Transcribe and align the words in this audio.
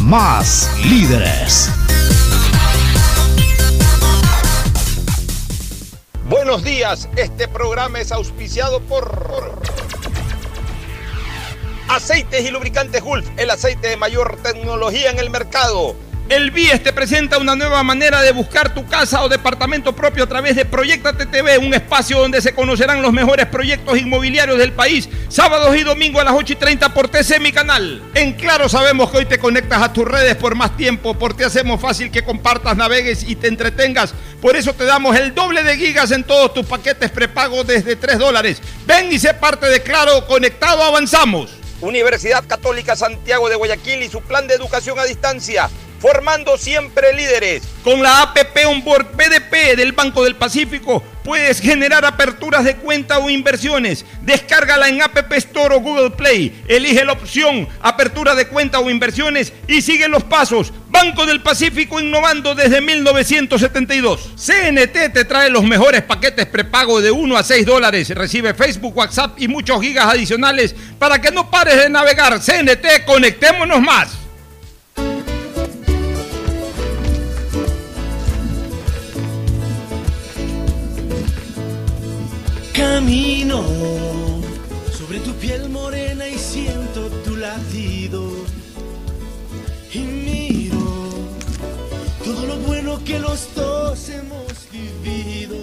más 0.00 0.70
líderes. 0.84 1.70
Buenos 6.28 6.62
días, 6.62 7.08
este 7.16 7.48
programa 7.48 8.00
es 8.00 8.12
auspiciado 8.12 8.80
por 8.80 9.60
Aceites 11.88 12.44
y 12.44 12.50
Lubricantes 12.50 13.02
Gulf, 13.02 13.26
el 13.36 13.50
aceite 13.50 13.88
de 13.88 13.96
mayor 13.96 14.38
tecnología 14.42 15.10
en 15.10 15.18
el 15.18 15.30
mercado. 15.30 15.94
El 16.28 16.50
BIES 16.50 16.82
te 16.82 16.92
presenta 16.92 17.38
una 17.38 17.56
nueva 17.56 17.82
manera 17.82 18.20
de 18.20 18.32
buscar 18.32 18.74
tu 18.74 18.86
casa 18.86 19.22
o 19.22 19.30
departamento 19.30 19.96
propio 19.96 20.24
a 20.24 20.26
través 20.26 20.56
de 20.56 20.66
Proyecta 20.66 21.16
TV, 21.16 21.56
un 21.56 21.72
espacio 21.72 22.18
donde 22.18 22.42
se 22.42 22.54
conocerán 22.54 23.00
los 23.00 23.14
mejores 23.14 23.46
proyectos 23.46 23.96
inmobiliarios 23.96 24.58
del 24.58 24.72
país, 24.72 25.08
sábados 25.30 25.74
y 25.74 25.84
domingos 25.84 26.20
a 26.20 26.26
las 26.26 26.34
8 26.34 26.52
y 26.52 26.56
30 26.56 26.92
por 26.92 27.08
TC 27.08 27.40
Mi 27.40 27.50
Canal. 27.50 28.02
En 28.12 28.34
Claro 28.34 28.68
sabemos 28.68 29.10
que 29.10 29.16
hoy 29.16 29.24
te 29.24 29.38
conectas 29.38 29.80
a 29.80 29.90
tus 29.90 30.04
redes 30.04 30.36
por 30.36 30.54
más 30.54 30.76
tiempo, 30.76 31.14
porque 31.14 31.46
hacemos 31.46 31.80
fácil 31.80 32.10
que 32.10 32.22
compartas, 32.22 32.76
navegues 32.76 33.24
y 33.26 33.34
te 33.34 33.48
entretengas. 33.48 34.12
Por 34.42 34.54
eso 34.54 34.74
te 34.74 34.84
damos 34.84 35.16
el 35.16 35.34
doble 35.34 35.62
de 35.62 35.78
gigas 35.78 36.10
en 36.10 36.24
todos 36.24 36.52
tus 36.52 36.66
paquetes 36.66 37.10
prepago 37.10 37.64
desde 37.64 37.96
3 37.96 38.18
dólares. 38.18 38.60
Ven 38.86 39.10
y 39.10 39.18
sé 39.18 39.32
parte 39.32 39.64
de 39.64 39.82
Claro, 39.82 40.26
conectado 40.26 40.82
avanzamos. 40.82 41.52
Universidad 41.80 42.44
Católica 42.46 42.96
Santiago 42.96 43.48
de 43.48 43.56
Guayaquil 43.56 44.02
y 44.02 44.10
su 44.10 44.20
plan 44.20 44.46
de 44.46 44.54
educación 44.54 44.98
a 44.98 45.04
distancia 45.04 45.70
formando 46.00 46.56
siempre 46.58 47.12
líderes. 47.14 47.62
Con 47.82 48.02
la 48.02 48.22
APP 48.22 48.66
Onboard 48.66 49.12
PDP 49.12 49.76
del 49.76 49.92
Banco 49.92 50.24
del 50.24 50.36
Pacífico 50.36 51.02
puedes 51.24 51.60
generar 51.60 52.04
aperturas 52.04 52.64
de 52.64 52.76
cuenta 52.76 53.18
o 53.18 53.28
inversiones. 53.28 54.04
Descárgala 54.22 54.88
en 54.88 55.02
App 55.02 55.32
Store 55.32 55.74
o 55.74 55.80
Google 55.80 56.10
Play. 56.10 56.64
Elige 56.68 57.04
la 57.04 57.12
opción 57.12 57.68
apertura 57.80 58.34
de 58.34 58.46
cuenta 58.48 58.80
o 58.80 58.90
inversiones 58.90 59.52
y 59.66 59.82
sigue 59.82 60.08
los 60.08 60.24
pasos. 60.24 60.72
Banco 60.88 61.26
del 61.26 61.42
Pacífico 61.42 62.00
innovando 62.00 62.54
desde 62.54 62.80
1972. 62.80 64.30
CNT 64.36 65.12
te 65.12 65.24
trae 65.24 65.50
los 65.50 65.64
mejores 65.64 66.02
paquetes 66.02 66.46
prepago 66.46 67.00
de 67.00 67.10
1 67.10 67.36
a 67.36 67.42
6 67.42 67.66
dólares. 67.66 68.08
Recibe 68.10 68.54
Facebook, 68.54 68.96
WhatsApp 68.96 69.38
y 69.38 69.48
muchos 69.48 69.80
gigas 69.82 70.06
adicionales 70.06 70.74
para 70.98 71.20
que 71.20 71.30
no 71.30 71.50
pares 71.50 71.76
de 71.76 71.90
navegar. 71.90 72.40
CNT, 72.40 73.04
conectémonos 73.06 73.80
más. 73.82 74.27
Camino 82.78 83.64
sobre 84.96 85.18
tu 85.18 85.34
piel 85.34 85.68
morena 85.68 86.28
y 86.28 86.38
siento 86.38 87.08
tu 87.24 87.34
latido. 87.34 88.30
Y 89.92 89.98
miro 89.98 90.78
todo 92.24 92.46
lo 92.46 92.56
bueno 92.58 93.02
que 93.04 93.18
los 93.18 93.52
dos 93.56 94.08
hemos 94.10 94.70
vivido. 94.70 95.56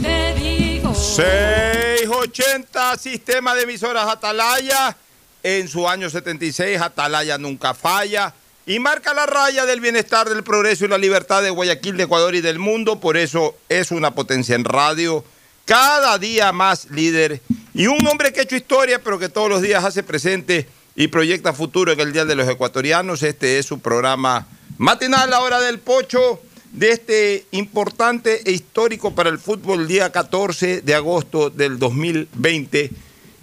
Te 0.00 0.34
digo. 0.40 0.94
680 0.94 2.96
Sistema 2.96 3.54
de 3.54 3.64
Emisoras 3.64 4.08
Atalaya. 4.08 4.96
En 5.42 5.68
su 5.68 5.86
año 5.86 6.08
76, 6.08 6.80
Atalaya 6.80 7.36
nunca 7.36 7.74
falla. 7.74 8.32
Y 8.64 8.78
marca 8.78 9.12
la 9.12 9.26
raya 9.26 9.66
del 9.66 9.80
bienestar, 9.80 10.30
del 10.30 10.44
progreso 10.44 10.86
y 10.86 10.88
la 10.88 10.96
libertad 10.96 11.42
de 11.42 11.50
Guayaquil, 11.50 11.98
de 11.98 12.04
Ecuador 12.04 12.34
y 12.34 12.40
del 12.40 12.58
mundo. 12.58 13.00
Por 13.00 13.18
eso 13.18 13.54
es 13.68 13.90
una 13.90 14.14
potencia 14.14 14.54
en 14.54 14.64
radio 14.64 15.26
cada 15.68 16.16
día 16.16 16.50
más 16.50 16.90
líder 16.90 17.42
y 17.74 17.88
un 17.88 18.04
hombre 18.06 18.32
que 18.32 18.40
ha 18.40 18.42
hecho 18.44 18.56
historia, 18.56 19.02
pero 19.04 19.18
que 19.18 19.28
todos 19.28 19.50
los 19.50 19.60
días 19.60 19.84
hace 19.84 20.02
presente 20.02 20.66
y 20.96 21.08
proyecta 21.08 21.52
futuro 21.52 21.92
en 21.92 22.00
el 22.00 22.14
Día 22.14 22.24
de 22.24 22.34
los 22.34 22.48
Ecuatorianos. 22.48 23.22
Este 23.22 23.58
es 23.58 23.66
su 23.66 23.78
programa 23.78 24.48
matinal, 24.78 25.28
la 25.28 25.42
hora 25.42 25.60
del 25.60 25.78
pocho, 25.78 26.40
de 26.72 26.92
este 26.92 27.46
importante 27.50 28.48
e 28.48 28.52
histórico 28.52 29.14
para 29.14 29.28
el 29.28 29.38
fútbol 29.38 29.86
día 29.86 30.10
14 30.10 30.80
de 30.80 30.94
agosto 30.94 31.50
del 31.50 31.78
2020. 31.78 32.90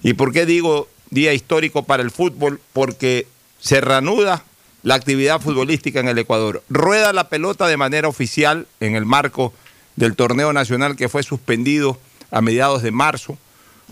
¿Y 0.02 0.14
por 0.14 0.34
qué 0.34 0.48
digo 0.48 0.88
día 1.12 1.32
histórico 1.32 1.84
para 1.84 2.02
el 2.02 2.10
fútbol? 2.10 2.60
Porque 2.74 3.28
se 3.60 3.82
reanuda 3.82 4.44
la 4.82 4.96
actividad 4.96 5.40
futbolística 5.40 6.00
en 6.00 6.08
el 6.08 6.18
Ecuador. 6.18 6.64
Rueda 6.70 7.14
la 7.14 7.30
pelota 7.30 7.68
de 7.68 7.78
manera 7.78 8.08
oficial 8.08 8.66
en 8.80 8.96
el 8.96 9.06
marco 9.06 9.54
del 9.96 10.16
torneo 10.16 10.54
nacional 10.54 10.96
que 10.96 11.08
fue 11.08 11.22
suspendido 11.22 12.00
a 12.36 12.42
mediados 12.42 12.84
de 12.84 12.92
marzo, 12.92 13.38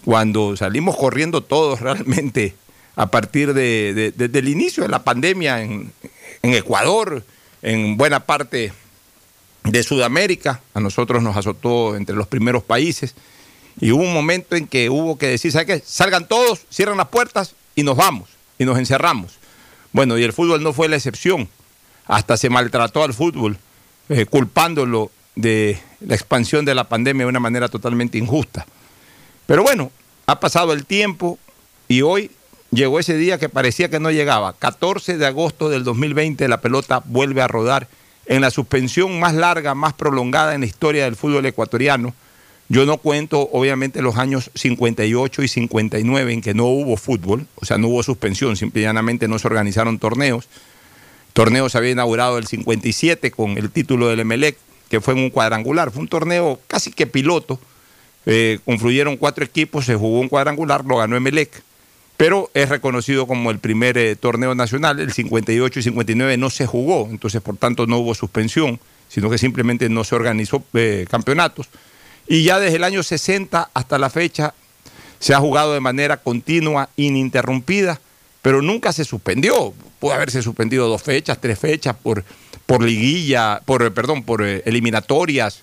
cuando 0.03 0.57
salimos 0.57 0.97
corriendo 0.97 1.41
todos 1.41 1.79
realmente 1.79 2.53
a 2.97 3.07
partir 3.07 3.53
de, 3.53 4.11
del 4.11 4.49
inicio 4.49 4.83
de 4.83 4.89
la 4.89 5.05
pandemia 5.05 5.61
en, 5.61 5.93
en 6.41 6.53
Ecuador, 6.53 7.23
en 7.61 7.95
buena 7.95 8.25
parte 8.25 8.73
de 9.63 9.81
Sudamérica, 9.81 10.59
a 10.73 10.81
nosotros 10.81 11.23
nos 11.23 11.37
azotó 11.37 11.95
entre 11.95 12.17
los 12.17 12.27
primeros 12.27 12.63
países, 12.63 13.15
y 13.79 13.91
hubo 13.91 14.03
un 14.03 14.13
momento 14.13 14.57
en 14.57 14.67
que 14.67 14.89
hubo 14.89 15.17
que 15.17 15.27
decir, 15.27 15.53
¿sabes 15.53 15.67
qué? 15.67 15.83
Salgan 15.85 16.27
todos, 16.27 16.65
cierran 16.69 16.97
las 16.97 17.07
puertas 17.07 17.55
y 17.75 17.83
nos 17.83 17.95
vamos, 17.95 18.27
y 18.59 18.65
nos 18.65 18.77
encerramos. 18.77 19.39
Bueno, 19.93 20.17
y 20.17 20.23
el 20.23 20.33
fútbol 20.33 20.61
no 20.61 20.73
fue 20.73 20.89
la 20.89 20.97
excepción, 20.97 21.47
hasta 22.07 22.35
se 22.35 22.49
maltrató 22.49 23.05
al 23.05 23.13
fútbol, 23.13 23.57
eh, 24.09 24.25
culpándolo 24.25 25.11
de 25.35 25.79
la 25.99 26.15
expansión 26.15 26.65
de 26.65 26.75
la 26.75 26.89
pandemia 26.89 27.25
de 27.25 27.29
una 27.29 27.39
manera 27.39 27.69
totalmente 27.69 28.17
injusta. 28.17 28.65
Pero 29.45 29.63
bueno, 29.63 29.91
ha 30.25 30.39
pasado 30.39 30.73
el 30.73 30.85
tiempo 30.85 31.39
y 31.87 32.01
hoy 32.01 32.31
llegó 32.71 32.99
ese 32.99 33.17
día 33.17 33.37
que 33.37 33.49
parecía 33.49 33.89
que 33.89 33.99
no 33.99 34.11
llegaba. 34.11 34.53
14 34.53 35.17
de 35.17 35.25
agosto 35.25 35.69
del 35.69 35.83
2020 35.83 36.47
la 36.47 36.61
pelota 36.61 37.03
vuelve 37.05 37.41
a 37.41 37.47
rodar 37.47 37.87
en 38.25 38.41
la 38.41 38.51
suspensión 38.51 39.19
más 39.19 39.33
larga, 39.33 39.75
más 39.75 39.93
prolongada 39.93 40.55
en 40.55 40.61
la 40.61 40.67
historia 40.67 41.05
del 41.05 41.15
fútbol 41.15 41.45
ecuatoriano. 41.45 42.13
Yo 42.69 42.85
no 42.85 42.97
cuento, 42.97 43.49
obviamente, 43.51 44.01
los 44.01 44.15
años 44.17 44.49
58 44.55 45.43
y 45.43 45.47
59 45.47 46.33
en 46.33 46.41
que 46.41 46.53
no 46.53 46.65
hubo 46.65 46.95
fútbol, 46.95 47.45
o 47.55 47.65
sea, 47.65 47.77
no 47.77 47.89
hubo 47.89 48.01
suspensión, 48.03 48.55
simplemente 48.55 49.27
no 49.27 49.37
se 49.37 49.47
organizaron 49.47 49.99
torneos. 49.99 50.47
Torneos 51.33 51.73
se 51.73 51.77
había 51.77 51.91
inaugurado 51.91 52.37
el 52.37 52.47
57 52.47 53.31
con 53.31 53.57
el 53.57 53.69
título 53.69 54.07
del 54.07 54.21
Emelec, 54.21 54.57
que 54.93 55.01
fue 55.01 55.15
en 55.15 55.21
un 55.21 55.31
cuadrangular. 55.31 55.89
Fue 55.89 56.03
un 56.03 56.07
torneo 56.07 56.59
casi 56.67 56.91
que 56.91 57.07
piloto. 57.07 57.59
Eh, 58.27 58.59
confluyeron 58.63 59.17
cuatro 59.17 59.43
equipos, 59.43 59.85
se 59.85 59.95
jugó 59.95 60.19
un 60.19 60.29
cuadrangular, 60.29 60.85
lo 60.85 60.97
ganó 60.97 61.15
Emelec. 61.15 61.63
Pero 62.15 62.51
es 62.53 62.69
reconocido 62.69 63.25
como 63.25 63.49
el 63.49 63.57
primer 63.57 63.97
eh, 63.97 64.15
torneo 64.15 64.53
nacional. 64.53 64.99
El 64.99 65.11
58 65.11 65.79
y 65.79 65.81
59 65.81 66.37
no 66.37 66.51
se 66.51 66.67
jugó, 66.67 67.07
entonces 67.09 67.41
por 67.41 67.57
tanto 67.57 67.87
no 67.87 67.97
hubo 67.97 68.13
suspensión, 68.13 68.79
sino 69.09 69.31
que 69.31 69.39
simplemente 69.39 69.89
no 69.89 70.03
se 70.03 70.13
organizó 70.13 70.63
eh, 70.75 71.07
campeonatos. 71.09 71.69
Y 72.27 72.43
ya 72.43 72.59
desde 72.59 72.75
el 72.75 72.83
año 72.83 73.01
60 73.01 73.71
hasta 73.73 73.97
la 73.97 74.11
fecha 74.11 74.53
se 75.17 75.33
ha 75.33 75.39
jugado 75.39 75.73
de 75.73 75.79
manera 75.79 76.17
continua, 76.17 76.89
ininterrumpida, 76.97 77.99
pero 78.43 78.61
nunca 78.61 78.93
se 78.93 79.03
suspendió. 79.03 79.73
Pudo 79.99 80.13
haberse 80.13 80.43
suspendido 80.43 80.87
dos 80.87 81.01
fechas, 81.01 81.41
tres 81.41 81.57
fechas 81.57 81.95
por 81.95 82.23
por 82.65 82.83
liguilla, 82.83 83.61
por, 83.65 83.83
eh, 83.83 83.91
perdón, 83.91 84.23
por 84.23 84.41
eh, 84.41 84.63
eliminatorias, 84.65 85.61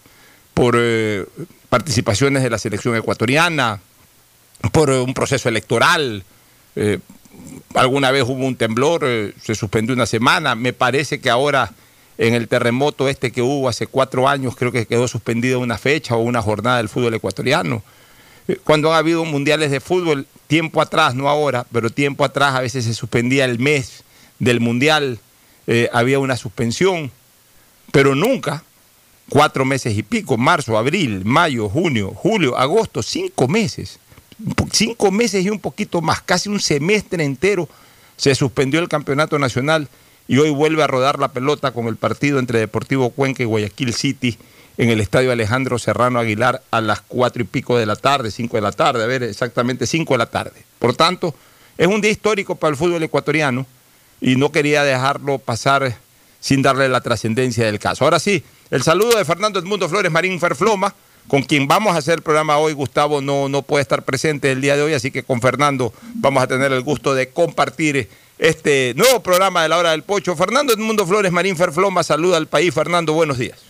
por 0.54 0.76
eh, 0.78 1.24
participaciones 1.68 2.42
de 2.42 2.50
la 2.50 2.58
selección 2.58 2.96
ecuatoriana, 2.96 3.80
por 4.72 4.90
un 4.90 5.14
proceso 5.14 5.48
electoral, 5.48 6.22
alguna 7.74 8.10
vez 8.10 8.24
hubo 8.24 8.44
un 8.44 8.56
temblor, 8.56 9.06
se 9.42 9.54
suspendió 9.54 9.94
una 9.94 10.04
semana. 10.04 10.54
Me 10.54 10.74
parece 10.74 11.20
que 11.20 11.30
ahora 11.30 11.72
en 12.18 12.34
el 12.34 12.46
terremoto 12.46 13.08
este 13.08 13.32
que 13.32 13.40
hubo 13.40 13.68
hace 13.68 13.86
cuatro 13.86 14.28
años, 14.28 14.56
creo 14.56 14.70
que 14.70 14.86
quedó 14.86 15.08
suspendida 15.08 15.56
una 15.56 15.78
fecha 15.78 16.16
o 16.16 16.20
una 16.20 16.42
jornada 16.42 16.76
del 16.76 16.90
fútbol 16.90 17.14
ecuatoriano. 17.14 17.82
Cuando 18.64 18.92
han 18.92 18.98
habido 18.98 19.24
mundiales 19.24 19.70
de 19.70 19.80
fútbol, 19.80 20.26
tiempo 20.46 20.80
atrás, 20.80 21.14
no 21.14 21.28
ahora, 21.28 21.66
pero 21.72 21.90
tiempo 21.90 22.24
atrás 22.24 22.54
a 22.54 22.60
veces 22.60 22.84
se 22.84 22.94
suspendía 22.94 23.44
el 23.44 23.58
mes 23.58 24.04
del 24.38 24.60
mundial, 24.60 25.18
eh, 25.66 25.88
había 25.92 26.18
una 26.18 26.36
suspensión, 26.36 27.10
pero 27.92 28.14
nunca 28.14 28.64
cuatro 29.28 29.64
meses 29.64 29.96
y 29.96 30.02
pico, 30.02 30.36
marzo, 30.36 30.76
abril, 30.76 31.24
mayo, 31.24 31.68
junio, 31.68 32.12
julio, 32.14 32.56
agosto, 32.56 33.02
cinco 33.02 33.48
meses. 33.48 33.98
Cinco 34.72 35.10
meses 35.10 35.44
y 35.44 35.50
un 35.50 35.60
poquito 35.60 36.00
más, 36.00 36.22
casi 36.22 36.48
un 36.48 36.60
semestre 36.60 37.24
entero 37.24 37.68
se 38.16 38.34
suspendió 38.34 38.80
el 38.80 38.88
campeonato 38.88 39.38
nacional 39.38 39.88
y 40.28 40.38
hoy 40.38 40.50
vuelve 40.50 40.82
a 40.82 40.86
rodar 40.86 41.18
la 41.18 41.32
pelota 41.32 41.72
con 41.72 41.86
el 41.86 41.96
partido 41.96 42.38
entre 42.38 42.58
Deportivo 42.58 43.10
Cuenca 43.10 43.42
y 43.42 43.46
Guayaquil 43.46 43.94
City 43.94 44.38
en 44.80 44.88
el 44.88 45.02
estadio 45.02 45.30
Alejandro 45.30 45.78
Serrano 45.78 46.18
Aguilar 46.18 46.62
a 46.70 46.80
las 46.80 47.02
cuatro 47.02 47.42
y 47.42 47.44
pico 47.44 47.76
de 47.76 47.84
la 47.84 47.96
tarde, 47.96 48.30
cinco 48.30 48.56
de 48.56 48.62
la 48.62 48.72
tarde, 48.72 49.04
a 49.04 49.06
ver, 49.06 49.22
exactamente 49.22 49.86
cinco 49.86 50.14
de 50.14 50.18
la 50.18 50.30
tarde. 50.30 50.64
Por 50.78 50.96
tanto, 50.96 51.34
es 51.76 51.86
un 51.86 52.00
día 52.00 52.10
histórico 52.10 52.54
para 52.54 52.70
el 52.70 52.78
fútbol 52.78 53.02
ecuatoriano 53.02 53.66
y 54.22 54.36
no 54.36 54.50
quería 54.50 54.82
dejarlo 54.82 55.36
pasar 55.36 55.94
sin 56.40 56.62
darle 56.62 56.88
la 56.88 57.02
trascendencia 57.02 57.66
del 57.66 57.78
caso. 57.78 58.04
Ahora 58.04 58.18
sí, 58.18 58.42
el 58.70 58.82
saludo 58.82 59.18
de 59.18 59.24
Fernando 59.26 59.58
Edmundo 59.58 59.86
Flores 59.86 60.10
Marín 60.10 60.40
Ferfloma, 60.40 60.94
con 61.28 61.42
quien 61.42 61.68
vamos 61.68 61.94
a 61.94 61.98
hacer 61.98 62.14
el 62.14 62.22
programa 62.22 62.56
hoy. 62.56 62.72
Gustavo 62.72 63.20
no, 63.20 63.50
no 63.50 63.60
puede 63.60 63.82
estar 63.82 64.02
presente 64.02 64.50
el 64.50 64.62
día 64.62 64.76
de 64.76 64.82
hoy, 64.82 64.94
así 64.94 65.10
que 65.10 65.24
con 65.24 65.42
Fernando 65.42 65.92
vamos 66.14 66.42
a 66.42 66.46
tener 66.46 66.72
el 66.72 66.80
gusto 66.80 67.14
de 67.14 67.28
compartir 67.28 68.08
este 68.38 68.94
nuevo 68.96 69.22
programa 69.22 69.62
de 69.62 69.68
la 69.68 69.76
hora 69.76 69.90
del 69.90 70.04
pocho. 70.04 70.34
Fernando 70.36 70.72
Edmundo 70.72 71.06
Flores 71.06 71.32
Marín 71.32 71.54
Ferfloma, 71.54 72.02
saluda 72.02 72.38
al 72.38 72.46
país. 72.46 72.72
Fernando, 72.72 73.12
buenos 73.12 73.36
días. 73.36 73.69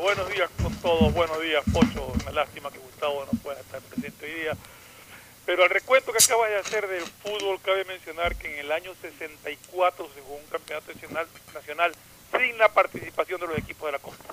Buenos 0.00 0.28
días 0.32 0.48
con 0.62 0.74
todos, 0.76 1.12
buenos 1.12 1.40
días 1.42 1.62
Pocho, 1.72 2.06
una 2.22 2.32
lástima 2.32 2.70
que 2.70 2.78
Gustavo 2.78 3.26
no 3.30 3.38
pueda 3.40 3.60
estar 3.60 3.80
presente 3.80 4.24
hoy 4.26 4.32
día. 4.42 4.56
Pero 5.44 5.64
al 5.64 5.70
recuento 5.70 6.12
que 6.12 6.22
acabas 6.24 6.48
de 6.50 6.56
hacer 6.56 6.88
del 6.88 7.02
fútbol, 7.22 7.58
cabe 7.64 7.84
mencionar 7.84 8.36
que 8.36 8.52
en 8.52 8.60
el 8.66 8.72
año 8.72 8.92
64 9.02 10.08
se 10.14 10.20
jugó 10.22 10.36
un 10.36 10.46
campeonato 10.50 10.92
nacional, 10.92 11.26
nacional 11.52 11.92
sin 12.38 12.56
la 12.58 12.68
participación 12.72 13.40
de 13.40 13.46
los 13.48 13.58
equipos 13.58 13.86
de 13.88 13.92
la 13.92 13.98
costa. 13.98 14.24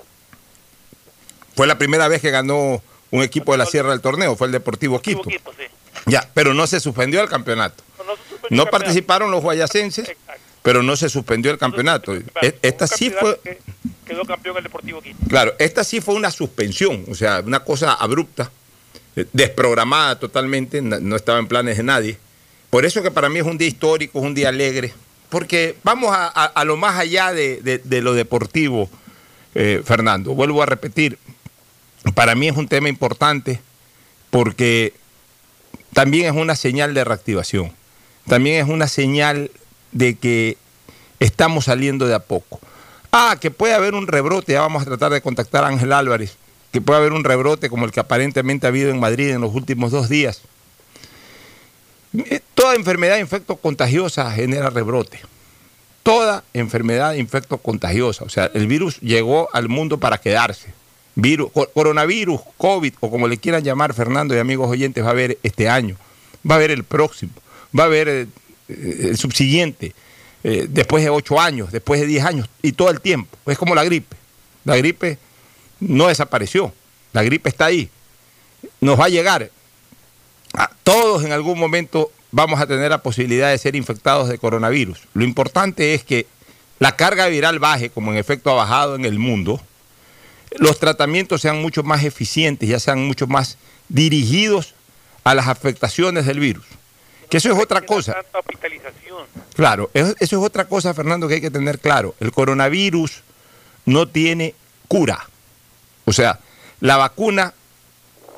Fue 1.56 1.66
la 1.66 1.76
primera 1.76 2.08
vez 2.08 2.22
que 2.22 2.30
ganó 2.30 2.82
un 3.10 3.22
equipo 3.22 3.52
de 3.52 3.58
la 3.58 3.66
Sierra 3.66 3.90
del 3.90 4.00
torneo, 4.00 4.36
fue 4.36 4.46
el 4.46 4.52
Deportivo 4.52 5.00
Quito. 5.00 5.20
Hubo 5.20 5.28
equipos, 5.30 5.54
sí. 5.58 5.64
Ya, 6.06 6.28
pero 6.34 6.54
no 6.54 6.66
se 6.66 6.78
suspendió 6.80 7.20
el 7.20 7.28
campeonato. 7.28 7.82
No, 7.98 8.04
campeonato. 8.40 8.70
participaron 8.70 9.30
los 9.30 9.42
guayacenses, 9.42 10.08
Exacto. 10.08 10.42
pero 10.62 10.82
no 10.82 10.96
se 10.96 11.08
suspendió 11.08 11.50
el 11.50 11.58
campeonato. 11.58 12.14
E- 12.14 12.58
Esta 12.62 12.86
sí 12.86 13.10
fue, 13.10 13.40
que 13.40 13.58
quedó 14.08 14.24
campeón 14.24 14.56
el 14.56 14.64
Deportivo 14.64 15.00
claro, 15.28 15.54
esta 15.58 15.84
sí 15.84 16.00
fue 16.00 16.14
una 16.14 16.30
suspensión, 16.30 17.04
o 17.08 17.14
sea, 17.14 17.42
una 17.44 17.60
cosa 17.60 17.92
abrupta, 17.92 18.50
eh, 19.14 19.26
desprogramada 19.32 20.18
totalmente, 20.18 20.82
no 20.82 21.16
estaba 21.16 21.38
en 21.38 21.46
planes 21.46 21.76
de 21.76 21.82
nadie. 21.82 22.18
Por 22.70 22.84
eso 22.84 23.02
que 23.02 23.10
para 23.10 23.28
mí 23.28 23.38
es 23.38 23.46
un 23.46 23.58
día 23.58 23.68
histórico, 23.68 24.18
es 24.18 24.24
un 24.24 24.34
día 24.34 24.48
alegre, 24.48 24.92
porque 25.30 25.76
vamos 25.84 26.10
a, 26.12 26.64
lo 26.64 26.76
más 26.76 26.98
allá 26.98 27.32
de 27.32 28.00
lo 28.02 28.14
deportivo, 28.14 28.90
eh, 29.54 29.82
Fernando. 29.84 30.34
Vuelvo 30.34 30.62
a 30.62 30.66
repetir, 30.66 31.18
para 32.14 32.34
mí 32.34 32.48
es 32.48 32.56
un 32.56 32.68
tema 32.68 32.88
importante 32.88 33.60
porque 34.30 34.92
también 35.92 36.26
es 36.26 36.32
una 36.32 36.54
señal 36.54 36.94
de 36.94 37.02
reactivación, 37.02 37.72
también 38.26 38.62
es 38.64 38.70
una 38.70 38.86
señal 38.86 39.50
de 39.90 40.16
que 40.16 40.58
estamos 41.18 41.64
saliendo 41.64 42.06
de 42.06 42.14
a 42.14 42.20
poco. 42.20 42.60
Ah, 43.12 43.36
que 43.40 43.50
puede 43.50 43.74
haber 43.74 43.94
un 43.94 44.06
rebrote, 44.06 44.52
ya 44.52 44.60
vamos 44.60 44.82
a 44.82 44.86
tratar 44.86 45.12
de 45.12 45.20
contactar 45.22 45.64
a 45.64 45.68
Ángel 45.68 45.92
Álvarez, 45.92 46.36
que 46.72 46.80
puede 46.80 46.98
haber 46.98 47.12
un 47.12 47.24
rebrote 47.24 47.70
como 47.70 47.84
el 47.86 47.90
que 47.90 48.00
aparentemente 48.00 48.66
ha 48.66 48.68
habido 48.68 48.90
en 48.90 49.00
Madrid 49.00 49.30
en 49.30 49.40
los 49.40 49.54
últimos 49.54 49.90
dos 49.90 50.08
días. 50.08 50.42
Eh, 52.14 52.40
Toda 52.54 52.74
enfermedad 52.74 53.18
infecto 53.18 53.56
contagiosa 53.56 54.30
genera 54.32 54.70
rebrote. 54.70 55.20
Toda 56.02 56.42
enfermedad 56.54 57.14
infecto 57.14 57.58
contagiosa. 57.58 58.24
O 58.24 58.28
sea, 58.28 58.50
el 58.54 58.66
virus 58.66 58.98
llegó 59.00 59.48
al 59.52 59.68
mundo 59.68 59.98
para 59.98 60.18
quedarse. 60.18 60.72
Virus, 61.14 61.50
co- 61.52 61.68
coronavirus, 61.72 62.40
COVID, 62.56 62.94
o 63.00 63.10
como 63.10 63.26
le 63.28 63.38
quieran 63.38 63.62
llamar, 63.64 63.92
Fernando 63.94 64.34
y 64.34 64.38
amigos 64.38 64.70
oyentes, 64.70 65.02
va 65.04 65.08
a 65.08 65.12
haber 65.12 65.38
este 65.42 65.68
año, 65.68 65.96
va 66.48 66.54
a 66.54 66.58
haber 66.58 66.70
el 66.70 66.84
próximo, 66.84 67.32
va 67.76 67.84
a 67.84 67.86
haber 67.86 68.08
eh, 68.08 68.26
eh, 68.68 69.06
el 69.10 69.18
subsiguiente, 69.18 69.94
eh, 70.44 70.66
después 70.68 71.02
de 71.02 71.10
ocho 71.10 71.40
años, 71.40 71.72
después 71.72 72.00
de 72.00 72.06
diez 72.06 72.24
años, 72.24 72.48
y 72.62 72.72
todo 72.72 72.90
el 72.90 73.00
tiempo. 73.00 73.36
Es 73.46 73.58
como 73.58 73.74
la 73.74 73.84
gripe. 73.84 74.16
La 74.64 74.76
gripe 74.76 75.18
no 75.80 76.08
desapareció, 76.08 76.72
la 77.12 77.22
gripe 77.22 77.48
está 77.48 77.66
ahí, 77.66 77.88
nos 78.80 78.98
va 78.98 79.06
a 79.06 79.08
llegar. 79.08 79.50
A 80.52 80.70
todos 80.82 81.24
en 81.24 81.32
algún 81.32 81.58
momento 81.58 82.10
vamos 82.30 82.60
a 82.60 82.66
tener 82.66 82.90
la 82.90 83.02
posibilidad 83.02 83.50
de 83.50 83.58
ser 83.58 83.76
infectados 83.76 84.28
de 84.28 84.38
coronavirus. 84.38 85.00
Lo 85.14 85.24
importante 85.24 85.94
es 85.94 86.04
que 86.04 86.26
la 86.78 86.96
carga 86.96 87.26
viral 87.28 87.58
baje, 87.58 87.90
como 87.90 88.12
en 88.12 88.18
efecto 88.18 88.50
ha 88.50 88.54
bajado 88.54 88.94
en 88.94 89.04
el 89.04 89.18
mundo, 89.18 89.60
los 90.58 90.78
tratamientos 90.78 91.40
sean 91.40 91.60
mucho 91.60 91.82
más 91.82 92.04
eficientes, 92.04 92.68
ya 92.68 92.80
sean 92.80 93.06
mucho 93.06 93.26
más 93.26 93.58
dirigidos 93.88 94.74
a 95.24 95.34
las 95.34 95.48
afectaciones 95.48 96.26
del 96.26 96.40
virus. 96.40 96.64
Que 97.28 97.36
eso 97.36 97.52
es 97.52 97.58
otra 97.58 97.82
cosa. 97.82 98.16
Claro, 99.54 99.90
eso 99.92 100.14
eso 100.18 100.38
es 100.38 100.44
otra 100.44 100.66
cosa, 100.66 100.94
Fernando, 100.94 101.28
que 101.28 101.34
hay 101.34 101.40
que 101.40 101.50
tener 101.50 101.78
claro. 101.78 102.14
El 102.20 102.32
coronavirus 102.32 103.22
no 103.84 104.08
tiene 104.08 104.54
cura. 104.86 105.28
O 106.04 106.12
sea, 106.12 106.40
la 106.80 106.96
vacuna 106.96 107.52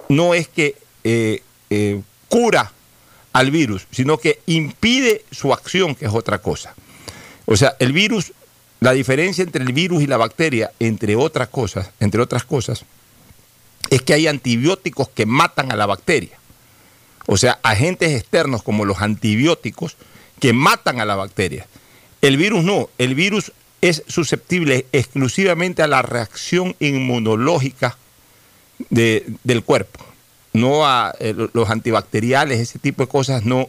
no 0.09 0.35
es 0.35 0.49
que 0.49 0.77
eh, 1.05 1.43
eh, 1.71 2.03
cura 2.29 2.73
al 3.33 3.51
virus, 3.51 3.87
sino 3.93 4.19
que 4.19 4.41
impide 4.47 5.25
su 5.31 5.53
acción, 5.53 5.95
que 5.95 6.07
es 6.07 6.13
otra 6.13 6.39
cosa. 6.39 6.75
O 7.47 7.57
sea, 7.57 7.77
el 7.79 7.93
virus, 7.93 8.33
la 8.81 8.93
diferencia 8.93 9.45
entre 9.45 9.63
el 9.63 9.73
virus 9.73 10.03
y 10.03 10.09
la 10.09 10.17
bacteria, 10.17 10.73
entre 10.81 11.15
otras 11.15 11.49
cosas, 11.49 11.91
entre 12.01 12.21
otras 12.21 12.45
cosas, 12.45 12.85
es 13.89 14.03
que 14.03 14.15
hay 14.15 14.27
antibióticos 14.27 15.09
que 15.11 15.27
matan 15.27 15.71
a 15.71 15.77
la 15.77 15.87
bacteria. 15.87 16.40
O 17.33 17.37
sea, 17.37 17.61
agentes 17.63 18.11
externos 18.11 18.65
como 18.65 18.85
los 18.85 19.03
antibióticos 19.03 19.97
que 20.41 20.53
matan 20.53 21.01
a 21.01 21.05
la 21.05 21.15
bacteria. 21.15 21.69
El 22.23 22.37
virus 22.37 22.65
no, 22.65 22.91
el 22.99 23.15
virus 23.15 23.53
es 23.81 24.03
susceptible 24.09 24.87
exclusivamente 24.91 25.85
a 25.85 25.87
la 25.87 26.03
reacción 26.03 26.75
inmunológica 26.81 27.97
de- 28.89 29.27
del 29.45 29.63
cuerpo, 29.63 30.05
no 30.53 30.85
a 30.87 31.15
eh, 31.21 31.33
lo- 31.37 31.51
los 31.53 31.71
antibacteriales, 31.71 32.59
ese 32.59 32.81
tipo 32.81 33.05
de 33.05 33.09
cosas 33.09 33.45
no, 33.45 33.69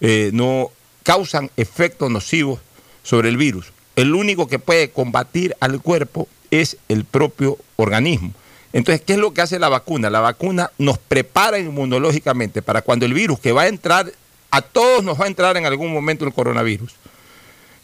eh, 0.00 0.30
no 0.32 0.70
causan 1.02 1.50
efectos 1.56 2.08
nocivos 2.08 2.60
sobre 3.02 3.30
el 3.30 3.36
virus. 3.36 3.72
El 3.96 4.14
único 4.14 4.46
que 4.46 4.60
puede 4.60 4.90
combatir 4.90 5.56
al 5.58 5.82
cuerpo 5.82 6.28
es 6.52 6.76
el 6.88 7.04
propio 7.04 7.58
organismo. 7.74 8.32
Entonces, 8.72 9.02
¿qué 9.04 9.14
es 9.14 9.18
lo 9.18 9.34
que 9.34 9.42
hace 9.42 9.58
la 9.58 9.68
vacuna? 9.68 10.08
La 10.08 10.20
vacuna 10.20 10.70
nos 10.78 10.98
prepara 10.98 11.58
inmunológicamente 11.58 12.62
para 12.62 12.82
cuando 12.82 13.04
el 13.04 13.12
virus 13.12 13.38
que 13.38 13.52
va 13.52 13.62
a 13.62 13.68
entrar, 13.68 14.12
a 14.50 14.62
todos 14.62 15.04
nos 15.04 15.20
va 15.20 15.24
a 15.24 15.28
entrar 15.28 15.56
en 15.56 15.66
algún 15.66 15.92
momento 15.92 16.24
el 16.24 16.32
coronavirus. 16.32 16.94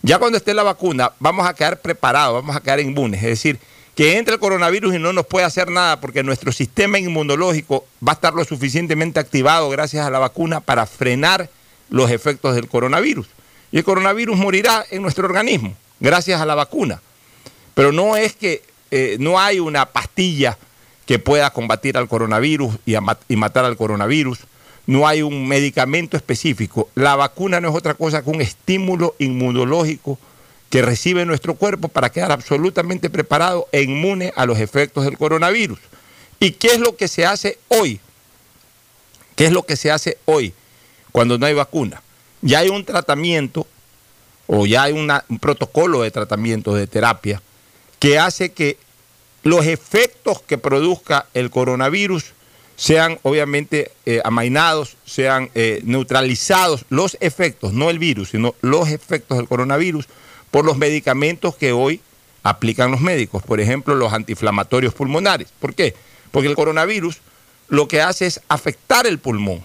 Ya 0.03 0.19
cuando 0.19 0.39
esté 0.39 0.55
la 0.55 0.63
vacuna, 0.63 1.13
vamos 1.19 1.47
a 1.47 1.55
quedar 1.55 1.81
preparados, 1.81 2.35
vamos 2.35 2.57
a 2.57 2.61
quedar 2.61 2.81
inmunes. 2.81 3.23
Es 3.23 3.29
decir, 3.29 3.59
que 3.95 4.17
entre 4.17 4.35
el 4.35 4.41
coronavirus 4.41 4.95
y 4.95 4.99
no 4.99 5.13
nos 5.13 5.27
puede 5.27 5.45
hacer 5.45 5.71
nada 5.71 6.01
porque 6.01 6.23
nuestro 6.23 6.53
sistema 6.53 6.99
inmunológico 6.99 7.85
va 8.07 8.13
a 8.13 8.15
estar 8.15 8.33
lo 8.33 8.45
suficientemente 8.45 9.19
activado 9.19 9.69
gracias 9.71 10.07
a 10.07 10.11
la 10.11 10.21
vacuna 10.21 10.61
para 10.61 10.87
frenar 10.87 11.51
los 11.91 12.11
efectos 12.11 12.55
del 12.55 12.69
coronavirus. 12.69 13.27
Y 13.73 13.79
el 13.79 13.85
coronavirus 13.85 14.39
morirá 14.39 14.85
en 14.91 15.03
nuestro 15.03 15.27
organismo 15.27 15.75
gracias 16.01 16.41
a 16.41 16.47
la 16.47 16.55
vacuna. 16.55 17.03
Pero 17.75 17.93
no 17.93 18.17
es 18.17 18.35
que 18.35 18.63
eh, 18.91 19.17
no 19.19 19.39
hay 19.39 19.59
una 19.61 19.87
pastilla 19.87 20.57
que 21.09 21.19
pueda 21.19 21.51
combatir 21.55 21.97
al 21.97 22.07
coronavirus 22.07 22.75
y, 22.85 23.37
matar 23.37 23.65
al 23.65 23.79
coronavirus. 23.79 24.41
No 24.87 25.09
hay 25.09 25.23
un 25.23 25.49
medicamento 25.49 26.19
específico. 26.19 26.91
La 26.95 27.17
vacuna 27.17 27.63
no 27.63 27.71
es 27.71 27.75
otra 27.75 27.95
cosa 27.95 28.23
que 28.23 28.29
un 28.29 28.43
estímulo 28.43 29.15
inmunológico 29.19 30.19
que 30.69 30.83
recibe 30.83 31.25
nuestro 31.25 31.55
cuerpo 31.55 31.89
para 31.89 32.13
quedar 32.13 32.31
absolutamente 32.31 33.09
preparado 33.09 33.69
e 33.73 33.81
inmune 33.81 34.35
a 34.37 34.45
los 34.45 34.59
efectos 34.61 35.07
del 35.07 35.17
coronavirus. 35.17 35.79
¿Y 36.41 36.51
qué 36.51 36.73
es 36.73 36.79
lo 36.79 36.95
que 36.95 37.09
se 37.09 37.25
hace 37.25 37.59
hoy? 37.69 38.01
¿Qué 39.35 39.47
es 39.47 39.53
lo 39.53 39.63
que 39.63 39.77
se 39.77 39.91
hace 39.91 40.19
hoy 40.27 40.53
cuando 41.11 41.39
no 41.39 41.47
hay 41.47 41.55
vacuna? 41.55 42.03
Ya 42.43 42.59
hay 42.59 42.69
un 42.69 42.85
tratamiento 42.85 43.67
o 44.47 44.67
ya 44.67 44.83
hay 44.83 44.93
un 44.93 45.39
protocolo 45.39 46.03
de 46.03 46.11
tratamiento 46.11 46.75
de 46.75 46.87
terapia 46.87 47.41
que 47.99 48.19
hace 48.19 48.53
que 48.53 48.77
los 49.49 49.67
efectos 49.67 50.43
que 50.43 50.59
produzca 50.59 51.27
el 51.33 51.49
coronavirus 51.49 52.33
sean 52.77 53.19
obviamente 53.23 53.91
eh, 54.05 54.21
amainados, 54.23 54.99
sean 55.07 55.51
eh, 55.55 55.81
neutralizados 55.85 56.85
los 56.91 57.17
efectos, 57.21 57.73
no 57.73 57.89
el 57.89 57.99
virus, 57.99 58.31
sino 58.31 58.55
los 58.61 58.91
efectos 58.91 59.39
del 59.39 59.49
coronavirus 59.49 60.07
por 60.51 60.67
los 60.67 60.77
medicamentos 60.77 61.57
que 61.57 61.73
hoy 61.73 62.03
aplican 62.43 62.91
los 62.91 63.01
médicos, 63.01 63.43
por 63.43 63.59
ejemplo, 63.59 63.95
los 63.95 64.13
antiinflamatorios 64.13 64.93
pulmonares. 64.93 65.49
¿Por 65.59 65.75
qué? 65.75 65.95
Porque 66.31 66.49
el 66.49 66.55
coronavirus 66.55 67.19
lo 67.69 67.89
que 67.89 68.03
hace 68.03 68.27
es 68.27 68.43
afectar 68.49 69.07
el 69.07 69.19
pulmón. 69.19 69.65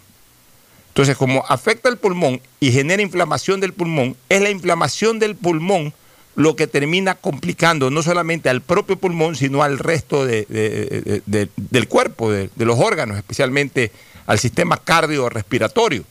Entonces, 0.89 1.17
como 1.17 1.45
afecta 1.49 1.89
el 1.89 1.97
pulmón 1.97 2.39
y 2.61 2.71
genera 2.71 3.01
inflamación 3.01 3.59
del 3.59 3.73
pulmón, 3.73 4.15
es 4.29 4.41
la 4.41 4.49
inflamación 4.49 5.19
del 5.19 5.35
pulmón 5.35 5.93
lo 6.35 6.55
que 6.55 6.67
termina 6.67 7.15
complicando 7.15 7.91
no 7.91 8.01
solamente 8.01 8.49
al 8.49 8.61
propio 8.61 8.97
pulmón, 8.97 9.35
sino 9.35 9.63
al 9.63 9.77
resto 9.77 10.25
del 10.25 11.87
cuerpo, 11.87 12.31
de, 12.31 12.49
los 12.57 12.79
órganos, 12.79 13.17
especialmente 13.17 13.91
al 14.25 14.39
sistema 14.39 14.77
cardiorrespiratorio. 14.77 16.03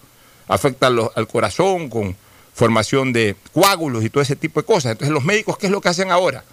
Afecta 0.49 0.89
al 0.89 1.29
corazón 1.29 1.89
con 1.89 2.17
formación 2.55 3.13
de 3.13 3.37
coágulos 3.53 4.05
y 4.05 4.11
todo 4.11 4.23
ese 4.23 4.37
tipo 4.37 4.61
de 4.61 4.67
cosas. 4.67 4.93
Entonces, 4.93 5.13
los 5.13 5.25
médicos, 5.25 5.57
¿qué 5.57 5.67
es 5.67 5.73
lo 5.73 5.81
que 5.81 5.89
hacen 5.89 6.11
ahora? 6.11 6.45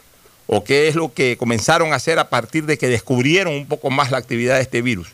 ¿O 0.47 0.63
qué 0.63 0.87
es 0.87 0.95
lo 0.95 1.13
que 1.13 1.37
comenzaron 1.37 1.93
a 1.93 1.97
hacer 1.97 2.17
a 2.17 2.29
partir 2.29 2.65
de 2.65 2.77
que 2.77 2.87
descubrieron 2.87 3.53
un 3.53 3.67
poco 3.67 3.91
más 3.91 4.09
la 4.09 4.17
actividad 4.17 4.55
de 4.55 4.61
este 4.61 4.81
virus? 4.81 5.09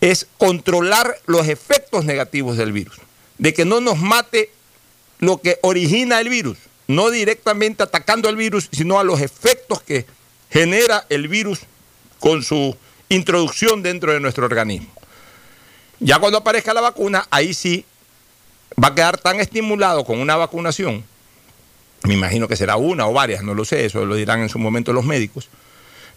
Es 0.00 0.26
controlar 0.36 1.16
los 1.26 1.48
efectos 1.48 2.04
negativos 2.04 2.58
del 2.58 2.72
virus, 2.72 2.96
de 3.38 3.54
que 3.54 3.64
no 3.64 3.80
nos 3.80 3.98
mate 3.98 4.50
lo 5.18 5.38
que 5.40 5.58
origina 5.62 6.20
el 6.20 6.28
virus 6.28 6.58
no 6.86 7.10
directamente 7.10 7.82
atacando 7.82 8.28
al 8.28 8.36
virus, 8.36 8.68
sino 8.72 8.98
a 8.98 9.04
los 9.04 9.20
efectos 9.20 9.82
que 9.82 10.06
genera 10.50 11.06
el 11.08 11.28
virus 11.28 11.60
con 12.18 12.42
su 12.42 12.76
introducción 13.08 13.82
dentro 13.82 14.12
de 14.12 14.20
nuestro 14.20 14.44
organismo. 14.46 14.88
Ya 16.00 16.18
cuando 16.18 16.38
aparezca 16.38 16.74
la 16.74 16.80
vacuna, 16.80 17.26
ahí 17.30 17.54
sí 17.54 17.84
va 18.82 18.88
a 18.88 18.94
quedar 18.94 19.18
tan 19.18 19.40
estimulado 19.40 20.04
con 20.04 20.20
una 20.20 20.36
vacunación, 20.36 21.04
me 22.02 22.14
imagino 22.14 22.46
que 22.46 22.56
será 22.56 22.76
una 22.76 23.06
o 23.06 23.12
varias, 23.12 23.42
no 23.42 23.54
lo 23.54 23.64
sé, 23.64 23.86
eso 23.86 24.04
lo 24.04 24.14
dirán 24.14 24.40
en 24.40 24.48
su 24.48 24.58
momento 24.58 24.92
los 24.92 25.04
médicos, 25.04 25.48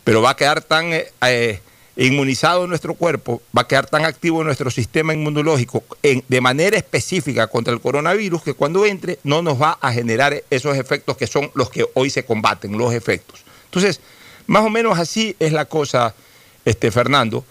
pero 0.03 0.21
va 0.21 0.31
a 0.31 0.35
quedar 0.35 0.61
tan 0.61 0.93
eh, 0.93 1.11
eh, 1.21 1.61
inmunizado 2.06 2.65
nuestro 2.65 2.94
cuerpo, 2.94 3.41
va 3.56 3.63
a 3.63 3.68
quedar 3.68 3.88
tan 3.88 4.06
activo 4.06 4.44
nuestro 4.44 4.72
sistema 4.72 5.13
inmunológico 5.13 5.84
de 6.01 6.41
manera 6.41 6.77
específica 6.77 7.48
contra 7.48 7.74
el 7.74 7.82
coronavirus 7.82 8.41
que 8.41 8.53
cuando 8.53 8.86
entre 8.86 9.20
no 9.24 9.41
nos 9.41 9.62
va 9.62 9.77
a 9.82 9.91
generar 9.91 10.41
esos 10.50 10.77
efectos 10.77 11.18
que 11.18 11.27
son 11.27 11.51
los 11.56 11.70
que 11.70 11.86
hoy 11.96 12.10
se 12.10 12.24
combaten, 12.24 12.77
los 12.77 12.94
efectos. 12.94 13.44
Entonces, 13.65 14.00
más 14.48 14.63
o 14.63 14.70
menos 14.70 14.98
así 14.98 15.36
es 15.39 15.51
la 15.51 15.65
cosa, 15.65 16.15
este, 16.63 16.89
Fernando. 16.89 17.44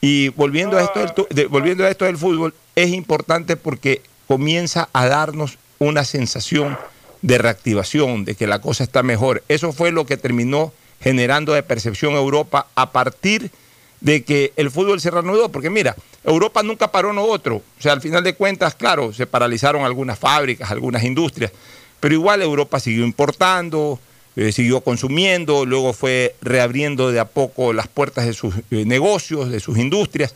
Y 0.00 0.30
volviendo 0.30 0.76
a, 0.76 0.82
esto 0.82 1.28
del, 1.30 1.46
volviendo 1.46 1.84
a 1.84 1.88
esto 1.88 2.04
del 2.04 2.18
fútbol, 2.18 2.54
es 2.74 2.90
importante 2.90 3.56
porque 3.56 4.02
comienza 4.26 4.88
a 4.92 5.06
darnos 5.06 5.58
una 5.78 6.04
sensación 6.04 6.76
de 7.22 7.38
reactivación, 7.38 8.24
de 8.24 8.34
que 8.34 8.48
la 8.48 8.60
cosa 8.60 8.82
está 8.82 9.04
mejor. 9.04 9.44
Eso 9.48 9.72
fue 9.72 9.92
lo 9.92 10.06
que 10.06 10.16
terminó 10.16 10.72
generando 11.00 11.52
de 11.52 11.62
percepción 11.62 12.14
Europa 12.14 12.66
a 12.74 12.90
partir 12.90 13.42
de 13.42 13.61
que 14.04 14.52
el 14.56 14.70
fútbol 14.70 15.00
se 15.00 15.10
reanudó, 15.10 15.48
porque 15.50 15.70
mira, 15.70 15.96
Europa 16.24 16.62
nunca 16.62 16.90
paró 16.90 17.12
no 17.12 17.22
otro, 17.22 17.56
o 17.56 17.82
sea, 17.82 17.92
al 17.92 18.00
final 18.00 18.24
de 18.24 18.34
cuentas, 18.34 18.74
claro, 18.74 19.12
se 19.12 19.26
paralizaron 19.26 19.84
algunas 19.84 20.18
fábricas, 20.18 20.70
algunas 20.70 21.04
industrias, 21.04 21.52
pero 22.00 22.14
igual 22.14 22.42
Europa 22.42 22.80
siguió 22.80 23.04
importando, 23.04 23.98
eh, 24.34 24.50
siguió 24.50 24.80
consumiendo, 24.80 25.64
luego 25.64 25.92
fue 25.92 26.34
reabriendo 26.40 27.12
de 27.12 27.20
a 27.20 27.26
poco 27.26 27.72
las 27.72 27.86
puertas 27.86 28.26
de 28.26 28.32
sus 28.32 28.54
eh, 28.70 28.84
negocios, 28.84 29.50
de 29.50 29.60
sus 29.60 29.78
industrias, 29.78 30.34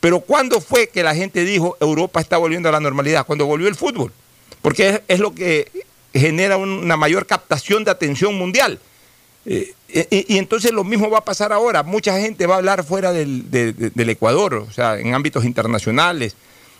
pero 0.00 0.20
¿cuándo 0.20 0.60
fue 0.60 0.88
que 0.88 1.02
la 1.02 1.14
gente 1.14 1.44
dijo 1.44 1.76
Europa 1.80 2.20
está 2.20 2.36
volviendo 2.36 2.68
a 2.68 2.72
la 2.72 2.80
normalidad? 2.80 3.26
Cuando 3.26 3.46
volvió 3.46 3.68
el 3.68 3.74
fútbol, 3.74 4.12
porque 4.62 5.02
es 5.08 5.20
lo 5.20 5.34
que 5.34 5.70
genera 6.12 6.56
una 6.56 6.96
mayor 6.96 7.26
captación 7.26 7.84
de 7.84 7.90
atención 7.90 8.34
mundial. 8.34 8.78
Eh, 9.46 9.74
y, 9.88 10.38
entonces 10.38 10.72
lo 10.72 10.82
mismo 10.84 11.08
va 11.08 11.18
a 11.18 11.24
pasar 11.24 11.52
ahora. 11.52 11.82
Mucha 11.82 12.18
gente 12.20 12.46
va 12.46 12.56
a 12.56 12.58
hablar 12.58 12.84
fuera 12.84 13.12
del, 13.12 13.44
Ecuador, 13.96 14.54
o 14.68 14.72
sea, 14.72 14.98
en 14.98 15.14
ámbitos 15.14 15.44
internacionales. 15.44 16.34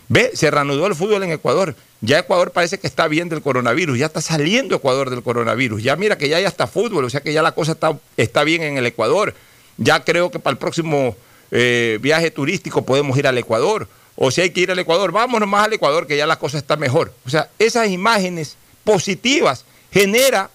Ve, 0.09 0.31
se 0.33 0.51
reanudó 0.51 0.87
el 0.87 0.95
fútbol 0.95 1.23
en 1.23 1.31
Ecuador. 1.31 1.75
Ya 2.01 2.19
Ecuador 2.19 2.51
parece 2.51 2.77
que 2.77 2.87
está 2.87 3.07
bien 3.07 3.29
del 3.29 3.41
coronavirus, 3.41 3.97
ya 3.97 4.05
está 4.05 4.21
saliendo 4.21 4.75
Ecuador 4.75 5.09
del 5.09 5.23
coronavirus. 5.23 5.81
Ya 5.81 5.95
mira 5.95 6.17
que 6.17 6.29
ya 6.29 6.37
hay 6.37 6.45
hasta 6.45 6.67
fútbol, 6.67 7.05
o 7.05 7.09
sea 7.09 7.21
que 7.21 7.33
ya 7.33 7.41
la 7.41 7.53
cosa 7.53 7.71
está, 7.71 7.97
está 8.17 8.43
bien 8.43 8.61
en 8.61 8.77
el 8.77 8.85
Ecuador. 8.85 9.33
Ya 9.77 10.03
creo 10.03 10.29
que 10.29 10.39
para 10.39 10.51
el 10.51 10.57
próximo 10.57 11.15
eh, 11.51 11.97
viaje 12.01 12.29
turístico 12.31 12.83
podemos 12.83 13.17
ir 13.17 13.27
al 13.27 13.37
Ecuador. 13.37 13.87
O 14.15 14.31
si 14.31 14.41
hay 14.41 14.49
que 14.49 14.61
ir 14.61 14.71
al 14.71 14.79
Ecuador, 14.79 15.11
vámonos 15.11 15.47
más 15.47 15.65
al 15.65 15.73
Ecuador, 15.73 16.07
que 16.07 16.17
ya 16.17 16.27
la 16.27 16.39
cosa 16.39 16.57
está 16.57 16.75
mejor. 16.75 17.13
O 17.25 17.29
sea, 17.29 17.49
esas 17.59 17.87
imágenes 17.89 18.57
positivas 18.83 19.63
genera 19.91 20.49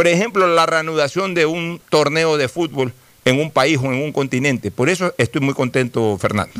por 0.00 0.08
ejemplo, 0.08 0.46
la 0.46 0.64
reanudación 0.64 1.34
de 1.34 1.44
un 1.44 1.78
torneo 1.90 2.38
de 2.38 2.48
fútbol 2.48 2.94
en 3.26 3.38
un 3.38 3.50
país 3.50 3.76
o 3.76 3.84
en 3.84 4.02
un 4.02 4.14
continente. 4.14 4.70
Por 4.70 4.88
eso 4.88 5.12
estoy 5.18 5.42
muy 5.42 5.52
contento, 5.52 6.16
Fernando. 6.16 6.58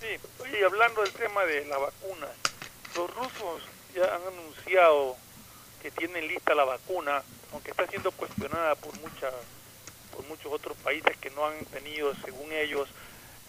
Sí, 0.00 0.18
y 0.52 0.64
hablando 0.64 1.02
del 1.02 1.12
tema 1.12 1.44
de 1.44 1.64
la 1.66 1.78
vacuna, 1.78 2.26
los 2.96 3.14
rusos 3.14 3.62
ya 3.94 4.16
han 4.16 4.22
anunciado 4.22 5.14
que 5.80 5.92
tienen 5.92 6.26
lista 6.26 6.56
la 6.56 6.64
vacuna, 6.64 7.22
aunque 7.52 7.70
está 7.70 7.86
siendo 7.86 8.10
cuestionada 8.10 8.74
por 8.74 8.98
muchas 9.00 9.32
por 10.10 10.26
muchos 10.26 10.52
otros 10.52 10.76
países 10.78 11.16
que 11.18 11.30
no 11.30 11.46
han 11.46 11.64
tenido, 11.66 12.12
según 12.24 12.50
ellos, 12.50 12.88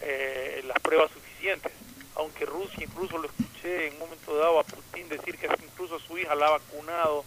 eh, 0.01 0.63
las 0.67 0.79
pruebas 0.81 1.09
suficientes. 1.09 1.71
Aunque 2.13 2.45
Rusia, 2.45 2.83
incluso 2.83 3.17
lo 3.17 3.29
escuché 3.29 3.87
en 3.87 3.93
un 3.93 3.99
momento 4.01 4.37
dado 4.37 4.59
a 4.59 4.63
Putin 4.63 5.09
decir 5.09 5.39
que 5.39 5.49
incluso 5.63 5.97
su 5.97 6.19
hija 6.19 6.35
la 6.35 6.45
ha 6.45 6.51
vacunado 6.51 7.25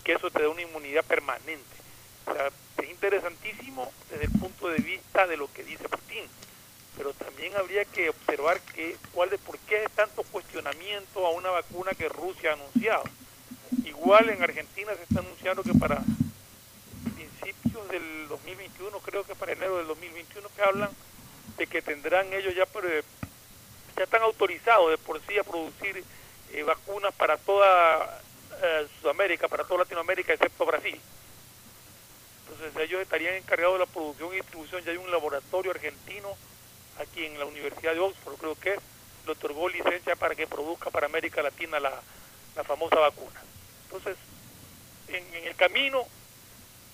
y 0.00 0.02
que 0.02 0.12
eso 0.12 0.30
te 0.30 0.42
da 0.42 0.48
una 0.48 0.62
inmunidad 0.62 1.04
permanente. 1.04 1.76
O 2.26 2.32
sea, 2.32 2.50
es 2.78 2.90
interesantísimo 2.90 3.92
desde 4.10 4.24
el 4.24 4.32
punto 4.32 4.68
de 4.68 4.78
vista 4.78 5.26
de 5.26 5.36
lo 5.36 5.52
que 5.52 5.64
dice 5.64 5.88
Putin, 5.88 6.24
pero 6.96 7.12
también 7.14 7.56
habría 7.56 7.84
que 7.84 8.10
observar 8.10 8.60
que, 8.60 8.96
cuál 9.12 9.30
de, 9.30 9.38
por 9.38 9.58
qué 9.60 9.84
es 9.84 9.90
tanto 9.92 10.22
cuestionamiento 10.24 11.26
a 11.26 11.30
una 11.30 11.50
vacuna 11.50 11.92
que 11.92 12.08
Rusia 12.08 12.50
ha 12.50 12.54
anunciado. 12.54 13.04
Igual 13.84 14.30
en 14.30 14.42
Argentina 14.42 14.92
se 14.94 15.02
está 15.02 15.20
anunciando 15.20 15.62
que 15.62 15.74
para 15.74 16.02
principios 17.14 17.88
del 17.88 18.28
2021, 18.28 18.98
creo 19.00 19.24
que 19.24 19.34
para 19.34 19.52
enero 19.52 19.78
del 19.78 19.86
2021, 19.86 20.48
que 20.54 20.62
hablan 20.62 20.90
de 21.56 21.66
que 21.66 21.82
tendrán 21.82 22.32
ellos 22.32 22.54
ya, 22.54 22.66
ya 23.96 24.04
están 24.04 24.22
autorizados 24.22 24.90
de 24.90 24.98
por 24.98 25.20
sí 25.26 25.38
a 25.38 25.44
producir 25.44 26.02
eh, 26.52 26.62
vacunas 26.62 27.14
para 27.14 27.36
toda 27.36 28.20
eh, 28.62 28.88
Sudamérica, 29.00 29.48
para 29.48 29.64
toda 29.64 29.80
Latinoamérica, 29.80 30.32
excepto 30.32 30.66
Brasil. 30.66 31.00
Entonces 32.48 32.82
ellos 32.82 33.00
estarían 33.00 33.34
encargados 33.34 33.74
de 33.74 33.86
la 33.86 33.86
producción 33.86 34.32
y 34.32 34.36
distribución. 34.36 34.82
Ya 34.84 34.92
hay 34.92 34.96
un 34.98 35.10
laboratorio 35.10 35.70
argentino 35.70 36.36
aquí 36.98 37.24
en 37.24 37.38
la 37.38 37.46
Universidad 37.46 37.94
de 37.94 38.00
Oxford, 38.00 38.36
creo 38.36 38.54
que 38.56 38.78
le 39.26 39.32
otorgó 39.32 39.68
licencia 39.68 40.16
para 40.16 40.34
que 40.34 40.46
produzca 40.46 40.90
para 40.90 41.06
América 41.06 41.42
Latina 41.42 41.80
la, 41.80 42.02
famosa 42.64 42.96
vacuna. 42.96 43.40
Entonces, 43.84 44.16
en, 45.08 45.24
el 45.46 45.56
camino 45.56 46.04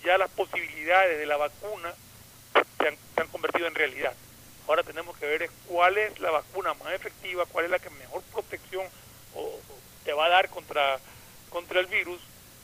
ya 0.04 0.16
las 0.16 0.30
posibilidades 0.30 1.18
de 1.18 1.26
la 1.26 1.36
vacuna 1.36 1.92
se 2.78 2.88
han, 2.88 2.96
se 3.14 3.20
han, 3.22 3.28
convertido 3.28 3.66
en 3.66 3.74
realidad. 3.74 4.12
Ahora 4.68 4.84
tenemos 4.84 5.16
que 5.18 5.26
ver 5.26 5.50
cuál 5.66 5.98
es 5.98 6.20
la 6.20 6.30
vacuna 6.30 6.74
más 6.74 6.92
efectiva, 6.92 7.46
cuál 7.46 7.64
es 7.64 7.70
la 7.72 7.80
que 7.80 7.90
mejor 7.90 8.22
protección 8.32 8.86
o, 9.34 9.60
te 10.04 10.12
va 10.12 10.26
a 10.26 10.30
dar 10.30 10.48
contra 10.48 11.00
contra 11.50 11.80
el 11.80 11.86
virus 11.86 12.18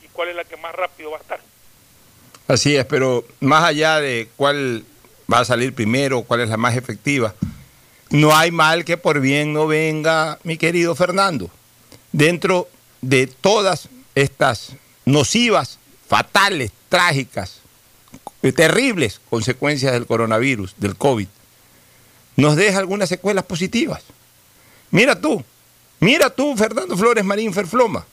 y 0.05 0.09
cuál 0.09 0.29
es 0.29 0.37
la 0.37 0.45
que 0.45 0.57
más 0.57 0.75
rápido 0.75 1.11
va 1.11 1.19
a 1.19 1.21
estar. 1.21 1.41
Así 2.49 2.77
es, 2.77 2.85
pero 2.85 3.25
más 3.41 3.65
allá 3.65 4.01
de 4.01 4.29
cuál 4.37 4.85
va 5.33 5.41
a 5.41 5.45
salir 5.45 5.75
primero, 5.75 6.23
cuál 6.23 6.41
es 6.41 6.49
la 6.49 6.57
más 6.57 6.77
efectiva, 6.77 7.35
no 8.11 8.37
hay 8.37 8.51
mal 8.51 8.85
que 8.85 8.99
por 8.99 9.21
bien 9.21 9.53
no 9.53 9.67
venga, 9.67 10.39
mi 10.43 10.59
querido 10.59 10.95
Fernando. 10.95 11.51
Dentro 12.13 12.69
de 13.01 13.27
todas 13.27 13.89
estas 14.15 14.73
nocivas, 15.07 15.79
fatales, 16.09 16.73
trágicas, 16.91 17.61
terribles 18.55 19.21
consecuencias 19.31 19.93
del 19.93 20.07
coronavirus, 20.07 20.75
del 20.77 20.97
COVID, 20.97 21.29
nos 22.37 22.57
deja 22.57 22.79
algunas 22.79 23.09
secuelas 23.09 23.45
positivas. 23.45 24.03
Mira 24.91 25.19
tú, 25.19 25.43
mira 26.01 26.29
tú, 26.29 26.55
Fernando 26.57 26.97
Flores 26.97 27.25
Marín 27.25 27.55
Ferfloma. 27.55 28.05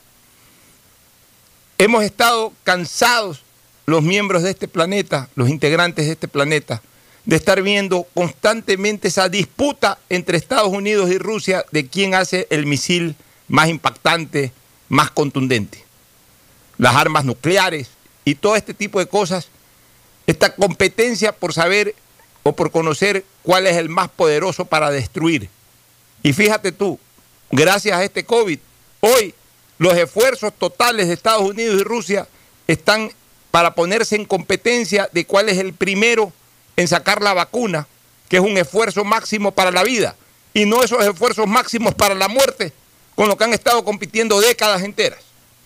Hemos 1.82 2.04
estado 2.04 2.52
cansados 2.66 3.42
los 3.86 4.04
miembros 4.04 4.44
de 4.44 4.50
este 4.50 4.68
planeta, 4.68 5.30
los 5.36 5.48
integrantes 5.48 6.08
de 6.08 6.12
este 6.12 6.28
planeta, 6.28 6.82
de 7.24 7.38
estar 7.38 7.62
viendo 7.62 8.06
constantemente 8.14 9.08
esa 9.08 9.30
disputa 9.30 9.98
entre 10.10 10.38
Estados 10.38 10.68
Unidos 10.74 11.10
y 11.10 11.18
Rusia 11.18 11.64
de 11.72 11.88
quién 11.88 12.16
hace 12.16 12.48
el 12.50 12.66
misil 12.66 13.16
más 13.48 13.70
impactante, 13.70 14.52
más 14.90 15.10
contundente. 15.10 15.86
Las 16.78 16.96
armas 16.98 17.24
nucleares 17.24 17.88
y 18.26 18.36
todo 18.36 18.58
este 18.58 18.74
tipo 18.74 19.00
de 19.00 19.08
cosas. 19.08 19.48
Esta 20.28 20.54
competencia 20.54 21.32
por 21.32 21.54
saber 21.54 21.96
o 22.44 22.58
por 22.58 22.72
conocer 22.72 23.24
cuál 23.42 23.68
es 23.68 23.78
el 23.78 23.88
más 23.88 24.10
poderoso 24.10 24.66
para 24.66 24.92
destruir. 24.92 25.50
Y 26.24 26.34
fíjate 26.34 26.74
tú, 26.74 27.00
gracias 27.52 27.98
a 27.98 28.04
este 28.04 28.26
COVID, 28.26 28.60
hoy 29.00 29.34
los 29.80 29.98
esfuerzos 29.98 30.54
totales 30.54 31.08
de 31.08 31.14
Estados 31.14 31.42
Unidos 31.42 31.82
y 31.82 31.84
Rusia 31.84 32.28
están 32.68 33.12
para 33.50 33.74
ponerse 33.74 34.16
en 34.16 34.26
competencia 34.26 35.10
de 35.12 35.26
cuál 35.26 35.50
es 35.50 35.58
el 35.58 35.74
primero 35.74 36.32
en 36.76 36.88
sacar 36.88 37.22
la 37.22 37.34
vacuna, 37.34 37.88
que 38.28 38.38
es 38.38 38.44
un 38.44 38.58
esfuerzo 38.58 39.04
máximo 39.04 39.52
para 39.52 39.72
la 39.72 39.84
vida, 39.84 40.16
y 40.54 40.66
no 40.66 40.84
esos 40.84 41.04
esfuerzos 41.04 41.48
máximos 41.48 41.96
para 41.96 42.14
la 42.14 42.28
muerte 42.28 42.74
con 43.16 43.28
lo 43.28 43.38
que 43.38 43.46
han 43.46 43.54
estado 43.54 43.84
compitiendo 43.84 44.40
décadas 44.40 44.84
enteras. 44.84 45.20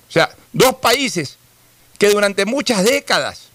O 0.07 0.11
sea, 0.11 0.33
dos 0.53 0.75
países 0.75 1.37
que 1.97 2.09
durante 2.09 2.45
muchas 2.45 2.83
décadas, 2.83 3.49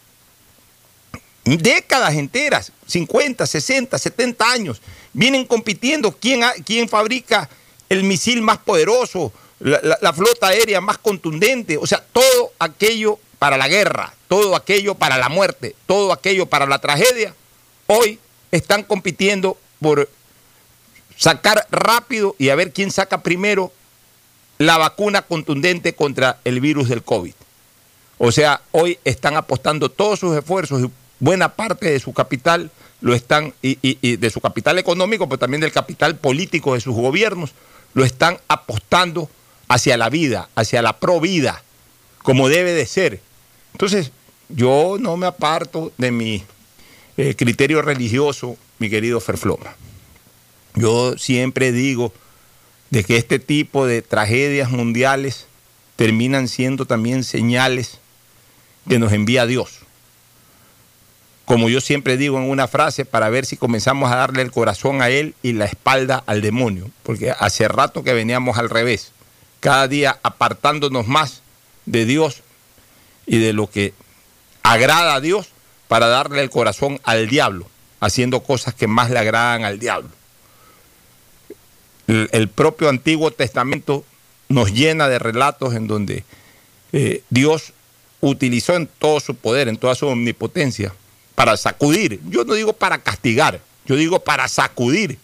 décadas 1.44 2.14
enteras, 2.14 2.72
50, 2.86 3.46
60, 3.46 3.96
70 3.98 4.50
años, 4.50 4.82
vienen 5.12 5.44
compitiendo 5.44 6.12
quién, 6.12 6.42
quién 6.64 6.88
fabrica 6.88 7.48
el 7.88 8.04
misil 8.04 8.42
más 8.42 8.58
poderoso, 8.58 9.32
la, 9.60 10.12
flota 10.12 10.48
aérea 10.48 10.80
más 10.80 10.98
contundente, 10.98 11.76
o 11.78 11.86
sea, 11.86 12.04
todo 12.12 12.52
aquello 12.58 13.18
para 13.38 13.56
la 13.56 13.68
guerra, 13.68 14.14
todo 14.28 14.56
aquello 14.56 14.94
para 14.94 15.18
la 15.18 15.28
muerte, 15.28 15.74
todo 15.86 16.12
aquello 16.12 16.46
para 16.46 16.66
la 16.66 16.78
tragedia, 16.78 17.34
hoy 17.86 18.18
están 18.50 18.82
compitiendo 18.82 19.58
por 19.80 20.08
sacar 21.16 21.66
rápido 21.70 22.36
y 22.38 22.50
a 22.50 22.54
ver 22.54 22.72
quién 22.72 22.90
saca 22.90 23.22
primero 23.22 23.72
la 24.58 24.78
vacuna 24.78 25.22
contundente 25.22 25.94
contra 25.94 26.38
el 26.44 26.60
virus 26.60 26.88
del 26.88 27.02
COVID. 27.02 27.34
O 28.18 28.32
sea, 28.32 28.62
hoy 28.72 28.98
están 29.04 29.36
apostando 29.36 29.88
todos 29.88 30.18
sus 30.18 30.36
esfuerzos 30.36 30.82
y 30.82 30.90
buena 31.20 31.54
parte 31.54 31.90
de 31.90 32.00
su 32.00 32.12
capital 32.12 32.70
lo 33.00 33.14
están, 33.14 33.54
y, 33.62 33.78
y 33.82 34.16
de 34.16 34.30
su 34.30 34.40
capital 34.40 34.78
económico, 34.78 35.28
pero 35.28 35.38
también 35.38 35.60
del 35.60 35.70
capital 35.70 36.16
político 36.16 36.74
de 36.74 36.80
sus 36.80 36.96
gobiernos, 36.96 37.52
lo 37.94 38.04
están 38.04 38.38
apostando 38.48 39.30
hacia 39.68 39.96
la 39.96 40.08
vida, 40.10 40.48
hacia 40.54 40.82
la 40.82 40.98
provida, 40.98 41.62
como 42.22 42.48
debe 42.48 42.72
de 42.72 42.86
ser. 42.86 43.20
Entonces, 43.72 44.12
yo 44.48 44.96
no 44.98 45.16
me 45.16 45.26
aparto 45.26 45.92
de 45.98 46.10
mi 46.10 46.42
eh, 47.16 47.34
criterio 47.36 47.82
religioso, 47.82 48.56
mi 48.78 48.88
querido 48.90 49.20
Ferfloma. 49.20 49.76
Yo 50.74 51.16
siempre 51.18 51.72
digo 51.72 52.12
de 52.90 53.04
que 53.04 53.16
este 53.16 53.38
tipo 53.38 53.86
de 53.86 54.02
tragedias 54.02 54.70
mundiales 54.70 55.46
terminan 55.96 56.48
siendo 56.48 56.86
también 56.86 57.24
señales 57.24 57.98
que 58.88 58.98
nos 58.98 59.12
envía 59.12 59.46
Dios. 59.46 59.80
Como 61.44 61.68
yo 61.68 61.80
siempre 61.80 62.16
digo 62.16 62.38
en 62.38 62.48
una 62.48 62.68
frase, 62.68 63.04
para 63.04 63.30
ver 63.30 63.46
si 63.46 63.56
comenzamos 63.56 64.12
a 64.12 64.16
darle 64.16 64.42
el 64.42 64.50
corazón 64.50 65.02
a 65.02 65.08
Él 65.08 65.34
y 65.42 65.54
la 65.54 65.64
espalda 65.64 66.22
al 66.26 66.40
demonio, 66.40 66.90
porque 67.02 67.30
hace 67.30 67.68
rato 67.68 68.02
que 68.04 68.12
veníamos 68.12 68.58
al 68.58 68.70
revés 68.70 69.12
cada 69.60 69.88
día 69.88 70.18
apartándonos 70.22 71.06
más 71.06 71.42
de 71.86 72.04
Dios 72.04 72.42
y 73.26 73.38
de 73.38 73.52
lo 73.52 73.68
que 73.68 73.94
agrada 74.62 75.14
a 75.14 75.20
Dios 75.20 75.48
para 75.88 76.06
darle 76.08 76.42
el 76.42 76.50
corazón 76.50 77.00
al 77.04 77.28
diablo, 77.28 77.66
haciendo 78.00 78.42
cosas 78.42 78.74
que 78.74 78.86
más 78.86 79.10
le 79.10 79.18
agradan 79.18 79.64
al 79.64 79.78
diablo. 79.78 80.10
El, 82.06 82.48
propio 82.48 82.88
Antiguo 82.88 83.30
Testamento 83.30 84.04
nos 84.48 84.72
llena 84.72 85.08
de 85.08 85.18
relatos 85.18 85.74
en 85.74 85.86
donde 85.86 86.24
eh, 86.92 87.22
Dios 87.28 87.74
utilizó 88.20 88.74
en 88.76 88.86
todo 88.86 89.20
su 89.20 89.34
poder, 89.34 89.68
en 89.68 89.76
toda 89.76 89.94
su 89.94 90.06
omnipotencia, 90.06 90.94
para 91.34 91.56
sacudir, 91.56 92.20
yo 92.28 92.44
no 92.44 92.54
digo 92.54 92.72
para 92.72 92.98
castigar, 92.98 93.60
yo 93.84 93.94
digo 93.96 94.20
para 94.20 94.48
sacudir 94.48 95.18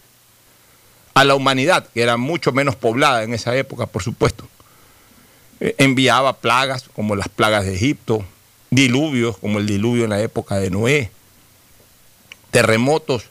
a 1.15 1.23
la 1.23 1.33
humanidad, 1.33 1.87
que 1.93 2.01
era 2.01 2.17
mucho 2.17 2.51
menos 2.51 2.75
poblada 2.75 3.23
en 3.23 3.33
esa 3.33 3.55
época, 3.55 3.87
por 3.87 4.03
supuesto. 4.03 4.47
Eh, 5.61 5.73
enviaba 5.77 6.33
plagas 6.33 6.85
como 6.93 7.15
las 7.15 7.29
plagas 7.29 7.65
de 7.65 7.73
Egipto, 7.73 8.23
diluvios 8.69 9.37
como 9.37 9.59
el 9.59 9.65
diluvio 9.65 10.03
en 10.03 10.09
la 10.09 10.21
época 10.21 10.57
de 10.57 10.69
Noé, 10.69 11.09
terremotos 12.51 13.23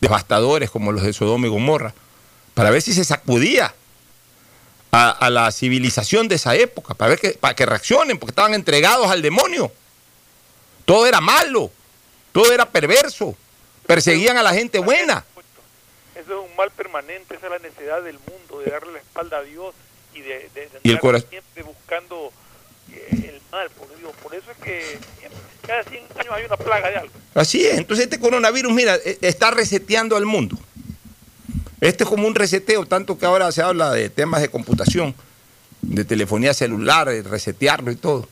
devastadores 0.00 0.70
como 0.70 0.92
los 0.92 1.02
de 1.02 1.12
Sodoma 1.12 1.46
y 1.46 1.50
Gomorra, 1.50 1.92
para 2.54 2.70
ver 2.70 2.80
si 2.80 2.94
se 2.94 3.04
sacudía 3.04 3.74
a, 4.90 5.28
la 5.28 5.52
civilización 5.52 6.28
de 6.28 6.36
esa 6.36 6.54
época, 6.54 6.94
para, 6.94 7.10
ver 7.10 7.18
que, 7.18 7.30
para 7.32 7.54
que 7.54 7.66
reaccionen, 7.66 8.18
porque 8.18 8.30
estaban 8.30 8.54
entregados 8.54 9.10
al 9.10 9.20
demonio. 9.20 9.70
Todo 10.86 11.06
era 11.06 11.20
malo, 11.20 11.70
todo 12.32 12.50
era 12.50 12.70
perverso, 12.70 13.36
perseguían 13.86 14.38
a 14.38 14.42
la 14.42 14.54
gente 14.54 14.78
buena. 14.78 15.22
Eso 16.26 16.42
es 16.42 16.50
un 16.50 16.56
mal 16.56 16.72
permanente, 16.72 17.36
esa 17.36 17.46
es 17.46 17.52
la 17.52 17.58
necesidad 17.60 18.02
del 18.02 18.18
mundo, 18.18 18.58
de 18.58 18.68
darle 18.68 18.94
la 18.94 18.98
espalda 18.98 19.38
a 19.38 19.42
Dios 19.42 19.76
y 20.12 20.22
de, 20.22 20.50
de, 20.54 20.68
siempre 21.30 21.62
buscando 21.62 22.32
eh, 22.92 23.30
el 23.32 23.40
mal. 23.52 23.70
Por, 23.70 24.34
eso 24.34 24.50
es 24.50 24.56
que 24.56 24.98
cada 25.64 25.84
100 25.84 26.02
años 26.18 26.34
hay 26.34 26.44
una 26.46 26.56
plaga 26.56 26.90
de 26.90 26.96
algo. 26.96 27.12
Así 27.32 27.64
es, 27.64 27.78
entonces 27.78 28.06
este 28.06 28.18
coronavirus, 28.18 28.72
mira, 28.72 28.96
e, 28.96 29.18
está 29.20 29.52
reseteando 29.52 30.16
al 30.16 30.26
mundo. 30.26 30.58
Este 31.80 32.02
es 32.02 32.10
como 32.10 32.26
un 32.26 32.34
reseteo, 32.34 32.86
tanto 32.86 33.16
que 33.16 33.24
ahora 33.24 33.52
se 33.52 33.62
habla 33.62 33.92
de 33.92 34.10
temas 34.10 34.40
de 34.40 34.48
computación, 34.48 35.14
de 35.80 36.04
telefonía 36.04 36.54
celular, 36.54 37.08
de 37.08 37.22
resetearlo 37.22 37.92
y 37.92 37.96
todo 37.96 38.28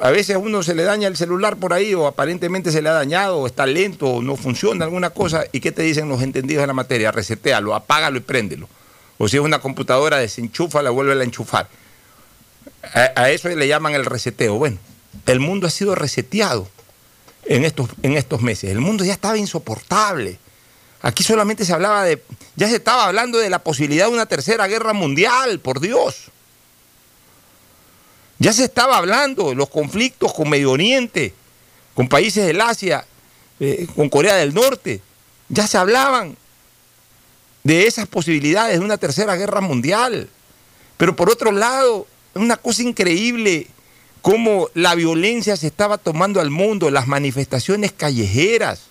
a 0.00 0.10
veces 0.10 0.36
a 0.36 0.38
uno 0.38 0.62
se 0.62 0.74
le 0.74 0.82
daña 0.82 1.08
el 1.08 1.16
celular 1.16 1.56
por 1.56 1.72
ahí 1.72 1.94
o 1.94 2.06
aparentemente 2.06 2.72
se 2.72 2.82
le 2.82 2.88
ha 2.88 2.92
dañado 2.92 3.38
o 3.38 3.46
está 3.46 3.66
lento 3.66 4.06
o 4.06 4.22
no 4.22 4.36
funciona 4.36 4.84
alguna 4.84 5.10
cosa 5.10 5.44
y 5.52 5.60
¿qué 5.60 5.72
te 5.72 5.82
dicen 5.82 6.08
los 6.08 6.22
entendidos 6.22 6.62
de 6.62 6.66
la 6.66 6.72
materia? 6.72 7.10
Resetealo, 7.10 7.74
apágalo 7.74 8.18
y 8.18 8.20
préndelo. 8.20 8.68
O 9.18 9.28
si 9.28 9.36
es 9.36 9.42
una 9.42 9.60
computadora, 9.60 10.18
desenchúfala, 10.18 10.90
vuelve 10.90 11.20
a 11.20 11.24
enchufar. 11.24 11.68
A, 12.94 13.30
eso 13.30 13.48
le 13.48 13.66
llaman 13.66 13.94
el 13.94 14.04
reseteo. 14.04 14.54
Bueno, 14.54 14.78
el 15.26 15.40
mundo 15.40 15.66
ha 15.66 15.70
sido 15.70 15.94
reseteado 15.94 16.68
en 17.44 17.64
estos, 17.64 17.90
en 18.02 18.16
estos 18.16 18.40
meses. 18.42 18.70
El 18.70 18.80
mundo 18.80 19.04
ya 19.04 19.12
estaba 19.12 19.36
insoportable. 19.36 20.38
Aquí 21.02 21.24
solamente 21.24 21.64
se 21.64 21.72
hablaba 21.72 22.04
de, 22.04 22.22
ya 22.56 22.68
se 22.68 22.76
estaba 22.76 23.06
hablando 23.06 23.38
de 23.38 23.50
la 23.50 23.60
posibilidad 23.60 24.06
de 24.06 24.12
una 24.12 24.26
tercera 24.26 24.66
guerra 24.66 24.92
mundial, 24.92 25.60
por 25.60 25.80
Dios. 25.80 26.30
Ya 28.38 28.52
se 28.52 28.64
estaba 28.64 28.98
hablando 28.98 29.48
de 29.48 29.56
los 29.56 29.68
conflictos 29.68 30.32
con 30.32 30.48
Medio 30.48 30.70
Oriente, 30.70 31.34
con 31.94 32.08
países 32.08 32.46
del 32.46 32.60
Asia, 32.60 33.04
eh, 33.58 33.88
con 33.96 34.08
Corea 34.08 34.36
del 34.36 34.54
Norte. 34.54 35.00
Ya 35.48 35.66
se 35.66 35.76
hablaban 35.76 36.36
de 37.64 37.86
esas 37.86 38.06
posibilidades 38.06 38.78
de 38.78 38.84
una 38.84 38.96
tercera 38.96 39.34
guerra 39.34 39.60
mundial. 39.60 40.28
Pero 40.96 41.16
por 41.16 41.30
otro 41.30 41.50
lado, 41.50 42.06
es 42.34 42.40
una 42.40 42.56
cosa 42.56 42.82
increíble 42.82 43.66
cómo 44.22 44.68
la 44.74 44.94
violencia 44.94 45.56
se 45.56 45.66
estaba 45.66 45.98
tomando 45.98 46.40
al 46.40 46.50
mundo, 46.50 46.90
las 46.90 47.08
manifestaciones 47.08 47.90
callejeras. 47.90 48.82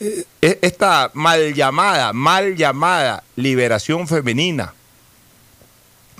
Eh, 0.00 0.24
e-, 0.42 0.58
esta 0.62 1.12
mal 1.14 1.54
llamada, 1.54 2.12
mal 2.12 2.56
llamada 2.56 3.22
liberación 3.36 4.08
femenina, 4.08 4.74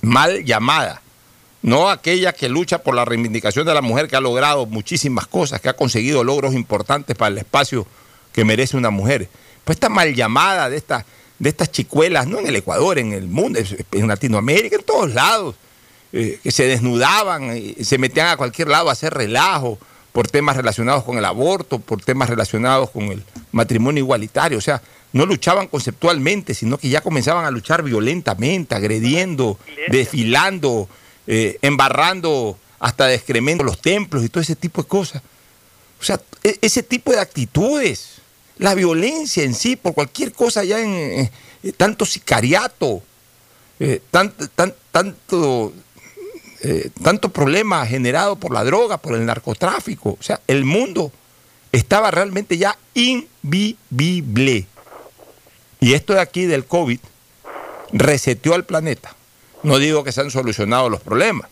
mal 0.02 0.44
llamada 0.44 1.02
no 1.62 1.90
aquella 1.90 2.32
que 2.32 2.48
lucha 2.48 2.82
por 2.82 2.94
la 2.94 3.04
reivindicación 3.04 3.66
de 3.66 3.74
la 3.74 3.82
mujer, 3.82 4.08
que 4.08 4.16
ha 4.16 4.20
logrado 4.20 4.66
muchísimas 4.66 5.26
cosas, 5.26 5.60
que 5.60 5.68
ha 5.68 5.76
conseguido 5.76 6.24
logros 6.24 6.54
importantes 6.54 7.16
para 7.16 7.28
el 7.28 7.38
espacio 7.38 7.86
que 8.32 8.44
merece 8.44 8.76
una 8.76 8.90
mujer. 8.90 9.28
Pues 9.64 9.76
esta 9.76 9.88
mal 9.88 10.14
llamada 10.14 10.70
de, 10.70 10.76
esta, 10.76 11.04
de 11.38 11.48
estas 11.48 11.70
chicuelas, 11.70 12.26
no 12.26 12.38
en 12.38 12.46
el 12.46 12.56
Ecuador, 12.56 12.98
en 12.98 13.12
el 13.12 13.28
mundo, 13.28 13.58
en 13.92 14.08
Latinoamérica, 14.08 14.76
en 14.76 14.84
todos 14.84 15.12
lados, 15.12 15.54
eh, 16.12 16.40
que 16.42 16.50
se 16.50 16.66
desnudaban, 16.66 17.56
y 17.56 17.84
se 17.84 17.98
metían 17.98 18.28
a 18.28 18.36
cualquier 18.36 18.68
lado 18.68 18.88
a 18.88 18.92
hacer 18.92 19.12
relajo 19.12 19.78
por 20.12 20.26
temas 20.28 20.56
relacionados 20.56 21.04
con 21.04 21.18
el 21.18 21.24
aborto, 21.24 21.78
por 21.78 22.02
temas 22.02 22.28
relacionados 22.28 22.90
con 22.90 23.04
el 23.04 23.22
matrimonio 23.52 24.02
igualitario. 24.02 24.58
O 24.58 24.62
sea, 24.62 24.82
no 25.12 25.26
luchaban 25.26 25.68
conceptualmente, 25.68 26.54
sino 26.54 26.78
que 26.78 26.88
ya 26.88 27.00
comenzaban 27.00 27.44
a 27.44 27.50
luchar 27.50 27.82
violentamente, 27.82 28.74
agrediendo, 28.74 29.58
desfilando, 29.88 30.88
eh, 31.32 31.58
embarrando 31.62 32.58
hasta 32.80 33.06
de 33.06 33.14
excremento 33.14 33.62
los 33.62 33.80
templos 33.80 34.24
y 34.24 34.28
todo 34.28 34.42
ese 34.42 34.56
tipo 34.56 34.82
de 34.82 34.88
cosas. 34.88 35.22
O 36.00 36.04
sea, 36.04 36.20
e, 36.42 36.58
ese 36.60 36.82
tipo 36.82 37.12
de 37.12 37.20
actitudes, 37.20 38.16
la 38.58 38.74
violencia 38.74 39.44
en 39.44 39.54
sí, 39.54 39.76
por 39.76 39.94
cualquier 39.94 40.32
cosa 40.32 40.64
ya 40.64 40.80
en, 40.80 41.30
tanto 41.76 42.04
sicariato, 42.04 43.00
eh, 43.78 44.02
tanto, 44.10 45.72
eh, 46.62 46.90
tanto 47.00 47.28
problema 47.28 47.86
generado 47.86 48.34
por 48.34 48.52
la 48.52 48.64
droga, 48.64 48.96
por 48.96 49.14
el 49.14 49.24
narcotráfico. 49.24 50.16
O 50.18 50.22
sea, 50.24 50.40
el 50.48 50.64
mundo 50.64 51.12
estaba 51.70 52.10
realmente 52.10 52.58
ya 52.58 52.76
invivible. 52.94 54.66
Y 55.78 55.92
esto 55.92 56.12
de 56.12 56.22
aquí 56.22 56.46
del 56.46 56.64
COVID 56.64 56.98
reseteó 57.92 58.54
al 58.54 58.64
planeta. 58.64 59.14
No 59.62 59.78
digo 59.78 60.04
que 60.04 60.12
se 60.12 60.20
han 60.20 60.30
solucionado 60.30 60.88
los 60.88 61.00
problemas, 61.00 61.48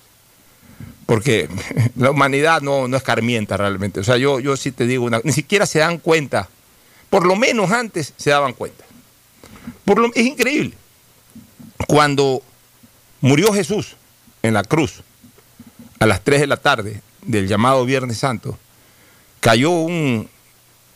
porque 1.06 1.48
la 1.96 2.10
humanidad 2.10 2.62
no, 2.62 2.88
no 2.88 2.96
escarmienta 2.96 3.56
realmente. 3.56 4.00
O 4.00 4.04
sea, 4.04 4.16
yo, 4.16 4.40
yo 4.40 4.56
sí 4.56 4.72
te 4.72 4.86
digo, 4.86 5.04
una, 5.04 5.20
ni 5.24 5.32
siquiera 5.32 5.66
se 5.66 5.80
dan 5.80 5.98
cuenta, 5.98 6.48
por 7.10 7.26
lo 7.26 7.36
menos 7.36 7.70
antes 7.70 8.14
se 8.16 8.30
daban 8.30 8.52
cuenta. 8.52 8.84
Por 9.84 9.98
lo, 9.98 10.12
es 10.14 10.26
increíble. 10.26 10.74
Cuando 11.86 12.42
murió 13.20 13.52
Jesús 13.52 13.96
en 14.42 14.54
la 14.54 14.64
cruz, 14.64 15.02
a 15.98 16.06
las 16.06 16.22
3 16.22 16.40
de 16.40 16.46
la 16.46 16.56
tarde 16.56 17.02
del 17.22 17.48
llamado 17.48 17.84
Viernes 17.84 18.18
Santo, 18.18 18.58
cayó 19.40 19.70
un 19.70 20.28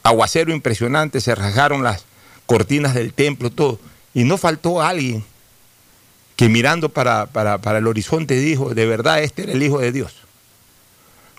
aguacero 0.02 0.52
impresionante, 0.52 1.20
se 1.20 1.34
rasgaron 1.34 1.82
las 1.82 2.04
cortinas 2.46 2.94
del 2.94 3.12
templo, 3.12 3.50
todo, 3.50 3.78
y 4.14 4.24
no 4.24 4.36
faltó 4.36 4.82
alguien 4.82 5.24
que 6.42 6.48
mirando 6.48 6.88
para, 6.88 7.26
para, 7.26 7.78
el 7.78 7.86
horizonte 7.86 8.34
dijo, 8.34 8.74
de 8.74 8.84
verdad 8.84 9.22
este 9.22 9.44
era 9.44 9.52
el 9.52 9.62
Hijo 9.62 9.78
de 9.78 9.92
Dios. 9.92 10.12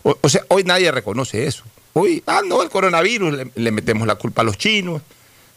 O, 0.01 0.29
sea, 0.29 0.45
hoy 0.47 0.63
nadie 0.63 0.89
reconoce 0.93 1.45
eso. 1.45 1.65
Hoy, 1.91 2.23
ah, 2.25 2.39
no, 2.47 2.63
el 2.63 2.69
coronavirus, 2.69 3.33
le, 3.33 3.51
le, 3.53 3.71
metemos 3.71 4.07
la 4.07 4.15
culpa 4.15 4.43
a 4.43 4.45
los 4.45 4.57
chinos, 4.57 5.01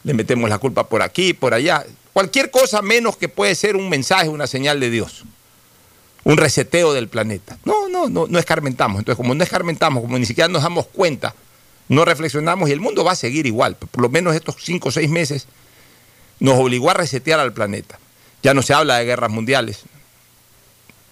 le 0.02 0.14
metemos 0.14 0.50
la 0.50 0.58
culpa 0.58 0.88
por 0.88 1.00
aquí, 1.00 1.32
por 1.32 1.54
allá. 1.54 1.86
Cualquier 2.12 2.50
cosa 2.50 2.82
menos 2.82 3.16
que 3.16 3.28
puede 3.28 3.54
ser 3.54 3.76
un 3.76 3.88
mensaje, 3.88 4.28
una 4.28 4.48
señal 4.48 4.80
de 4.80 4.90
Dios. 4.90 5.22
Un 6.24 6.38
reseteo 6.38 6.92
del 6.92 7.06
planeta. 7.06 7.56
No, 7.64 7.88
no, 7.88 8.08
no, 8.08 8.26
no 8.26 8.38
escarmentamos. 8.40 8.98
Entonces, 8.98 9.16
como 9.16 9.32
no 9.32 9.44
escarmentamos, 9.44 10.02
como 10.02 10.18
ni 10.18 10.26
siquiera 10.26 10.48
nos 10.48 10.64
damos 10.64 10.86
cuenta, 10.88 11.36
no 11.86 12.04
reflexionamos 12.04 12.68
y 12.68 12.72
el 12.72 12.80
mundo 12.80 13.04
va 13.04 13.12
a 13.12 13.16
seguir 13.16 13.46
igual. 13.46 13.76
Por 13.76 14.02
lo 14.02 14.08
menos 14.08 14.34
estos 14.34 14.56
cinco 14.58 14.88
o 14.88 14.92
seis 14.92 15.08
meses 15.08 15.46
nos 16.40 16.58
obligó 16.58 16.90
a 16.90 16.94
resetear 16.94 17.38
al 17.38 17.52
planeta. 17.52 18.00
Ya 18.42 18.54
no 18.54 18.62
se 18.62 18.74
habla 18.74 18.98
de 18.98 19.04
guerras 19.04 19.30
mundiales, 19.30 19.84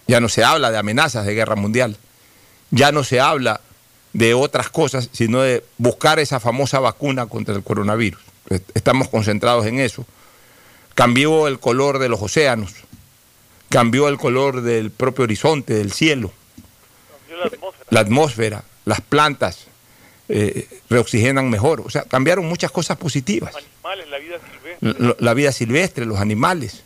ya 0.07 0.21
no 0.21 0.29
se 0.29 0.45
habla 0.45 0.71
de 0.71 0.79
amenazas 0.79 1.27
de 1.27 1.35
guerra 1.35 1.57
mundial, 1.57 1.97
ya 2.71 2.93
no 2.93 3.05
se 3.05 3.21
habla 3.21 3.61
de 4.13 4.35
otras 4.35 4.69
cosas, 4.69 5.09
sino 5.13 5.41
de 5.41 5.65
buscar 5.79 6.19
esa 6.19 6.41
famosa 6.41 6.79
vacuna 6.79 7.27
contra 7.27 7.55
el 7.55 7.63
coronavirus. 7.63 8.21
Estamos 8.75 9.09
concentrados 9.09 9.67
en 9.67 9.81
eso. 9.81 10.07
Cambió 10.95 11.49
el 11.49 11.59
color 11.59 11.99
de 11.99 12.09
los 12.09 12.23
océanos, 12.23 12.73
cambió 13.69 14.09
el 14.09 14.19
color 14.19 14.61
del 14.63 14.91
propio 14.91 15.25
horizonte, 15.25 15.75
del 15.75 15.93
cielo, 15.93 16.33
la 17.29 17.47
atmósfera. 17.47 17.87
la 17.91 18.01
atmósfera, 18.01 18.65
las 18.85 19.01
plantas 19.01 19.67
eh, 20.29 20.69
reoxigenan 20.89 21.51
mejor. 21.51 21.81
O 21.81 21.91
sea, 21.91 22.03
cambiaron 22.03 22.47
muchas 22.47 22.71
cosas 22.71 22.97
positivas. 22.97 23.53
Animales, 23.57 24.09
la 24.09 24.19
vida 24.19 24.39
silvestre. 24.39 25.17
la 25.19 25.35
vida 25.35 25.53
silvestre, 25.53 26.07
los 26.07 26.21
animales 26.21 26.84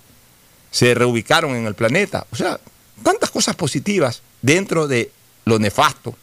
se 0.78 0.94
reubicaron 0.94 1.56
en 1.56 1.66
el 1.66 1.74
planeta. 1.74 2.24
O 2.30 2.36
sea, 2.36 2.60
tantas 3.02 3.30
cosas 3.30 3.56
positivas 3.56 4.22
dentro 4.42 4.86
de 4.86 5.10
lo 5.44 5.58
nefasto, 5.58 6.14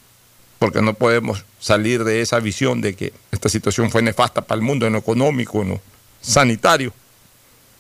porque 0.60 0.82
no 0.82 0.94
podemos 0.94 1.44
salir 1.60 2.06
de 2.06 2.22
esa 2.22 2.40
visión 2.40 2.80
de 2.80 2.96
que 2.96 3.12
esta 3.34 3.50
situación 3.50 3.92
fue 3.92 4.02
nefasta 4.02 4.44
para 4.44 4.58
el 4.58 4.66
mundo 4.66 4.88
en 4.88 4.94
lo 4.94 5.00
económico, 5.00 5.62
en 5.62 5.72
lo 5.72 5.82
sanitario. 6.22 6.94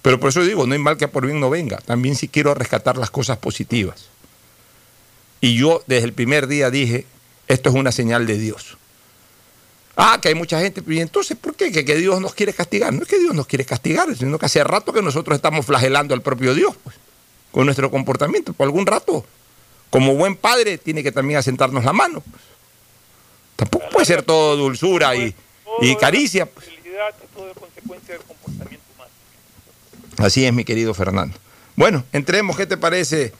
Pero 0.02 0.20
por 0.20 0.32
eso 0.32 0.44
digo, 0.44 0.68
no 0.68 0.74
hay 0.74 0.80
mal 0.80 0.98
que 0.98 1.08
por 1.08 1.26
bien 1.26 1.40
no 1.40 1.50
venga. 1.50 1.78
También 1.78 2.18
sí 2.18 2.28
quiero 2.28 2.54
rescatar 2.54 2.98
las 2.98 3.10
cosas 3.10 3.38
positivas. 3.38 4.08
Y 5.40 5.56
yo 5.56 5.82
desde 5.88 6.08
el 6.08 6.14
primer 6.14 6.46
día 6.48 6.72
dije, 6.72 7.06
esto 7.48 7.70
es 7.70 7.76
una 7.76 7.94
señal 7.94 8.28
de 8.28 8.38
Dios. 8.38 8.78
Ah, 9.96 10.20
que 10.22 10.28
hay 10.28 10.36
mucha 10.36 10.60
gente. 10.60 10.84
Y 10.88 11.00
entonces, 11.00 11.38
¿por 11.38 11.56
qué? 11.56 11.72
¿Que, 11.72 11.96
Dios 11.96 12.20
nos 12.20 12.34
quiere 12.34 12.54
castigar. 12.54 12.94
No 12.94 13.04
es 13.04 13.08
que 13.08 13.18
Dios 13.18 13.34
nos 13.34 13.48
quiere 13.48 13.64
castigar, 13.64 14.14
sino 14.16 14.38
que 14.38 14.46
hace 14.46 14.64
rato 14.64 14.92
que 14.92 15.02
nosotros 15.02 15.36
estamos 15.36 15.66
flagelando 15.66 16.14
al 16.14 16.22
propio 16.22 16.54
Dios, 16.54 16.76
pues, 16.84 16.96
con 17.52 17.66
nuestro 17.66 17.90
comportamiento. 17.90 18.54
Por 18.54 18.66
algún 18.66 18.86
rato, 18.86 19.26
como 19.90 20.16
buen 20.16 20.36
padre, 20.36 20.78
tiene 20.78 21.02
que 21.02 21.12
también 21.12 21.40
asentarnos 21.40 21.86
la 21.86 21.94
mano. 21.94 22.22
Pues. 22.22 22.44
Tampoco 23.56 23.90
puede 23.90 24.06
ser 24.06 24.24
todo 24.24 24.58
dulzura 24.58 25.16
y, 25.16 25.34
y 25.82 25.96
caricia. 25.96 26.46
Pues. 26.46 26.68
Así 30.18 30.46
es, 30.46 30.54
mi 30.54 30.66
querido 30.66 30.94
Fernando. 30.94 31.38
Bueno, 31.76 32.04
entremos, 32.14 32.58
¿qué 32.58 32.66
te 32.66 32.78
parece? 32.78 33.34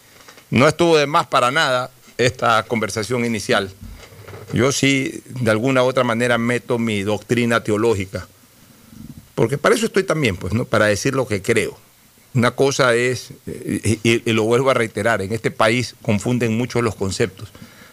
No 0.50 0.68
estuvo 0.68 0.98
de 0.98 1.08
más 1.08 1.28
para 1.28 1.52
nada 1.52 1.92
esta 2.18 2.64
conversación 2.64 3.26
inicial. 3.26 3.74
Yo 4.54 4.72
sí, 4.72 5.22
de 5.26 5.52
alguna 5.52 5.84
u 5.84 5.88
otra 5.88 6.04
manera, 6.04 6.38
meto 6.38 6.80
mi 6.80 7.04
doctrina 7.04 7.64
teológica. 7.64 8.28
Porque 9.36 9.58
para 9.58 9.76
eso 9.76 9.86
estoy 9.86 10.04
también, 10.04 10.38
pues, 10.38 10.54
¿no? 10.54 10.66
Para 10.66 10.86
decir 10.86 11.14
lo 11.14 11.28
que 11.28 11.42
creo. 11.42 11.78
Una 12.34 12.52
cosa 12.52 12.96
es, 12.96 13.32
eh, 13.48 14.00
y, 14.04 14.32
lo 14.32 14.44
vuelvo 14.44 14.70
a 14.70 14.74
reiterar, 14.74 15.22
en 15.22 15.34
este 15.34 15.52
país 15.52 15.96
confunden 16.02 16.58
mucho 16.58 16.82
los 16.82 16.96
conceptos. 16.96 17.50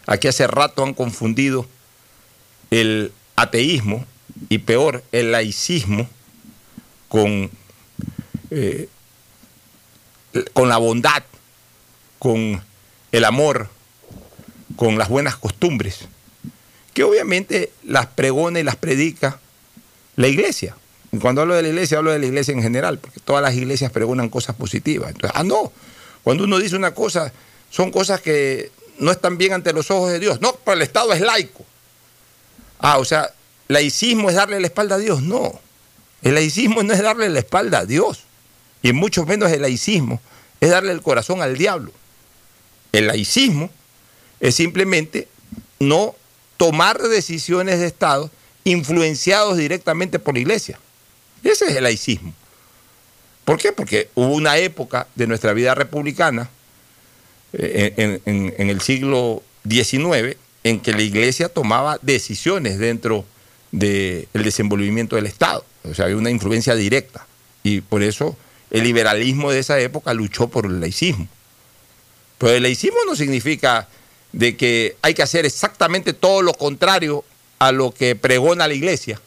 Aquí 0.06 0.28
hace 0.28 0.46
rato 0.46 0.84
han 0.84 0.94
confundido 0.94 1.66
el 2.70 3.12
ateísmo 3.36 4.04
y 4.48 4.58
peor, 4.58 5.02
el 5.12 5.32
laicismo 5.32 6.08
con, 7.08 7.50
eh, 8.50 8.88
con 10.52 10.68
la 10.68 10.78
bondad, 10.78 11.22
con 12.18 12.62
el 13.12 13.24
amor, 13.24 13.68
con 14.76 14.98
las 14.98 15.08
buenas 15.08 15.36
costumbres 15.36 16.08
que 16.94 17.04
obviamente 17.04 17.72
las 17.84 18.06
pregona 18.06 18.60
y 18.60 18.62
las 18.62 18.76
predica 18.76 19.38
la 20.16 20.28
iglesia. 20.28 20.76
Y 21.10 21.18
cuando 21.18 21.42
hablo 21.42 21.54
de 21.54 21.62
la 21.62 21.68
iglesia, 21.68 21.98
hablo 21.98 22.12
de 22.12 22.18
la 22.18 22.26
iglesia 22.26 22.52
en 22.52 22.62
general, 22.62 22.98
porque 22.98 23.20
todas 23.20 23.42
las 23.42 23.54
iglesias 23.54 23.92
pregonan 23.92 24.28
cosas 24.28 24.56
positivas. 24.56 25.10
Entonces, 25.10 25.38
ah, 25.38 25.44
no, 25.44 25.72
cuando 26.22 26.44
uno 26.44 26.58
dice 26.58 26.76
una 26.76 26.94
cosa, 26.94 27.32
son 27.70 27.90
cosas 27.90 28.20
que 28.20 28.70
no 28.98 29.10
están 29.10 29.38
bien 29.38 29.52
ante 29.52 29.72
los 29.72 29.90
ojos 29.90 30.10
de 30.10 30.18
Dios. 30.18 30.40
No, 30.40 30.54
pero 30.64 30.76
el 30.76 30.82
Estado 30.82 31.12
es 31.12 31.20
laico. 31.20 31.64
Ah, 32.78 32.98
o 32.98 33.04
sea, 33.04 33.32
laicismo 33.68 34.30
es 34.30 34.36
darle 34.36 34.60
la 34.60 34.66
espalda 34.66 34.96
a 34.96 34.98
Dios. 34.98 35.22
No, 35.22 35.60
el 36.22 36.34
laicismo 36.34 36.82
no 36.82 36.92
es 36.92 37.02
darle 37.02 37.28
la 37.28 37.40
espalda 37.40 37.80
a 37.80 37.86
Dios. 37.86 38.24
Y 38.82 38.92
mucho 38.92 39.24
menos 39.26 39.50
el 39.52 39.62
laicismo 39.62 40.20
es 40.60 40.70
darle 40.70 40.92
el 40.92 41.02
corazón 41.02 41.42
al 41.42 41.56
diablo. 41.56 41.92
El 42.92 43.06
laicismo 43.06 43.70
es 44.40 44.54
simplemente 44.54 45.28
no 45.78 46.14
tomar 46.62 47.02
decisiones 47.02 47.80
de 47.80 47.86
Estado 47.86 48.30
influenciados 48.62 49.56
directamente 49.58 50.20
por 50.20 50.34
la 50.34 50.40
iglesia. 50.42 50.78
Ese 51.42 51.64
es 51.64 51.74
el 51.74 51.82
laicismo. 51.82 52.32
¿Por 53.44 53.58
qué? 53.58 53.72
Porque 53.72 54.10
hubo 54.14 54.32
una 54.32 54.56
época 54.58 55.08
de 55.16 55.26
nuestra 55.26 55.54
vida 55.54 55.74
republicana, 55.74 56.50
eh, 57.52 58.20
en, 58.26 58.70
el 58.70 58.80
siglo 58.80 59.42
XIX, 59.68 60.36
en 60.62 60.78
que 60.78 60.92
la 60.92 61.02
iglesia 61.02 61.48
tomaba 61.48 61.98
decisiones 62.00 62.78
dentro 62.78 63.24
del 63.72 64.28
desenvolvimiento 64.32 65.16
del 65.16 65.26
Estado. 65.26 65.64
O 65.82 65.94
sea, 65.94 66.04
había 66.04 66.16
una 66.16 66.30
influencia 66.30 66.76
directa. 66.76 67.26
Y 67.64 67.80
por 67.80 68.04
eso 68.04 68.36
el 68.70 68.84
liberalismo 68.84 69.50
de 69.50 69.58
esa 69.58 69.80
época 69.80 70.14
luchó 70.14 70.46
por 70.46 70.66
el 70.66 70.78
laicismo. 70.78 71.26
Pero 72.38 72.52
el 72.52 72.62
laicismo 72.62 72.98
no 73.04 73.16
significa 73.16 73.88
de 74.32 74.56
que 74.56 74.96
hay 75.02 75.14
que 75.14 75.22
hacer 75.22 75.44
exactamente 75.44 76.12
todo 76.12 76.42
lo 76.42 76.54
contrario 76.54 77.24
a 77.58 77.70
lo 77.72 77.92
que 77.92 78.16
pregona 78.16 78.66
la 78.66 78.74
iglesia, 78.74 79.20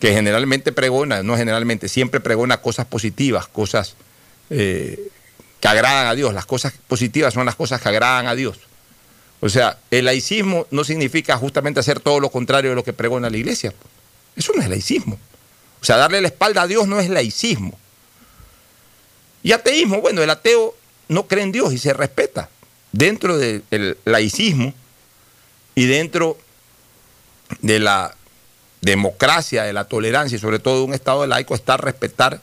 que 0.00 0.12
generalmente 0.12 0.72
pregona, 0.72 1.22
no 1.22 1.36
generalmente, 1.36 1.88
siempre 1.88 2.20
pregona 2.20 2.60
cosas 2.60 2.86
positivas, 2.86 3.46
cosas 3.46 3.94
eh, 4.50 5.08
que 5.60 5.68
agradan 5.68 6.08
a 6.08 6.14
Dios. 6.14 6.34
Las 6.34 6.46
cosas 6.46 6.74
positivas 6.88 7.32
son 7.32 7.46
las 7.46 7.54
cosas 7.54 7.80
que 7.80 7.88
agradan 7.88 8.26
a 8.26 8.34
Dios. 8.34 8.58
O 9.40 9.48
sea, 9.48 9.78
el 9.90 10.04
laicismo 10.04 10.66
no 10.70 10.84
significa 10.84 11.36
justamente 11.36 11.80
hacer 11.80 12.00
todo 12.00 12.20
lo 12.20 12.30
contrario 12.30 12.70
de 12.70 12.76
lo 12.76 12.84
que 12.84 12.92
pregona 12.92 13.30
la 13.30 13.36
iglesia. 13.36 13.72
Eso 14.36 14.52
no 14.54 14.62
es 14.62 14.68
laicismo. 14.68 15.18
O 15.80 15.84
sea, 15.84 15.96
darle 15.96 16.20
la 16.20 16.28
espalda 16.28 16.62
a 16.62 16.66
Dios 16.66 16.86
no 16.86 17.00
es 17.00 17.08
laicismo. 17.08 17.78
Y 19.42 19.52
ateísmo, 19.52 20.00
bueno, 20.00 20.22
el 20.22 20.30
ateo 20.30 20.76
no 21.08 21.26
cree 21.26 21.42
en 21.42 21.52
Dios 21.52 21.72
y 21.72 21.78
se 21.78 21.92
respeta 21.92 22.48
dentro 22.92 23.38
del 23.38 23.96
laicismo 24.04 24.72
y 25.74 25.86
dentro 25.86 26.38
de 27.60 27.78
la 27.78 28.14
democracia, 28.80 29.64
de 29.64 29.72
la 29.72 29.84
tolerancia 29.84 30.36
y 30.36 30.40
sobre 30.40 30.58
todo 30.58 30.78
de 30.78 30.84
un 30.84 30.94
Estado 30.94 31.26
laico 31.26 31.54
está 31.54 31.76
respetar 31.76 32.40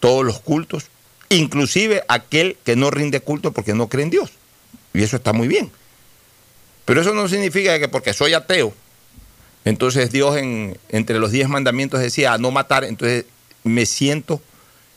todos 0.00 0.24
los 0.24 0.40
cultos, 0.40 0.86
inclusive 1.28 2.04
aquel 2.08 2.56
que 2.64 2.76
no 2.76 2.90
rinde 2.90 3.20
culto 3.20 3.52
porque 3.52 3.74
no 3.74 3.88
cree 3.88 4.04
en 4.04 4.10
Dios. 4.10 4.32
Y 4.92 5.02
eso 5.02 5.16
está 5.16 5.32
muy 5.32 5.48
bien. 5.48 5.70
Pero 6.84 7.00
eso 7.00 7.14
no 7.14 7.28
significa 7.28 7.78
que 7.78 7.88
porque 7.88 8.12
soy 8.12 8.34
ateo, 8.34 8.74
entonces 9.64 10.10
Dios 10.10 10.36
en, 10.36 10.78
entre 10.90 11.18
los 11.18 11.30
diez 11.30 11.48
mandamientos 11.48 12.00
decía 12.00 12.36
no 12.36 12.50
matar, 12.50 12.84
entonces 12.84 13.24
me 13.62 13.86
siento 13.86 14.42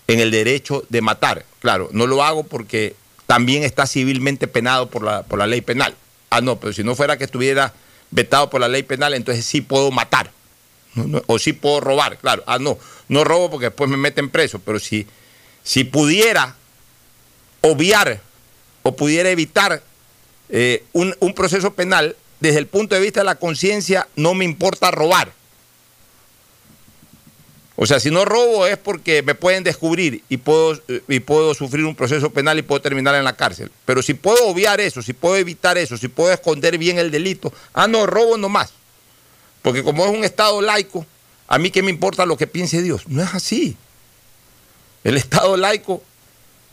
en 0.07 0.19
el 0.19 0.31
derecho 0.31 0.85
de 0.89 1.01
matar. 1.01 1.45
Claro, 1.59 1.89
no 1.91 2.07
lo 2.07 2.23
hago 2.23 2.43
porque 2.43 2.95
también 3.27 3.63
está 3.63 3.85
civilmente 3.85 4.47
penado 4.47 4.89
por 4.89 5.03
la, 5.03 5.23
por 5.23 5.37
la 5.37 5.45
ley 5.45 5.61
penal. 5.61 5.93
Ah, 6.29 6.41
no, 6.41 6.59
pero 6.59 6.73
si 6.73 6.83
no 6.83 6.95
fuera 6.95 7.17
que 7.17 7.25
estuviera 7.25 7.73
vetado 8.09 8.49
por 8.49 8.61
la 8.61 8.67
ley 8.67 8.83
penal, 8.83 9.13
entonces 9.13 9.45
sí 9.45 9.61
puedo 9.61 9.91
matar. 9.91 10.31
o 11.27 11.37
sí 11.37 11.53
puedo 11.53 11.81
robar, 11.81 12.17
claro. 12.17 12.43
Ah, 12.47 12.57
no, 12.57 12.79
no 13.09 13.23
robo 13.23 13.51
porque 13.51 13.67
después 13.67 13.89
me 13.89 13.97
meten 13.97 14.29
preso, 14.29 14.59
pero 14.59 14.79
si, 14.79 15.05
si 15.63 15.83
pudiera 15.83 16.55
obviar 17.61 18.21
o 18.83 18.95
pudiera 18.95 19.29
evitar 19.29 19.83
eh, 20.49 20.83
un, 20.93 21.13
un 21.19 21.33
proceso 21.33 21.73
penal 21.73 22.15
desde 22.39 22.59
el 22.59 22.67
punto 22.67 22.95
de 22.95 23.01
vista 23.01 23.19
de 23.19 23.25
la 23.25 23.35
conciencia, 23.35 24.07
no 24.15 24.33
me 24.33 24.45
importa 24.45 24.89
robar. 24.91 25.33
O 27.79 27.85
sea, 27.85 27.99
si 27.99 28.09
no 28.09 28.25
robo 28.25 28.65
es 28.65 28.75
porque 28.75 29.21
me 29.21 29.35
pueden 29.35 29.63
descubrir 29.63 30.23
y 30.29 30.37
puedo, 30.37 30.81
eh, 30.87 31.03
y 31.07 31.19
puedo 31.19 31.53
sufrir 31.53 31.85
un 31.85 31.95
proceso 31.95 32.31
penal 32.31 32.57
y 32.57 32.63
puedo 32.63 32.81
terminar 32.81 33.13
en 33.13 33.23
la 33.23 33.35
cárcel. 33.35 33.71
Pero 33.85 34.01
si 34.01 34.15
puedo 34.15 34.47
obviar 34.47 34.81
eso, 34.81 35.03
si 35.03 35.13
puedo 35.13 35.35
evitar 35.35 35.77
eso, 35.77 35.95
si 35.95 36.07
puedo 36.07 36.33
esconder 36.33 36.79
bien 36.79 36.97
el 36.97 37.11
delito, 37.11 37.53
ah, 37.75 37.87
no, 37.87 38.07
robo 38.07 38.35
nomás. 38.35 38.73
Porque 39.61 39.83
como 39.83 40.05
es 40.05 40.11
un 40.11 40.23
Estado 40.23 40.59
laico, 40.59 41.05
a 41.47 41.59
mí 41.59 41.69
qué 41.69 41.83
me 41.83 41.91
importa 41.91 42.25
lo 42.25 42.35
que 42.35 42.47
piense 42.47 42.81
Dios. 42.81 43.07
No 43.07 43.21
es 43.21 43.35
así. 43.35 43.77
El 45.03 45.15
Estado 45.15 45.55
laico 45.55 46.01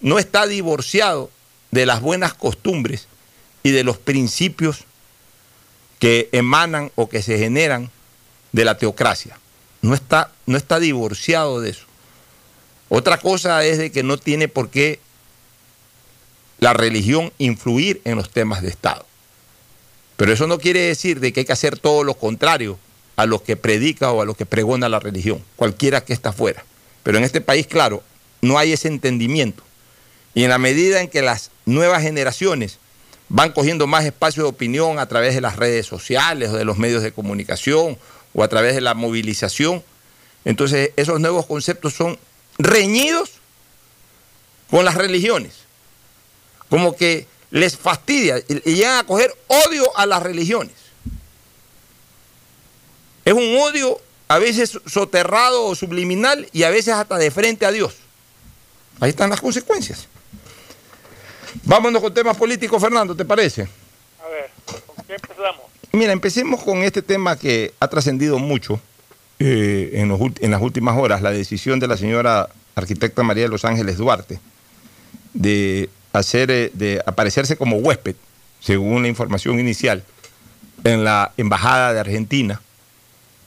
no 0.00 0.18
está 0.18 0.46
divorciado 0.46 1.30
de 1.70 1.84
las 1.84 2.00
buenas 2.00 2.32
costumbres 2.32 3.08
y 3.62 3.72
de 3.72 3.84
los 3.84 3.98
principios 3.98 4.84
que 5.98 6.30
emanan 6.32 6.92
o 6.94 7.10
que 7.10 7.20
se 7.20 7.38
generan 7.38 7.90
de 8.52 8.64
la 8.64 8.78
teocracia. 8.78 9.38
No 9.85 9.92
está, 9.92 10.33
no 10.47 10.57
está 10.57 10.81
divorciado 10.81 11.61
de 11.61 11.68
eso. 11.68 11.85
Otra 12.88 13.18
cosa 13.18 13.62
es 13.66 13.77
de 13.77 13.92
que 13.92 14.03
no 14.03 14.16
tiene 14.16 14.49
por 14.49 14.70
qué 14.70 14.99
la 16.59 16.73
religión 16.73 17.35
influir 17.37 18.01
en 18.05 18.16
los 18.16 18.31
temas 18.31 18.62
de 18.62 18.68
Estado. 18.68 19.05
Pero 20.16 20.33
eso 20.33 20.47
no 20.47 20.59
quiere 20.59 20.81
decir 20.81 21.20
de 21.20 21.35
que 21.35 21.40
hay 21.40 21.47
que 21.47 21.53
hacer 21.53 21.79
todo 21.79 22.03
lo 22.03 22.14
contrario 22.14 22.79
a 23.16 23.27
lo 23.27 23.42
que 23.42 23.57
predica 23.57 24.11
o 24.11 24.23
a 24.23 24.25
lo 24.25 24.33
que 24.33 24.47
pregona 24.47 24.88
la 24.88 25.01
religión, 25.01 25.44
cualquiera 25.55 26.03
que 26.03 26.14
está 26.14 26.33
fuera. 26.33 26.64
Pero 27.03 27.18
en 27.18 27.25
este 27.25 27.42
país, 27.42 27.66
claro, 27.66 28.03
no 28.40 28.57
hay 28.57 28.73
ese 28.73 28.88
entendimiento. 28.88 29.62
Y 30.33 30.44
en 30.44 30.49
la 30.49 30.57
medida 30.57 31.03
en 31.03 31.09
que 31.09 31.20
las 31.20 31.51
nuevas 31.66 32.01
generaciones 32.01 32.79
van 33.29 33.53
cogiendo 33.53 33.87
más 33.87 34.07
espacio 34.07 34.44
de 34.44 34.49
opinión 34.49 34.99
a 34.99 35.09
través 35.09 35.35
de 35.35 35.42
las 35.42 35.57
redes 35.57 35.85
sociales 35.85 36.49
o 36.49 36.57
de 36.57 36.64
los 36.64 36.79
medios 36.79 37.03
de 37.03 37.12
comunicación 37.12 37.99
o 38.35 38.42
a 38.42 38.49
través 38.49 38.75
de 38.75 38.81
la 38.81 38.94
movilización. 38.94 39.83
Entonces 40.44 40.90
esos 40.97 41.20
nuevos 41.20 41.47
conceptos 41.47 41.94
son 41.94 42.18
reñidos 42.59 43.33
con 44.70 44.85
las 44.85 44.97
religiones. 44.97 45.55
Como 46.68 46.94
que 46.97 47.27
les 47.51 47.77
fastidia 47.77 48.42
y 48.49 48.75
llegan 48.75 48.99
a 48.99 49.05
coger 49.05 49.35
odio 49.47 49.97
a 49.97 50.07
las 50.07 50.23
religiones. 50.23 50.75
Es 53.25 53.33
un 53.33 53.57
odio 53.59 54.01
a 54.29 54.38
veces 54.38 54.79
soterrado 54.87 55.64
o 55.64 55.75
subliminal 55.75 56.49
y 56.53 56.64
a 56.64 56.70
veces 56.70 56.94
hasta 56.94 57.16
de 57.16 57.31
frente 57.31 57.64
a 57.64 57.70
Dios. 57.70 57.94
Ahí 59.01 59.11
están 59.11 59.31
las 59.31 59.40
consecuencias. 59.40 60.09
Vámonos 61.64 62.03
con 62.03 62.12
temas 62.12 62.37
políticos, 62.37 62.81
Fernando, 62.81 63.14
¿te 63.14 63.25
parece? 63.25 63.68
A 64.23 64.29
ver, 64.29 64.51
¿con 64.87 65.07
qué 65.07 65.14
empezamos? 65.14 65.64
Mira, 65.94 66.12
empecemos 66.12 66.61
con 66.61 66.78
este 66.78 67.02
tema 67.02 67.37
que 67.37 67.72
ha 67.78 67.87
trascendido 67.87 68.40
mucho 68.40 68.80
eh, 69.38 69.90
en, 69.92 70.50
las 70.50 70.61
últimas 70.61 70.98
horas, 70.98 71.22
la 71.22 71.30
decisión 71.30 71.78
de 71.78 71.87
la 71.87 71.96
señora 71.96 72.48
arquitecta 72.74 73.22
María 73.22 73.44
de 73.44 73.48
los 73.48 73.64
Ángeles 73.64 73.96
Duarte 73.96 74.40
de 75.35 75.88
hacer, 76.12 76.50
eh, 76.50 76.72
de 76.74 77.00
aparecerse 77.07 77.57
como 77.57 77.76
huésped, 77.76 78.16
según 78.59 79.02
la 79.02 79.09
información 79.09 79.61
inicial, 79.61 80.02
en 80.83 81.04
la 81.04 81.30
embajada 81.37 81.92
de 81.92 82.00
Argentina. 82.00 82.61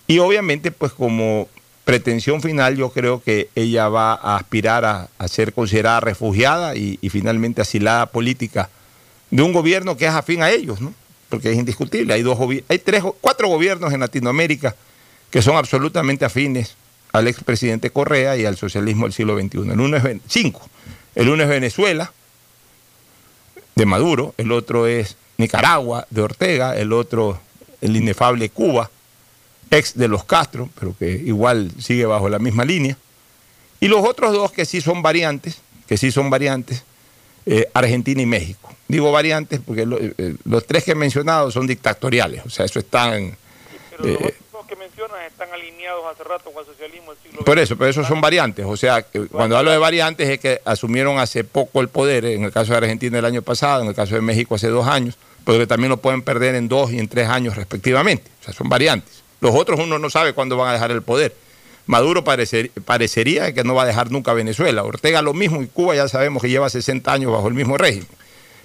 Y 0.07 0.19
obviamente, 0.19 0.71
pues 0.71 0.93
como 0.93 1.49
pretensión 1.83 2.41
final, 2.41 2.77
yo 2.77 2.91
creo 2.91 3.21
que 3.21 3.49
ella 3.55 3.89
va 3.89 4.13
a 4.13 4.37
aspirar 4.37 4.85
a, 4.85 5.27
ser 5.27 5.51
considerada 5.51 5.99
refugiada 5.99 6.77
y, 6.77 6.97
finalmente 7.09 7.61
asilada 7.61 8.05
política 8.05 8.69
de 9.31 9.41
un 9.41 9.51
gobierno 9.51 9.97
que 9.97 10.05
es 10.05 10.13
afín 10.13 10.41
a 10.43 10.49
ellos, 10.49 10.79
¿no? 10.79 10.93
Porque 11.29 11.51
es 11.51 11.57
indiscutible. 11.57 12.13
Hay 12.13 12.21
dos 12.21 12.37
hay 12.67 12.79
tres, 12.79 13.03
cuatro 13.21 13.47
gobiernos 13.47 13.93
en 13.93 13.99
Latinoamérica 13.99 14.75
que 15.29 15.41
son 15.41 15.57
absolutamente 15.57 16.25
afines 16.25 16.75
al 17.11 17.27
expresidente 17.27 17.89
Correa 17.89 18.37
y 18.37 18.45
al 18.45 18.57
socialismo 18.57 19.05
del 19.05 19.13
siglo 19.13 19.37
XXI. 19.37 19.71
El 19.71 19.79
uno 19.79 19.97
es 19.97 20.17
cinco. 20.27 20.69
El 21.15 21.29
uno 21.29 21.43
es 21.43 21.49
Venezuela, 21.49 22.11
de 23.75 23.85
Maduro, 23.85 24.33
el 24.37 24.51
otro 24.51 24.87
es 24.87 25.17
Nicaragua, 25.37 26.07
de 26.09 26.21
Ortega, 26.21 26.77
el 26.77 26.93
otro 26.93 27.39
el 27.81 27.95
inefable 27.95 28.49
Cuba 28.49 28.89
ex 29.69 29.95
de 29.95 30.07
los 30.07 30.23
Castro, 30.23 30.69
pero 30.79 30.95
que 30.97 31.11
igual 31.11 31.71
sigue 31.79 32.05
bajo 32.05 32.29
la 32.29 32.39
misma 32.39 32.65
línea. 32.65 32.97
Y 33.79 33.87
los 33.87 34.05
otros 34.07 34.33
dos 34.33 34.51
que 34.51 34.65
sí 34.65 34.81
son 34.81 35.01
variantes, 35.01 35.59
que 35.87 35.97
sí 35.97 36.11
son 36.11 36.29
variantes, 36.29 36.83
eh, 37.49 37.65
Argentina 37.73 38.21
y 38.21 38.25
México. 38.25 38.73
Digo 38.89 39.09
variantes 39.09 39.61
porque 39.65 39.83
eh, 40.17 40.35
los 40.43 40.67
tres 40.67 40.83
que 40.83 40.91
he 40.91 40.95
mencionado 40.95 41.49
son 41.49 41.65
dictatoriales, 41.65 42.45
o 42.45 42.49
sea, 42.49 42.65
eso 42.65 42.79
están... 42.79 43.37
Pero 43.91 44.03
los 44.03 44.21
eh, 44.21 44.35
que 44.67 44.75
mencionas 44.75 45.19
están 45.25 45.49
alineados 45.53 46.03
hace 46.11 46.25
rato 46.25 46.51
con 46.51 46.65
el 46.65 46.73
socialismo 46.73 47.13
del 47.13 47.23
siglo 47.23 47.45
Por 47.45 47.57
eso, 47.57 47.77
pero 47.77 47.89
esos 47.89 48.05
son 48.05 48.19
variantes, 48.19 48.65
o 48.65 48.75
sea, 48.75 49.05
cuando 49.31 49.57
hablo 49.57 49.71
de 49.71 49.77
variantes 49.77 50.27
es 50.27 50.39
que 50.39 50.59
asumieron 50.65 51.19
hace 51.19 51.45
poco 51.45 51.79
el 51.79 51.87
poder, 51.87 52.25
en 52.25 52.43
el 52.43 52.51
caso 52.51 52.73
de 52.73 52.79
Argentina 52.79 53.17
el 53.17 53.25
año 53.25 53.41
pasado, 53.41 53.81
en 53.81 53.87
el 53.87 53.95
caso 53.95 54.15
de 54.15 54.21
México 54.21 54.55
hace 54.55 54.67
dos 54.67 54.85
años, 54.85 55.17
pero 55.45 55.57
que 55.57 55.67
también 55.67 55.89
lo 55.89 55.97
pueden 55.97 56.23
perder 56.23 56.55
en 56.55 56.67
dos 56.67 56.91
y 56.91 56.99
en 56.99 57.07
tres 57.07 57.29
años 57.29 57.55
respectivamente, 57.55 58.29
o 58.41 58.43
sea, 58.43 58.53
son 58.53 58.67
variantes. 58.67 59.23
Los 59.39 59.55
otros 59.55 59.79
uno 59.79 59.99
no 59.99 60.09
sabe 60.09 60.33
cuándo 60.33 60.57
van 60.57 60.69
a 60.69 60.73
dejar 60.73 60.91
el 60.91 61.01
poder. 61.01 61.33
Maduro 61.87 62.23
parecería 62.23 63.53
que 63.53 63.63
no 63.63 63.73
va 63.73 63.83
a 63.83 63.85
dejar 63.85 64.11
nunca 64.11 64.33
Venezuela. 64.33 64.83
Ortega 64.83 65.21
lo 65.21 65.33
mismo 65.33 65.61
y 65.61 65.67
Cuba 65.67 65.95
ya 65.95 66.07
sabemos 66.07 66.41
que 66.41 66.49
lleva 66.49 66.69
60 66.69 67.11
años 67.11 67.31
bajo 67.31 67.47
el 67.47 67.53
mismo 67.53 67.77
régimen. 67.77 68.07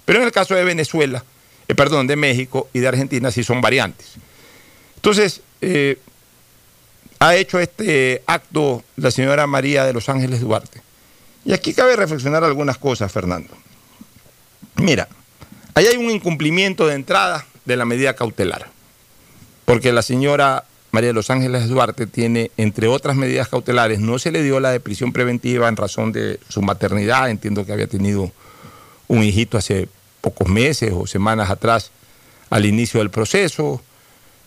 Pero 0.05 0.19
en 0.19 0.27
el 0.27 0.33
caso 0.33 0.55
de 0.55 0.65
Venezuela, 0.65 1.25
eh, 1.69 1.75
perdón, 1.75 2.07
de 2.07 2.17
México 2.17 2.69
y 2.73 2.81
de 2.81 2.89
Argentina 2.89 3.31
sí 3.31 3.45
son 3.45 3.61
variantes. 3.61 4.15
Entonces, 4.97 5.41
eh, 5.61 5.99
ha 7.21 7.37
hecho 7.37 7.59
este 7.61 8.23
acto 8.27 8.83
la 8.97 9.11
señora 9.11 9.47
María 9.47 9.85
de 9.85 9.93
Los 9.93 10.09
Ángeles 10.09 10.41
Duarte. 10.41 10.83
Y 11.45 11.53
aquí 11.53 11.73
cabe 11.75 11.97
reflexionar 11.97 12.45
algunas 12.45 12.79
cosas, 12.79 13.11
Fernando. 13.11 13.55
Mira, 14.77 15.09
ahí 15.75 15.87
hay 15.87 15.97
un 15.97 16.11
incumplimiento 16.11 16.87
de 16.87 16.95
entrada 16.95 17.47
de 17.65 17.77
la 17.77 17.85
medida 17.85 18.15
cautelar 18.15 18.69
porque 19.65 19.93
la 19.93 20.03
señora 20.03 20.65
María 20.93 21.09
de 21.09 21.15
los 21.15 21.31
Ángeles 21.31 21.69
Duarte 21.69 22.07
tiene, 22.07 22.51
entre 22.59 22.87
otras 22.87 23.17
medidas 23.17 23.49
cautelares, 23.49 23.99
no 23.99 24.19
se 24.19 24.31
le 24.31 24.43
dio 24.43 24.61
la 24.61 24.71
de 24.71 24.79
prisión 24.79 25.13
preventiva 25.15 25.69
en 25.69 25.77
razón 25.77 26.13
de 26.13 26.39
su 26.51 26.61
maternidad, 26.61 27.31
entiendo 27.31 27.65
que 27.65 27.73
había 27.73 27.87
tenido 27.87 28.31
un 29.09 29.23
hijito 29.23 29.57
hace 29.57 29.89
pocos 30.21 30.49
meses 30.49 30.93
o 30.95 31.07
semanas 31.07 31.49
atrás 31.49 31.91
al 32.51 32.67
inicio 32.67 33.01
del 33.01 33.09
proceso, 33.09 33.83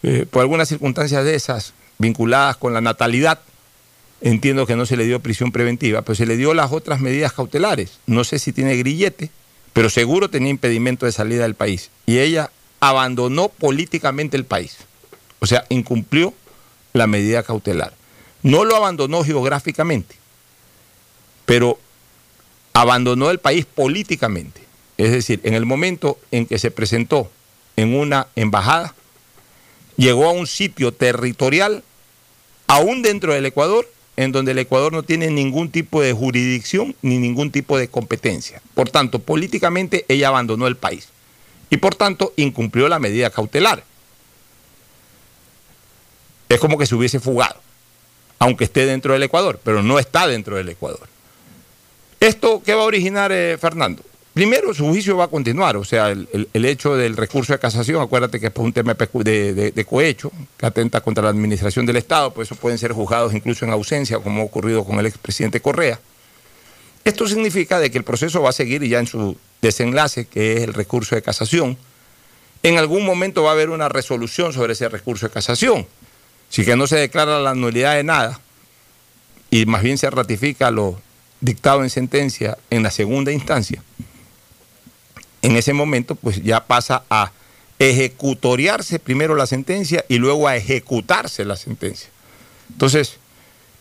eh, 0.04 0.28
por 0.30 0.42
algunas 0.42 0.68
circunstancias 0.70 1.26
de 1.26 1.34
esas 1.34 1.74
vinculadas 1.98 2.58
con 2.58 2.76
la 2.76 2.82
natalidad, 2.82 3.40
entiendo 4.22 4.68
que 4.68 4.76
no 4.76 4.86
se 4.86 4.98
le 4.98 5.06
dio 5.06 5.20
prisión 5.22 5.52
preventiva, 5.52 6.04
pero 6.04 6.16
se 6.16 6.28
le 6.28 6.38
dio 6.38 6.54
las 6.54 6.72
otras 6.72 7.00
medidas 7.00 7.34
cautelares. 7.34 7.98
No 8.06 8.24
sé 8.24 8.38
si 8.38 8.54
tiene 8.54 8.78
grillete, 8.78 9.32
pero 9.74 9.90
seguro 9.90 10.30
tenía 10.30 10.52
impedimento 10.52 11.08
de 11.08 11.12
salida 11.12 11.42
del 11.42 11.56
país. 11.56 11.90
Y 12.06 12.20
ella 12.20 12.52
abandonó 12.80 13.50
políticamente 13.50 14.38
el 14.38 14.46
país. 14.46 14.78
O 15.40 15.46
sea, 15.46 15.66
incumplió 15.70 16.34
la 16.94 17.08
medida 17.08 17.44
cautelar. 17.44 17.94
No 18.42 18.64
lo 18.64 18.76
abandonó 18.76 19.24
geográficamente, 19.24 20.16
pero 21.46 21.80
abandonó 22.74 23.32
el 23.32 23.40
país 23.40 23.66
políticamente. 23.66 24.62
Es 24.98 25.12
decir, 25.12 25.42
en 25.44 25.54
el 25.54 25.66
momento 25.66 26.18
en 26.32 26.46
que 26.46 26.60
se 26.60 26.72
presentó 26.72 27.30
en 27.76 27.96
una 27.96 28.28
embajada, 28.36 28.96
llegó 29.98 30.28
a 30.28 30.32
un 30.32 30.48
sitio 30.48 30.94
territorial, 30.94 31.84
aún 32.68 33.02
dentro 33.02 33.34
del 33.34 33.46
Ecuador, 33.46 33.88
en 34.18 34.32
donde 34.32 34.52
el 34.52 34.60
Ecuador 34.60 34.94
no 34.94 35.04
tiene 35.04 35.30
ningún 35.30 35.70
tipo 35.70 36.02
de 36.02 36.14
jurisdicción 36.14 36.96
ni 37.02 37.18
ningún 37.18 37.52
tipo 37.52 37.78
de 37.78 37.90
competencia. 37.90 38.62
Por 38.74 38.90
tanto, 38.90 39.20
políticamente 39.20 40.06
ella 40.08 40.30
abandonó 40.30 40.68
el 40.68 40.78
país 40.78 41.10
y 41.70 41.78
por 41.78 41.96
tanto 41.96 42.34
incumplió 42.38 42.88
la 42.88 43.00
medida 43.00 43.30
cautelar 43.30 43.84
es 46.50 46.60
como 46.60 46.78
que 46.78 46.86
se 46.86 46.96
hubiese 46.96 47.20
fugado, 47.20 47.56
aunque 48.40 48.66
esté 48.66 48.86
dentro 48.86 49.14
del 49.14 49.24
Ecuador, 49.24 49.60
pero 49.64 49.82
no 49.84 50.00
está 50.00 50.28
dentro 50.28 50.58
del 50.58 50.70
Ecuador. 50.70 51.08
¿Esto 52.20 52.62
qué 52.64 52.74
va 52.74 52.84
a 52.84 52.86
originar, 52.86 53.32
eh, 53.32 53.58
Fernando? 53.60 54.04
Primero, 54.36 54.74
su 54.74 54.86
juicio 54.86 55.16
va 55.16 55.24
a 55.24 55.28
continuar, 55.30 55.78
o 55.78 55.86
sea, 55.86 56.10
el, 56.10 56.66
hecho 56.66 56.98
del 56.98 57.16
recurso 57.16 57.54
de 57.54 57.60
casación, 57.60 58.02
acuérdate 58.02 58.38
que 58.38 58.48
es 58.48 58.54
un 58.58 58.74
tema 58.74 58.94
de, 58.94 59.86
cohecho, 59.88 60.30
que 60.58 60.66
atenta 60.66 61.00
contra 61.00 61.24
la 61.24 61.30
administración 61.30 61.86
del 61.86 61.96
Estado, 61.96 62.34
por 62.34 62.44
eso 62.44 62.56
pueden 62.56 62.78
ser 62.78 62.92
juzgados 62.92 63.34
incluso 63.34 63.64
en 63.64 63.72
ausencia, 63.72 64.20
como 64.20 64.42
ha 64.42 64.44
ocurrido 64.46 64.84
con 64.84 65.00
el 65.00 65.06
expresidente 65.06 65.62
Correa. 65.62 66.02
Esto 67.06 67.30
significa 67.30 67.80
de 67.80 67.90
que 67.90 67.98
el 67.98 68.04
proceso 68.04 68.42
va 68.42 68.50
a 68.50 68.52
seguir 68.52 68.84
y 68.84 68.90
ya 68.90 69.00
en 69.00 69.08
su 69.08 69.38
desenlace, 69.62 70.26
que 70.26 70.58
es 70.58 70.64
el 70.64 70.74
recurso 70.74 71.16
de 71.16 71.22
casación, 71.22 71.78
en 72.62 72.78
algún 72.78 73.06
momento 73.06 73.44
va 73.44 73.52
a 73.52 73.54
haber 73.54 73.70
una 73.70 73.88
resolución 73.88 74.52
sobre 74.52 74.74
ese 74.74 74.90
recurso 74.90 75.28
de 75.28 75.32
casación. 75.32 75.88
Si 76.50 76.64
que 76.64 76.76
no 76.76 76.88
se 76.88 76.98
declara 76.98 77.40
la 77.40 77.56
nulidad 77.56 77.96
de 77.96 78.04
nada 78.04 78.40
y 79.50 79.66
más 79.66 79.84
bien 79.84 79.98
se 79.98 80.10
ratifica 80.10 80.72
lo 80.72 81.00
dictado 81.42 81.84
en 81.84 81.90
sentencia 81.90 82.58
en 82.70 82.84
la 82.84 82.92
segunda 82.92 83.32
instancia, 83.32 83.84
en 85.42 85.56
ese 85.56 85.74
momento 85.74 86.16
pues 86.16 86.42
ya 86.44 86.66
pasa 86.66 87.04
a 87.10 87.32
ejecutoriarse 87.80 89.00
primero 89.00 89.36
la 89.36 89.48
sentencia 89.48 90.06
y 90.08 90.18
luego 90.18 90.48
a 90.48 90.56
ejecutarse 90.56 91.46
la 91.46 91.56
sentencia. 91.56 92.10
Entonces, 92.72 93.18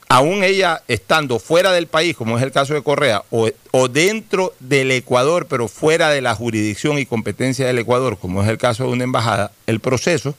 aún 0.09 0.44
ella 0.44 0.83
estando 0.88 1.38
fuera 1.38 1.72
del 1.72 1.87
país, 1.87 2.16
como 2.16 2.37
es 2.37 2.42
el 2.42 2.53
caso 2.53 2.74
de 2.74 2.83
Correa, 2.83 3.24
o, 3.31 3.50
o, 3.70 3.88
dentro 3.88 4.55
del 4.61 4.90
Ecuador, 4.90 5.46
pero 5.48 5.68
fuera 5.68 6.11
de 6.11 6.20
la 6.20 6.35
jurisdicción 6.35 6.98
y 6.98 7.07
competencia 7.07 7.66
del 7.66 7.79
Ecuador, 7.79 8.18
como 8.18 8.42
es 8.42 8.48
el 8.48 8.59
caso 8.59 8.85
de 8.85 8.90
una 8.90 9.05
embajada, 9.05 9.53
el 9.66 9.81
proceso 9.81 10.35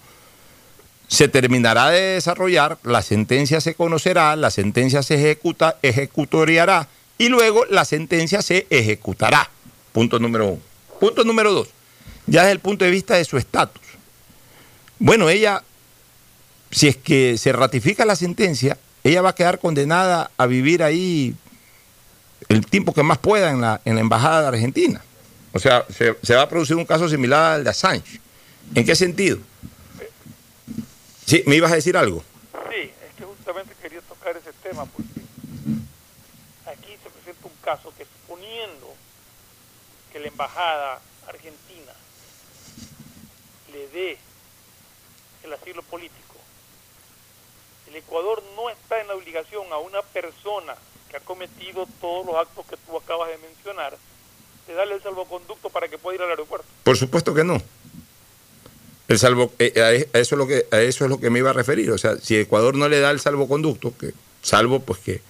se 1.08 1.28
terminará 1.28 1.90
de 1.90 2.02
desarrollar, 2.02 2.78
la 2.84 3.02
sentencia 3.02 3.62
se 3.62 3.76
conocerá, 3.76 4.36
la 4.36 4.52
sentencia 4.52 5.04
se 5.04 5.16
ejecuta, 5.16 5.78
ejecutoriará 5.82 6.88
y 7.18 7.30
luego 7.30 7.66
la 7.66 7.86
sentencia 7.86 8.42
se 8.42 8.68
ejecutará. 8.70 9.50
Punto 9.92 10.20
número 10.20 10.48
uno. 10.48 10.62
Punto 11.00 11.24
número 11.24 11.54
dos, 11.54 11.68
ya 12.26 12.42
desde 12.42 12.54
el 12.54 12.60
punto 12.60 12.86
de 12.86 12.92
vista 12.92 13.16
de 13.16 13.26
su 13.26 13.38
estatus. 13.38 13.84
Bueno, 14.98 15.30
ella, 15.30 15.64
si 16.72 16.88
es 16.88 16.98
que 16.98 17.38
se 17.38 17.52
ratifica 17.52 18.06
la 18.06 18.16
sentencia, 18.16 18.78
ella 19.04 19.22
va 19.22 19.30
a 19.30 19.36
quedar 19.36 19.60
condenada 19.60 20.32
a 20.38 20.46
vivir 20.48 20.82
ahí 20.82 21.36
el 22.48 22.66
tiempo 22.66 22.94
que 22.94 23.04
más 23.04 23.18
pueda 23.18 23.52
en 23.52 23.62
la, 23.62 23.82
en 23.86 23.96
la 23.96 24.02
Embajada 24.02 24.42
de 24.42 24.48
Argentina. 24.48 25.02
O 25.52 25.60
sea, 25.60 25.86
se, 25.96 26.16
se 26.22 26.36
va 26.36 26.44
a 26.44 26.50
producir 26.50 26.76
un 26.76 26.86
caso 26.86 27.08
similar 27.08 27.54
al 27.54 27.64
de 27.64 27.70
Assange. 27.70 28.20
¿En 28.74 28.86
qué 28.86 28.96
sentido? 28.96 29.38
Sí, 31.26 31.44
¿me 31.48 31.56
ibas 31.56 31.72
a 31.72 31.76
decir 31.76 31.98
algo? 31.98 32.24
Sí, 32.70 32.92
es 33.08 33.16
que 33.18 33.26
justamente 33.26 33.74
quería 33.82 34.02
tocar 34.02 34.38
ese 34.38 34.54
tema 34.54 34.86
porque 34.86 35.22
aquí 36.68 36.98
se 37.04 37.10
presenta 37.10 37.48
un 37.48 37.56
caso 37.64 37.92
que 37.98 38.06
suponiendo 38.06 38.94
que 40.12 40.20
la 40.20 40.28
embajada 40.28 41.02
argentina 41.28 41.94
le 43.72 43.88
dé 43.88 44.18
el 45.44 45.54
asilo 45.54 45.82
político, 45.84 46.36
el 47.88 47.96
Ecuador 47.96 48.44
no 48.56 48.70
está 48.70 49.02
en 49.02 49.08
la 49.08 49.16
obligación 49.16 49.72
a 49.74 49.78
una 49.78 50.04
persona 50.04 50.76
que 51.10 51.18
ha 51.18 51.22
cometido 51.22 51.88
todos 52.02 52.26
los 52.26 52.36
actos 52.36 52.68
que 52.68 52.78
tú 52.78 52.98
acabas 52.98 53.30
de 53.30 53.38
mencionar 53.40 53.98
de 54.68 54.74
darle 54.74 54.96
el 54.96 55.02
salvoconducto 55.04 55.70
para 55.70 55.88
que 55.88 55.98
pueda 55.98 56.16
ir 56.16 56.22
al 56.24 56.30
aeropuerto. 56.30 56.68
Por 56.84 56.98
supuesto 56.98 57.34
que 57.34 57.44
no. 57.44 57.62
El 59.08 59.20
salvo, 59.20 59.52
eh, 59.60 59.74
a, 60.14 60.20
eso 60.20 60.36
es 60.36 60.40
lo 60.40 60.48
que, 60.48 60.66
a 60.72 60.82
eso 60.82 61.06
es 61.06 61.10
lo 61.10 61.20
que 61.20 61.30
me 61.30 61.40
iba 61.40 61.52
a 61.52 61.54
referir. 61.54 61.92
O 61.92 61.98
sea, 61.98 62.18
si 62.18 62.36
Ecuador 62.36 62.76
no 62.76 62.90
le 62.90 63.00
da 63.00 63.12
el 63.12 63.20
salvoconducto, 63.20 63.94
que 63.98 64.14
salvo 64.42 64.80
pues 64.80 65.00
que 65.00 65.22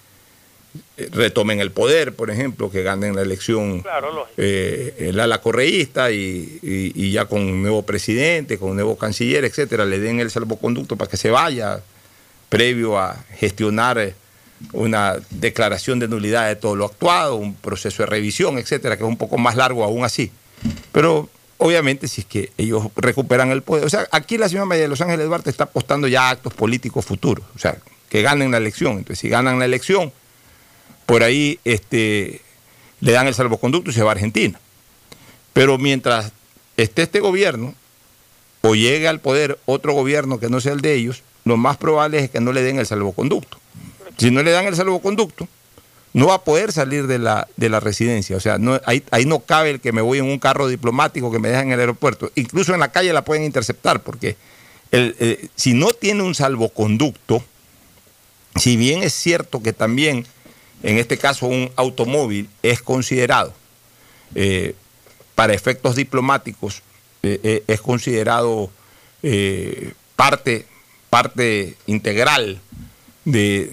eh, 0.96 1.08
retomen 1.12 1.60
el 1.60 1.70
poder, 1.70 2.14
por 2.14 2.30
ejemplo, 2.30 2.70
que 2.70 2.82
ganen 2.82 3.14
la 3.14 3.22
elección 3.22 3.82
Claro, 3.82 4.26
eh, 4.36 4.94
el 4.98 5.20
ala 5.20 5.40
correísta 5.40 6.10
y, 6.10 6.58
y, 6.62 6.92
y, 6.94 7.12
ya 7.12 7.26
con 7.26 7.42
un 7.42 7.62
nuevo 7.62 7.82
presidente, 7.82 8.58
con 8.58 8.70
un 8.70 8.76
nuevo 8.76 8.96
canciller, 8.96 9.44
etcétera, 9.44 9.84
le 9.84 9.98
den 9.98 10.20
el 10.20 10.30
salvoconducto 10.30 10.96
para 10.96 11.10
que 11.10 11.16
se 11.16 11.30
vaya, 11.30 11.82
previo 12.48 12.98
a 12.98 13.24
gestionar 13.38 14.14
una 14.72 15.16
declaración 15.30 15.98
de 15.98 16.08
nulidad 16.08 16.48
de 16.48 16.56
todo 16.56 16.76
lo 16.76 16.86
actuado, 16.86 17.36
un 17.36 17.54
proceso 17.54 18.02
de 18.02 18.06
revisión, 18.06 18.58
etcétera, 18.58 18.96
que 18.96 19.02
es 19.02 19.08
un 19.08 19.18
poco 19.18 19.36
más 19.38 19.56
largo 19.56 19.84
aún 19.84 20.04
así. 20.04 20.30
Pero 20.92 21.28
obviamente 21.58 22.08
si 22.08 22.22
es 22.22 22.26
que 22.26 22.52
ellos 22.56 22.88
recuperan 22.96 23.50
el 23.50 23.62
poder. 23.62 23.84
O 23.84 23.90
sea, 23.90 24.06
aquí 24.12 24.38
la 24.38 24.48
señora 24.48 24.66
María 24.66 24.82
de 24.82 24.88
Los 24.88 25.00
Ángeles 25.00 25.26
Duarte 25.26 25.50
está 25.50 25.64
apostando 25.64 26.08
ya 26.08 26.28
a 26.28 26.30
actos 26.30 26.54
políticos 26.54 27.04
futuros, 27.04 27.44
o 27.54 27.58
sea, 27.58 27.78
que 28.08 28.22
ganen 28.22 28.50
la 28.50 28.58
elección. 28.58 28.92
Entonces, 28.92 29.18
si 29.18 29.28
ganan 29.28 29.58
la 29.58 29.64
elección, 29.64 30.12
por 31.06 31.22
ahí 31.22 31.58
este, 31.64 32.40
le 33.00 33.12
dan 33.12 33.26
el 33.26 33.34
salvoconducto 33.34 33.90
y 33.90 33.94
se 33.94 34.02
va 34.02 34.10
a 34.10 34.14
Argentina. 34.14 34.58
Pero 35.52 35.78
mientras 35.78 36.32
esté 36.76 37.02
este 37.02 37.20
gobierno, 37.20 37.74
o 38.62 38.74
llegue 38.74 39.08
al 39.08 39.20
poder 39.20 39.58
otro 39.64 39.92
gobierno 39.92 40.40
que 40.40 40.48
no 40.48 40.60
sea 40.60 40.72
el 40.72 40.80
de 40.80 40.94
ellos, 40.94 41.22
lo 41.44 41.56
más 41.56 41.76
probable 41.76 42.18
es 42.18 42.30
que 42.30 42.40
no 42.40 42.52
le 42.52 42.62
den 42.62 42.78
el 42.78 42.86
salvoconducto. 42.86 43.58
Si 44.18 44.30
no 44.30 44.42
le 44.42 44.50
dan 44.50 44.66
el 44.66 44.74
salvoconducto, 44.74 45.46
no 46.16 46.28
va 46.28 46.36
a 46.36 46.44
poder 46.44 46.72
salir 46.72 47.06
de 47.06 47.18
la, 47.18 47.46
de 47.58 47.68
la 47.68 47.78
residencia. 47.78 48.38
O 48.38 48.40
sea, 48.40 48.58
ahí, 48.86 49.04
ahí 49.10 49.26
no 49.26 49.40
cabe 49.40 49.72
el 49.72 49.80
que 49.80 49.92
me 49.92 50.00
voy 50.00 50.16
en 50.16 50.24
un 50.24 50.38
carro 50.38 50.66
diplomático 50.66 51.30
que 51.30 51.38
me 51.38 51.50
deja 51.50 51.60
en 51.60 51.72
el 51.72 51.80
aeropuerto. 51.80 52.32
Incluso 52.36 52.72
en 52.72 52.80
la 52.80 52.90
calle 52.90 53.12
la 53.12 53.22
pueden 53.22 53.44
interceptar, 53.44 54.02
porque 54.02 54.34
eh, 54.92 55.48
si 55.56 55.74
no 55.74 55.88
tiene 55.92 56.22
un 56.22 56.34
salvoconducto, 56.34 57.44
si 58.54 58.78
bien 58.78 59.02
es 59.02 59.12
cierto 59.12 59.62
que 59.62 59.74
también, 59.74 60.26
en 60.82 60.96
este 60.96 61.18
caso, 61.18 61.48
un 61.48 61.70
automóvil 61.76 62.48
es 62.62 62.80
considerado, 62.80 63.52
eh, 64.34 64.74
para 65.34 65.52
efectos 65.52 65.96
diplomáticos, 65.96 66.82
eh, 67.24 67.62
es 67.66 67.82
considerado 67.82 68.70
parte, 70.16 70.64
parte 71.10 71.76
integral 71.84 72.62
de, 73.26 73.68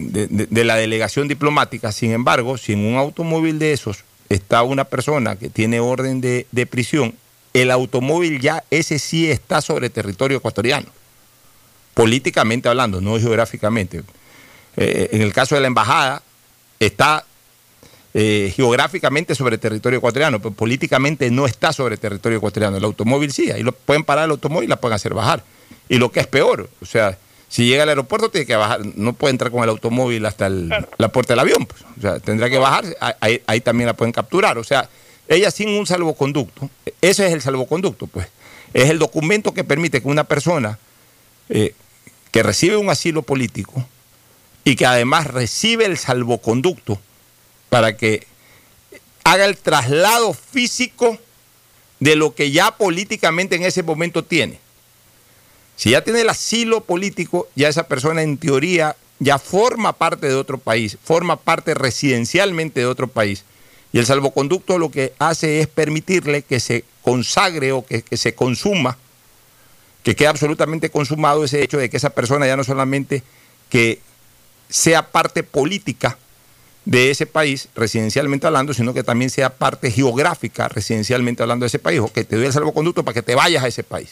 de, 0.50 0.63
la 0.66 0.76
delegación 0.76 1.28
diplomática. 1.28 1.92
Sin 1.92 2.12
embargo, 2.12 2.58
si 2.58 2.74
en 2.74 2.86
un 2.86 2.98
automóvil 2.98 3.60
de 3.60 3.72
esos 3.72 4.04
está 4.28 4.63
una 4.63 4.84
persona 4.84 5.36
que 5.38 5.50
tiene 5.50 5.80
orden 5.80 6.20
de, 6.20 6.48
de 6.52 6.66
prisión, 6.66 7.13
el 7.54 7.70
automóvil 7.70 8.42
ya 8.42 8.63
ese 8.72 8.98
sí 8.98 9.30
está 9.30 9.62
sobre 9.62 9.92
territorio 9.92 10.38
ecuatoriano, 10.39 10.88
políticamente 11.94 12.68
hablando, 12.68 13.00
no 13.00 13.18
geográficamente. 13.20 14.04
Eh, 14.76 15.10
en 15.12 15.22
el 15.22 15.32
caso 15.32 15.54
de 15.54 15.62
la 15.62 15.68
embajada, 15.68 16.24
está 16.80 17.24
eh, 18.16 18.52
geográficamente 18.56 19.36
sobre 19.36 19.60
territorio 19.60 20.00
ecuatoriano, 20.00 20.39
pero 20.39 20.56
políticamente 20.56 21.30
no 21.30 21.46
está 21.46 21.72
sobre 21.72 21.98
territorio 21.98 22.39
ecuatoriano. 22.39 22.78
El 22.78 22.86
automóvil 22.86 23.32
sí, 23.32 23.52
ahí 23.52 23.62
lo 23.62 23.72
pueden 23.72 24.04
parar 24.04 24.26
el 24.26 24.32
automóvil 24.32 24.66
y 24.66 24.70
la 24.70 24.82
pueden 24.82 24.96
hacer 24.96 25.13
bajar. 25.13 25.44
Y 25.89 26.00
lo 26.00 26.12
que 26.12 26.22
es 26.22 26.28
peor, 26.28 26.72
o 26.82 26.86
sea, 26.88 27.20
si 27.54 27.68
llega 27.68 27.84
al 27.84 27.89
aeropuerto 27.89 28.32
tiene 28.32 28.48
que 28.48 28.56
bajar, 28.56 28.82
no 28.96 29.13
puede 29.13 29.30
entrar 29.30 29.52
con 29.52 29.62
el 29.62 29.70
automóvil 29.70 30.26
hasta 30.26 30.48
el, 30.48 30.70
claro. 30.70 30.89
la 30.98 31.10
puerta 31.10 31.34
del 31.34 31.39
avión, 31.39 31.68
pues. 31.68 31.84
o 31.84 32.02
sea, 32.02 32.20
tendrá 32.20 32.50
que 32.50 32.58
bajar, 32.58 32.84
ahí, 33.20 33.44
ahí, 33.46 33.62
también 33.62 33.86
la 33.86 33.94
pueden 33.94 34.12
capturar, 34.12 34.58
o 34.58 34.63
sea, 34.63 34.89
ella 35.28 35.52
sin 35.52 35.70
un 35.70 35.86
salvoconducto, 35.86 36.72
ese 37.00 37.28
es 37.28 37.32
el 37.32 37.44
salvoconducto, 37.44 38.08
pues, 38.08 38.26
es 38.74 38.89
el 38.89 38.98
documento 38.98 39.54
que 39.54 39.63
permite 39.63 40.02
que 40.02 40.08
una 40.08 40.24
persona 40.24 40.80
eh, 41.48 41.76
que 42.32 42.42
recibe 42.42 42.76
un 42.76 42.89
asilo 42.89 43.22
político 43.22 43.86
y 44.63 44.76
que 44.76 44.88
además 44.88 45.28
recibe 45.28 45.86
el 45.86 46.00
salvoconducto 46.00 47.00
para 47.70 47.96
que 47.98 48.26
haga 49.24 49.46
el 49.46 49.58
traslado 49.58 50.34
físico 50.34 51.20
de 52.00 52.16
lo 52.16 52.34
que 52.34 52.50
ya 52.50 52.76
políticamente 52.78 53.56
en 53.56 53.63
ese 53.63 53.84
momento 53.84 54.24
tiene. 54.24 54.62
Si 55.75 55.91
ya 55.91 56.03
tiene 56.03 56.21
el 56.21 56.29
asilo 56.29 56.81
político, 56.81 57.47
ya 57.55 57.67
esa 57.67 57.88
persona 57.88 58.21
en 58.21 58.38
teoría 58.38 58.95
ya 59.19 59.39
forma 59.39 59.93
parte 59.93 60.27
de 60.27 60.36
otro 60.36 60.57
país, 60.57 60.97
forma 61.03 61.38
parte 61.38 61.73
residencialmente 61.73 62.81
de 62.81 62.86
otro 62.86 63.07
país. 63.07 63.43
Y 63.91 63.99
el 63.99 64.05
salvoconducto 64.05 64.77
lo 64.77 64.89
que 64.89 65.13
hace 65.19 65.62
es 65.62 65.67
permitirle 65.67 66.41
que 66.41 66.59
se 66.59 66.83
consagre 67.01 67.71
o 67.71 67.86
que, 67.86 68.03
se 68.17 68.36
consuma, 68.36 68.97
que 70.03 70.15
quede 70.15 70.27
absolutamente 70.27 70.89
consumado 70.89 71.43
ese 71.43 71.63
hecho 71.63 71.77
de 71.77 71.89
que 71.89 71.97
esa 71.97 72.09
persona 72.09 72.47
ya 72.47 72.57
no 72.57 72.63
solamente 72.63 73.23
que 73.69 73.99
sea 74.67 75.12
parte 75.12 75.43
política 75.43 76.17
de 76.86 77.12
ese 77.12 77.25
país, 77.25 77.69
residencialmente 77.75 78.47
hablando, 78.47 78.73
sino 78.73 78.93
que 78.93 79.03
también 79.03 79.29
sea 79.29 79.51
parte 79.51 79.89
geográfica, 79.89 80.67
residencialmente 80.67 81.43
hablando 81.43 81.63
de 81.63 81.67
ese 81.67 81.79
país, 81.79 81.99
o 81.99 82.12
que 82.12 82.25
te 82.25 82.36
doy 82.36 82.47
el 82.47 82.53
salvoconducto 82.53 83.03
para 83.03 83.13
que 83.13 83.21
te 83.21 83.36
vayas 83.36 83.63
a 83.63 83.67
ese 83.67 83.83
país 83.83 84.09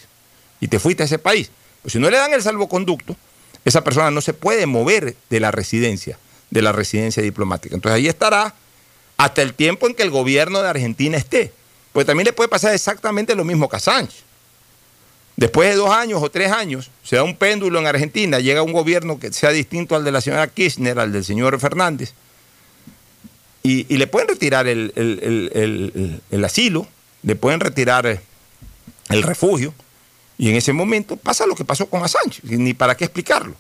y 0.62 0.70
te 0.70 0.80
fuiste 0.80 1.04
a 1.04 1.06
ese 1.06 1.20
país. 1.20 1.52
Pues 1.82 1.92
si 1.92 2.00
no 2.00 2.10
le 2.10 2.18
dan 2.18 2.32
el 2.34 2.42
salvoconducto, 2.42 3.18
esa 3.66 3.84
persona 3.84 4.10
no 4.12 4.22
se 4.22 4.34
puede 4.34 4.66
mover 4.66 5.16
de 5.30 5.40
la 5.42 5.52
residencia, 5.52 6.18
de 6.50 6.62
la 6.62 6.72
residencia 6.72 7.22
diplomática. 7.22 7.76
Entonces 7.76 7.98
ahí 7.98 8.08
estará 8.08 8.56
hasta 9.18 9.42
el 9.42 9.54
tiempo 9.54 9.88
en 9.88 9.96
que 9.96 10.04
el 10.04 10.10
gobierno 10.10 10.62
de 10.62 10.70
Argentina 10.70 11.18
esté. 11.18 11.52
Pues 11.92 12.06
también 12.06 12.26
le 12.26 12.34
puede 12.34 12.48
pasar 12.48 12.74
exactamente 12.74 13.36
lo 13.36 13.44
mismo 13.44 13.68
que 13.68 13.76
a 13.76 13.80
Sánchez. 13.80 14.24
Después 15.36 15.70
de 15.70 15.76
dos 15.76 15.90
años 15.90 16.22
o 16.22 16.30
tres 16.30 16.52
años, 16.52 16.92
se 17.04 17.16
da 17.16 17.24
un 17.24 17.36
péndulo 17.36 17.80
en 17.80 17.88
Argentina, 17.88 18.40
llega 18.40 18.62
un 18.62 18.74
gobierno 18.74 19.20
que 19.20 19.34
sea 19.34 19.50
distinto 19.50 19.96
al 19.96 20.04
de 20.04 20.12
la 20.12 20.22
señora 20.22 20.48
Kirchner, 20.48 21.00
al 21.00 21.12
del 21.12 21.24
señor 21.26 21.60
Fernández, 21.60 22.14
y, 23.64 23.92
y 23.94 23.98
le 23.98 24.08
pueden 24.08 24.28
retirar 24.28 24.68
el, 24.68 24.92
el, 24.96 25.52
el, 25.54 26.22
el, 26.30 26.46
asilo, 26.46 26.88
le 27.24 27.36
pueden 27.36 27.60
retirar 27.60 28.22
el 29.10 29.24
refugio, 29.24 29.74
y 30.42 30.50
en 30.50 30.56
ese 30.56 30.74
momento 30.74 31.18
pasa 31.18 31.46
lo 31.46 31.54
que 31.54 31.64
pasó 31.64 31.86
con 31.86 32.04
Assange, 32.04 32.42
ni 32.42 32.74
para 32.74 32.98
qué 32.98 33.04
explicarlo. 33.04 33.54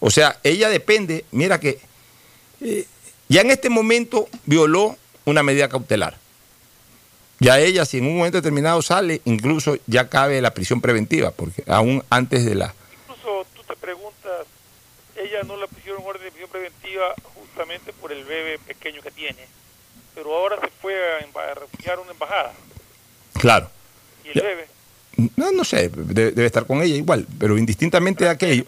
O 0.00 0.10
sea, 0.10 0.38
ella 0.42 0.68
depende, 0.68 1.24
mira 1.30 1.58
que 1.58 1.80
eh, 2.60 2.86
ya 3.30 3.40
en 3.40 3.50
este 3.50 3.70
momento 3.70 4.28
violó 4.44 4.98
una 5.24 5.42
medida 5.42 5.70
cautelar. 5.70 6.18
Ya 7.40 7.58
ella, 7.58 7.86
si 7.86 7.96
en 7.96 8.06
un 8.06 8.18
momento 8.18 8.36
determinado 8.36 8.82
sale, 8.82 9.22
incluso 9.24 9.78
ya 9.86 10.10
cabe 10.10 10.42
la 10.42 10.52
prisión 10.52 10.82
preventiva, 10.82 11.30
porque 11.30 11.64
aún 11.66 12.04
antes 12.10 12.44
de 12.44 12.54
la... 12.54 12.74
Incluso 13.08 13.46
tú 13.56 13.62
te 13.62 13.74
preguntas, 13.74 14.46
ella 15.16 15.42
no 15.44 15.56
la 15.56 15.66
pusieron 15.68 16.02
orden 16.04 16.22
de 16.24 16.30
prisión 16.32 16.50
preventiva 16.50 17.14
justamente 17.32 17.94
por 17.94 18.12
el 18.12 18.24
bebé 18.24 18.58
pequeño 18.58 19.00
que 19.00 19.10
tiene, 19.10 19.48
pero 20.14 20.36
ahora 20.36 20.60
se 20.60 20.68
fue 20.82 20.94
a, 20.94 21.50
a 21.50 21.54
refugiar 21.54 21.96
a 21.96 22.00
una 22.02 22.12
embajada. 22.12 22.52
Claro. 23.40 23.70
¿Y 24.22 24.38
el 24.38 24.44
bebé? 24.44 24.73
No, 25.36 25.52
no 25.52 25.64
sé, 25.64 25.88
de- 25.88 26.32
debe 26.32 26.46
estar 26.46 26.66
con 26.66 26.82
ella 26.82 26.96
igual, 26.96 27.26
pero 27.38 27.56
indistintamente 27.58 28.24
de 28.24 28.30
aquello, 28.30 28.64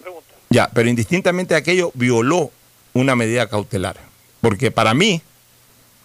pregunta. 0.00 0.26
ya, 0.50 0.68
pero 0.72 0.88
indistintamente 0.88 1.54
de 1.54 1.58
aquello 1.60 1.90
violó 1.94 2.50
una 2.92 3.16
medida 3.16 3.48
cautelar. 3.48 3.96
Porque 4.40 4.70
para 4.70 4.94
mí, 4.94 5.22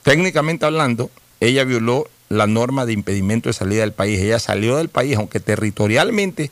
técnicamente 0.03 0.65
hablando, 0.65 1.09
ella 1.39 1.63
violó 1.63 2.07
la 2.29 2.47
norma 2.47 2.85
de 2.85 2.93
impedimento 2.93 3.49
de 3.49 3.53
salida 3.53 3.81
del 3.81 3.91
país. 3.93 4.19
Ella 4.21 4.39
salió 4.39 4.77
del 4.77 4.89
país, 4.89 5.15
aunque 5.17 5.39
territorialmente, 5.39 6.51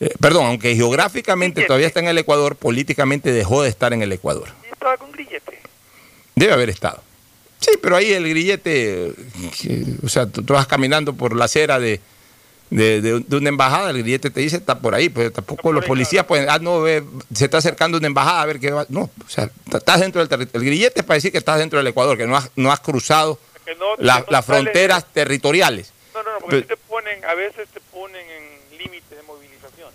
eh, 0.00 0.10
perdón, 0.20 0.46
aunque 0.46 0.74
geográficamente 0.74 1.54
Grillete. 1.56 1.66
todavía 1.68 1.86
está 1.86 2.00
en 2.00 2.08
el 2.08 2.18
Ecuador, 2.18 2.56
políticamente 2.56 3.32
dejó 3.32 3.62
de 3.62 3.68
estar 3.68 3.92
en 3.92 4.02
el 4.02 4.12
Ecuador. 4.12 4.48
Y 4.68 4.72
estaba 4.72 4.96
con 4.96 5.12
grillete. 5.12 5.58
Debe 6.34 6.52
haber 6.52 6.70
estado. 6.70 7.02
Sí, 7.62 7.70
pero 7.80 7.96
ahí 7.96 8.12
el 8.12 8.28
grillete, 8.28 9.12
o 10.02 10.08
sea, 10.08 10.26
tú, 10.26 10.42
tú 10.42 10.52
vas 10.54 10.66
caminando 10.66 11.14
por 11.14 11.36
la 11.36 11.44
acera 11.44 11.78
de, 11.78 12.00
de, 12.70 13.00
de- 13.00 13.20
de 13.20 13.36
una 13.36 13.48
embajada, 13.50 13.90
el 13.90 13.98
grillete 14.02 14.30
te 14.30 14.40
dice 14.40 14.56
está 14.56 14.80
por 14.80 14.94
ahí, 14.96 15.08
pues 15.08 15.32
tampoco 15.32 15.70
los 15.72 15.84
policías 15.84 16.24
pueden, 16.26 16.50
ah, 16.50 16.58
no, 16.60 16.80
ve, 16.80 17.04
se 17.32 17.44
está 17.44 17.58
acercando 17.58 17.98
una 17.98 18.06
embajada 18.08 18.42
a 18.42 18.46
ver 18.46 18.58
qué 18.58 18.72
va. 18.72 18.84
No, 18.88 19.02
o 19.02 19.28
sea, 19.28 19.48
estás 19.72 20.00
dentro 20.00 20.20
del 20.20 20.28
territorio. 20.28 20.60
El 20.60 20.66
grillete 20.66 21.00
es 21.00 21.06
para 21.06 21.16
decir 21.16 21.30
que 21.30 21.38
estás 21.38 21.58
dentro 21.58 21.78
del 21.78 21.86
Ecuador, 21.86 22.18
que 22.18 22.26
no 22.26 22.36
has, 22.36 22.50
no 22.56 22.72
has 22.72 22.80
cruzado 22.80 23.38
Que 23.64 23.76
no- 23.76 23.94
la- 23.98 24.16
que 24.16 24.20
no 24.22 24.32
las 24.32 24.44
fronteras 24.44 25.06
territoriales. 25.12 25.92
No, 26.14 26.22
no, 26.24 26.32
no, 26.32 26.38
porque 26.40 26.56
Pero- 26.62 26.66
te 26.66 26.76
ponen, 26.88 27.24
a 27.24 27.34
veces 27.34 27.68
te 27.72 27.80
ponen 27.92 28.26
en 28.28 28.78
límites 28.78 29.10
de 29.10 29.22
movilización. 29.22 29.90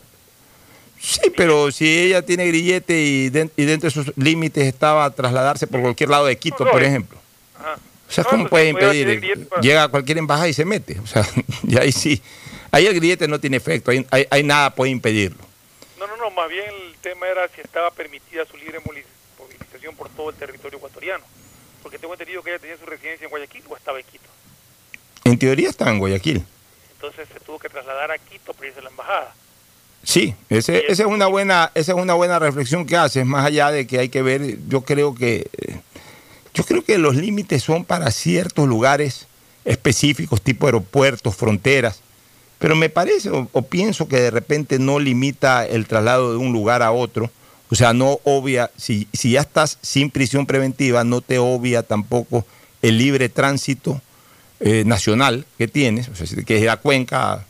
Sí, 1.02 1.32
pero 1.36 1.70
si 1.72 2.00
ella 2.00 2.22
tiene 2.22 2.48
grillete 2.48 2.98
y, 3.02 3.30
den- 3.30 3.52
y 3.58 3.66
dentro 3.66 3.90
de 3.90 4.00
esos 4.00 4.14
límites 4.18 4.66
estaba 4.66 5.04
a 5.04 5.12
trasladarse 5.12 5.68
por 5.68 5.82
cualquier 5.82 6.10
lado 6.10 6.26
de 6.28 6.38
Quito, 6.38 6.66
por 6.66 6.82
ejemplo. 6.82 7.18
Ajá. 7.60 7.78
O 8.08 8.12
sea, 8.12 8.24
No, 8.24 8.30
¿cómo 8.30 8.44
pues, 8.48 8.50
puede 8.52 8.70
impedir? 8.70 9.38
Llega 9.62 9.84
a 9.84 9.88
cualquier 9.90 10.18
embajada 10.20 10.48
y 10.48 10.54
se 10.54 10.64
mete. 10.66 11.00
O 11.00 11.08
sea, 11.08 11.28
y 11.68 11.78
ahí 11.78 11.92
sí. 11.92 12.22
Ahí 12.72 12.86
el 12.86 12.94
grillete 12.96 13.28
no 13.28 13.40
tiene 13.40 13.58
efecto, 13.58 13.92
ahí, 13.92 14.06
ahí- 14.12 14.28
ahí 14.30 14.44
nada 14.44 14.74
puede 14.76 14.92
impedirlo. 14.92 15.38
No, 16.00 16.06
no, 16.08 16.16
no, 16.18 16.30
más 16.32 16.50
bien 16.50 16.66
el 16.70 16.96
tema 17.02 17.28
era 17.28 17.48
si 17.50 17.62
estaba 17.62 17.92
permitida 17.92 18.46
su 18.46 18.58
libre 18.58 18.80
movilización 18.86 19.96
por 19.96 20.10
todo 20.10 20.30
el 20.30 20.36
territorio 20.36 20.78
ecuatoriano. 20.78 21.24
Porque 21.82 21.98
tengo 22.00 22.14
entendido 22.14 22.42
que 22.44 22.50
ella 22.52 22.60
tenía 22.60 22.78
su 22.78 22.86
residencia 22.86 23.26
en 23.26 23.30
Guayaquil 23.30 23.64
o 23.70 23.78
estaba 23.78 24.00
en 24.00 24.06
Quito. 24.06 24.26
En 25.24 25.38
teoría 25.40 25.70
estaba 25.70 25.92
en 25.92 26.00
Guayaquil. 26.00 26.44
Entonces 26.94 27.28
se 27.34 27.40
tuvo 27.40 27.60
que 27.60 27.70
trasladar 27.70 28.12
a 28.12 28.18
Quito 28.18 28.54
para 28.54 28.68
irse 28.68 28.80
a 28.80 28.84
la 28.84 28.90
embajada. 28.90 29.34
Sí, 30.04 30.36
ese- 30.50 30.86
esa 30.92 31.04
es 31.04 31.10
una 31.10 31.28
buena, 31.28 31.72
esa 31.74 31.92
es 31.94 31.98
una 31.98 32.14
buena 32.14 32.40
reflexión 32.40 32.86
que 32.86 32.96
haces, 32.98 33.26
más 33.26 33.46
allá 33.46 33.72
de 33.72 33.88
que 33.88 34.00
hay 34.00 34.10
que 34.10 34.22
ver, 34.22 34.58
yo 34.68 34.82
creo 34.82 35.14
que 35.16 35.48
eh, 35.58 35.80
yo 36.58 36.64
creo 36.64 36.84
que 36.84 36.98
los 36.98 37.16
límites 37.16 37.62
son 37.62 37.86
para 37.86 38.10
ciertos 38.10 38.68
lugares 38.68 39.28
específicos, 39.64 40.42
tipo 40.42 40.66
aeropuertos, 40.66 41.36
fronteras, 41.36 42.00
pero 42.58 42.76
me 42.76 42.90
parece 42.90 43.30
o, 43.30 43.62
pienso 43.62 44.08
que 44.08 44.20
de 44.20 44.32
repente 44.32 44.80
no 44.80 44.98
limita 44.98 45.68
el 45.68 45.86
traslado 45.86 46.32
de 46.32 46.38
un 46.38 46.52
lugar 46.52 46.82
a 46.82 46.92
otro, 46.92 47.30
o 47.70 47.76
sea, 47.76 47.94
no 47.94 48.20
obvia, 48.24 48.72
si, 48.76 49.08
si 49.14 49.34
ya 49.34 49.42
estás 49.42 49.78
sin 49.84 50.10
prisión 50.10 50.48
preventiva, 50.48 51.04
no 51.04 51.22
te 51.22 51.38
obvia 51.38 51.84
tampoco 51.84 52.44
el 52.82 52.98
libre 52.98 53.30
tránsito 53.30 54.02
eh, 54.60 54.84
nacional 54.84 55.46
que 55.60 55.68
tienes, 55.68 56.10
o 56.10 56.16
sea, 56.16 56.26
si 56.26 56.36
te 56.36 56.44
quieres 56.44 56.64
ir 56.64 56.72
a 56.72 56.78
Cuenca, 56.78 57.46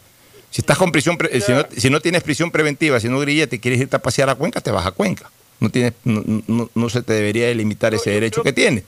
si 0.52 0.60
estás 0.60 0.78
con 0.78 0.92
prisión, 0.92 1.18
si, 1.46 1.54
no, 1.54 1.66
si 1.78 1.90
no 1.90 2.02
tienes 2.02 2.24
prisión 2.24 2.52
preventiva, 2.52 3.00
si 3.00 3.08
no 3.08 3.20
grillete 3.20 3.62
quieres 3.62 3.80
irte 3.80 3.96
a 3.96 4.02
pasear 4.02 4.30
a 4.30 4.36
Cuenca, 4.36 4.60
te 4.60 4.72
vas 4.72 4.86
a 4.86 4.92
Cuenca. 4.92 5.32
No, 5.60 5.70
tienes, 5.70 5.94
no, 6.04 6.24
no- 6.48 6.70
no 6.76 6.90
se 6.90 7.02
te 7.02 7.14
debería 7.14 7.48
delimitar 7.48 7.94
ese 7.94 8.12
derecho 8.12 8.42
creo 8.42 8.54
que 8.54 8.62
tienes. 8.62 8.84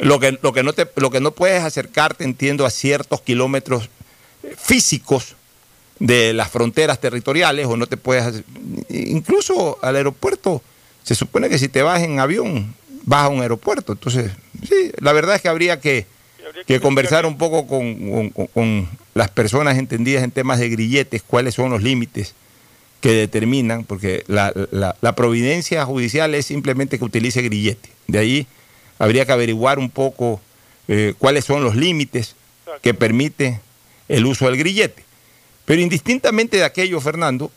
Lo 0.00 0.18
que, 0.18 0.38
lo, 0.42 0.52
que 0.52 0.62
no 0.62 0.72
te, 0.72 0.88
lo 0.96 1.10
que 1.10 1.20
no 1.20 1.30
puedes 1.32 1.62
acercarte, 1.62 2.24
entiendo, 2.24 2.66
a 2.66 2.70
ciertos 2.70 3.20
kilómetros 3.20 3.88
eh, 4.42 4.54
físicos 4.58 5.36
de 6.00 6.32
las 6.32 6.50
fronteras 6.50 7.00
territoriales 7.00 7.66
o 7.66 7.76
no 7.76 7.86
te 7.86 7.96
puedes 7.96 8.42
incluso 8.88 9.78
al 9.82 9.96
aeropuerto. 9.96 10.62
Se 11.02 11.14
supone 11.14 11.48
que 11.48 11.58
si 11.58 11.68
te 11.68 11.82
vas 11.82 12.02
en 12.02 12.18
avión 12.20 12.74
vas 13.04 13.24
a 13.24 13.28
un 13.28 13.40
aeropuerto. 13.42 13.92
Entonces 13.92 14.32
sí 14.68 14.92
la 15.00 15.12
verdad 15.12 15.36
es 15.36 15.42
que 15.42 15.48
habría 15.48 15.80
que, 15.80 16.06
que 16.54 16.64
que 16.66 16.80
conversar 16.80 17.26
un 17.26 17.38
poco 17.38 17.66
con, 17.66 18.30
con- 18.30 18.46
con 18.48 18.88
las 19.14 19.28
personas 19.30 19.78
entendidas 19.78 20.24
en 20.24 20.30
temas 20.30 20.58
de 20.58 20.68
grilletes 20.68 21.22
cuáles 21.22 21.54
son 21.54 21.70
los 21.70 21.82
límites 21.82 22.34
que 23.00 23.12
determinan 23.12 23.84
porque 23.84 24.24
la, 24.26 24.52
la- 24.70 24.94
la 25.00 25.14
providencia 25.14 25.84
judicial 25.86 26.34
es 26.34 26.46
simplemente 26.46 26.98
que 26.98 27.04
utilice 27.04 27.40
grillete 27.42 27.88
de 28.08 28.18
ahí 28.18 28.46
habría 28.98 29.24
que 29.24 29.32
averiguar 29.32 29.78
un 29.78 29.88
poco 29.90 30.40
eh, 30.88 31.14
cuáles 31.18 31.44
son 31.44 31.62
los 31.64 31.74
límites 31.76 32.34
que 32.82 32.92
permite 32.94 33.60
el 34.08 34.26
uso 34.26 34.46
del 34.46 34.56
grillete. 34.58 35.04
Pero 35.64 35.80
indistintamente 35.80 36.56
de 36.58 36.64
aquello, 36.64 37.00
Fernando, 37.00 37.50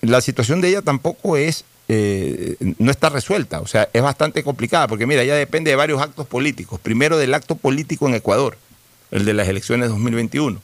la 0.00 0.20
situación 0.20 0.60
de 0.60 0.68
ella 0.70 0.82
tampoco 0.82 1.36
es, 1.36 1.64
eh, 1.88 2.56
no 2.78 2.90
está 2.90 3.10
resuelta, 3.10 3.60
o 3.60 3.66
sea, 3.66 3.88
es 3.92 4.02
bastante 4.02 4.42
complicada, 4.42 4.88
porque 4.88 5.06
mira, 5.06 5.22
ella 5.22 5.36
depende 5.36 5.70
de 5.70 5.76
varios 5.76 6.00
actos 6.00 6.26
políticos. 6.26 6.80
Primero, 6.80 7.18
del 7.18 7.34
acto 7.34 7.54
político 7.54 8.08
en 8.08 8.14
Ecuador, 8.14 8.56
el 9.10 9.24
de 9.24 9.34
las 9.34 9.46
elecciones 9.48 9.88
2021. 9.90 10.60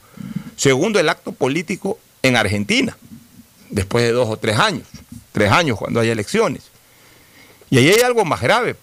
Segundo, 0.56 0.98
el 0.98 1.08
acto 1.10 1.32
político 1.32 1.98
en 2.22 2.36
Argentina, 2.36 2.96
después 3.70 4.04
de 4.04 4.12
dos 4.12 4.28
o 4.28 4.36
tres 4.36 4.58
años, 4.58 4.86
tres 5.32 5.50
años 5.52 5.78
cuando 5.78 6.00
hay 6.00 6.10
elecciones. 6.10 6.64
Y 7.70 7.78
ahí 7.78 7.88
hay 7.90 8.00
algo 8.00 8.24
más 8.24 8.40
grave. 8.40 8.76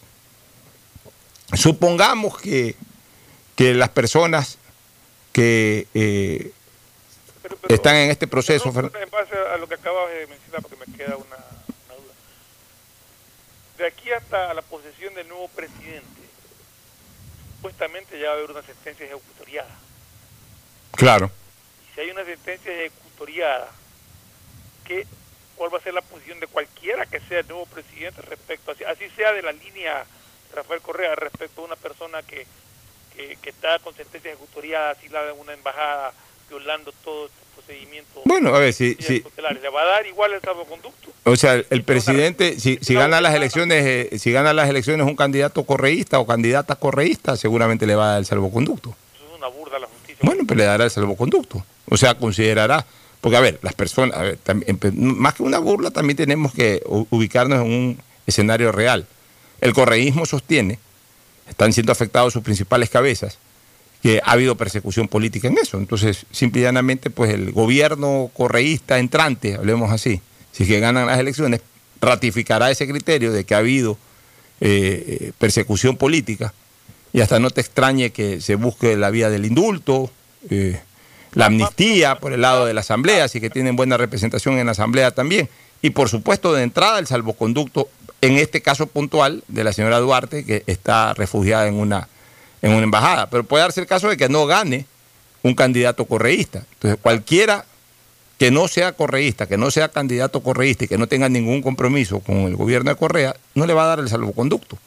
Supongamos 1.54 2.38
que, 2.40 2.76
que 3.56 3.74
las 3.74 3.90
personas 3.90 4.58
que 5.32 5.88
eh, 5.94 6.52
Pero- 7.44 7.58
pero- 7.58 7.76
están 7.76 7.96
en 7.98 8.10
este 8.12 8.28
proceso, 8.28 8.72
Fer- 8.74 8.92
en 9.02 9.10
base 9.10 9.36
a 9.54 9.58
lo 9.58 9.68
que 9.68 9.76
acabas 9.76 10.10
de 10.12 10.28
mencionar, 10.28 10.62
porque 10.62 10.78
me 10.88 10.98
queda 10.98 11.16
una, 11.18 11.36
una 11.36 11.96
duda. 11.96 12.14
De 13.78 13.88
aquí 13.88 14.12
hasta 14.12 14.54
la 14.54 14.62
posesión 14.64 15.14
del 15.14 15.28
nuevo 15.28 15.48
presidente, 15.50 16.22
supuestamente 17.58 18.20
ya 18.20 18.28
va 18.28 18.34
a 18.34 18.38
haber 18.38 18.52
una 18.52 18.64
sentencia 18.64 19.06
ejecutoriada. 19.06 19.70
claro. 20.94 21.30
Y 21.92 21.96
si 21.96 22.02
hay 22.02 22.10
una 22.12 22.26
sentencia 22.26 22.72
ejecutoriada, 22.74 23.72
¿qué, 24.86 25.06
¿cuál 25.56 25.74
va 25.74 25.78
a 25.78 25.82
ser 25.82 25.94
la 25.94 26.02
posición 26.02 26.40
de 26.40 26.48
cualquiera 26.48 27.06
que 27.06 27.20
sea 27.22 27.40
el 27.40 27.48
nuevo 27.48 27.66
presidente 27.66 28.22
respecto, 28.22 28.72
así, 28.72 28.84
así 28.84 29.06
sea 29.16 29.34
de 29.34 29.42
la 29.42 29.52
línea 29.52 30.06
Rafael 30.54 30.82
Correa, 30.82 31.16
respecto 31.16 31.62
a 31.62 31.66
una 31.66 31.76
persona 31.76 32.24
que, 32.24 32.46
que, 33.16 33.38
que 33.42 33.50
está 33.50 33.80
con 33.80 33.94
sentencia 33.96 34.32
ejecutoriada, 34.32 34.92
asilada 34.92 35.32
en 35.32 35.40
una 35.40 35.54
embajada, 35.54 36.14
violando 36.50 36.92
todo 37.04 37.26
este 37.26 37.40
procedimiento? 37.56 38.22
Bueno, 38.26 38.56
a 38.56 38.60
ver, 38.60 38.74
si, 38.74 38.96
si? 38.96 39.24
¿Le 39.38 39.70
va 39.70 39.82
a 39.82 39.86
dar 39.86 40.06
igual 40.06 40.34
el 40.34 40.42
salvoconducto? 40.42 41.12
o 41.28 41.36
sea, 41.36 41.56
el 41.56 41.84
presidente, 41.84 42.60
si, 42.60 42.78
si 42.82 42.94
gana 42.94 43.20
las 43.20 43.34
elecciones, 43.34 43.84
eh, 43.84 44.20
si 44.20 44.32
gana 44.32 44.54
las 44.54 44.70
elecciones 44.70 45.08
un 45.08 45.16
candidato 45.16 45.64
correísta 45.64 46.20
o 46.20 46.28
candidata 46.28 46.76
correísta, 46.76 47.36
seguramente 47.36 47.88
le 47.88 47.96
va 47.96 48.06
a 48.06 48.10
dar 48.12 48.20
el 48.20 48.26
salvoconducto. 48.26 48.96
Eso 49.16 49.26
es 49.26 49.38
una 49.38 49.48
burda 49.48 49.78
a 49.78 49.80
la 49.80 49.88
justicia. 49.88 50.20
Bueno, 50.22 50.44
pues 50.46 50.56
le 50.56 50.66
dará 50.66 50.84
el 50.84 50.92
salvoconducto. 50.92 51.66
O 51.90 51.98
sea, 51.98 52.16
considerará, 52.16 52.86
porque 53.26 53.38
a 53.38 53.42
ver, 53.42 53.58
las 53.64 53.74
personas, 53.74 54.38
más 54.94 55.34
que 55.34 55.42
una 55.42 55.58
burla, 55.58 55.90
también 55.90 56.16
tenemos 56.16 56.54
que 56.54 56.84
ubicarnos 56.86 57.66
en 57.66 57.72
un 57.72 57.98
escenario 58.28 58.72
real. 58.72 59.08
El 59.62 59.74
correísmo 59.74 60.28
sostiene, 60.28 60.78
están 61.50 61.74
siendo 61.74 61.92
afectados 61.92 62.34
sus 62.34 62.44
principales 62.44 62.92
cabezas, 62.92 63.40
que 64.04 64.22
ha 64.24 64.34
habido 64.34 64.56
persecución 64.58 65.08
política 65.08 65.48
en 65.48 65.58
eso. 65.58 65.80
Entonces, 65.80 66.28
simple 66.30 66.62
y 66.62 66.66
llanamente, 66.66 67.10
pues 67.10 67.34
el 67.34 67.52
gobierno 67.52 68.30
correísta 68.32 69.00
entrante, 69.00 69.56
hablemos 69.56 69.92
así, 69.92 70.22
si 70.52 70.62
es 70.62 70.70
que 70.70 70.80
ganan 70.80 71.08
las 71.08 71.18
elecciones, 71.18 71.62
ratificará 72.02 72.70
ese 72.70 72.88
criterio 72.88 73.32
de 73.32 73.44
que 73.44 73.56
ha 73.56 73.58
habido 73.58 73.98
eh, 74.62 75.04
eh, 75.08 75.32
persecución 75.40 75.98
política 75.98 76.54
y 77.12 77.22
hasta 77.22 77.40
no 77.40 77.50
te 77.50 77.62
extrañe 77.62 78.12
que 78.12 78.40
se 78.40 78.54
busque 78.54 78.96
la 78.96 79.10
vía 79.10 79.32
del 79.32 79.46
indulto, 79.46 80.12
eh, 80.48 80.80
la 81.36 81.48
amnistía 81.48 82.16
por 82.20 82.34
el 82.34 82.42
lado 82.42 82.66
de 82.66 82.74
la 82.74 82.82
Asamblea, 82.82 83.26
así 83.26 83.40
que 83.40 83.50
tienen 83.50 83.76
buena 83.76 83.98
representación 83.98 84.58
en 84.58 84.66
la 84.66 84.72
Asamblea 84.72 85.12
también. 85.12 85.50
Y 85.82 85.92
por 85.92 86.10
supuesto, 86.10 86.54
de 86.54 86.64
entrada, 86.64 86.98
el 86.98 87.08
salvoconducto, 87.08 87.90
en 88.22 88.38
este 88.38 88.62
caso 88.62 88.88
puntual, 88.88 89.44
de 89.48 89.64
la 89.64 89.74
señora 89.74 90.00
Duarte, 90.00 90.46
que 90.46 90.64
está 90.66 91.14
refugiada 91.14 91.68
en 91.68 91.76
una, 91.76 92.08
en 92.62 92.72
una 92.72 92.84
embajada. 92.84 93.30
Pero 93.30 93.44
puede 93.44 93.64
darse 93.64 93.82
el 93.82 93.88
caso 93.88 94.10
de 94.10 94.18
que 94.18 94.30
no 94.30 94.48
gane 94.48 94.86
un 95.44 95.54
candidato 95.54 96.06
correísta. 96.06 96.64
Entonces, 96.74 97.00
cualquiera 97.02 97.66
que 98.38 98.52
no 98.52 98.68
sea 98.68 98.94
correísta, 98.94 99.48
que 99.48 99.58
no 99.58 99.72
sea 99.72 99.90
candidato 99.90 100.42
correísta 100.42 100.86
y 100.86 100.88
que 100.88 100.98
no 100.98 101.08
tenga 101.08 101.30
ningún 101.30 101.62
compromiso 101.62 102.20
con 102.20 102.38
el 102.38 102.56
gobierno 102.56 102.90
de 102.90 102.98
Correa, 102.98 103.36
no 103.54 103.66
le 103.66 103.74
va 103.74 103.84
a 103.84 103.88
dar 103.88 104.00
el 104.00 104.10
salvoconducto. 104.10 104.78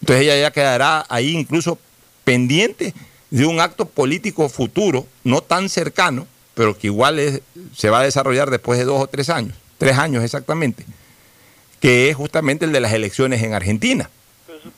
Entonces 0.00 0.24
ella 0.24 0.38
ya 0.38 0.50
quedará 0.50 1.06
ahí 1.08 1.34
incluso 1.34 1.78
pendiente 2.24 2.92
de 3.34 3.46
un 3.46 3.58
acto 3.58 3.86
político 3.86 4.48
futuro, 4.48 5.06
no 5.24 5.40
tan 5.40 5.68
cercano, 5.68 6.26
pero 6.54 6.78
que 6.78 6.86
igual 6.86 7.18
es- 7.18 7.40
se 7.76 7.90
va 7.90 7.98
a 7.98 8.02
desarrollar 8.04 8.48
después 8.48 8.78
de 8.78 8.84
dos 8.84 9.02
o 9.02 9.08
tres 9.08 9.28
años, 9.28 9.56
tres 9.76 9.98
años 9.98 10.22
exactamente, 10.22 10.84
que 11.80 12.10
es 12.10 12.16
justamente 12.16 12.64
el 12.64 12.70
de 12.72 12.78
las 12.78 12.92
elecciones 12.92 13.42
en 13.42 13.52
Argentina. 13.52 14.08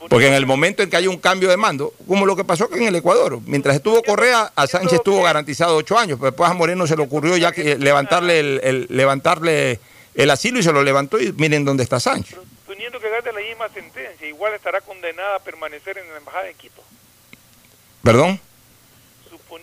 Porque 0.08 0.26
en 0.28 0.32
el 0.32 0.46
momento 0.46 0.82
en 0.82 0.88
que 0.88 0.96
hay 0.96 1.06
un 1.06 1.18
cambio 1.18 1.50
de 1.50 1.58
mando, 1.58 1.92
como 2.08 2.24
lo 2.24 2.34
que 2.34 2.44
pasó 2.44 2.68
en 2.72 2.84
el 2.84 2.94
Ecuador, 2.96 3.40
mientras 3.44 3.76
estuvo 3.76 4.02
Correa, 4.02 4.50
a 4.56 4.66
Sánchez 4.66 4.94
estuvo 4.94 5.22
garantizado 5.22 5.76
ocho 5.76 5.98
años, 5.98 6.18
pero 6.18 6.30
después 6.30 6.50
a 6.50 6.54
Moreno 6.54 6.86
se 6.86 6.96
le 6.96 7.02
ocurrió 7.02 7.36
ya 7.36 7.52
que 7.52 7.76
levantarle 7.76 8.40
el, 8.40 8.86
levantarle 8.88 9.78
el 10.14 10.30
asilo 10.30 10.58
y 10.58 10.62
se 10.62 10.72
lo 10.72 10.82
levantó 10.82 11.20
y 11.20 11.30
miren 11.32 11.66
dónde 11.66 11.82
está 11.84 12.00
Sánchez. 12.00 12.36
Suponiendo 12.64 12.98
que 12.98 13.10
gane 13.10 13.32
la 13.32 13.40
misma 13.46 13.68
sentencia, 13.68 14.26
igual 14.26 14.54
estará 14.54 14.80
condenada 14.80 15.36
a 15.36 15.40
permanecer 15.40 15.98
en 15.98 16.10
la 16.10 16.16
embajada 16.16 16.44
de 16.44 16.54
Quito. 16.54 16.82
¿Perdón? 18.02 18.40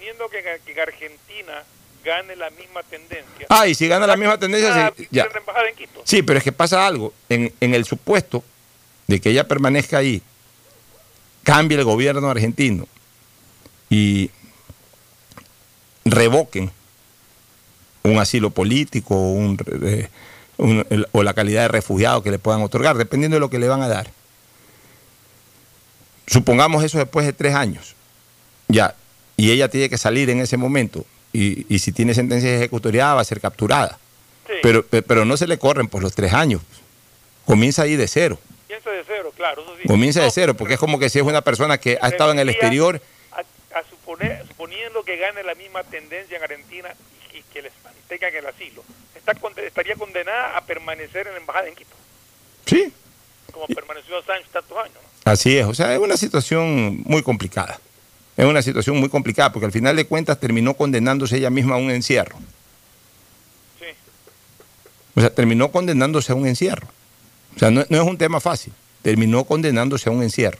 Suponiendo 0.03 0.29
que, 0.29 0.73
que 0.73 0.81
Argentina 0.81 1.63
gane 2.03 2.35
la 2.35 2.49
misma 2.49 2.83
tendencia. 2.83 3.47
Ah, 3.47 3.67
y 3.67 3.73
si 3.73 3.87
gana 3.87 4.05
la 4.05 4.17
misma 4.17 4.37
tendencia, 4.37 4.93
sí, 4.97 5.07
ya. 5.11 5.23
embajada 5.33 5.69
en 5.69 5.75
Quito. 5.75 6.01
Sí, 6.03 6.21
pero 6.23 6.39
es 6.39 6.43
que 6.43 6.51
pasa 6.51 6.85
algo. 6.85 7.13
En, 7.29 7.53
en 7.61 7.73
el 7.73 7.85
supuesto 7.85 8.43
de 9.07 9.21
que 9.21 9.29
ella 9.29 9.47
permanezca 9.47 9.99
ahí, 9.99 10.21
cambie 11.43 11.77
el 11.77 11.85
gobierno 11.85 12.29
argentino 12.29 12.85
y 13.89 14.29
revoquen 16.03 16.69
un 18.03 18.19
asilo 18.19 18.49
político 18.49 19.37
eh, 19.83 20.09
o 21.13 21.23
la 21.23 21.33
calidad 21.33 21.61
de 21.61 21.67
refugiado 21.69 22.21
que 22.23 22.31
le 22.31 22.39
puedan 22.39 22.61
otorgar, 22.61 22.97
dependiendo 22.97 23.35
de 23.35 23.39
lo 23.39 23.49
que 23.49 23.59
le 23.59 23.69
van 23.69 23.81
a 23.81 23.87
dar. 23.87 24.11
Supongamos 26.27 26.83
eso 26.83 26.97
después 26.97 27.25
de 27.25 27.31
tres 27.31 27.55
años, 27.55 27.95
ya, 28.67 28.95
y 29.37 29.51
ella 29.51 29.69
tiene 29.69 29.89
que 29.89 29.97
salir 29.97 30.29
en 30.29 30.39
ese 30.39 30.57
momento, 30.57 31.05
y, 31.31 31.79
si 31.79 31.91
tiene 31.91 32.13
sentencia 32.13 32.55
ejecutoriada 32.55 33.15
va 33.15 33.21
a 33.21 33.25
ser 33.25 33.41
capturada. 33.41 33.97
Pero, 34.61 34.85
pero 34.85 35.25
no 35.25 35.35
se 35.35 35.47
le 35.47 35.57
corren 35.57 35.87
por 35.87 36.03
los 36.03 36.13
tres 36.13 36.33
años, 36.33 36.61
comienza 37.45 37.83
ahí 37.83 37.95
de 37.95 38.07
cero. 38.07 38.37
Comienza 38.67 38.91
de 38.91 39.03
cero, 39.05 39.33
claro. 39.35 39.65
Comienza 39.87 40.21
de 40.21 40.31
cero, 40.31 40.53
porque 40.53 40.75
es 40.75 40.79
como 40.79 40.99
que 40.99 41.09
si 41.09 41.19
es 41.19 41.25
una 41.25 41.41
persona 41.41 41.77
que 41.79 41.97
ha 42.01 42.07
estado 42.07 42.31
en 42.31 42.39
el 42.39 42.49
exterior. 42.49 43.01
A, 43.31 43.81
suponer, 43.89 44.45
suponiendo 44.47 45.03
que 45.03 45.17
gane 45.17 45.41
la 45.41 45.55
misma 45.55 45.83
tendencia 45.83 46.37
en 46.37 46.43
Argentina 46.43 46.93
y, 47.33 47.41
que 47.51 47.63
les 47.63 47.73
mantengan 47.83 48.35
el 48.35 48.45
asilo, 48.45 48.83
está, 49.15 49.33
estaría 49.61 49.95
condenada 49.95 50.55
a 50.55 50.61
permanecer 50.61 51.25
en 51.25 51.33
la 51.33 51.39
embajada 51.39 51.67
en 51.67 51.75
Quito. 51.75 51.95
Sí. 52.65 52.93
Como 53.51 53.65
permaneció 53.67 54.21
Sánchez 54.21 54.51
tantos 54.51 54.77
años. 54.77 54.97
Así 55.25 55.57
es, 55.57 55.65
o 55.65 55.73
sea, 55.73 55.93
es 55.93 55.99
una 55.99 56.17
situación 56.17 57.01
muy 57.05 57.23
complicada. 57.23 57.79
Es 58.35 58.45
una 58.45 58.61
situación 58.61 58.97
muy 58.99 59.09
complicada 59.09 59.51
porque 59.51 59.65
al 59.65 59.71
final 59.71 59.95
de 59.95 60.05
cuentas 60.05 60.39
terminó 60.39 60.73
condenándose 60.73 61.37
ella 61.37 61.49
misma 61.49 61.75
a 61.75 61.77
un 61.77 61.91
encierro. 61.91 62.37
Sí. 63.79 63.85
O 65.15 65.21
sea, 65.21 65.29
terminó 65.29 65.71
condenándose 65.71 66.31
a 66.31 66.35
un 66.35 66.47
encierro. 66.47 66.87
O 67.55 67.59
sea, 67.59 67.69
no, 67.69 67.81
es 67.81 68.01
un 68.01 68.17
tema 68.17 68.39
fácil. 68.39 68.73
Terminó 69.03 69.43
condenándose 69.43 70.09
a 70.09 70.11
un 70.11 70.23
encierro. 70.23 70.57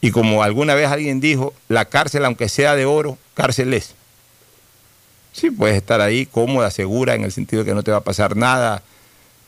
Y 0.00 0.10
como 0.10 0.42
alguna 0.42 0.74
vez 0.74 0.88
alguien 0.88 1.20
dijo, 1.20 1.52
la 1.68 1.84
cárcel, 1.86 2.24
aunque 2.24 2.48
sea 2.48 2.74
de 2.76 2.86
oro, 2.86 3.18
cárcel 3.34 3.74
es. 3.74 3.94
Sí, 5.32 5.50
puedes 5.50 5.76
estar 5.76 6.00
ahí 6.00 6.26
cómoda, 6.26 6.70
segura, 6.70 7.14
en 7.14 7.24
el 7.24 7.32
sentido 7.32 7.64
de 7.64 7.70
que 7.70 7.74
no 7.74 7.82
te 7.82 7.90
va 7.90 7.98
a 7.98 8.04
pasar 8.04 8.36
nada. 8.36 8.82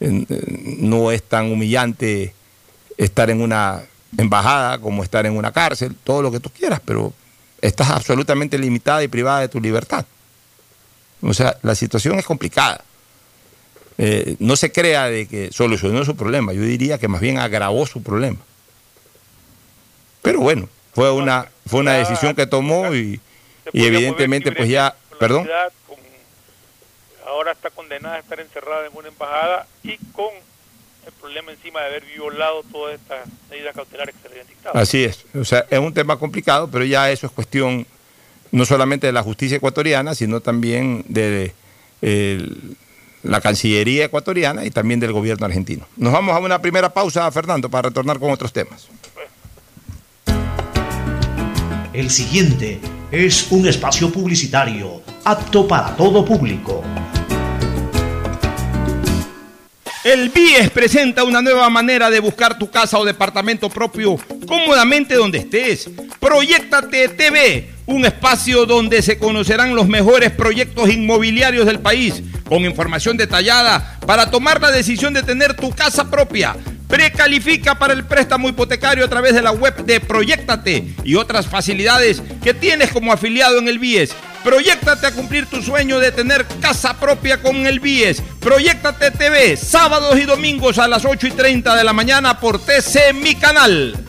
No 0.00 1.12
es 1.12 1.22
tan 1.22 1.50
humillante 1.50 2.34
estar 2.98 3.30
en 3.30 3.40
una 3.40 3.84
embajada 4.18 4.78
como 4.78 5.02
estar 5.02 5.26
en 5.26 5.36
una 5.36 5.52
cárcel, 5.52 5.94
todo 6.04 6.22
lo 6.22 6.30
que 6.30 6.40
tú 6.40 6.50
quieras, 6.50 6.80
pero 6.84 7.12
estás 7.60 7.90
absolutamente 7.90 8.58
limitada 8.58 9.02
y 9.02 9.08
privada 9.08 9.40
de 9.40 9.48
tu 9.48 9.60
libertad. 9.60 10.04
O 11.22 11.34
sea, 11.34 11.56
la 11.62 11.74
situación 11.74 12.18
es 12.18 12.24
complicada. 12.24 12.82
Eh, 13.98 14.36
no 14.40 14.56
se 14.56 14.70
crea 14.72 15.06
de 15.08 15.26
que 15.26 15.50
solucionó 15.52 16.04
su 16.04 16.16
problema, 16.16 16.52
yo 16.52 16.60
diría 16.62 16.98
que 16.98 17.08
más 17.08 17.20
bien 17.20 17.38
agravó 17.38 17.86
su 17.86 18.02
problema. 18.02 18.38
Pero 20.20 20.40
bueno, 20.40 20.68
fue 20.94 21.10
una, 21.10 21.48
fue 21.66 21.80
una 21.80 21.94
decisión 21.94 22.34
que 22.34 22.46
tomó 22.46 22.94
y, 22.94 23.20
evidentemente 23.72 24.52
pues 24.52 24.68
ya, 24.68 24.94
perdón. 25.18 25.48
ahora 27.26 27.52
está 27.52 27.70
condenada 27.70 28.16
a 28.16 28.18
estar 28.18 28.38
encerrada 28.40 28.86
en 28.86 28.92
una 28.94 29.08
embajada 29.08 29.66
y 29.82 29.96
con 30.12 30.28
el 31.07 31.12
problema 31.12 31.52
encima 31.52 31.80
de 31.80 31.86
haber 31.86 32.04
violado 32.04 32.62
todas 32.70 32.94
estas 32.94 33.28
medidas 33.48 33.74
cautelares 33.74 34.14
que 34.14 34.22
se 34.22 34.28
le 34.28 34.34
habían 34.34 34.48
dictado. 34.48 34.76
Así 34.76 35.04
es, 35.04 35.24
o 35.34 35.44
sea, 35.44 35.64
es 35.70 35.78
un 35.78 35.94
tema 35.94 36.18
complicado, 36.18 36.68
pero 36.70 36.84
ya 36.84 37.11
eso 37.11 37.26
es 37.26 37.32
cuestión 37.32 37.86
no 38.50 38.64
solamente 38.64 39.07
de 39.07 39.12
la 39.12 39.22
justicia 39.22 39.57
ecuatoriana, 39.57 40.14
sino 40.14 40.40
también 40.40 41.04
de 41.09 41.52
la 43.22 43.40
Cancillería 43.40 44.04
ecuatoriana 44.04 44.64
y 44.64 44.70
también 44.70 45.00
del 45.00 45.12
gobierno 45.12 45.46
argentino. 45.46 45.86
Nos 45.96 46.12
vamos 46.12 46.34
a 46.34 46.38
una 46.38 46.61
primera 46.61 46.92
pausa, 46.92 47.30
Fernando, 47.30 47.68
para 47.68 47.88
retornar 47.88 48.18
con 48.18 48.30
otros 48.30 48.52
temas. 48.52 48.88
El 51.92 52.11
siguiente 52.11 52.80
es 53.11 53.50
un 53.50 53.66
espacio 53.66 54.12
publicitario 54.12 55.02
apto 55.24 55.66
para 55.66 55.96
todo 55.96 56.24
público. 56.24 56.84
El 60.07 60.28
BIES 60.28 60.70
presenta 60.70 61.24
una 61.24 61.42
nueva 61.42 61.68
manera 61.68 62.09
de 62.11 62.20
buscar 62.20 62.57
tu 62.57 62.70
casa 62.70 62.96
o 62.96 63.04
departamento 63.04 63.68
propio 63.68 64.16
cómodamente 64.46 65.16
donde 65.16 65.38
estés. 65.38 65.90
Proyectate 66.20 67.09
TV, 67.09 67.72
un 67.86 68.07
espacio 68.07 68.66
donde 68.66 69.02
se 69.02 69.18
conocerán 69.18 69.74
los 69.74 69.88
mejores 69.88 70.30
proyectos 70.30 70.90
inmobiliarios 70.90 71.66
del 71.66 71.80
país, 71.80 72.22
con 72.48 72.64
información 72.64 73.16
detallada 73.16 73.98
para 74.07 74.30
tomar 74.30 74.61
la 74.61 74.70
decisión 74.70 75.12
de 75.12 75.24
tener 75.24 75.54
tu 75.54 75.70
casa 75.70 76.09
propia. 76.09 76.54
Precalifica 76.86 77.76
para 77.76 77.92
el 77.92 78.04
préstamo 78.04 78.48
hipotecario 78.48 79.04
a 79.04 79.09
través 79.09 79.34
de 79.34 79.42
la 79.42 79.50
web 79.50 79.74
de 79.84 79.98
Proyectate 79.98 80.94
y 81.02 81.16
otras 81.16 81.48
facilidades 81.48 82.22
que 82.44 82.54
tienes 82.54 82.92
como 82.92 83.12
afiliado 83.12 83.59
en 83.59 83.66
el 83.66 83.80
BIES. 83.80 84.14
Proyectate 84.47 85.09
a 85.09 85.11
cumplir 85.11 85.47
tu 85.47 85.61
sueño 85.61 85.99
de 85.99 86.12
tener 86.12 86.47
casa 86.61 86.94
propia 87.01 87.42
con 87.42 87.66
el 87.66 87.80
BIES. 87.80 88.22
Proyectate 88.38 89.11
TV, 89.11 89.57
sábados 89.57 90.16
y 90.16 90.22
domingos 90.22 90.78
a 90.78 90.86
las 90.86 91.05
8 91.05 91.26
y 91.26 91.30
30 91.32 91.74
de 91.74 91.82
la 91.82 91.92
mañana 91.92 92.38
por 92.38 92.61
TC 92.61 93.12
Mi 93.12 93.34
Canal. 93.34 94.05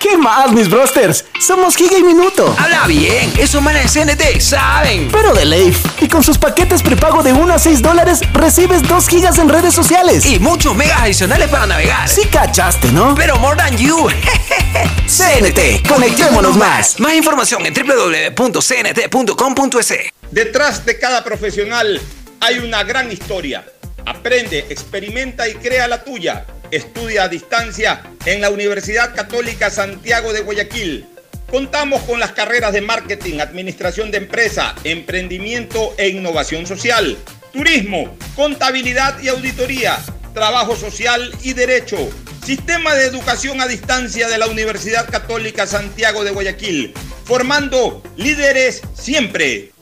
¿Qué 0.00 0.16
más, 0.16 0.50
mis 0.52 0.68
brosters? 0.70 1.26
Somos 1.38 1.76
Giga 1.76 1.98
y 1.98 2.02
Minuto. 2.02 2.56
Habla 2.58 2.86
bien, 2.86 3.30
eso 3.38 3.60
manes 3.60 3.92
de 3.92 4.06
CNT 4.06 4.40
saben. 4.40 5.10
Pero 5.12 5.34
de 5.34 5.44
Leif. 5.44 5.84
Y 6.00 6.08
con 6.08 6.24
sus 6.24 6.38
paquetes 6.38 6.82
prepago 6.82 7.22
de 7.22 7.34
1 7.34 7.52
a 7.52 7.58
6 7.58 7.82
dólares, 7.82 8.20
recibes 8.32 8.82
2 8.88 9.08
gigas 9.08 9.36
en 9.36 9.50
redes 9.50 9.74
sociales. 9.74 10.24
Y 10.24 10.38
muchos 10.38 10.74
megas 10.74 11.02
adicionales 11.02 11.50
para 11.50 11.66
navegar. 11.66 12.08
Sí 12.08 12.22
cachaste, 12.32 12.90
¿no? 12.92 13.14
Pero 13.14 13.36
more 13.36 13.58
than 13.58 13.76
you. 13.76 14.08
CNT, 15.06 15.86
conectémonos 15.86 16.56
más. 16.56 16.98
Más 16.98 17.12
información 17.12 17.66
en 17.66 17.74
www.cnt.com.es. 17.74 18.54
Detrás 20.30 20.86
de 20.86 20.98
cada 20.98 21.22
profesional 21.22 22.00
hay 22.40 22.58
una 22.58 22.84
gran 22.84 23.12
historia. 23.12 23.66
Aprende, 24.06 24.64
experimenta 24.70 25.46
y 25.46 25.56
crea 25.56 25.86
la 25.86 26.02
tuya. 26.02 26.46
Estudia 26.70 27.24
a 27.24 27.28
distancia 27.28 28.00
en 28.24 28.40
la 28.40 28.50
Universidad 28.50 29.14
Católica 29.14 29.70
Santiago 29.70 30.32
de 30.32 30.42
Guayaquil. 30.42 31.06
Contamos 31.50 32.02
con 32.02 32.20
las 32.20 32.30
carreras 32.30 32.72
de 32.72 32.80
marketing, 32.80 33.40
administración 33.40 34.12
de 34.12 34.18
empresa, 34.18 34.76
emprendimiento 34.84 35.92
e 35.98 36.10
innovación 36.10 36.66
social, 36.66 37.18
turismo, 37.52 38.16
contabilidad 38.36 39.20
y 39.20 39.28
auditoría, 39.28 39.98
trabajo 40.32 40.76
social 40.76 41.34
y 41.42 41.54
derecho. 41.54 41.96
Sistema 42.44 42.94
de 42.94 43.06
educación 43.06 43.60
a 43.60 43.66
distancia 43.66 44.28
de 44.28 44.38
la 44.38 44.46
Universidad 44.46 45.10
Católica 45.10 45.66
Santiago 45.66 46.22
de 46.22 46.30
Guayaquil, 46.30 46.94
formando 47.24 48.00
líderes 48.16 48.82
siempre. 48.94 49.72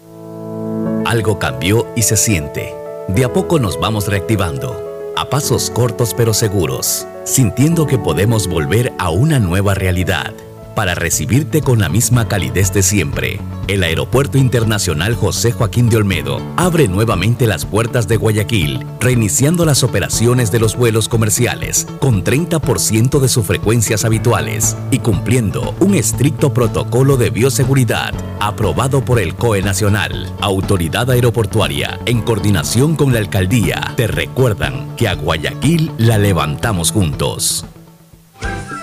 Algo 1.05 1.39
cambió 1.39 1.93
y 1.95 2.03
se 2.03 2.17
siente. 2.17 2.75
De 3.09 3.25
a 3.25 3.33
poco 3.33 3.59
nos 3.59 3.79
vamos 3.79 4.09
reactivando 4.09 4.88
a 5.19 5.29
pasos 5.29 5.71
cortos 5.71 6.15
pero 6.15 6.33
seguros, 6.33 7.07
sintiendo 7.25 7.87
que 7.87 7.99
podemos 7.99 8.47
volver 8.47 8.93
a 8.99 9.11
una 9.11 9.41
nueva 9.41 9.75
realidad 9.75 10.33
para 10.79 10.95
recibirte 10.95 11.61
con 11.61 11.81
la 11.81 11.89
misma 11.89 12.29
calidez 12.29 12.73
de 12.73 12.85
siempre. 12.85 13.41
El 13.67 13.83
Aeropuerto 13.83 14.39
Internacional 14.39 15.17
José 15.17 15.51
Joaquín 15.51 15.89
de 15.89 15.97
Olmedo 15.97 16.41
abre 16.57 16.87
nuevamente 16.87 17.49
las 17.49 17.67
puertas 17.67 18.07
de 18.07 18.17
Guayaquil, 18.17 18.87
reiniciando 19.01 19.65
las 19.65 19.83
operaciones 19.83 20.53
de 20.53 20.61
los 20.61 20.77
vuelos 20.77 21.09
comerciales 21.09 21.89
con 21.99 22.23
30% 22.23 23.19
de 23.19 23.29
sus 23.29 23.45
frecuencias 23.45 24.05
habituales 24.05 24.77
y 24.93 25.01
cumpliendo 25.01 25.75
un 25.81 25.97
estricto 25.97 26.55
protocolo 26.55 27.17
de 27.17 27.31
bioseguridad 27.31 28.15
aprobado 28.39 29.05
por 29.05 29.19
el 29.19 29.35
COE 29.35 29.63
Nacional. 29.63 30.33
Autoridad 30.41 31.11
Aeroportuaria, 31.11 31.99
en 32.07 32.23
coordinación 32.23 32.95
con 32.95 33.13
la 33.13 33.19
alcaldía, 33.19 33.95
te 33.97 34.07
recuerdan 34.07 34.95
que 34.95 35.09
a 35.09 35.15
Guayaquil 35.15 35.91
la 35.99 36.19
levantamos 36.19 36.93
juntos. 36.93 37.67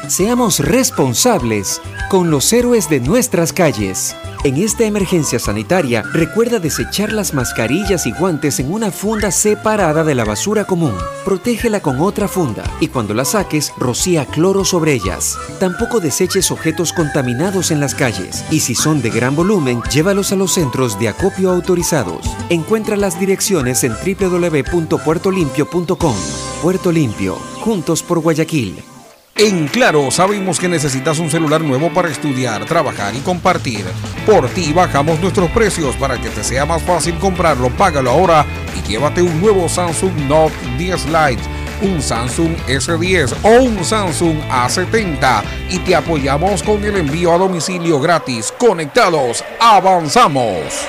Seamos 0.08 0.60
responsables 0.60 1.82
con 2.10 2.30
los 2.30 2.54
héroes 2.54 2.88
de 2.90 3.00
nuestras 3.00 3.52
calles. 3.52 4.16
En 4.44 4.58
esta 4.58 4.84
emergencia 4.84 5.40
sanitaria, 5.40 6.04
recuerda 6.14 6.60
desechar 6.60 7.12
las 7.12 7.34
mascarillas 7.34 8.06
y 8.06 8.12
guantes 8.12 8.60
en 8.60 8.72
una 8.72 8.92
funda 8.92 9.32
separada 9.32 10.04
de 10.04 10.14
la 10.14 10.24
basura 10.24 10.66
común. 10.66 10.94
Protégela 11.24 11.80
con 11.80 12.00
otra 12.00 12.28
funda 12.28 12.64
y 12.80 12.90
cuando 12.90 13.16
la 13.16 13.26
saques, 13.26 13.74
rocía 13.80 14.28
cloro 14.28 14.64
sobre 14.64 14.94
ellas. 14.94 15.36
Tampoco 15.60 16.00
deseches 16.00 16.52
objetos 16.52 16.94
contaminados 16.94 17.72
en 17.72 17.80
las 17.80 17.96
calles 17.96 18.46
y 18.52 18.60
si 18.60 18.76
son 18.76 19.02
de 19.02 19.10
gran 19.10 19.36
volumen, 19.36 19.82
llévalos 19.92 20.32
a 20.32 20.36
los 20.36 20.54
centros 20.54 21.00
de 21.00 21.10
acopio 21.10 21.50
autorizados. 21.50 22.28
Encuentra 22.50 22.96
las 22.96 23.20
direcciones 23.20 23.84
en 23.84 23.94
www.puertolimpio.com. 23.94 26.16
Puerto 26.62 26.92
Limpio, 26.92 27.40
juntos 27.62 28.04
por 28.04 28.20
Guayaquil. 28.20 28.95
En 29.38 29.68
Claro, 29.68 30.12
sabemos 30.12 30.58
que 30.60 30.70
necesitas 30.70 31.20
un 31.20 31.30
celular 31.30 31.60
nuevo 31.60 31.94
para 31.94 32.10
estudiar, 32.10 32.64
trabajar 32.64 33.14
y 33.16 33.20
compartir. 33.20 33.84
Por 34.26 34.48
ti 34.48 34.72
bajamos 34.72 35.20
nuestros 35.20 35.52
precios 35.52 35.94
para 35.98 36.18
que 36.18 36.30
te 36.30 36.42
sea 36.42 36.66
más 36.66 36.82
fácil 36.82 37.16
comprarlo. 37.16 37.70
Págalo 37.72 38.12
ahora 38.12 38.46
y 38.78 38.88
llévate 38.88 39.22
un 39.22 39.42
nuevo 39.42 39.68
Samsung 39.68 40.16
Note 40.30 40.56
10 40.78 41.08
Lite, 41.08 41.42
un 41.82 42.02
Samsung 42.02 42.56
S10 42.66 43.36
o 43.44 43.62
un 43.62 43.84
Samsung 43.84 44.38
A70 44.50 45.44
y 45.70 45.80
te 45.80 45.96
apoyamos 45.96 46.64
con 46.64 46.82
el 46.86 46.96
envío 46.96 47.34
a 47.34 47.38
domicilio 47.38 48.00
gratis. 48.00 48.54
Conectados, 48.58 49.44
avanzamos. 49.60 50.88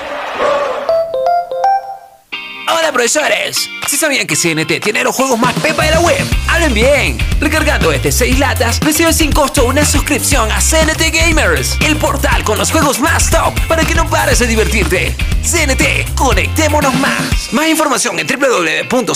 Hola 2.69 2.93
profesores, 2.93 3.69
¿sí 3.87 3.97
sabían 3.97 4.27
que 4.27 4.35
CNT 4.35 4.81
tiene 4.83 5.03
los 5.03 5.15
juegos 5.15 5.39
más 5.39 5.53
pepa 5.55 5.85
de 5.85 5.91
la 5.91 5.99
web? 6.01 6.25
Hablen 6.47 6.73
bien, 6.73 7.17
recargando 7.39 7.91
este 7.91 8.11
6 8.11 8.39
latas, 8.39 8.79
recibes 8.81 9.15
sin 9.15 9.31
costo 9.31 9.65
una 9.65 9.85
suscripción 9.85 10.51
a 10.51 10.59
CNT 10.59 11.13
Gamers, 11.13 11.77
el 11.81 11.95
portal 11.97 12.43
con 12.43 12.57
los 12.57 12.71
juegos 12.71 12.99
más 12.99 13.29
top 13.29 13.53
para 13.67 13.85
que 13.85 13.95
no 13.95 14.09
pares 14.09 14.39
de 14.39 14.47
divertirte. 14.47 15.15
CNT, 15.43 16.15
conectémonos 16.15 16.93
más. 16.95 17.53
Más 17.53 17.69
información 17.69 18.19
en 18.19 18.27
www.cnt.com.es. 18.27 19.07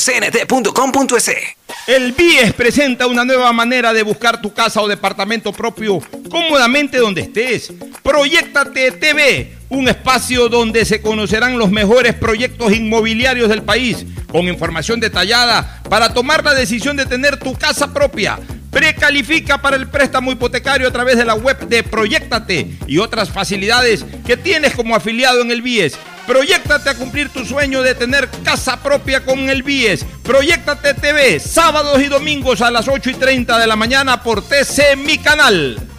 El 1.88 2.12
BIES 2.14 2.54
presenta 2.54 3.08
una 3.08 3.26
nueva 3.26 3.52
manera 3.52 3.92
de 3.92 4.04
buscar 4.04 4.42
tu 4.42 4.54
casa 4.54 4.82
o 4.82 4.88
departamento 4.88 5.52
propio 5.52 6.00
cómodamente 6.30 7.00
donde 7.00 7.22
estés. 7.22 7.74
Proyectate 8.04 8.92
TV, 8.92 9.58
un 9.70 9.88
espacio 9.88 10.48
donde 10.48 10.86
se 10.86 11.02
conocerán 11.02 11.58
los 11.58 11.72
mejores 11.72 12.14
proyectos 12.14 12.72
inmobiliarios 12.72 13.50
del 13.50 13.64
país, 13.64 14.06
con 14.32 14.48
información 14.62 15.00
detallada 15.00 15.82
para 15.90 16.14
tomar 16.14 16.44
la 16.44 16.54
decisión 16.54 16.96
de 16.96 17.08
tener 17.08 17.38
tu 17.38 17.56
casa 17.56 17.92
propia. 17.92 18.38
Precalifica 18.70 19.60
para 19.60 19.76
el 19.76 19.88
préstamo 19.88 20.32
hipotecario 20.32 20.88
a 20.88 20.92
través 20.92 21.18
de 21.18 21.26
la 21.26 21.34
web 21.34 21.58
de 21.68 21.82
Proyectate 21.82 22.78
y 22.86 23.00
otras 23.00 23.32
facilidades 23.32 24.06
que 24.26 24.38
tienes 24.38 24.76
como 24.76 24.96
afiliado 24.96 25.42
en 25.42 25.50
el 25.50 25.64
BIES. 25.64 25.98
Proyectate 26.28 26.92
a 26.92 26.94
cumplir 26.94 27.30
tu 27.30 27.44
sueño 27.44 27.82
de 27.82 27.96
tener 27.96 28.30
casa 28.44 28.78
propia 28.84 29.26
con 29.26 29.50
el 29.50 29.64
BIES. 29.64 30.06
Proyectate 30.22 30.94
TV, 30.94 31.40
sábados 31.40 32.00
y 32.00 32.06
domingos 32.06 32.62
a 32.62 32.70
las 32.70 32.88
8 32.88 33.10
y 33.10 33.16
30 33.16 33.58
de 33.58 33.66
la 33.66 33.76
mañana 33.76 34.22
por 34.22 34.48
TC 34.48 34.96
Mi 34.96 35.18
Canal. 35.18 35.91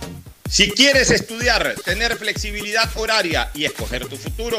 Si 0.52 0.70
quieres 0.70 1.10
estudiar, 1.10 1.76
tener 1.82 2.18
flexibilidad 2.18 2.86
horaria 2.96 3.50
y 3.54 3.64
escoger 3.64 4.04
tu 4.04 4.18
futuro, 4.18 4.58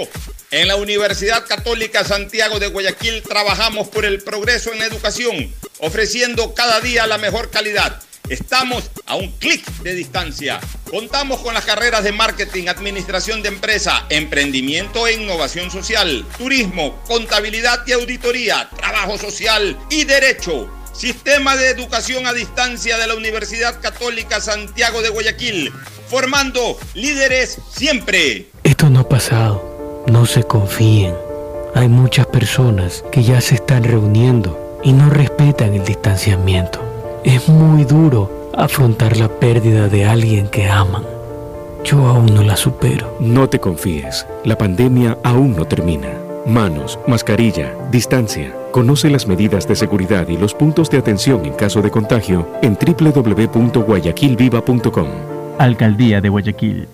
en 0.49 0.67
la 0.67 0.75
Universidad 0.75 1.45
Católica 1.45 2.03
Santiago 2.03 2.57
de 2.57 2.65
Guayaquil 2.65 3.21
trabajamos 3.21 3.89
por 3.89 4.03
el 4.03 4.23
progreso 4.23 4.73
en 4.73 4.79
la 4.79 4.87
educación, 4.87 5.53
ofreciendo 5.77 6.55
cada 6.55 6.79
día 6.79 7.05
la 7.05 7.19
mejor 7.19 7.51
calidad. 7.51 8.01
Estamos 8.27 8.89
a 9.05 9.17
un 9.17 9.33
clic 9.33 9.63
de 9.83 9.93
distancia. 9.93 10.59
Contamos 10.89 11.41
con 11.41 11.53
las 11.53 11.63
carreras 11.63 12.03
de 12.03 12.11
marketing, 12.11 12.69
administración 12.69 13.43
de 13.43 13.49
empresa, 13.49 14.07
emprendimiento 14.09 15.05
e 15.05 15.13
innovación 15.13 15.69
social, 15.69 16.25
turismo, 16.39 17.03
contabilidad 17.05 17.85
y 17.85 17.91
auditoría, 17.91 18.67
trabajo 18.75 19.19
social 19.19 19.77
y 19.91 20.05
derecho. 20.05 20.82
Sistema 20.93 21.55
de 21.55 21.69
Educación 21.69 22.27
a 22.27 22.33
Distancia 22.33 22.97
de 22.97 23.07
la 23.07 23.15
Universidad 23.15 23.81
Católica 23.81 24.39
Santiago 24.39 25.01
de 25.01 25.09
Guayaquil, 25.09 25.73
formando 26.07 26.77
líderes 26.93 27.57
siempre. 27.75 28.47
Esto 28.63 28.89
no 28.91 28.99
ha 28.99 29.09
pasado, 29.09 30.03
no 30.07 30.27
se 30.27 30.43
confíen. 30.43 31.15
Hay 31.73 31.87
muchas 31.87 32.27
personas 32.27 33.03
que 33.11 33.23
ya 33.23 33.41
se 33.41 33.55
están 33.55 33.83
reuniendo 33.83 34.79
y 34.83 34.93
no 34.93 35.09
respetan 35.09 35.73
el 35.73 35.83
distanciamiento. 35.83 36.79
Es 37.25 37.49
muy 37.49 37.85
duro 37.85 38.51
afrontar 38.55 39.17
la 39.17 39.27
pérdida 39.27 39.87
de 39.87 40.05
alguien 40.05 40.47
que 40.47 40.69
aman. 40.69 41.05
Yo 41.83 42.05
aún 42.05 42.33
no 42.35 42.43
la 42.43 42.55
supero. 42.55 43.17
No 43.19 43.49
te 43.49 43.59
confíes, 43.59 44.27
la 44.45 44.57
pandemia 44.57 45.17
aún 45.23 45.55
no 45.55 45.65
termina. 45.65 46.09
Manos, 46.45 46.99
mascarilla, 47.07 47.73
distancia. 47.89 48.53
Conoce 48.73 49.09
las 49.11 49.27
medidas 49.27 49.67
de 49.67 49.75
seguridad 49.75 50.27
y 50.29 50.35
los 50.35 50.55
puntos 50.55 50.89
de 50.89 50.97
atención 50.97 51.45
en 51.45 51.53
caso 51.53 51.83
de 51.83 51.91
contagio 51.91 52.47
en 52.63 52.75
www.guayaquilviva.com. 52.75 55.07
Alcaldía 55.59 56.19
de 56.19 56.29
Guayaquil. 56.29 56.87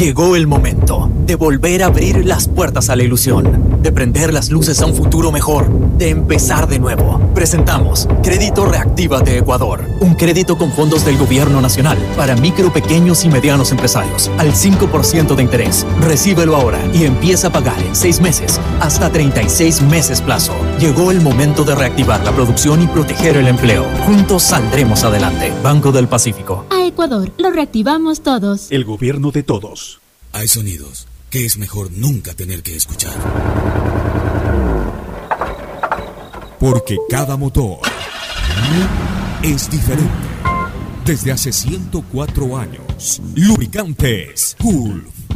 Llegó 0.00 0.34
el 0.34 0.46
momento 0.46 1.10
de 1.26 1.34
volver 1.34 1.82
a 1.82 1.88
abrir 1.88 2.24
las 2.24 2.48
puertas 2.48 2.88
a 2.88 2.96
la 2.96 3.02
ilusión, 3.02 3.82
de 3.82 3.92
prender 3.92 4.32
las 4.32 4.48
luces 4.48 4.80
a 4.80 4.86
un 4.86 4.94
futuro 4.94 5.30
mejor, 5.30 5.68
de 5.98 6.08
empezar 6.08 6.66
de 6.68 6.78
nuevo. 6.78 7.20
Presentamos 7.34 8.08
Crédito 8.22 8.64
Reactiva 8.64 9.20
de 9.20 9.36
Ecuador, 9.36 9.84
un 10.00 10.14
crédito 10.14 10.56
con 10.56 10.72
fondos 10.72 11.04
del 11.04 11.18
gobierno 11.18 11.60
nacional 11.60 11.98
para 12.16 12.34
micro, 12.34 12.72
pequeños 12.72 13.26
y 13.26 13.28
medianos 13.28 13.72
empresarios, 13.72 14.30
al 14.38 14.54
5% 14.54 15.34
de 15.34 15.42
interés. 15.42 15.86
Recíbelo 16.00 16.56
ahora 16.56 16.78
y 16.94 17.04
empieza 17.04 17.48
a 17.48 17.52
pagar 17.52 17.78
en 17.82 17.94
6 17.94 18.22
meses, 18.22 18.58
hasta 18.80 19.12
36 19.12 19.82
meses 19.82 20.22
plazo. 20.22 20.54
Llegó 20.78 21.10
el 21.10 21.20
momento 21.20 21.62
de 21.62 21.74
reactivar 21.74 22.24
la 22.24 22.32
producción 22.32 22.80
y 22.80 22.86
proteger 22.86 23.36
el 23.36 23.48
empleo. 23.48 23.84
Juntos 24.06 24.44
saldremos 24.44 25.04
adelante. 25.04 25.52
Banco 25.62 25.92
del 25.92 26.08
Pacífico. 26.08 26.64
A 26.80 26.86
Ecuador, 26.86 27.30
lo 27.36 27.50
reactivamos 27.50 28.22
todos. 28.22 28.72
El 28.72 28.86
gobierno 28.86 29.32
de 29.32 29.42
todos. 29.42 30.00
Hay 30.32 30.48
sonidos 30.48 31.06
que 31.28 31.44
es 31.44 31.58
mejor 31.58 31.90
nunca 31.92 32.32
tener 32.32 32.62
que 32.62 32.74
escuchar. 32.74 33.12
Porque 36.58 36.96
cada 37.10 37.36
motor 37.36 37.80
es 39.42 39.70
diferente. 39.70 40.10
Desde 41.04 41.32
hace 41.32 41.52
104 41.52 42.56
años, 42.56 43.20
Lubricantes 43.34 44.56
Cool 44.58 45.19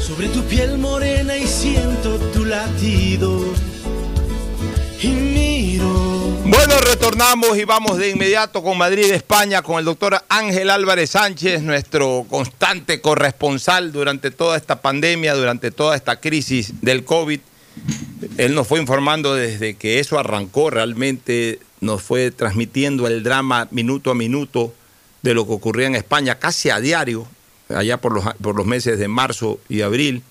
Sobre 0.00 0.28
tu 0.28 0.42
piel 0.44 0.78
morena 0.78 1.36
y 1.36 1.48
siento 1.48 2.16
tu 2.32 2.44
latido. 2.44 3.40
Y 5.02 5.08
miro. 5.08 5.88
Bueno, 6.44 6.74
retornamos 6.80 7.58
y 7.58 7.64
vamos 7.64 7.98
de 7.98 8.10
inmediato 8.10 8.62
con 8.62 8.78
Madrid, 8.78 9.10
España, 9.10 9.62
con 9.62 9.80
el 9.80 9.84
doctor 9.84 10.22
Ángel 10.28 10.70
Álvarez 10.70 11.10
Sánchez, 11.10 11.62
nuestro 11.62 12.24
constante 12.30 13.00
corresponsal 13.00 13.90
durante 13.90 14.30
toda 14.30 14.56
esta 14.56 14.80
pandemia, 14.80 15.34
durante 15.34 15.72
toda 15.72 15.96
esta 15.96 16.20
crisis 16.20 16.80
del 16.82 17.04
COVID. 17.04 17.40
Él 18.38 18.54
nos 18.54 18.68
fue 18.68 18.78
informando 18.78 19.34
desde 19.34 19.74
que 19.74 19.98
eso 19.98 20.20
arrancó 20.20 20.70
realmente 20.70 21.58
nos 21.80 22.00
fue 22.02 22.30
transmitiendo 22.30 23.08
el 23.08 23.24
drama 23.24 23.66
minuto 23.72 24.12
a 24.12 24.14
minuto 24.14 24.72
de 25.22 25.34
lo 25.34 25.46
que 25.46 25.52
ocurría 25.54 25.88
en 25.88 25.96
España, 25.96 26.38
casi 26.38 26.70
a 26.70 26.78
diario, 26.78 27.26
allá 27.74 28.00
por 28.00 28.12
los, 28.12 28.24
por 28.40 28.56
los 28.56 28.66
meses 28.66 28.98
de 28.98 29.08
marzo 29.08 29.60
y 29.68 29.82
abril. 29.82 30.22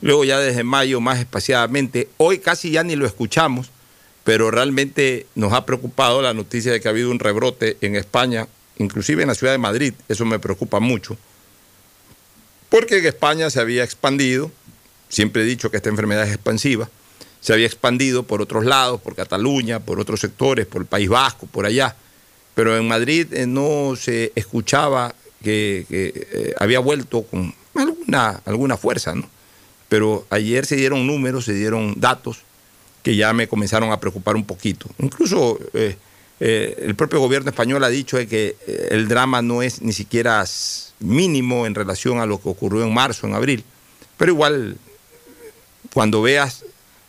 Luego 0.00 0.24
ya 0.24 0.38
desde 0.38 0.64
mayo 0.64 1.00
más 1.00 1.18
espaciadamente. 1.18 2.08
Hoy 2.16 2.38
casi 2.38 2.70
ya 2.70 2.82
ni 2.82 2.96
lo 2.96 3.06
escuchamos, 3.06 3.70
pero 4.24 4.50
realmente 4.50 5.26
nos 5.34 5.52
ha 5.52 5.64
preocupado 5.64 6.20
la 6.20 6.34
noticia 6.34 6.72
de 6.72 6.80
que 6.80 6.88
ha 6.88 6.90
habido 6.90 7.10
un 7.10 7.18
rebrote 7.18 7.76
en 7.80 7.96
España, 7.96 8.48
inclusive 8.78 9.22
en 9.22 9.28
la 9.28 9.34
ciudad 9.34 9.52
de 9.52 9.58
Madrid. 9.58 9.94
Eso 10.08 10.24
me 10.24 10.38
preocupa 10.38 10.80
mucho. 10.80 11.16
Porque 12.68 12.98
en 12.98 13.06
España 13.06 13.48
se 13.50 13.60
había 13.60 13.84
expandido, 13.84 14.50
siempre 15.08 15.42
he 15.42 15.44
dicho 15.44 15.70
que 15.70 15.76
esta 15.76 15.88
enfermedad 15.88 16.26
es 16.26 16.34
expansiva, 16.34 16.90
se 17.40 17.52
había 17.52 17.66
expandido 17.66 18.24
por 18.24 18.42
otros 18.42 18.64
lados, 18.64 19.00
por 19.00 19.14
Cataluña, 19.14 19.78
por 19.78 20.00
otros 20.00 20.20
sectores, 20.20 20.66
por 20.66 20.82
el 20.82 20.88
País 20.88 21.08
Vasco, 21.08 21.46
por 21.46 21.64
allá. 21.64 21.94
Pero 22.56 22.76
en 22.76 22.88
Madrid 22.88 23.32
eh, 23.32 23.46
no 23.46 23.94
se 23.96 24.32
escuchaba 24.34 25.14
que, 25.46 25.86
eh, 25.90 26.54
había 26.58 26.80
vuelto 26.80 27.22
con 27.22 27.54
alguna, 27.74 28.40
alguna 28.44 28.76
fuerza, 28.76 29.14
¿no? 29.14 29.28
Pero 29.88 30.26
ayer 30.30 30.66
se 30.66 30.74
dieron 30.74 31.06
números, 31.06 31.44
se 31.44 31.54
dieron 31.54 31.94
datos 31.96 32.40
que 33.04 33.14
ya 33.14 33.32
me 33.32 33.46
comenzaron 33.46 33.92
a 33.92 34.00
preocupar 34.00 34.34
un 34.34 34.44
poquito. 34.44 34.88
Incluso 34.98 35.60
eh, 35.74 35.96
el 36.40 36.96
propio 36.96 37.20
gobierno 37.20 37.50
español 37.50 37.84
ha 37.84 37.88
dicho 37.88 38.18
que 38.26 38.56
el 38.90 39.06
drama 39.06 39.42
no 39.42 39.62
es 39.62 39.80
ni 39.82 39.92
siquiera 39.92 40.44
mínimo 40.98 41.66
en 41.66 41.76
relación 41.76 42.18
a 42.18 42.26
lo 42.26 42.40
que 42.40 42.48
ocurrió 42.48 42.82
en 42.82 42.92
marzo, 42.92 43.28
en 43.28 43.34
abril. 43.34 43.64
Pero 44.16 44.32
igual, 44.32 44.76
cuando 45.94 46.20
veas 46.22 46.64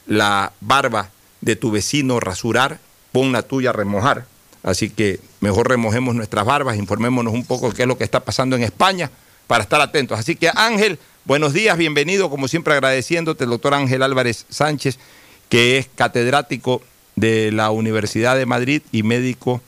la 0.05 0.53
barba 0.61 1.09
de 1.41 1.55
tu 1.55 1.71
vecino 1.71 2.19
rasurar, 2.19 2.79
pon 3.11 3.31
la 3.31 3.41
tuya 3.41 3.71
a 3.71 3.73
remojar. 3.73 4.27
Así 4.67 4.89
que 4.89 5.21
mejor 5.39 5.69
remojemos 5.69 6.13
nuestras 6.13 6.45
barbas, 6.45 6.75
informémonos 6.75 7.33
un 7.33 7.45
poco 7.45 7.69
de 7.69 7.75
qué 7.75 7.83
es 7.83 7.87
lo 7.87 7.97
que 7.97 8.03
está 8.03 8.19
pasando 8.19 8.57
en 8.57 8.63
España 8.63 9.09
para 9.47 9.63
estar 9.63 9.79
atentos. 9.79 10.19
Así 10.19 10.35
que 10.35 10.51
Ángel, 10.53 10.99
buenos 11.23 11.53
días, 11.53 11.77
bienvenido, 11.77 12.29
como 12.29 12.49
siempre 12.49 12.73
agradeciéndote, 12.73 13.45
el 13.45 13.51
doctor 13.51 13.73
Ángel 13.73 14.03
Álvarez 14.03 14.45
Sánchez, 14.49 14.99
que 15.47 15.77
es 15.77 15.87
catedrático 15.95 16.81
de 17.15 17.53
la 17.53 17.71
Universidad 17.71 18.35
de 18.35 18.45
Madrid 18.45 18.81
y 18.91 19.03
médico 19.03 19.61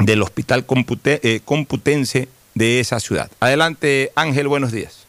del 0.00 0.22
Hospital 0.22 0.66
eh, 1.04 1.40
Computense 1.44 2.28
de 2.54 2.80
esa 2.80 2.98
ciudad. 2.98 3.30
Adelante, 3.38 4.10
Ángel, 4.16 4.48
buenos 4.48 4.72
días. 4.72 5.04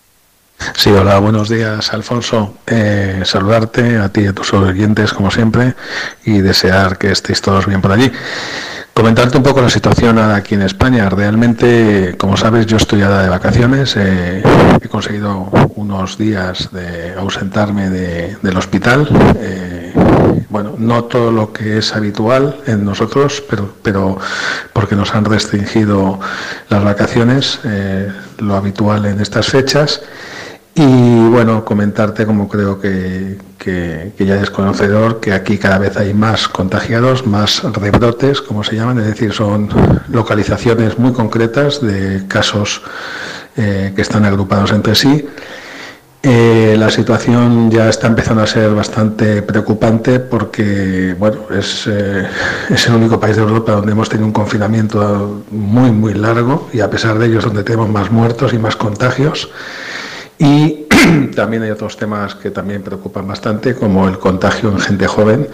Sí, 0.75 0.89
hola, 0.89 1.19
buenos 1.19 1.49
días, 1.49 1.91
Alfonso. 1.91 2.55
Eh, 2.67 3.21
saludarte 3.25 3.97
a 3.97 4.09
ti 4.09 4.21
y 4.21 4.27
a 4.27 4.33
tus 4.33 4.53
oyentes, 4.53 5.11
como 5.13 5.31
siempre, 5.31 5.73
y 6.23 6.39
desear 6.39 6.97
que 6.97 7.11
estéis 7.11 7.41
todos 7.41 7.65
bien 7.65 7.81
por 7.81 7.91
allí. 7.91 8.11
Comentarte 8.95 9.35
un 9.35 9.43
poco 9.43 9.61
la 9.61 9.69
situación 9.69 10.17
aquí 10.19 10.55
en 10.55 10.61
España. 10.61 11.09
Realmente, 11.09 12.15
como 12.17 12.37
sabes, 12.37 12.65
yo 12.65 12.77
estoy 12.77 12.99
ya 12.99 13.23
de 13.23 13.27
vacaciones. 13.27 13.97
Eh, 13.97 14.41
he 14.81 14.87
conseguido 14.87 15.49
unos 15.75 16.17
días 16.17 16.69
de 16.71 17.13
ausentarme 17.15 17.89
del 17.89 18.55
hospital. 18.55 19.09
Eh, 19.37 19.91
bueno, 20.49 20.75
no 20.77 21.03
todo 21.03 21.29
lo 21.33 21.51
que 21.51 21.77
es 21.77 21.93
habitual 21.93 22.61
en 22.67 22.85
nosotros, 22.85 23.43
pero, 23.49 23.75
pero 23.83 24.17
porque 24.71 24.95
nos 24.95 25.13
han 25.13 25.25
restringido 25.25 26.21
las 26.69 26.81
vacaciones, 26.81 27.59
lo 28.37 28.55
habitual 28.55 29.07
en 29.07 29.19
estas 29.19 29.47
fechas. 29.47 30.03
Y 30.77 31.29
bueno, 31.29 31.63
comentarte, 31.63 32.25
como 32.25 32.49
creo 32.49 32.81
que, 32.81 33.37
ya 34.19 34.41
es 34.41 34.49
conocedor, 34.49 35.21
que 35.21 35.31
aquí 35.31 35.57
cada 35.57 35.77
vez 35.77 35.95
hay 35.95 36.13
más 36.13 36.49
contagiados, 36.49 37.25
más 37.25 37.63
rebrotes, 37.63 38.41
como 38.41 38.61
se 38.61 38.75
llaman, 38.75 38.99
es 38.99 39.05
decir, 39.05 39.31
son 39.31 39.69
localizaciones 40.09 40.99
muy 40.99 41.13
concretas 41.13 41.81
de 41.81 42.27
casos 42.27 42.81
eh, 43.55 43.93
que 43.95 44.01
están 44.01 44.25
agrupados 44.25 44.73
entre 44.73 44.95
sí. 44.95 45.25
Eh, 46.21 46.75
la 46.77 46.89
situación 46.89 47.71
ya 47.71 47.87
está 47.87 48.07
empezando 48.07 48.41
a 48.41 48.47
ser 48.47 48.71
bastante 48.71 49.43
preocupante 49.43 50.19
porque 50.19 51.15
bueno, 51.17 51.37
es, 51.57 51.85
eh, 51.87 52.27
es, 52.69 52.87
el 52.87 52.95
único 52.95 53.19
país 53.19 53.35
de 53.37 53.43
Europa 53.43 53.73
donde 53.73 53.91
hemos 53.91 54.09
tenido 54.09 54.25
un 54.25 54.33
confinamiento 54.33 55.43
muy, 55.51 55.91
muy 55.91 56.15
largo 56.15 56.67
y 56.73 56.81
a 56.81 56.89
pesar 56.89 57.19
de 57.19 57.27
ello 57.27 57.39
es 57.39 57.45
donde 57.45 57.63
tenemos 57.63 57.89
más 57.89 58.11
muertos 58.11 58.53
y 58.53 58.57
más 58.57 58.75
contagios. 58.75 59.49
Y 60.37 60.87
también 61.35 61.63
hay 61.63 61.71
otros 61.71 61.97
temas 61.97 62.35
que 62.35 62.51
también 62.51 62.81
preocupan 62.81 63.27
bastante, 63.27 63.75
como 63.75 64.07
el 64.07 64.19
contagio 64.19 64.69
en 64.69 64.79
gente 64.79 65.07
joven, 65.07 65.47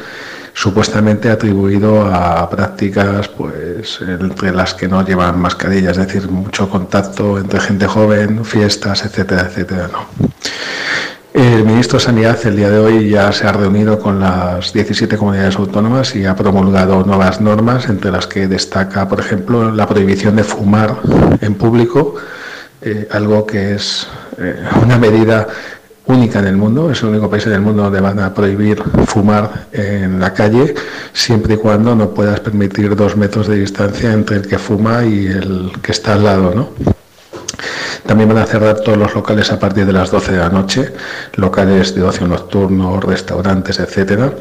supuestamente 0.53 1.29
atribuido 1.29 2.05
a 2.05 2.49
prácticas 2.49 3.27
pues 3.29 3.99
entre 4.01 4.51
las 4.51 4.73
que 4.73 4.87
no 4.87 5.05
llevan 5.05 5.39
mascarilla, 5.39 5.91
es 5.91 5.97
decir, 5.97 6.27
mucho 6.29 6.69
contacto 6.69 7.37
entre 7.37 7.59
gente 7.59 7.87
joven, 7.87 8.43
fiestas, 8.43 9.05
etcétera, 9.05 9.43
etcétera. 9.43 9.89
¿no? 9.91 10.07
El 11.33 11.63
ministro 11.63 11.97
de 11.97 12.03
Sanidad 12.03 12.45
el 12.45 12.57
día 12.57 12.69
de 12.69 12.77
hoy 12.77 13.09
ya 13.09 13.31
se 13.31 13.47
ha 13.47 13.53
reunido 13.53 13.99
con 13.99 14.19
las 14.19 14.73
17 14.73 15.15
comunidades 15.15 15.55
autónomas 15.55 16.13
y 16.13 16.25
ha 16.25 16.35
promulgado 16.35 17.05
nuevas 17.05 17.39
normas, 17.39 17.87
entre 17.87 18.11
las 18.11 18.27
que 18.27 18.47
destaca, 18.47 19.07
por 19.07 19.21
ejemplo, 19.21 19.71
la 19.71 19.87
prohibición 19.87 20.35
de 20.35 20.43
fumar 20.43 20.97
en 21.39 21.55
público, 21.55 22.15
eh, 22.81 23.07
algo 23.11 23.47
que 23.47 23.75
es 23.75 24.09
eh, 24.37 24.55
una 24.81 24.97
medida 24.97 25.47
única 26.07 26.39
en 26.39 26.47
el 26.47 26.57
mundo, 26.57 26.91
es 26.91 27.01
el 27.03 27.09
único 27.09 27.29
país 27.29 27.45
en 27.47 27.53
el 27.53 27.61
mundo 27.61 27.83
donde 27.83 28.01
van 28.01 28.19
a 28.19 28.33
prohibir 28.33 28.81
fumar 29.05 29.67
en 29.71 30.19
la 30.19 30.33
calle, 30.33 30.73
siempre 31.13 31.55
y 31.55 31.57
cuando 31.57 31.95
no 31.95 32.09
puedas 32.09 32.39
permitir 32.39 32.95
dos 32.95 33.15
metros 33.15 33.47
de 33.47 33.57
distancia 33.57 34.11
entre 34.11 34.37
el 34.37 34.47
que 34.47 34.57
fuma 34.57 35.05
y 35.05 35.27
el 35.27 35.71
que 35.81 35.91
está 35.91 36.13
al 36.13 36.23
lado, 36.23 36.53
¿no? 36.53 36.69
También 38.05 38.27
van 38.27 38.39
a 38.39 38.45
cerrar 38.45 38.79
todos 38.81 38.97
los 38.97 39.13
locales 39.13 39.51
a 39.51 39.59
partir 39.59 39.85
de 39.85 39.93
las 39.93 40.11
12 40.11 40.33
de 40.33 40.37
la 40.39 40.49
noche, 40.49 40.91
locales 41.35 41.95
de 41.95 42.03
ocio 42.03 42.27
nocturno, 42.27 42.99
restaurantes, 42.99 43.79
etcétera. 43.79 44.33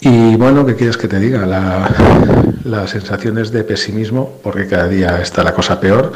Y 0.00 0.36
bueno, 0.36 0.66
¿qué 0.66 0.74
quieres 0.74 0.96
que 0.96 1.08
te 1.08 1.18
diga? 1.18 1.46
La, 1.46 1.88
la 2.64 2.86
sensación 2.86 3.38
es 3.38 3.50
de 3.50 3.64
pesimismo, 3.64 4.40
porque 4.42 4.66
cada 4.66 4.88
día 4.88 5.22
está 5.22 5.42
la 5.42 5.54
cosa 5.54 5.80
peor 5.80 6.12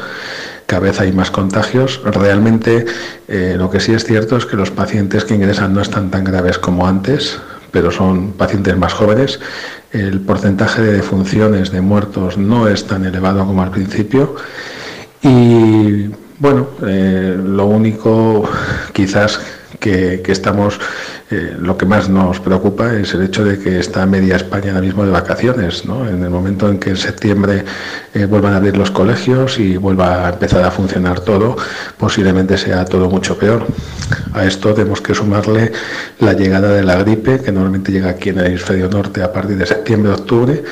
cada 0.73 0.85
vez 0.85 0.99
hay 0.99 1.11
más 1.11 1.29
contagios. 1.29 2.01
Realmente 2.03 2.85
eh, 3.27 3.53
lo 3.59 3.69
que 3.69 3.79
sí 3.79 3.93
es 3.93 4.05
cierto 4.05 4.37
es 4.37 4.47
que 4.47 4.55
los 4.55 4.71
pacientes 4.71 5.23
que 5.23 5.35
ingresan 5.35 5.71
no 5.71 5.81
están 5.81 6.09
tan 6.09 6.23
graves 6.23 6.57
como 6.57 6.87
antes, 6.87 7.39
pero 7.69 7.91
son 7.91 8.31
pacientes 8.31 8.75
más 8.75 8.91
jóvenes. 8.91 9.39
El 9.91 10.21
porcentaje 10.21 10.81
de 10.81 10.93
defunciones, 10.93 11.69
de 11.71 11.81
muertos, 11.81 12.39
no 12.39 12.67
es 12.67 12.87
tan 12.87 13.05
elevado 13.05 13.45
como 13.45 13.61
al 13.61 13.69
principio. 13.69 14.35
Y 15.21 16.09
bueno, 16.39 16.69
eh, 16.87 17.37
lo 17.39 17.67
único 17.67 18.49
quizás 18.93 19.41
que, 19.83 20.31
estamos, 20.31 20.79
eh, 21.29 21.57
lo 21.59 21.77
que 21.77 21.85
más 21.85 22.07
nos 22.07 22.39
preocupa 22.39 22.93
es 22.93 23.13
el 23.13 23.23
hecho 23.23 23.43
de 23.43 23.59
que 23.59 23.79
está 23.79 24.05
media 24.05 24.37
España 24.37 24.69
ahora 24.69 24.81
mismo 24.81 25.03
de 25.03 25.11
vacaciones, 25.11 25.83
¿no? 25.83 26.07
En 26.07 26.23
el 26.23 26.29
momento 26.29 26.69
en 26.69 26.79
que 26.79 26.91
en 26.91 26.97
septiembre 26.97 27.65
eh, 28.13 28.25
vuelvan 28.25 28.53
a 28.53 28.57
abrir 28.57 28.77
los 28.77 28.91
colegios 28.91 29.59
y 29.59 29.75
vuelva 29.75 30.27
a 30.27 30.29
empezar 30.29 30.63
a 30.63 30.71
funcionar 30.71 31.19
todo, 31.19 31.57
posiblemente 31.97 32.57
sea 32.57 32.85
todo 32.85 33.09
mucho 33.09 33.37
peor. 33.37 33.65
A 34.31 34.45
esto 34.45 34.73
tenemos 34.73 35.01
que 35.01 35.13
sumarle 35.13 35.73
la 36.19 36.31
llegada 36.31 36.69
de 36.69 36.83
la 36.83 36.95
gripe, 37.03 37.41
que 37.41 37.51
normalmente 37.51 37.91
llega 37.91 38.11
aquí 38.11 38.29
en 38.29 38.39
el 38.39 38.45
hemisferio 38.45 38.87
norte 38.87 39.21
a 39.21 39.33
partir 39.33 39.57
de 39.57 39.65
septiembre-octubre, 39.65 40.63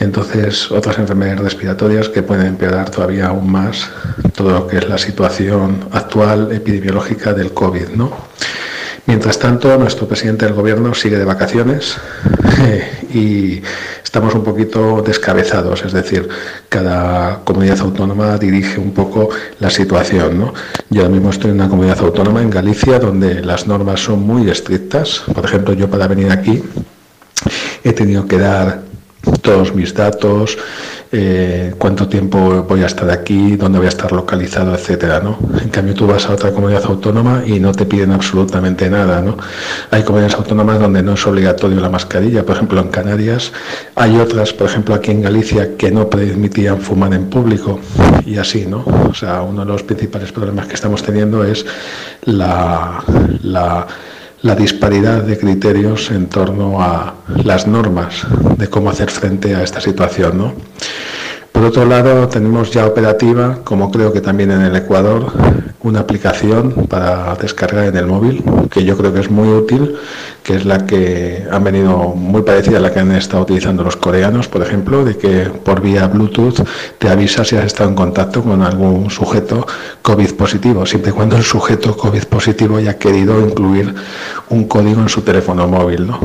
entonces 0.00 0.70
otras 0.70 0.98
enfermedades 0.98 1.40
respiratorias 1.40 2.10
que 2.10 2.22
pueden 2.22 2.46
empeorar 2.46 2.90
todavía 2.90 3.28
aún 3.28 3.50
más 3.50 3.90
todo 4.34 4.50
lo 4.50 4.66
que 4.66 4.78
es 4.78 4.88
la 4.88 4.98
situación 4.98 5.88
actual 5.92 6.52
epidemiológica 6.52 7.32
del 7.32 7.52
COVID, 7.52 7.88
¿no? 7.96 8.29
Mientras 9.06 9.38
tanto, 9.38 9.76
nuestro 9.78 10.06
presidente 10.06 10.44
del 10.44 10.54
gobierno 10.54 10.94
sigue 10.94 11.18
de 11.18 11.24
vacaciones 11.24 11.96
y 13.14 13.60
estamos 14.04 14.34
un 14.34 14.44
poquito 14.44 15.02
descabezados, 15.02 15.84
es 15.84 15.92
decir, 15.92 16.28
cada 16.68 17.40
comunidad 17.44 17.80
autónoma 17.80 18.36
dirige 18.38 18.78
un 18.78 18.92
poco 18.92 19.30
la 19.58 19.70
situación. 19.70 20.38
¿no? 20.38 20.54
Yo 20.90 21.02
ahora 21.02 21.12
mismo 21.12 21.30
estoy 21.30 21.50
en 21.50 21.56
una 21.56 21.68
comunidad 21.68 21.98
autónoma, 22.00 22.42
en 22.42 22.50
Galicia, 22.50 22.98
donde 22.98 23.42
las 23.42 23.66
normas 23.66 24.00
son 24.00 24.20
muy 24.20 24.48
estrictas. 24.50 25.22
Por 25.34 25.44
ejemplo, 25.44 25.74
yo 25.74 25.90
para 25.90 26.06
venir 26.06 26.30
aquí 26.30 26.62
he 27.82 27.92
tenido 27.92 28.26
que 28.26 28.38
dar 28.38 28.89
todos 29.42 29.74
mis 29.74 29.94
datos, 29.94 30.56
eh, 31.12 31.74
cuánto 31.78 32.08
tiempo 32.08 32.62
voy 32.62 32.82
a 32.82 32.86
estar 32.86 33.10
aquí, 33.10 33.56
dónde 33.56 33.78
voy 33.78 33.86
a 33.86 33.90
estar 33.90 34.12
localizado, 34.12 34.74
etcétera, 34.74 35.20
¿no? 35.20 35.38
En 35.60 35.68
cambio 35.68 35.94
tú 35.94 36.06
vas 36.06 36.26
a 36.26 36.34
otra 36.34 36.52
comunidad 36.52 36.84
autónoma 36.84 37.42
y 37.44 37.58
no 37.58 37.72
te 37.72 37.84
piden 37.84 38.12
absolutamente 38.12 38.88
nada, 38.88 39.20
¿no? 39.20 39.36
Hay 39.90 40.04
comunidades 40.04 40.36
autónomas 40.36 40.78
donde 40.78 41.02
no 41.02 41.14
es 41.14 41.26
obligatorio 41.26 41.80
la 41.80 41.90
mascarilla, 41.90 42.44
por 42.46 42.56
ejemplo 42.56 42.80
en 42.80 42.88
Canarias, 42.88 43.52
hay 43.96 44.16
otras, 44.18 44.52
por 44.52 44.68
ejemplo 44.68 44.94
aquí 44.94 45.10
en 45.10 45.22
Galicia, 45.22 45.76
que 45.76 45.90
no 45.90 46.08
permitían 46.08 46.80
fumar 46.80 47.12
en 47.12 47.28
público 47.28 47.80
y 48.24 48.36
así, 48.38 48.66
¿no? 48.66 48.84
O 49.08 49.14
sea, 49.14 49.42
uno 49.42 49.64
de 49.64 49.72
los 49.72 49.82
principales 49.82 50.32
problemas 50.32 50.66
que 50.66 50.74
estamos 50.74 51.02
teniendo 51.02 51.44
es 51.44 51.66
la, 52.22 53.02
la 53.42 53.86
la 54.42 54.54
disparidad 54.54 55.22
de 55.22 55.38
criterios 55.38 56.10
en 56.10 56.26
torno 56.26 56.80
a 56.82 57.14
las 57.44 57.66
normas 57.66 58.26
de 58.56 58.68
cómo 58.68 58.90
hacer 58.90 59.10
frente 59.10 59.54
a 59.54 59.62
esta 59.62 59.80
situación. 59.80 60.38
¿no? 60.38 60.54
Por 61.52 61.64
otro 61.64 61.84
lado, 61.84 62.26
tenemos 62.28 62.70
ya 62.70 62.86
operativa, 62.86 63.58
como 63.64 63.90
creo 63.90 64.12
que 64.12 64.20
también 64.20 64.50
en 64.50 64.62
el 64.62 64.76
Ecuador, 64.76 65.32
una 65.82 66.00
aplicación 66.00 66.86
para 66.88 67.34
descargar 67.36 67.86
en 67.86 67.96
el 67.96 68.06
móvil, 68.06 68.42
que 68.70 68.84
yo 68.84 68.96
creo 68.96 69.12
que 69.12 69.20
es 69.20 69.30
muy 69.30 69.48
útil, 69.48 69.96
que 70.42 70.56
es 70.56 70.64
la 70.64 70.86
que 70.86 71.46
han 71.50 71.64
venido 71.64 71.96
muy 72.14 72.42
parecida 72.42 72.78
a 72.78 72.80
la 72.80 72.92
que 72.92 73.00
han 73.00 73.12
estado 73.12 73.42
utilizando 73.42 73.82
los 73.82 73.96
coreanos, 73.96 74.48
por 74.48 74.62
ejemplo, 74.62 75.04
de 75.04 75.16
que 75.16 75.44
por 75.44 75.80
vía 75.80 76.06
Bluetooth 76.06 76.60
te 76.98 77.08
avisa 77.08 77.44
si 77.44 77.56
has 77.56 77.66
estado 77.66 77.90
en 77.90 77.96
contacto 77.96 78.42
con 78.42 78.62
algún 78.62 79.10
sujeto 79.10 79.66
COVID 80.02 80.32
positivo, 80.34 80.86
siempre 80.86 81.10
y 81.10 81.14
cuando 81.14 81.36
el 81.36 81.42
sujeto 81.42 81.96
COVID 81.96 82.24
positivo 82.24 82.76
haya 82.76 82.98
querido 82.98 83.40
incluir 83.40 83.94
un 84.50 84.64
código 84.64 85.00
en 85.00 85.08
su 85.08 85.22
teléfono 85.22 85.66
móvil. 85.68 86.06
¿no? 86.06 86.20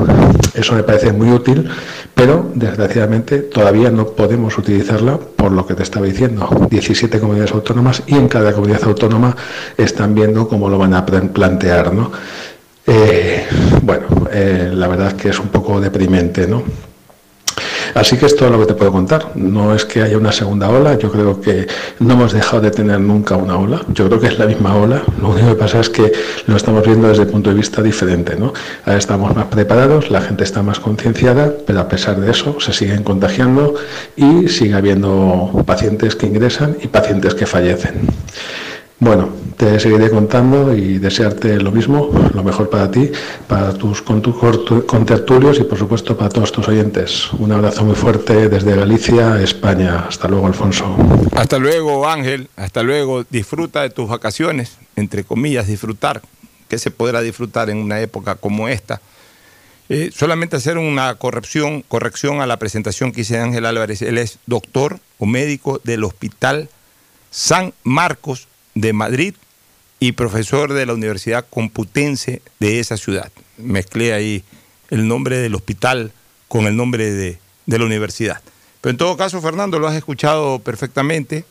Eso 0.53 0.73
me 0.73 0.83
parece 0.83 1.11
muy 1.11 1.31
útil, 1.31 1.69
pero 2.13 2.49
desgraciadamente 2.55 3.39
todavía 3.39 3.91
no 3.91 4.07
podemos 4.07 4.57
utilizarla 4.57 5.17
por 5.17 5.51
lo 5.51 5.65
que 5.65 5.75
te 5.75 5.83
estaba 5.83 6.05
diciendo. 6.05 6.49
17 6.69 7.19
comunidades 7.19 7.53
autónomas 7.53 8.03
y 8.07 8.15
en 8.15 8.27
cada 8.27 8.53
comunidad 8.53 8.83
autónoma 8.85 9.35
están 9.77 10.15
viendo 10.15 10.47
cómo 10.47 10.69
lo 10.69 10.77
van 10.77 10.93
a 10.93 11.05
plantear, 11.05 11.93
¿no? 11.93 12.11
Eh, 12.87 13.47
bueno, 13.81 14.05
eh, 14.31 14.71
la 14.73 14.87
verdad 14.87 15.07
es 15.07 15.13
que 15.15 15.29
es 15.29 15.39
un 15.39 15.49
poco 15.49 15.79
deprimente, 15.79 16.47
¿no? 16.47 16.63
Así 17.95 18.17
que 18.17 18.25
es 18.25 18.39
lo 18.41 18.59
que 18.59 18.65
te 18.65 18.73
puedo 18.73 18.91
contar. 18.91 19.31
No 19.35 19.73
es 19.73 19.85
que 19.85 20.01
haya 20.01 20.17
una 20.17 20.33
segunda 20.33 20.69
ola, 20.69 20.97
yo 20.97 21.09
creo 21.09 21.39
que 21.39 21.65
no 21.99 22.13
hemos 22.13 22.33
dejado 22.33 22.61
de 22.61 22.69
tener 22.69 22.99
nunca 22.99 23.37
una 23.37 23.57
ola. 23.57 23.81
Yo 23.93 24.07
creo 24.07 24.19
que 24.19 24.27
es 24.27 24.37
la 24.37 24.45
misma 24.47 24.75
ola. 24.75 25.01
Lo 25.21 25.29
único 25.29 25.47
que 25.47 25.55
pasa 25.55 25.79
es 25.79 25.89
que 25.89 26.11
lo 26.45 26.57
estamos 26.57 26.85
viendo 26.85 27.07
desde 27.07 27.23
el 27.23 27.29
punto 27.29 27.51
de 27.51 27.55
vista 27.55 27.81
diferente. 27.81 28.35
¿no? 28.35 28.51
Ahora 28.85 28.97
estamos 28.97 29.33
más 29.33 29.45
preparados, 29.45 30.11
la 30.11 30.19
gente 30.19 30.43
está 30.43 30.61
más 30.61 30.81
concienciada, 30.81 31.53
pero 31.65 31.79
a 31.79 31.87
pesar 31.87 32.19
de 32.19 32.31
eso 32.31 32.59
se 32.59 32.73
siguen 32.73 33.01
contagiando 33.03 33.75
y 34.17 34.49
sigue 34.49 34.73
habiendo 34.73 35.63
pacientes 35.65 36.17
que 36.17 36.27
ingresan 36.27 36.75
y 36.81 36.87
pacientes 36.87 37.33
que 37.33 37.45
fallecen. 37.45 38.09
Bueno, 39.05 39.29
te 39.55 39.79
seguiré 39.79 40.09
contando 40.09 40.75
y 40.75 40.97
desearte 40.97 41.57
lo 41.57 41.71
mismo, 41.71 42.09
lo 42.33 42.43
mejor 42.43 42.71
para 42.71 42.89
ti, 42.89 43.11
para 43.47 43.71
tus 43.71 44.01
contertulios 44.01 45.59
y 45.59 45.63
por 45.63 45.77
supuesto 45.77 46.17
para 46.17 46.31
todos 46.31 46.51
tus 46.51 46.67
oyentes. 46.67 47.31
Un 47.33 47.51
abrazo 47.51 47.85
muy 47.85 47.93
fuerte 47.93 48.49
desde 48.49 48.75
Galicia, 48.75 49.39
España. 49.43 50.05
Hasta 50.07 50.27
luego, 50.27 50.47
Alfonso. 50.47 50.97
Hasta 51.33 51.59
luego, 51.59 52.09
Ángel. 52.09 52.49
Hasta 52.55 52.81
luego. 52.81 53.23
Disfruta 53.29 53.83
de 53.83 53.91
tus 53.91 54.09
vacaciones, 54.09 54.79
entre 54.95 55.23
comillas, 55.23 55.67
disfrutar. 55.67 56.23
¿Qué 56.67 56.79
se 56.79 56.89
podrá 56.89 57.21
disfrutar 57.21 57.69
en 57.69 57.77
una 57.77 58.01
época 58.01 58.33
como 58.33 58.67
esta? 58.69 59.01
Eh, 59.87 60.09
solamente 60.11 60.55
hacer 60.55 60.79
una 60.79 61.13
corrección, 61.13 61.83
corrección 61.83 62.41
a 62.41 62.47
la 62.47 62.57
presentación 62.57 63.11
que 63.11 63.21
hice 63.21 63.35
de 63.35 63.41
Ángel 63.41 63.67
Álvarez. 63.67 64.01
Él 64.01 64.17
es 64.17 64.39
doctor 64.47 64.97
o 65.19 65.27
médico 65.27 65.79
del 65.83 66.03
Hospital 66.05 66.69
San 67.29 67.71
Marcos 67.83 68.47
de 68.75 68.93
Madrid 68.93 69.33
y 69.99 70.11
profesor 70.11 70.73
de 70.73 70.85
la 70.85 70.93
Universidad 70.93 71.45
Computense 71.49 72.41
de 72.59 72.79
esa 72.79 72.97
ciudad. 72.97 73.31
Mezclé 73.57 74.13
ahí 74.13 74.43
el 74.89 75.07
nombre 75.07 75.37
del 75.37 75.55
hospital 75.55 76.11
con 76.47 76.67
el 76.67 76.75
nombre 76.75 77.11
de, 77.11 77.39
de 77.65 77.79
la 77.79 77.85
universidad. 77.85 78.41
Pero 78.81 78.91
en 78.91 78.97
todo 78.97 79.17
caso, 79.17 79.41
Fernando, 79.41 79.79
lo 79.79 79.87
has 79.87 79.95
escuchado 79.95 80.59
perfectamente. 80.59 81.45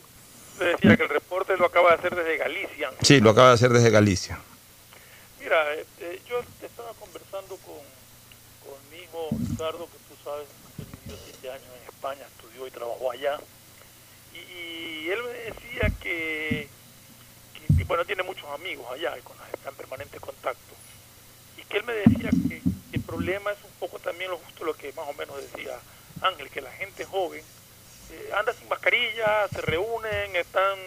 Le 0.59 0.65
decía 0.67 0.95
que 0.95 1.03
el 1.03 1.09
reporte 1.09 1.57
lo 1.57 1.65
acaba 1.65 1.89
de 1.89 1.95
hacer 1.95 2.15
desde 2.15 2.37
Galicia. 2.37 2.91
Sí, 3.01 3.19
lo 3.19 3.31
acaba 3.31 3.49
de 3.49 3.53
hacer 3.55 3.71
desde 3.73 3.89
Galicia. 3.89 4.39
Mira, 5.41 5.73
este, 5.73 6.21
yo 6.29 6.39
estaba 6.65 6.93
conversando 6.99 7.57
con, 7.57 7.75
con 8.63 8.79
mi 8.89 9.03
hijo 9.03 9.27
Ricardo, 9.49 9.89
que 9.91 9.97
tú 10.07 10.15
sabes 10.23 10.47
que 10.77 10.83
vivió 10.83 11.19
siete 11.25 11.49
años 11.49 11.67
en 11.81 11.93
España, 11.93 12.21
estudió 12.37 12.67
y 12.67 12.71
trabajó 12.71 13.11
allá. 13.11 13.37
Y, 14.33 15.05
y 15.05 15.09
él 15.09 15.19
me 15.23 15.33
decía 15.51 15.91
que 16.01 16.69
bueno, 17.87 18.05
tiene 18.05 18.23
muchos 18.23 18.49
amigos 18.49 18.85
allá 18.91 19.11
con 19.23 19.37
los 19.37 19.47
que 19.47 19.55
está 19.55 19.69
en 19.69 19.75
permanente 19.75 20.19
contacto. 20.19 20.75
Y 21.57 21.63
que 21.63 21.77
él 21.77 21.83
me 21.83 21.93
decía 21.93 22.29
que 22.47 22.61
el 22.93 23.01
problema 23.01 23.51
es 23.51 23.57
un 23.63 23.71
poco 23.79 23.99
también 23.99 24.31
lo 24.31 24.37
justo 24.37 24.63
lo 24.65 24.73
que 24.73 24.91
más 24.93 25.07
o 25.07 25.13
menos 25.13 25.37
decía 25.37 25.77
Ángel, 26.21 26.49
que 26.49 26.61
la 26.61 26.71
gente 26.71 27.05
joven 27.05 27.43
eh, 28.11 28.31
anda 28.35 28.53
sin 28.53 28.69
mascarilla, 28.69 29.47
se 29.49 29.61
reúnen, 29.61 30.35
están 30.35 30.77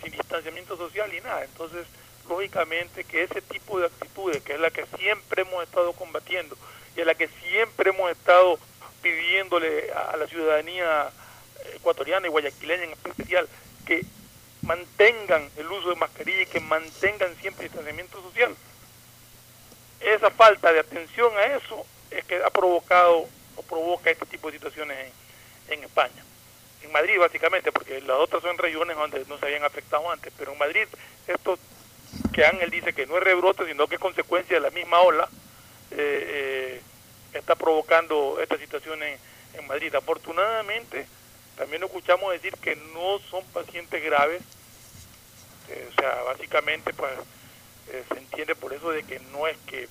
sin 0.00 0.12
distanciamiento 0.12 0.76
social 0.76 1.12
y 1.12 1.20
nada. 1.20 1.44
Entonces, 1.44 1.86
lógicamente 2.28 3.04
que 3.04 3.24
ese 3.24 3.42
tipo 3.42 3.78
de 3.78 3.86
actitudes, 3.86 4.42
que 4.42 4.54
es 4.54 4.60
la 4.60 4.70
que 4.70 4.86
siempre 4.98 5.42
hemos 5.42 5.62
estado 5.62 5.92
combatiendo 5.92 6.56
y 6.96 7.00
es 7.00 7.06
la 7.06 7.14
que 7.14 7.28
siempre 7.28 7.90
hemos 7.90 8.10
estado 8.10 8.58
pidiéndole 9.02 9.92
a 9.92 10.16
la 10.16 10.26
ciudadanía 10.26 11.10
ecuatoriana 11.74 12.26
y 12.26 12.30
guayaquileña 12.30 12.84
en 12.84 12.92
especial, 12.92 13.48
que 13.86 14.04
mantengan 14.66 15.48
el 15.56 15.70
uso 15.70 15.90
de 15.90 15.96
mascarilla 15.96 16.42
y 16.42 16.46
que 16.46 16.60
mantengan 16.60 17.34
siempre 17.36 17.64
distanciamiento 17.64 18.20
social. 18.20 18.54
Esa 20.00 20.30
falta 20.30 20.72
de 20.72 20.80
atención 20.80 21.32
a 21.36 21.44
eso 21.46 21.86
es 22.10 22.24
que 22.24 22.36
ha 22.42 22.50
provocado 22.50 23.26
o 23.56 23.62
provoca 23.62 24.10
este 24.10 24.26
tipo 24.26 24.48
de 24.48 24.58
situaciones 24.58 25.12
en, 25.68 25.82
España. 25.82 26.24
En 26.82 26.92
Madrid 26.92 27.18
básicamente, 27.18 27.72
porque 27.72 28.00
las 28.02 28.18
otras 28.18 28.42
son 28.42 28.58
regiones 28.58 28.96
donde 28.96 29.24
no 29.26 29.38
se 29.38 29.46
habían 29.46 29.64
afectado 29.64 30.10
antes, 30.10 30.32
pero 30.36 30.52
en 30.52 30.58
Madrid 30.58 30.86
esto 31.26 31.58
que 32.32 32.44
Ángel 32.44 32.70
dice 32.70 32.92
que 32.92 33.06
no 33.06 33.16
es 33.16 33.24
rebrote, 33.24 33.66
sino 33.66 33.86
que 33.86 33.94
es 33.94 34.00
consecuencia 34.00 34.56
de 34.56 34.60
la 34.60 34.70
misma 34.70 35.00
ola, 35.00 35.28
eh, 35.92 35.96
eh, 35.98 36.82
está 37.32 37.54
provocando 37.54 38.38
esta 38.42 38.58
situación 38.58 39.02
en, 39.02 39.18
en 39.54 39.66
Madrid. 39.66 39.94
Afortunadamente, 39.94 41.06
también 41.56 41.82
escuchamos 41.82 42.32
decir 42.32 42.54
que 42.58 42.76
no 42.76 43.18
son 43.30 43.44
pacientes 43.46 44.02
graves, 44.04 44.42
eh, 45.70 45.88
o 45.90 46.00
sea, 46.00 46.22
básicamente 46.22 46.92
pues 46.92 47.12
eh, 47.88 48.02
se 48.08 48.18
entiende 48.18 48.54
por 48.54 48.72
eso 48.72 48.90
de 48.90 49.02
que 49.02 49.20
no 49.32 49.46
es 49.46 49.56
que 49.66 49.88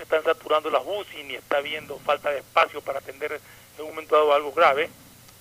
están 0.00 0.22
saturando 0.22 0.70
las 0.70 0.82
UCI 0.84 1.24
ni 1.24 1.34
está 1.34 1.58
habiendo 1.58 1.98
falta 1.98 2.30
de 2.30 2.38
espacio 2.38 2.80
para 2.80 3.00
atender 3.00 3.40
en 3.78 3.84
un 3.84 3.90
momento 3.90 4.16
dado 4.16 4.32
algo 4.32 4.52
grave, 4.52 4.88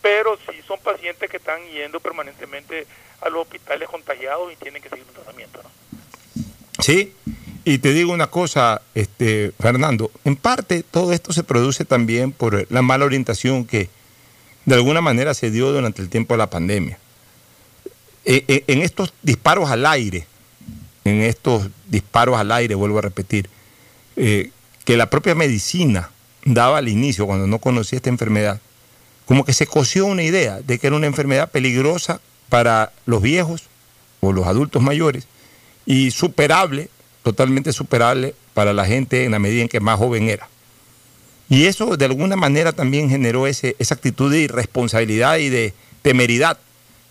pero 0.02 0.38
sí 0.50 0.60
son 0.68 0.80
pacientes 0.80 1.30
que 1.30 1.38
están 1.38 1.62
yendo 1.68 2.00
permanentemente 2.00 2.88
a 3.22 3.30
los 3.30 3.44
hospitales 3.44 3.90
contagiados 3.90 4.52
y 4.52 4.56
tienen 4.56 4.82
que 4.82 4.90
seguir 4.90 5.06
un 5.08 5.14
tratamiento. 5.14 5.62
Sí, 6.80 7.14
y 7.64 7.80
te 7.80 7.94
digo 7.94 8.14
una 8.14 8.28
cosa, 8.28 8.82
este, 8.96 9.52
Fernando, 9.60 10.12
en 10.24 10.36
parte 10.36 10.84
todo 10.84 11.12
esto 11.14 11.34
se 11.34 11.44
produce 11.44 11.86
también 11.86 12.32
por 12.32 12.72
la 12.72 12.82
mala 12.82 13.06
orientación 13.06 13.66
que 13.66 13.90
de 14.66 14.76
alguna 14.76 15.02
manera 15.02 15.34
se 15.34 15.50
dio 15.50 15.72
durante 15.72 16.02
el 16.02 16.10
tiempo 16.10 16.34
de 16.34 16.38
la 16.40 16.50
pandemia. 16.50 17.00
Eh, 18.30 18.44
eh, 18.50 18.64
en 18.68 18.82
estos 18.82 19.14
disparos 19.24 19.72
al 19.72 19.86
aire, 19.86 20.28
en 21.06 21.22
estos 21.22 21.70
disparos 21.88 22.38
al 22.38 22.52
aire, 22.52 22.76
vuelvo 22.76 23.00
a 23.00 23.02
repetir, 23.02 23.50
eh, 24.18 24.52
que 24.84 24.98
la 24.98 25.10
propia 25.10 25.34
medicina 25.34 26.10
daba 26.44 26.80
al 26.80 26.90
inicio, 26.90 27.26
cuando 27.26 27.48
no 27.48 27.60
conocía 27.60 27.96
esta 27.96 28.10
enfermedad, 28.10 28.60
como 29.26 29.46
que 29.46 29.54
se 29.54 29.66
coció 29.66 30.06
una 30.06 30.24
idea 30.24 30.60
de 30.60 30.78
que 30.78 30.88
era 30.88 30.98
una 30.98 31.08
enfermedad 31.08 31.50
peligrosa 31.52 32.20
para 32.50 32.92
los 33.06 33.22
viejos 33.22 33.64
o 34.20 34.34
los 34.34 34.46
adultos 34.46 34.82
mayores 34.82 35.26
y 35.86 36.12
superable, 36.12 36.90
totalmente 37.24 37.72
superable 37.72 38.36
para 38.54 38.74
la 38.74 38.86
gente 38.86 39.24
en 39.24 39.32
la 39.32 39.40
medida 39.40 39.62
en 39.62 39.70
que 39.70 39.80
más 39.80 39.98
joven 40.00 40.28
era. 40.28 40.50
Y 41.48 41.68
eso 41.68 41.96
de 41.96 42.04
alguna 42.04 42.36
manera 42.36 42.74
también 42.74 43.10
generó 43.10 43.48
ese, 43.48 43.78
esa 43.80 43.96
actitud 43.96 44.30
de 44.30 44.42
irresponsabilidad 44.42 45.38
y 45.38 45.48
de 45.48 45.74
temeridad 46.02 46.58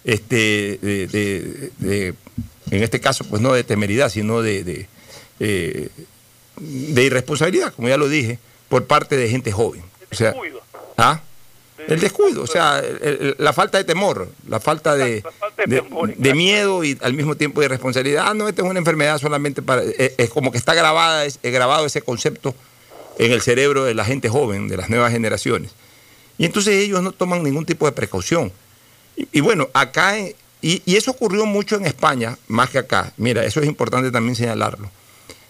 este, 0.07 0.78
de, 0.80 2.14
en 2.70 2.82
este 2.82 3.00
caso, 3.00 3.24
pues 3.24 3.42
no 3.42 3.52
de 3.52 3.64
temeridad, 3.64 4.09
sino 4.09 4.40
de, 4.40 4.64
de, 4.64 4.88
eh, 5.40 5.88
irresponsabilidad, 6.96 7.74
como 7.74 7.88
ya 7.88 7.96
lo 7.96 8.09
dije, 8.09 8.38
por 8.68 8.86
parte 8.86 9.16
de 9.16 9.28
gente 9.28 9.50
joven. 9.50 9.82
O 10.11 10.14
sea, 10.14 10.34
¿ah? 10.96 11.20
El 11.88 12.00
descuido, 12.00 12.42
o 12.42 12.46
sea, 12.46 12.82
la 13.38 13.52
falta 13.52 13.78
de 13.78 13.84
temor, 13.84 14.28
la 14.48 14.59
falta 14.61 14.96
de, 14.96 15.22
de, 15.66 16.34
miedo 16.34 16.82
y 16.82 16.98
al 17.02 17.12
mismo 17.12 17.36
tiempo 17.36 17.61
de 17.61 17.68
responsabilidad. 17.68 18.26
Ah, 18.28 18.34
no, 18.34 18.48
esta 18.48 18.62
es 18.62 18.68
una 18.68 18.78
enfermedad 18.78 19.18
solamente 19.18 19.62
para. 19.62 19.82
Es, 19.82 20.30
como 20.30 20.50
que 20.50 20.59
está 20.59 20.74
grabada, 20.74 21.24
es, 21.26 21.38
grabado 21.42 21.86
ese 21.86 22.02
concepto 22.02 22.54
en 23.18 23.30
el 23.30 23.40
cerebro 23.40 23.84
de 23.84 23.94
la 23.94 24.04
gente 24.04 24.28
joven, 24.28 24.68
de 24.68 24.78
las 24.78 24.88
nuevas 24.88 25.12
generaciones. 25.12 25.72
Y 26.38 26.44
entonces 26.44 26.74
ellos 26.74 27.02
no 27.02 27.12
toman 27.12 27.42
ningún 27.42 27.66
tipo 27.66 27.86
de 27.86 27.92
precaución. 27.92 28.52
Y, 29.16 29.40
bueno, 29.40 29.68
acá, 29.72 30.14
y, 30.60 30.82
eso 30.86 31.10
ocurrió 31.10 31.46
mucho 31.46 31.76
en 31.76 31.86
España, 31.86 32.36
más 32.48 32.70
que 32.70 32.78
acá. 32.78 33.12
Mira, 33.16 33.44
eso 33.44 33.60
es 33.60 33.66
importante 33.66 34.10
también 34.10 34.36
señalarlo. 34.36 34.90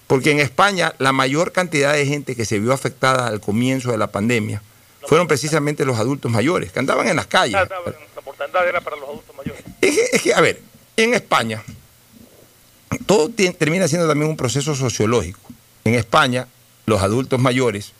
Porque 0.06 0.30
en 0.30 0.38
España 0.38 0.94
la 0.98 1.12
mayor 1.12 1.52
cantidad 1.52 1.92
de 1.92 2.06
gente 2.06 2.36
que 2.36 2.44
se 2.44 2.60
vio 2.60 2.72
afectada 2.72 3.26
al 3.26 3.40
comienzo 3.40 3.90
de 3.90 3.98
la 3.98 4.06
pandemia 4.06 4.62
fueron 5.06 5.26
precisamente 5.26 5.84
los 5.84 5.98
adultos 5.98 6.30
mayores, 6.30 6.72
que 6.72 6.78
andaban 6.78 7.08
en 7.08 7.16
las 7.16 7.26
calles. 7.26 7.54
La 7.54 8.22
mortandad 8.24 8.68
era 8.68 8.80
para 8.80 8.96
los 8.96 9.08
adultos 9.08 9.36
mayores. 9.36 9.62
Es 9.80 10.22
que, 10.22 10.32
a 10.32 10.40
ver, 10.40 10.60
en 10.96 11.14
España, 11.14 11.62
todo 13.06 13.30
termina 13.30 13.88
siendo 13.88 14.08
también 14.08 14.30
un 14.30 14.36
proceso 14.36 14.74
sociológico. 14.74 15.40
En 15.84 15.94
España, 15.94 16.48
los 16.86 17.02
adultos 17.02 17.40
mayores 17.40 17.92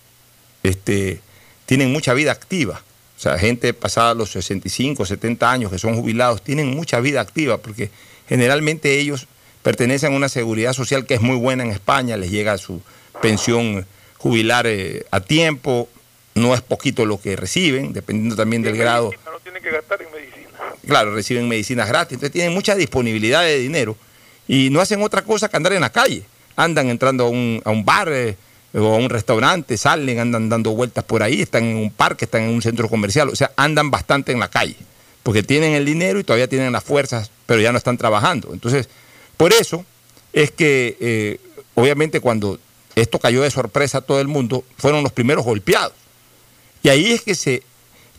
este, 0.63 1.21
tienen 1.67 1.93
mucha 1.93 2.15
vida 2.15 2.33
activa. 2.33 2.83
O 3.17 3.19
sea, 3.19 3.39
gente 3.39 3.73
pasada 3.73 4.15
los 4.15 4.31
65, 4.31 5.07
70 5.07 5.51
años 5.51 5.71
que 5.71 5.79
son 5.79 5.97
jubilados, 5.97 6.43
tienen 6.43 6.69
mucha 6.69 7.01
vida 7.01 7.21
activa 7.21 7.57
porque 7.59 7.91
generalmente 8.29 8.99
ellos 8.99 9.27
pertenecen 9.63 10.13
a 10.13 10.17
una 10.17 10.29
seguridad 10.29 10.75
social 10.75 11.07
que 11.07 11.15
es 11.15 11.23
muy 11.23 11.37
buena 11.37 11.65
en 11.65 11.71
España, 11.71 12.17
les 12.17 12.31
llega 12.31 12.59
su 12.59 12.83
pensión 13.23 13.87
jubilar 14.19 14.67
eh, 14.67 15.07
a 15.11 15.21
tiempo, 15.21 15.89
no 16.35 16.55
es 16.55 16.61
poquito 16.61 17.07
lo 17.07 17.21
que 17.21 17.37
reciben, 17.37 17.93
dependiendo 17.93 18.37
también 18.37 18.63
del 18.63 18.77
grado. 18.77 19.13
No 19.25 19.39
tienen 19.41 19.63
que 19.63 19.71
gastar 19.71 20.03
en 20.03 20.13
medicina. 20.13 20.49
Claro, 20.87 21.15
reciben 21.15 21.49
medicinas 21.49 21.89
gratis, 21.89 22.15
entonces 22.15 22.33
tienen 22.33 22.53
mucha 22.53 22.75
disponibilidad 22.75 23.43
de 23.43 23.59
dinero 23.59 23.97
y 24.47 24.69
no 24.71 24.81
hacen 24.81 25.03
otra 25.03 25.23
cosa 25.23 25.49
que 25.49 25.57
andar 25.57 25.73
en 25.73 25.81
la 25.81 25.91
calle. 25.91 26.23
Andan 26.55 26.89
entrando 26.89 27.25
a 27.25 27.29
un, 27.29 27.61
a 27.65 27.71
un 27.71 27.85
bar 27.85 28.09
eh, 28.13 28.37
o 28.77 28.95
a 28.95 28.99
un 28.99 29.09
restaurante, 29.09 29.77
salen, 29.77 30.19
andan 30.21 30.49
dando 30.49 30.73
vueltas 30.73 31.05
por 31.05 31.23
ahí, 31.23 31.41
están 31.41 31.65
en 31.65 31.77
un 31.77 31.91
parque, 31.91 32.27
están 32.27 32.43
en 32.43 32.51
un 32.51 32.63
centro 32.63 32.89
comercial, 32.89 33.29
o 33.29 33.37
sea, 33.37 33.51
andan 33.57 33.91
bastante 33.91 34.33
en 34.33 34.41
la 34.41 34.49
calle, 34.49 34.77
porque 35.23 35.43
tienen 35.43 35.73
el 35.73 35.85
dinero 35.87 36.21
y 36.21 36.25
todavía 36.25 36.49
tienen 36.49 36.73
las 36.73 36.85
fuerzas, 36.85 37.31
pero 37.47 37.61
ya 37.61 37.73
no 37.73 37.79
están 37.79 37.97
trabajando. 37.97 38.51
Entonces, 38.53 38.89
por 39.37 39.53
eso 39.53 39.85
es 40.33 40.51
que, 40.51 40.97
eh, 41.01 41.41
obviamente, 41.75 42.21
cuando 42.21 42.59
esto 42.95 43.19
cayó 43.19 43.43
de 43.43 43.51
sorpresa 43.51 43.99
a 43.99 44.01
todo 44.03 44.21
el 44.21 44.29
mundo, 44.29 44.65
fueron 44.77 45.03
los 45.03 45.13
primeros 45.13 45.45
golpeados. 45.45 45.95
Y 46.83 46.89
ahí 46.89 47.13
es 47.13 47.23
que 47.23 47.35
se 47.35 47.63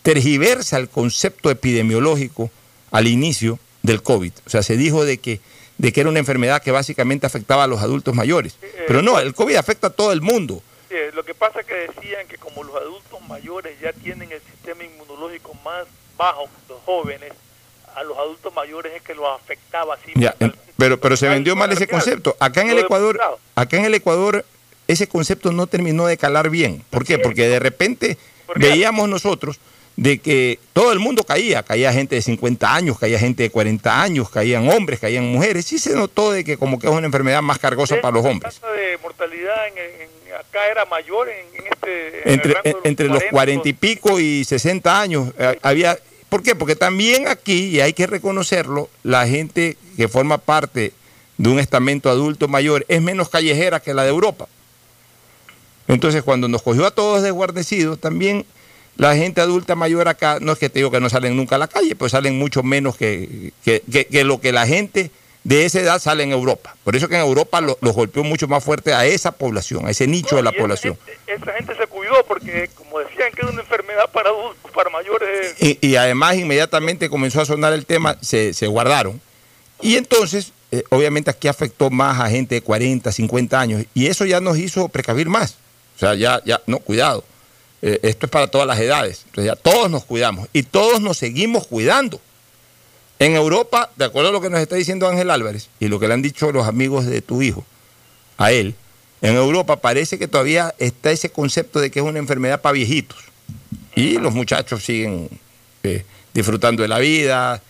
tergiversa 0.02 0.78
el 0.78 0.90
concepto 0.90 1.52
epidemiológico 1.52 2.50
al 2.92 3.08
inicio 3.08 3.60
del 3.84 4.02
COVID. 4.02 4.32
O 4.46 4.50
sea, 4.50 4.64
se 4.64 4.78
dijo 4.78 5.06
de 5.06 5.20
que, 5.20 5.40
de 5.78 5.94
que 5.94 6.02
era 6.02 6.10
una 6.10 6.20
enfermedad 6.20 6.62
que 6.62 6.72
básicamente 6.72 7.26
afectaba 7.26 7.64
a 7.64 7.68
los 7.68 7.82
adultos 7.82 8.16
mayores. 8.16 8.58
Pero 8.88 9.02
no, 9.02 9.20
el 9.20 9.34
COVID 9.34 9.56
afecta 9.56 9.88
a 9.88 9.90
todo 9.90 10.12
el 10.12 10.22
mundo. 10.22 10.62
Sí, 10.90 10.96
lo 11.14 11.24
que 11.24 11.34
pasa 11.34 11.60
es 11.62 11.66
que 11.66 11.74
decían 11.74 12.28
que 12.28 12.38
como 12.38 12.64
los 12.64 12.76
adultos 12.76 13.22
mayores 13.28 13.80
ya 13.80 13.94
tienen 13.94 14.32
el 14.32 14.42
sistema 14.42 14.84
inmunológico 14.84 15.54
más 15.66 15.86
bajo 16.18 16.46
que 16.46 16.74
los 16.74 16.82
jóvenes, 16.84 17.34
a 17.96 18.04
los 18.04 18.18
adultos 18.18 18.54
mayores 18.54 18.94
es 18.96 19.02
que 19.02 19.14
los 19.14 19.26
afectaba 19.28 19.96
así. 19.96 20.12
Ya, 20.16 20.36
pero, 20.78 21.00
pero 21.00 21.18
se 21.18 21.28
vendió 21.28 21.56
mal 21.56 21.72
ese 21.72 21.88
concepto. 21.88 22.38
Acá 22.40 22.62
en 22.62 22.70
el 22.70 22.80
Ecuador, 22.80 23.20
acá 23.56 23.78
en 23.78 23.86
el 23.86 23.94
Ecuador, 23.96 24.46
ese 24.88 25.08
concepto 25.08 25.52
no 25.52 25.68
terminó 25.68 26.06
de 26.06 26.18
calar 26.18 26.50
bien. 26.50 26.84
¿Por 26.90 27.06
qué? 27.06 27.18
Porque 27.18 27.50
de 27.50 27.60
repente 27.60 28.18
veíamos 28.56 29.10
nosotros 29.10 29.60
de 29.98 30.20
que 30.20 30.60
todo 30.74 30.94
el 30.94 31.00
mundo 31.00 31.24
caía, 31.24 31.64
caía 31.64 31.92
gente 31.92 32.16
de 32.16 32.22
50 32.22 32.74
años, 32.74 33.00
caía 33.00 33.18
gente 33.18 33.44
de 33.44 33.50
40 33.50 34.02
años, 34.02 34.30
caían 34.30 34.70
hombres, 34.70 35.00
caían 35.00 35.26
mujeres, 35.26 35.66
sí 35.66 35.80
se 35.80 35.96
notó 35.96 36.32
de 36.32 36.44
que 36.44 36.56
como 36.56 36.78
que 36.80 36.86
es 36.88 36.94
una 36.94 37.08
enfermedad 37.08 37.42
más 37.42 37.58
cargosa 37.58 38.00
para 38.00 38.14
los 38.14 38.24
hombres. 38.26 38.54
La 38.54 38.62
tasa 38.62 38.74
de 38.74 38.98
mortalidad 39.00 39.68
en, 39.70 39.74
en- 40.02 40.18
acá 40.36 40.68
era 40.70 40.86
mayor 40.86 41.28
en, 41.30 41.46
en 41.56 41.74
este... 41.74 42.32
Entre, 42.32 42.54
los 42.54 42.62
entre 42.84 43.08
los 43.08 43.24
40, 43.32 43.32
40 43.32 43.70
y 43.70 43.74
pico 43.74 44.20
y 44.20 44.44
60 44.46 45.02
años 45.02 45.34
eh, 45.40 45.58
había... 45.64 45.98
¿Por 46.30 46.44
qué? 46.44 46.54
Porque 46.54 46.76
también 46.76 47.28
aquí, 47.28 47.70
y 47.70 47.82
hay 47.82 47.94
que 47.94 48.06
reconocerlo, 48.06 48.90
la 49.04 49.26
gente 49.28 49.78
que 49.96 50.08
forma 50.08 50.38
parte 50.38 50.92
de 51.38 51.50
un 51.50 51.58
estamento 51.58 52.10
adulto 52.12 52.48
mayor 52.48 52.86
es 52.88 53.02
menos 53.02 53.30
callejera 53.30 53.80
que 53.80 53.94
la 53.96 54.04
de 54.04 54.10
Europa. 54.10 54.48
Entonces, 55.88 56.22
cuando 56.24 56.48
nos 56.50 56.62
cogió 56.62 56.86
a 56.86 56.92
todos 56.92 57.24
desguarnecidos, 57.24 58.00
también 58.00 58.46
la 58.98 59.16
gente 59.16 59.42
adulta 59.42 59.76
mayor 59.76 60.08
acá, 60.08 60.40
no 60.42 60.52
es 60.54 60.60
que 60.60 60.70
te 60.70 60.80
digo 60.80 60.92
que 60.92 61.00
no 61.00 61.10
salen 61.10 61.36
nunca 61.38 61.56
a 61.56 61.60
la 61.60 61.68
calle, 61.68 61.96
pues 61.96 62.12
salen 62.12 62.38
mucho 62.38 62.64
menos 62.64 62.98
que, 62.98 63.52
que- 63.64 63.84
que- 63.92 64.06
que 64.06 64.24
lo 64.24 64.40
que 64.42 64.52
la 64.52 64.66
gente 64.68 65.12
de 65.44 65.66
esa 65.66 65.80
edad 65.80 66.00
sale 66.02 66.24
en 66.24 66.32
Europa. 66.32 66.76
Por 66.84 66.96
eso 66.96 67.08
que 67.08 67.16
en 67.16 67.22
Europa 67.22 67.62
lo- 67.62 67.78
los 67.82 67.94
golpeó 67.94 68.24
mucho 68.24 68.48
más 68.48 68.64
fuerte 68.64 68.94
a 68.94 69.06
esa 69.06 69.32
población, 69.32 69.86
a 69.88 69.92
ese 69.92 70.06
nicho 70.08 70.36
de 70.36 70.44
la 70.44 70.52
población. 70.52 70.98
Esa 71.26 71.54
gente 71.54 71.74
se 71.76 71.88
cuidó 71.88 72.16
porque, 72.28 72.70
como 72.76 73.00
decían, 73.00 73.32
que 73.34 73.42
era 73.44 73.52
una 73.52 73.62
enfermedad 73.62 74.10
para 74.12 74.30
adultos, 74.30 74.72
para 74.72 74.90
mayores. 74.90 75.56
Y, 75.60 75.78
y 75.88 75.96
además 75.96 76.36
inmediatamente 76.36 77.08
comenzó 77.10 77.40
a 77.42 77.46
sonar 77.46 77.72
el 77.74 77.86
tema, 77.86 78.18
se, 78.22 78.54
se 78.54 78.68
guardaron. 78.68 79.22
Y 79.82 79.96
entonces, 79.96 80.52
eh, 80.72 80.84
obviamente 80.90 81.30
aquí 81.30 81.48
afectó 81.48 81.90
más 81.92 82.20
a 82.20 82.30
gente 82.30 82.56
de 82.56 82.62
40, 82.62 83.12
50 83.12 83.60
años. 83.60 83.86
Y 83.94 84.08
eso 84.08 84.26
ya 84.26 84.42
nos 84.42 84.58
hizo 84.58 84.90
precavir 84.90 85.30
más. 85.30 85.56
O 85.96 86.00
sea, 86.00 86.16
ya, 86.16 86.42
ya, 86.46 86.62
no, 86.66 86.80
cuidado. 86.80 87.24
Eh, 87.82 88.00
esto 88.04 88.26
es 88.26 88.32
para 88.32 88.48
todas 88.48 88.68
las 88.68 88.80
edades. 88.80 89.24
Entonces 89.28 89.54
ya 89.54 89.56
todos 89.56 89.90
nos 89.90 90.04
cuidamos 90.06 90.48
y 90.54 90.64
todos 90.64 91.02
nos 91.02 91.18
seguimos 91.18 91.68
cuidando. 91.68 92.20
En 93.20 93.36
Europa, 93.36 93.90
de 93.96 94.06
acuerdo 94.06 94.30
a 94.30 94.32
lo 94.32 94.42
que 94.42 94.50
nos 94.50 94.60
está 94.60 94.76
diciendo 94.76 95.08
Ángel 95.08 95.32
Álvarez 95.32 95.70
y 95.80 95.88
lo 95.88 96.00
que 96.00 96.08
le 96.08 96.14
han 96.14 96.22
dicho 96.22 96.52
los 96.52 96.68
amigos 96.68 97.06
de 97.06 97.22
tu 97.22 97.42
hijo 97.42 97.66
a 98.38 98.52
él, 98.52 98.76
en 99.22 99.36
Europa 99.36 99.78
parece 99.78 100.20
que 100.20 100.28
todavía 100.28 100.76
está 100.78 101.12
ese 101.12 101.32
concepto 101.32 101.80
de 101.80 101.90
que 101.90 102.00
es 102.00 102.06
una 102.06 102.20
enfermedad 102.20 102.62
para 102.62 102.74
viejitos. 102.74 103.18
Y 103.96 104.20
los 104.20 104.36
muchachos 104.36 104.84
siguen 104.84 105.28
eh, 105.82 106.06
disfrutando 106.34 106.84
de 106.84 106.88
la 106.88 107.00
vida. 107.00 107.62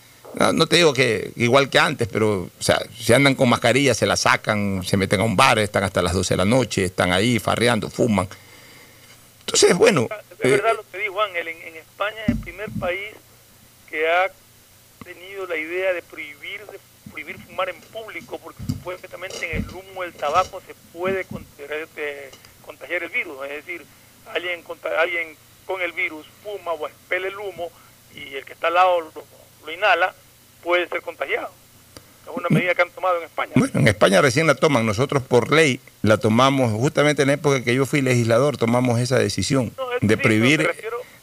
No, 0.52 0.66
te 0.66 0.76
digo 0.76 0.92
que 0.92 1.32
igual 1.36 1.70
que 1.70 1.78
antes, 1.78 2.06
pero 2.06 2.42
o 2.42 2.62
sea, 2.62 2.80
si 2.96 3.14
andan 3.14 3.34
con 3.34 3.48
mascarilla, 3.48 3.94
se 3.94 4.04
la 4.06 4.16
sacan, 4.16 4.82
se 4.84 4.98
meten 4.98 5.20
a 5.20 5.24
un 5.24 5.36
bar, 5.36 5.58
están 5.58 5.84
hasta 5.84 6.02
las 6.02 6.12
12 6.12 6.34
de 6.34 6.36
la 6.36 6.44
noche, 6.44 6.84
están 6.84 7.12
ahí 7.12 7.38
farreando, 7.38 7.88
fuman. 7.88 8.28
Entonces, 9.48 9.74
bueno, 9.78 10.08
Es 10.38 10.44
eh, 10.44 10.50
verdad 10.50 10.74
lo 10.76 10.84
que 10.90 10.98
dijo 10.98 11.22
Ángel, 11.22 11.48
en, 11.48 11.56
en 11.62 11.76
España 11.76 12.18
es 12.24 12.28
el 12.34 12.40
primer 12.40 12.68
país 12.78 13.14
que 13.88 14.06
ha 14.06 14.30
tenido 15.02 15.46
la 15.46 15.56
idea 15.56 15.94
de 15.94 16.02
prohibir, 16.02 16.60
de 16.66 16.78
prohibir 17.10 17.38
fumar 17.38 17.70
en 17.70 17.80
público 17.80 18.38
porque 18.38 18.62
supuestamente 18.68 19.50
en 19.50 19.64
el 19.64 19.70
humo 19.70 20.02
del 20.02 20.12
tabaco 20.12 20.60
se 20.66 20.74
puede 20.92 21.24
contagiar, 21.24 21.88
eh, 21.96 22.30
contagiar 22.66 23.04
el 23.04 23.08
virus. 23.08 23.42
Es 23.46 23.64
decir, 23.64 23.86
alguien, 24.34 24.62
alguien 25.00 25.34
con 25.64 25.80
el 25.80 25.92
virus 25.92 26.26
fuma 26.42 26.72
o 26.72 26.86
expele 26.86 27.28
el 27.28 27.38
humo 27.38 27.72
y 28.14 28.34
el 28.34 28.44
que 28.44 28.52
está 28.52 28.66
al 28.66 28.74
lado 28.74 29.00
lo, 29.00 29.24
lo 29.64 29.72
inhala, 29.72 30.14
puede 30.62 30.86
ser 30.88 31.00
contagiado. 31.00 31.50
Es 32.30 32.36
una 32.36 32.48
medida 32.50 32.74
que 32.74 32.82
han 32.82 32.90
tomado 32.90 33.16
en 33.16 33.24
España. 33.24 33.52
Bueno, 33.56 33.80
en 33.80 33.88
España 33.88 34.20
recién 34.20 34.46
la 34.46 34.54
toman. 34.54 34.84
Nosotros 34.84 35.22
por 35.22 35.50
ley 35.50 35.80
la 36.08 36.16
tomamos, 36.18 36.72
justamente 36.72 37.22
en 37.22 37.28
la 37.28 37.34
época 37.34 37.62
que 37.62 37.74
yo 37.74 37.86
fui 37.86 38.00
legislador, 38.02 38.56
tomamos 38.56 38.98
esa 39.00 39.18
decisión 39.18 39.72
de 40.00 40.16
prohibir, 40.16 40.68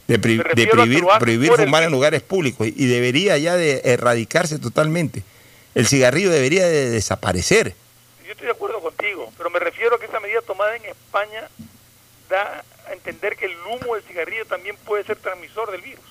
de, 0.06 0.18
pri- 0.18 0.38
prohibir, 0.70 1.04
prohibir 1.18 1.52
el 1.52 1.56
fumar 1.66 1.82
en 1.82 1.90
lugares 1.90 2.22
públicos 2.22 2.66
y 2.66 2.86
debería 2.86 3.36
ya 3.38 3.56
de 3.56 3.82
erradicarse 3.84 4.58
totalmente. 4.58 5.22
El 5.74 5.86
cigarrillo 5.86 6.30
debería 6.30 6.66
de 6.66 6.88
desaparecer. 6.90 7.74
Yo 8.24 8.32
estoy 8.32 8.46
de 8.46 8.52
acuerdo 8.52 8.80
contigo, 8.80 9.30
pero 9.36 9.50
me 9.50 9.58
refiero 9.58 9.96
a 9.96 9.98
que 10.00 10.06
esa 10.06 10.20
medida 10.20 10.40
tomada 10.40 10.74
en 10.76 10.84
España 10.86 11.48
da 12.30 12.64
a 12.88 12.92
entender 12.92 13.36
que 13.36 13.46
el 13.46 13.52
humo 13.70 13.94
del 13.94 14.04
cigarrillo 14.04 14.46
también 14.46 14.76
puede 14.84 15.04
ser 15.04 15.16
transmisor 15.16 15.70
del 15.72 15.82
virus. 15.82 16.04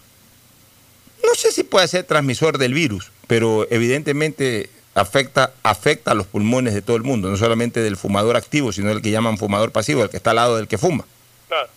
No 1.23 1.34
sé 1.34 1.51
si 1.51 1.63
puede 1.63 1.88
ser 1.88 2.03
transmisor 2.03 2.57
del 2.57 2.73
virus, 2.73 3.11
pero 3.28 3.65
evidentemente 3.71 4.69
afecta, 4.95 5.51
afecta 5.61 6.11
a 6.11 6.13
los 6.15 6.25
pulmones 6.25 6.73
de 6.73 6.81
todo 6.81 6.95
el 6.97 7.03
mundo, 7.03 7.29
no 7.29 7.37
solamente 7.37 7.81
del 7.81 7.97
fumador 7.97 8.35
activo, 8.37 8.71
sino 8.71 8.89
del 8.89 9.01
que 9.01 9.11
llaman 9.11 9.37
fumador 9.37 9.71
pasivo, 9.71 10.03
el 10.03 10.09
que 10.09 10.17
está 10.17 10.31
al 10.31 10.37
lado 10.37 10.55
del 10.57 10.67
que 10.67 10.77
fuma. 10.77 11.05
Claro. 11.47 11.67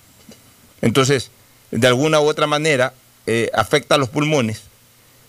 Entonces, 0.81 1.31
de 1.71 1.87
alguna 1.87 2.21
u 2.21 2.25
otra 2.29 2.47
manera, 2.47 2.95
eh, 3.27 3.51
afecta 3.53 3.97
a 3.97 3.99
los 3.99 4.09
pulmones 4.09 4.63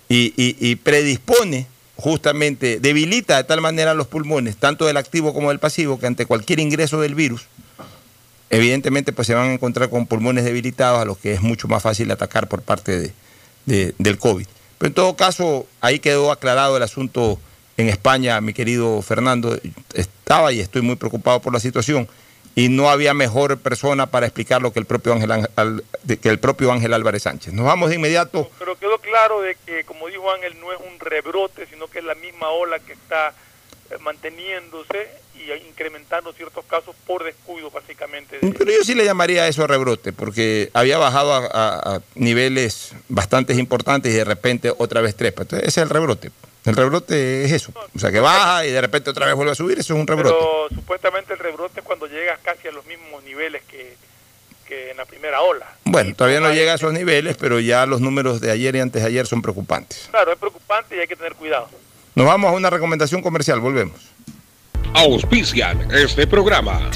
y, 0.08 0.34
y- 0.38 0.56
y 0.60 0.76
predispone 0.78 1.68
justamente, 1.98 2.80
debilita 2.80 3.36
de 3.36 3.44
tal 3.44 3.60
manera 3.60 3.94
los 3.94 4.08
pulmones, 4.08 4.56
tanto 4.56 4.86
del 4.86 4.96
activo 4.96 5.34
como 5.34 5.50
del 5.50 5.60
pasivo, 5.60 6.00
que 6.00 6.06
ante 6.08 6.26
cualquier 6.26 6.60
ingreso 6.62 7.02
del 7.02 7.14
virus, 7.16 7.48
evidentemente 8.50 9.12
pues 9.14 9.28
se 9.28 9.34
van 9.34 9.50
a 9.50 9.54
encontrar 9.54 9.90
con 9.90 10.06
pulmones 10.08 10.44
debilitados 10.46 11.02
a 11.02 11.06
los 11.06 11.18
que 11.18 11.34
es 11.34 11.42
mucho 11.42 11.68
más 11.68 11.84
fácil 11.84 12.10
atacar 12.12 12.48
por 12.48 12.62
parte 12.62 12.98
de, 13.00 13.14
de- 13.66 13.96
del 13.98 14.18
COVID. 14.18 14.48
Pero 14.78 14.88
en 14.88 14.94
todo 14.94 15.16
caso, 15.18 15.68
ahí 15.82 16.00
quedó 16.00 16.32
aclarado 16.32 16.78
el 16.78 16.84
asunto 16.84 17.38
en 17.80 17.90
España, 17.90 18.40
mi 18.42 18.54
querido 18.54 19.02
Fernando. 19.02 19.58
Estaba 19.94 20.52
y 20.52 20.60
estoy 20.60 20.82
muy 20.82 20.96
preocupado 20.98 21.42
por 21.42 21.54
la 21.54 21.60
situación 21.60 22.08
y 22.56 22.68
no 22.68 22.90
había 22.90 23.14
mejor 23.14 23.58
persona 23.60 24.08
para 24.08 24.26
explicarlo 24.26 24.74
que 24.74 24.80
el 24.80 24.86
propio 24.86 25.14
Ángel, 25.14 25.84
que 26.22 26.30
el 26.30 26.40
propio 26.40 26.72
Ángel 26.72 26.94
Álvarez 26.94 27.24
Sánchez. 27.24 27.54
Nos 27.54 27.66
vamos 27.66 27.90
de 27.90 27.96
inmediato. 27.96 28.50
Pero 28.60 28.78
quedó 28.78 28.98
claro 29.00 29.42
de 29.42 29.56
que, 29.66 29.84
como 29.86 30.08
dijo 30.08 30.30
Ángel, 30.32 30.60
no 30.60 30.74
es 30.74 30.80
un 30.80 31.00
rebrote, 31.00 31.66
sino 31.68 31.88
que 31.88 32.00
es 32.00 32.06
la 32.06 32.16
misma 32.16 32.50
ola 32.50 32.80
que 32.80 32.94
está 32.94 33.30
eh, 33.92 33.96
manteniéndose 34.02 35.08
y 35.36 35.54
incrementando 35.70 36.34
ciertos 36.34 36.66
casos 36.66 36.94
por 37.08 37.24
descuido, 37.24 37.72
básicamente. 37.72 38.40
de- 38.42 38.52
Pero 38.52 38.72
yo 38.72 38.84
sí 38.84 38.94
le 38.94 39.06
llamaría 39.06 39.44
a 39.44 39.48
eso 39.48 39.66
rebrote, 39.66 40.12
porque 40.12 40.70
había 40.74 40.98
bajado 40.98 41.34
a, 41.34 41.46
a- 41.46 41.96
a 41.96 42.02
niveles 42.16 42.92
bastante 43.08 43.54
importantes 43.54 44.14
y 44.14 44.18
de 44.18 44.26
repente 44.26 44.74
otra 44.78 45.00
vez 45.00 45.16
trepa. 45.16 45.44
Entonces, 45.44 45.66
ese 45.70 45.80
es 45.80 45.84
el 45.86 45.90
rebrote. 45.90 46.30
El 46.66 46.76
rebrote 46.76 47.46
es 47.46 47.52
eso. 47.52 47.72
O 47.96 48.00
sea, 48.00 48.12
que 48.12 48.20
baja 48.20 48.66
y 48.66 48.72
de 48.72 48.82
repente 48.82 49.10
otra 49.10 49.26
vez 49.26 49.36
vuelve 49.36 49.52
a 49.52 49.56
subir, 49.56 49.80
eso 49.80 49.94
es 49.94 50.00
un 50.00 50.08
rebrote. 50.08 50.36
Pero 50.38 50.68
supuestamente 50.82 51.34
el 51.34 51.40
rebrote 51.40 51.80
es 51.80 51.86
cuando 51.86 52.08
llegas 52.08 52.40
casi 52.44 52.68
a 52.68 52.72
los 52.72 52.86
mismos 52.86 53.24
niveles 53.24 53.64
que, 53.64 53.96
que 54.68 54.92
en 54.92 54.98
la 54.98 55.06
primera 55.06 55.42
ola. 55.42 55.66
Bueno, 55.86 56.14
todavía 56.16 56.40
no 56.40 56.52
llega 56.54 56.74
a 56.74 56.76
esos 56.76 56.94
niveles, 56.94 57.38
pero 57.38 57.60
ya 57.60 57.86
los 57.86 58.02
números 58.02 58.42
de 58.42 58.52
ayer 58.52 58.76
y 58.76 58.80
antes 58.80 59.02
de 59.02 59.08
ayer 59.08 59.26
son 59.26 59.42
preocupantes. 59.42 60.08
Claro, 60.12 60.32
es 60.32 60.38
preocupante 60.38 60.96
y 60.96 61.00
hay 61.00 61.08
que 61.08 61.16
tener 61.16 61.36
cuidado. 61.36 61.70
Nos 62.16 62.28
vamos 62.28 62.52
a 62.52 62.54
una 62.54 62.70
recomendación 62.70 63.22
comercial, 63.22 63.60
volvemos. 63.60 64.02
Auspician 64.94 65.88
este 65.92 66.28
programa. 66.28 66.90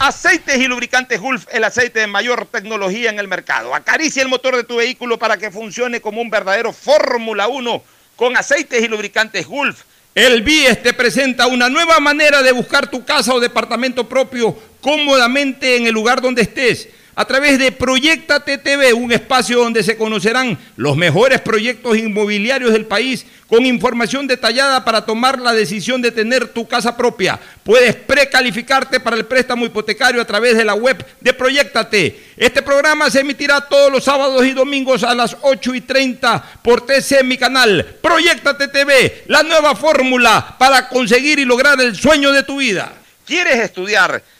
Aceites 0.00 0.56
y 0.58 0.68
lubricantes 0.68 1.20
Gulf, 1.20 1.46
el 1.50 1.64
aceite 1.64 1.98
de 1.98 2.06
mayor 2.06 2.46
tecnología 2.46 3.10
en 3.10 3.18
el 3.18 3.26
mercado. 3.26 3.74
Acaricia 3.74 4.22
el 4.22 4.28
motor 4.28 4.54
de 4.54 4.62
tu 4.62 4.76
vehículo 4.76 5.18
para 5.18 5.36
que 5.38 5.50
funcione 5.50 6.00
como 6.00 6.20
un 6.20 6.30
verdadero 6.30 6.72
Fórmula 6.72 7.48
1 7.48 7.82
con 8.14 8.36
aceites 8.36 8.80
y 8.80 8.86
lubricantes 8.86 9.44
Gulf. 9.48 9.82
El 10.14 10.42
BIES 10.42 10.84
te 10.84 10.92
presenta 10.92 11.48
una 11.48 11.68
nueva 11.68 11.98
manera 11.98 12.44
de 12.44 12.52
buscar 12.52 12.88
tu 12.88 13.04
casa 13.04 13.34
o 13.34 13.40
departamento 13.40 14.08
propio 14.08 14.56
cómodamente 14.80 15.76
en 15.76 15.88
el 15.88 15.94
lugar 15.94 16.20
donde 16.20 16.42
estés 16.42 16.88
a 17.18 17.24
través 17.24 17.58
de 17.58 17.72
Proyecta 17.72 18.38
TV, 18.38 18.92
un 18.94 19.10
espacio 19.10 19.58
donde 19.58 19.82
se 19.82 19.96
conocerán 19.96 20.56
los 20.76 20.96
mejores 20.96 21.40
proyectos 21.40 21.98
inmobiliarios 21.98 22.72
del 22.72 22.86
país 22.86 23.26
con 23.48 23.66
información 23.66 24.28
detallada 24.28 24.84
para 24.84 25.04
tomar 25.04 25.40
la 25.40 25.52
decisión 25.52 26.00
de 26.00 26.12
tener 26.12 26.46
tu 26.46 26.68
casa 26.68 26.96
propia. 26.96 27.40
Puedes 27.64 27.96
precalificarte 27.96 29.00
para 29.00 29.16
el 29.16 29.26
préstamo 29.26 29.66
hipotecario 29.66 30.22
a 30.22 30.26
través 30.26 30.56
de 30.56 30.64
la 30.64 30.74
web 30.74 31.04
de 31.20 31.34
Proyectate. 31.34 32.22
Este 32.36 32.62
programa 32.62 33.10
se 33.10 33.22
emitirá 33.22 33.62
todos 33.62 33.90
los 33.90 34.04
sábados 34.04 34.46
y 34.46 34.52
domingos 34.52 35.02
a 35.02 35.12
las 35.12 35.36
8 35.40 35.74
y 35.74 35.80
30 35.80 36.60
por 36.62 36.86
TC, 36.86 37.24
mi 37.24 37.36
canal. 37.36 37.84
Proyectate 38.00 38.68
TV, 38.68 39.24
la 39.26 39.42
nueva 39.42 39.74
fórmula 39.74 40.54
para 40.56 40.88
conseguir 40.88 41.40
y 41.40 41.44
lograr 41.44 41.80
el 41.80 41.96
sueño 41.96 42.30
de 42.30 42.44
tu 42.44 42.58
vida. 42.58 42.92
¿Quieres 43.26 43.56
estudiar? 43.56 44.22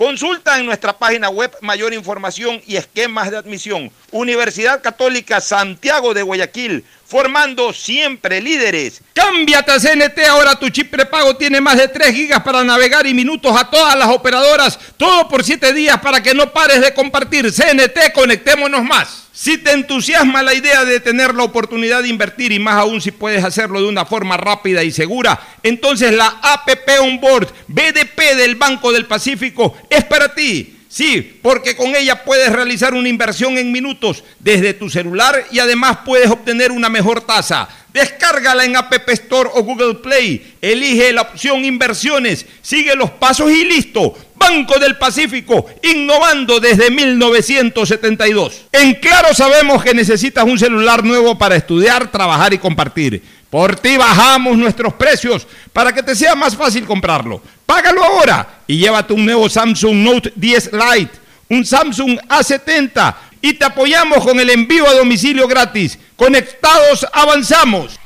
Consulta 0.00 0.58
en 0.58 0.64
nuestra 0.64 0.98
página 0.98 1.28
web 1.28 1.54
mayor 1.60 1.92
información 1.92 2.62
y 2.66 2.76
esquemas 2.76 3.30
de 3.30 3.36
admisión. 3.36 3.92
Universidad 4.12 4.80
Católica 4.80 5.42
Santiago 5.42 6.14
de 6.14 6.22
Guayaquil, 6.22 6.86
formando 7.10 7.72
siempre 7.72 8.40
líderes. 8.40 9.02
Cámbiate 9.12 9.72
a 9.72 9.80
CNT, 9.80 10.20
ahora 10.28 10.58
tu 10.58 10.68
chip 10.68 10.90
prepago 10.90 11.36
tiene 11.36 11.60
más 11.60 11.76
de 11.76 11.88
3 11.88 12.14
gigas 12.14 12.42
para 12.42 12.62
navegar 12.62 13.04
y 13.06 13.12
minutos 13.12 13.54
a 13.58 13.68
todas 13.68 13.96
las 13.98 14.08
operadoras, 14.08 14.78
todo 14.96 15.28
por 15.28 15.42
7 15.42 15.72
días 15.72 15.98
para 16.00 16.22
que 16.22 16.34
no 16.34 16.52
pares 16.52 16.80
de 16.80 16.94
compartir. 16.94 17.52
CNT, 17.52 18.12
conectémonos 18.14 18.84
más. 18.84 19.24
Si 19.32 19.58
te 19.58 19.72
entusiasma 19.72 20.42
la 20.42 20.54
idea 20.54 20.84
de 20.84 21.00
tener 21.00 21.34
la 21.34 21.44
oportunidad 21.44 22.02
de 22.02 22.08
invertir 22.08 22.52
y 22.52 22.58
más 22.58 22.76
aún 22.76 23.00
si 23.00 23.10
puedes 23.10 23.42
hacerlo 23.42 23.80
de 23.80 23.88
una 23.88 24.04
forma 24.04 24.36
rápida 24.36 24.84
y 24.84 24.92
segura, 24.92 25.40
entonces 25.62 26.12
la 26.12 26.38
APP 26.42 27.00
Onboard 27.00 27.48
BDP 27.66 28.36
del 28.36 28.54
Banco 28.54 28.92
del 28.92 29.06
Pacífico 29.06 29.76
es 29.88 30.04
para 30.04 30.34
ti. 30.34 30.79
Sí, 30.90 31.38
porque 31.40 31.76
con 31.76 31.94
ella 31.94 32.24
puedes 32.24 32.50
realizar 32.50 32.94
una 32.94 33.08
inversión 33.08 33.56
en 33.56 33.70
minutos 33.70 34.24
desde 34.40 34.74
tu 34.74 34.90
celular 34.90 35.46
y 35.52 35.60
además 35.60 35.98
puedes 36.04 36.28
obtener 36.28 36.72
una 36.72 36.88
mejor 36.88 37.20
tasa. 37.20 37.68
Descárgala 37.92 38.64
en 38.64 38.76
App 38.76 38.92
Store 39.08 39.50
o 39.54 39.62
Google 39.62 39.94
Play. 39.94 40.56
Elige 40.60 41.12
la 41.12 41.22
opción 41.22 41.64
inversiones, 41.64 42.44
sigue 42.60 42.96
los 42.96 43.12
pasos 43.12 43.52
y 43.52 43.64
listo. 43.66 44.16
Banco 44.34 44.80
del 44.80 44.96
Pacífico, 44.96 45.66
innovando 45.84 46.58
desde 46.58 46.90
1972. 46.90 48.62
En 48.72 48.94
Claro 48.94 49.32
sabemos 49.32 49.84
que 49.84 49.94
necesitas 49.94 50.44
un 50.44 50.58
celular 50.58 51.04
nuevo 51.04 51.38
para 51.38 51.54
estudiar, 51.54 52.10
trabajar 52.10 52.52
y 52.52 52.58
compartir. 52.58 53.22
Por 53.50 53.74
ti 53.74 53.96
bajamos 53.96 54.56
nuestros 54.56 54.94
precios 54.94 55.46
para 55.72 55.92
que 55.92 56.04
te 56.04 56.14
sea 56.14 56.36
más 56.36 56.56
fácil 56.56 56.86
comprarlo. 56.86 57.42
Págalo 57.66 58.04
ahora 58.04 58.60
y 58.66 58.78
llévate 58.78 59.12
un 59.12 59.24
nuevo 59.24 59.48
Samsung 59.48 59.96
Note 59.96 60.32
10 60.36 60.70
Lite, 60.72 61.12
un 61.48 61.66
Samsung 61.66 62.20
A70 62.28 63.14
y 63.42 63.54
te 63.54 63.64
apoyamos 63.64 64.24
con 64.24 64.38
el 64.38 64.50
envío 64.50 64.86
a 64.86 64.94
domicilio 64.94 65.48
gratis. 65.48 65.98
Conectados 66.14 67.04
avanzamos. 67.12 67.98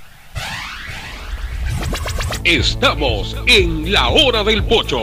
Estamos 2.43 3.37
en 3.47 3.93
la 3.93 4.09
hora 4.09 4.45
del 4.45 4.65
pocho. 4.65 4.99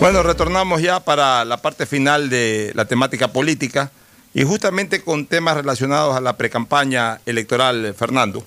Bueno, 0.00 0.22
retornamos 0.22 0.80
ya 0.82 1.00
para 1.00 1.44
la 1.44 1.56
parte 1.58 1.84
final 1.84 2.30
de 2.30 2.72
la 2.74 2.84
temática 2.84 3.28
política. 3.28 3.90
Y 4.32 4.44
justamente 4.44 5.02
con 5.02 5.26
temas 5.26 5.56
relacionados 5.56 6.16
a 6.16 6.20
la 6.20 6.36
precampaña 6.36 7.20
electoral, 7.26 7.94
Fernando, 7.98 8.44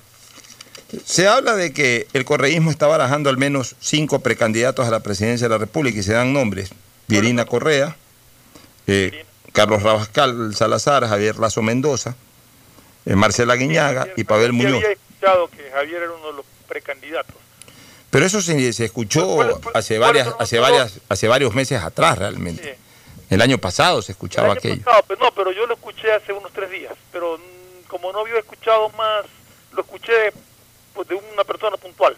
se 1.05 1.27
habla 1.27 1.55
de 1.55 1.73
que 1.73 2.07
el 2.13 2.23
correísmo 2.23 2.71
está 2.71 2.87
barajando 2.87 3.29
al 3.29 3.37
menos 3.37 3.75
cinco 3.79 4.19
precandidatos 4.19 4.87
a 4.87 4.91
la 4.91 5.01
presidencia 5.01 5.45
de 5.47 5.53
la 5.53 5.57
República 5.57 5.99
y 5.99 6.03
se 6.03 6.13
dan 6.13 6.33
nombres. 6.33 6.69
Pierina 7.07 7.45
Correa, 7.45 7.97
eh, 8.87 9.25
Carlos 9.51 9.83
Rabascal 9.83 10.55
Salazar, 10.55 11.07
Javier 11.07 11.37
Lazo 11.37 11.61
Mendoza, 11.61 12.15
eh, 13.05 13.15
Marcela 13.15 13.55
Guiñaga 13.55 14.07
y 14.15 14.23
Pavel 14.23 14.53
Muñoz. 14.53 14.75
había 14.83 14.91
escuchado 14.91 15.49
que 15.49 15.69
Javier 15.69 16.03
era 16.03 16.11
uno 16.13 16.27
de 16.27 16.33
los 16.33 16.45
precandidatos. 16.67 17.35
Pero 18.09 18.25
eso 18.25 18.41
se, 18.41 18.71
se 18.73 18.85
escuchó 18.85 19.59
hace 19.73 19.97
varias, 19.97 20.29
hace 20.39 20.59
varias, 20.59 20.99
hace 21.09 21.27
varios 21.27 21.53
meses 21.55 21.81
atrás 21.81 22.19
realmente. 22.19 22.77
El 23.33 23.41
año 23.41 23.57
pasado 23.57 24.01
se 24.01 24.11
escuchaba 24.11 24.53
aquello. 24.53 24.83
pero 25.07 25.19
no, 25.19 25.31
pero 25.33 25.51
yo 25.51 25.65
lo 25.65 25.73
escuché 25.73 26.11
hace 26.11 26.31
unos 26.33 26.51
tres 26.53 26.69
días. 26.69 26.93
Pero 27.11 27.37
mm, 27.37 27.87
como 27.87 28.11
no 28.11 28.19
había 28.19 28.37
escuchado 28.37 28.89
más, 28.89 29.25
lo 29.73 29.81
escuché 29.81 30.31
pues, 30.93 31.07
de 31.07 31.15
una 31.15 31.43
persona 31.43 31.77
puntual. 31.77 32.15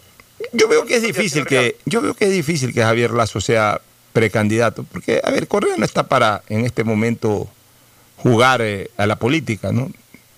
Yo 0.51 0.67
veo 0.67 0.85
que 0.85 0.97
es 0.97 1.01
difícil 1.01 1.45
que 1.45 1.77
yo 1.85 2.01
veo 2.01 2.13
que 2.13 2.25
es 2.25 2.31
difícil 2.31 2.73
que 2.73 2.81
Javier 2.81 3.11
Lazo 3.11 3.39
sea 3.39 3.79
precandidato, 4.11 4.83
porque 4.83 5.21
a 5.23 5.31
ver, 5.31 5.47
Correa 5.47 5.75
no 5.77 5.85
está 5.85 6.03
para 6.03 6.41
en 6.49 6.65
este 6.65 6.83
momento 6.83 7.47
jugar 8.17 8.61
eh, 8.61 8.89
a 8.97 9.05
la 9.05 9.17
política, 9.17 9.71
¿no? 9.71 9.89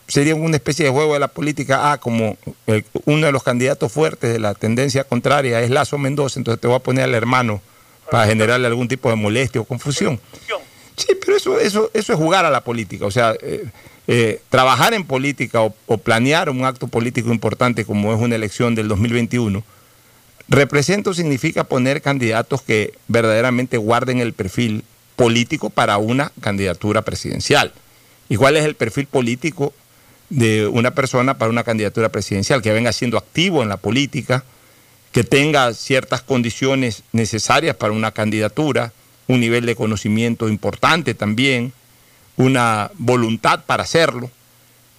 Sería 0.07 0.35
una 0.35 0.55
especie 0.55 0.85
de 0.85 0.91
juego 0.91 1.13
de 1.13 1.19
la 1.19 1.27
política, 1.27 1.91
ah, 1.91 1.97
como 1.97 2.37
eh, 2.67 2.83
uno 3.05 3.25
de 3.25 3.31
los 3.31 3.43
candidatos 3.43 3.91
fuertes 3.91 4.31
de 4.31 4.39
la 4.39 4.53
tendencia 4.53 5.03
contraria 5.03 5.61
es 5.61 5.69
Lazo 5.69 5.97
Mendoza, 5.97 6.39
entonces 6.39 6.61
te 6.61 6.67
voy 6.67 6.77
a 6.77 6.79
poner 6.79 7.03
al 7.03 7.13
hermano 7.13 7.61
para 8.09 8.25
generarle 8.25 8.67
algún 8.67 8.87
tipo 8.87 9.09
de 9.09 9.15
molestia 9.15 9.61
o 9.61 9.65
confusión. 9.65 10.19
Sí, 10.97 11.09
pero 11.23 11.37
eso, 11.37 11.59
eso, 11.59 11.91
eso 11.93 12.13
es 12.13 12.19
jugar 12.19 12.45
a 12.45 12.49
la 12.49 12.61
política. 12.61 13.05
O 13.05 13.11
sea, 13.11 13.35
eh, 13.41 13.65
eh, 14.07 14.41
trabajar 14.49 14.93
en 14.93 15.03
política 15.03 15.61
o, 15.61 15.97
planear 15.97 16.49
un 16.49 16.65
acto 16.65 16.87
político 16.87 17.31
importante 17.31 17.85
como 17.85 18.13
es 18.13 18.21
una 18.21 18.35
elección 18.35 18.73
del 18.73 18.87
2021, 18.87 19.63
represento 20.47 21.13
significa 21.13 21.65
poner 21.65 22.01
candidatos 22.01 22.61
que 22.61 22.93
verdaderamente 23.07 23.77
guarden 23.77 24.19
el 24.19 24.31
perfil 24.31 24.83
político 25.17 25.69
para 25.69 25.97
una 25.97 26.31
candidatura 26.41 27.01
presidencial. 27.01 27.73
¿Y 28.29 28.37
cuál 28.37 28.55
es 28.55 28.65
el 28.65 28.75
perfil 28.75 29.07
político 29.07 29.73
de 30.29 30.67
una 30.67 30.91
persona 30.91 31.37
para 31.37 31.51
una 31.51 31.63
candidatura 31.63 32.09
presidencial? 32.09 32.61
Que 32.61 32.71
venga 32.71 32.93
siendo 32.93 33.17
activo 33.17 33.61
en 33.61 33.69
la 33.69 33.77
política, 33.77 34.45
que 35.11 35.25
tenga 35.25 35.73
ciertas 35.73 36.21
condiciones 36.21 37.03
necesarias 37.11 37.75
para 37.75 37.91
una 37.91 38.11
candidatura, 38.11 38.93
un 39.27 39.39
nivel 39.39 39.65
de 39.65 39.75
conocimiento 39.75 40.47
importante 40.49 41.13
también, 41.13 41.73
una 42.37 42.91
voluntad 42.95 43.65
para 43.65 43.83
hacerlo. 43.83 44.31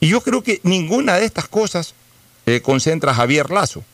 Y 0.00 0.08
yo 0.08 0.20
creo 0.20 0.42
que 0.42 0.60
ninguna 0.62 1.16
de 1.16 1.24
estas 1.24 1.48
cosas 1.48 1.94
eh, 2.46 2.60
concentra 2.60 3.12
a 3.12 3.14
Javier 3.14 3.50
Lazo. 3.50 3.84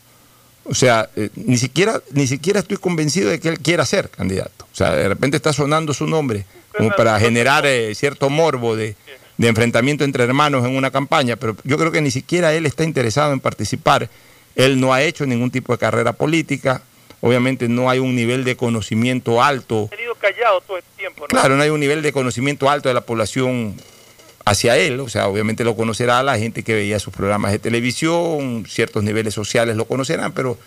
O 0.64 0.74
sea, 0.74 1.08
eh, 1.16 1.30
ni, 1.34 1.58
siquiera, 1.58 2.00
ni 2.12 2.26
siquiera 2.26 2.60
estoy 2.60 2.78
convencido 2.78 3.30
de 3.30 3.38
que 3.38 3.48
él 3.48 3.58
quiera 3.58 3.84
ser 3.84 4.08
candidato. 4.10 4.66
O 4.72 4.76
sea, 4.76 4.92
de 4.92 5.08
repente 5.08 5.36
está 5.36 5.52
sonando 5.52 5.92
su 5.92 6.06
nombre 6.06 6.46
como 6.76 6.90
para 6.90 7.18
generar 7.20 7.66
eh, 7.66 7.94
cierto 7.94 8.30
morbo 8.30 8.74
de, 8.74 8.96
de 9.36 9.48
enfrentamiento 9.48 10.04
entre 10.04 10.24
hermanos 10.24 10.64
en 10.64 10.76
una 10.76 10.90
campaña, 10.90 11.36
pero 11.36 11.56
yo 11.64 11.78
creo 11.78 11.92
que 11.92 12.00
ni 12.00 12.10
siquiera 12.10 12.54
él 12.54 12.66
está 12.66 12.84
interesado 12.84 13.32
en 13.32 13.40
participar. 13.40 14.08
Él 14.56 14.80
no 14.80 14.92
ha 14.92 15.02
hecho 15.02 15.26
ningún 15.26 15.50
tipo 15.50 15.72
de 15.72 15.78
carrera 15.78 16.12
política, 16.12 16.82
obviamente 17.20 17.68
no 17.68 17.90
hay 17.90 17.98
un 17.98 18.14
nivel 18.14 18.44
de 18.44 18.56
conocimiento 18.56 19.42
alto. 19.42 19.88
tenido 19.90 20.14
callado 20.14 20.60
todo 20.60 20.76
el 20.76 20.84
tiempo. 20.96 21.22
¿no? 21.22 21.28
Claro, 21.28 21.56
no 21.56 21.62
hay 21.62 21.70
un 21.70 21.80
nivel 21.80 22.02
de 22.02 22.12
conocimiento 22.12 22.68
alto 22.68 22.88
de 22.88 22.94
la 22.94 23.02
población 23.02 23.76
hacia 24.44 24.76
él, 24.76 25.00
o 25.00 25.08
sea, 25.08 25.28
obviamente 25.28 25.64
lo 25.64 25.74
conocerá 25.74 26.22
la 26.22 26.38
gente 26.38 26.62
que 26.62 26.74
veía 26.74 26.98
sus 26.98 27.14
programas 27.14 27.52
de 27.52 27.58
televisión, 27.58 28.66
ciertos 28.68 29.02
niveles 29.02 29.32
sociales 29.32 29.76
lo 29.76 29.86
conocerán, 29.86 30.32
pero, 30.32 30.58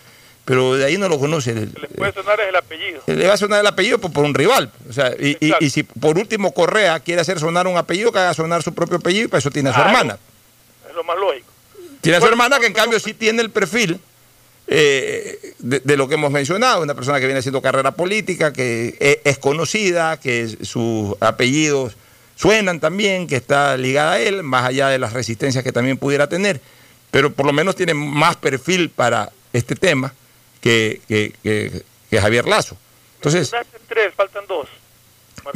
pero 0.44 0.74
de 0.74 0.84
ahí 0.84 0.98
no 0.98 1.08
lo 1.08 1.18
conoce. 1.18 1.54
Le 1.54 1.66
puede 1.96 2.12
sonar 2.12 2.40
el 2.40 2.56
apellido. 2.56 3.02
Le 3.06 3.26
va 3.26 3.34
a 3.34 3.36
sonar 3.36 3.60
el 3.60 3.66
apellido 3.66 3.98
por, 3.98 4.24
un 4.24 4.34
rival. 4.34 4.72
O 4.88 4.92
sea, 4.92 5.12
y, 5.18 5.36
y, 5.40 5.70
si 5.70 5.84
por 5.84 6.18
último 6.18 6.52
Correa 6.52 6.98
quiere 7.00 7.20
hacer 7.20 7.38
sonar 7.38 7.68
un 7.68 7.76
apellido, 7.76 8.10
que 8.10 8.18
haga 8.18 8.34
sonar 8.34 8.62
su 8.64 8.74
propio 8.74 8.96
apellido 8.96 9.26
y 9.26 9.28
para 9.28 9.38
eso 9.38 9.50
tiene 9.50 9.70
a 9.70 9.74
su 9.74 9.80
hermana. 9.80 10.18
Es 10.88 10.94
lo 10.94 11.04
más 11.04 11.16
lógico. 11.16 11.46
Tiene 12.00 12.18
a 12.18 12.20
su 12.20 12.26
hermana 12.26 12.58
que 12.58 12.66
en 12.66 12.72
cambio 12.72 12.98
sí 12.98 13.14
tiene 13.14 13.42
el 13.42 13.50
perfil 13.50 14.00
eh, 14.68 15.54
de, 15.58 15.96
lo 15.96 16.08
que 16.08 16.14
hemos 16.14 16.30
mencionado, 16.30 16.82
una 16.82 16.94
persona 16.94 17.18
que 17.18 17.26
viene 17.26 17.38
haciendo 17.40 17.62
carrera 17.62 17.92
política, 17.92 18.52
que 18.52 19.20
es, 19.24 19.38
conocida, 19.38 20.18
que 20.20 20.46
sus 20.62 21.14
apellidos 21.20 21.96
suenan 22.36 22.78
también, 22.78 23.26
que 23.26 23.36
está 23.36 23.76
ligada 23.76 24.12
a 24.12 24.20
él, 24.20 24.42
más 24.42 24.64
allá 24.66 24.88
de 24.88 24.98
las 24.98 25.12
resistencias 25.14 25.64
que 25.64 25.72
también 25.72 25.96
pudiera 25.96 26.28
tener, 26.28 26.60
pero 27.10 27.32
por 27.32 27.46
lo 27.46 27.52
menos 27.52 27.74
tiene 27.76 27.94
más 27.94 28.36
perfil 28.36 28.90
para 28.90 29.32
este 29.52 29.74
tema 29.74 30.12
que, 30.60 31.00
que- 31.08 31.32
que- 31.42 31.82
que 32.10 32.20
Javier 32.20 32.46
Lazo. 32.46 32.76
Entonces, 33.16 33.50
tres, 33.88 34.14
faltan 34.14 34.44
dos. 34.46 34.68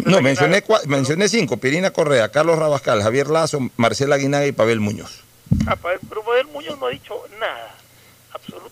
no, 0.05 0.21
mencioné, 0.23 0.65
mencioné 0.87 1.29
cinco, 1.29 1.59
Pirina 1.59 1.91
Correa, 1.91 2.31
Carlos 2.31 2.59
Rabascal, 2.59 3.03
Javier 3.03 3.29
Lazo, 3.29 3.71
Marcela 3.77 4.15
Aguinaga 4.17 4.47
y 4.47 4.53
Pavel 4.53 4.81
Muñoz. 4.81 5.23
Ah, 5.67 5.77
pero 5.77 6.23
Pavel 6.25 6.47
Muñoz 6.49 6.79
no 6.81 6.87
ha 6.87 6.91
dicho 6.91 7.15
nada, 7.39 7.72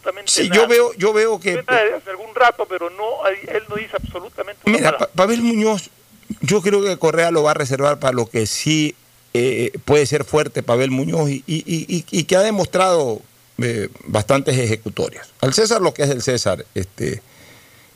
absolutamente 0.00 0.30
Sí, 0.32 0.48
nada. 0.48 0.62
yo 0.62 0.68
veo, 0.68 0.92
yo 0.94 1.12
veo 1.12 1.40
que... 1.40 1.62
Hace 1.66 2.10
algún 2.10 2.34
rato, 2.34 2.66
pero 2.68 2.90
no, 2.90 3.26
él 3.28 3.62
no 3.68 3.76
dice 3.76 3.92
absolutamente 3.94 4.60
una 4.66 4.76
Mira. 4.78 4.98
Pa- 4.98 5.06
Pavel 5.08 5.42
Muñoz, 5.42 5.90
yo 6.40 6.62
creo 6.62 6.82
que 6.82 6.96
Correa 6.98 7.30
lo 7.30 7.42
va 7.42 7.52
a 7.52 7.54
reservar 7.54 7.98
para 7.98 8.12
lo 8.14 8.26
que 8.26 8.46
sí 8.46 8.94
eh, 9.34 9.72
puede 9.84 10.06
ser 10.06 10.24
fuerte 10.24 10.62
Pavel 10.62 10.90
Muñoz 10.90 11.30
y, 11.30 11.44
y- 11.46 11.64
y- 11.66 12.04
y 12.10 12.24
que 12.24 12.36
ha 12.36 12.40
demostrado 12.40 13.20
eh, 13.58 13.88
bastantes 14.06 14.56
ejecutorias. 14.58 15.30
Al 15.40 15.52
César 15.54 15.80
lo 15.80 15.92
que 15.94 16.02
es 16.02 16.10
el 16.10 16.22
César, 16.22 16.64
este, 16.74 17.22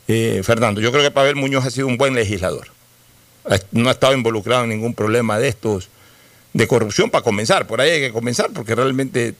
eh, 0.08 0.42
Fernando, 0.44 0.80
yo 0.80 0.92
creo 0.92 1.02
que 1.02 1.10
Pavel 1.10 1.36
Muñoz 1.36 1.64
ha 1.66 1.70
sido 1.70 1.86
un 1.86 1.96
buen 1.96 2.14
legislador. 2.14 2.68
No 3.72 3.88
ha 3.88 3.92
estado 3.92 4.14
involucrado 4.14 4.64
en 4.64 4.70
ningún 4.70 4.94
problema 4.94 5.38
de 5.38 5.48
estos 5.48 5.88
de 6.54 6.66
corrupción 6.68 7.10
para 7.10 7.22
comenzar. 7.24 7.66
Por 7.66 7.80
ahí 7.80 7.90
hay 7.90 8.00
que 8.00 8.12
comenzar 8.12 8.50
porque 8.52 8.74
realmente 8.74 9.34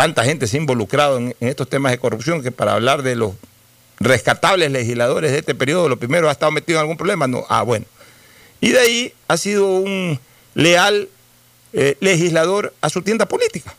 tanta 0.00 0.24
gente 0.24 0.46
se 0.46 0.56
ha 0.56 0.60
involucrado 0.60 1.18
en, 1.18 1.36
estos 1.40 1.68
temas 1.68 1.92
de 1.92 1.98
corrupción 1.98 2.42
que 2.42 2.50
para 2.50 2.72
hablar 2.72 3.02
de 3.02 3.16
los 3.16 3.34
rescatables 3.98 4.70
legisladores 4.70 5.30
de 5.30 5.40
este 5.40 5.54
periodo, 5.54 5.90
lo 5.90 5.98
primero 5.98 6.30
ha 6.30 6.32
estado 6.32 6.50
metido 6.50 6.78
en 6.78 6.80
algún 6.80 6.96
problema. 6.96 7.26
No, 7.26 7.44
ah, 7.50 7.60
bueno. 7.64 7.84
Y 8.62 8.70
de 8.70 8.78
ahí 8.78 9.12
ha 9.28 9.36
sido 9.36 9.66
un 9.76 10.18
leal 10.54 11.10
eh, 11.74 11.98
legislador 12.00 12.72
a 12.80 12.88
su 12.88 13.02
tienda 13.02 13.26
política. 13.26 13.74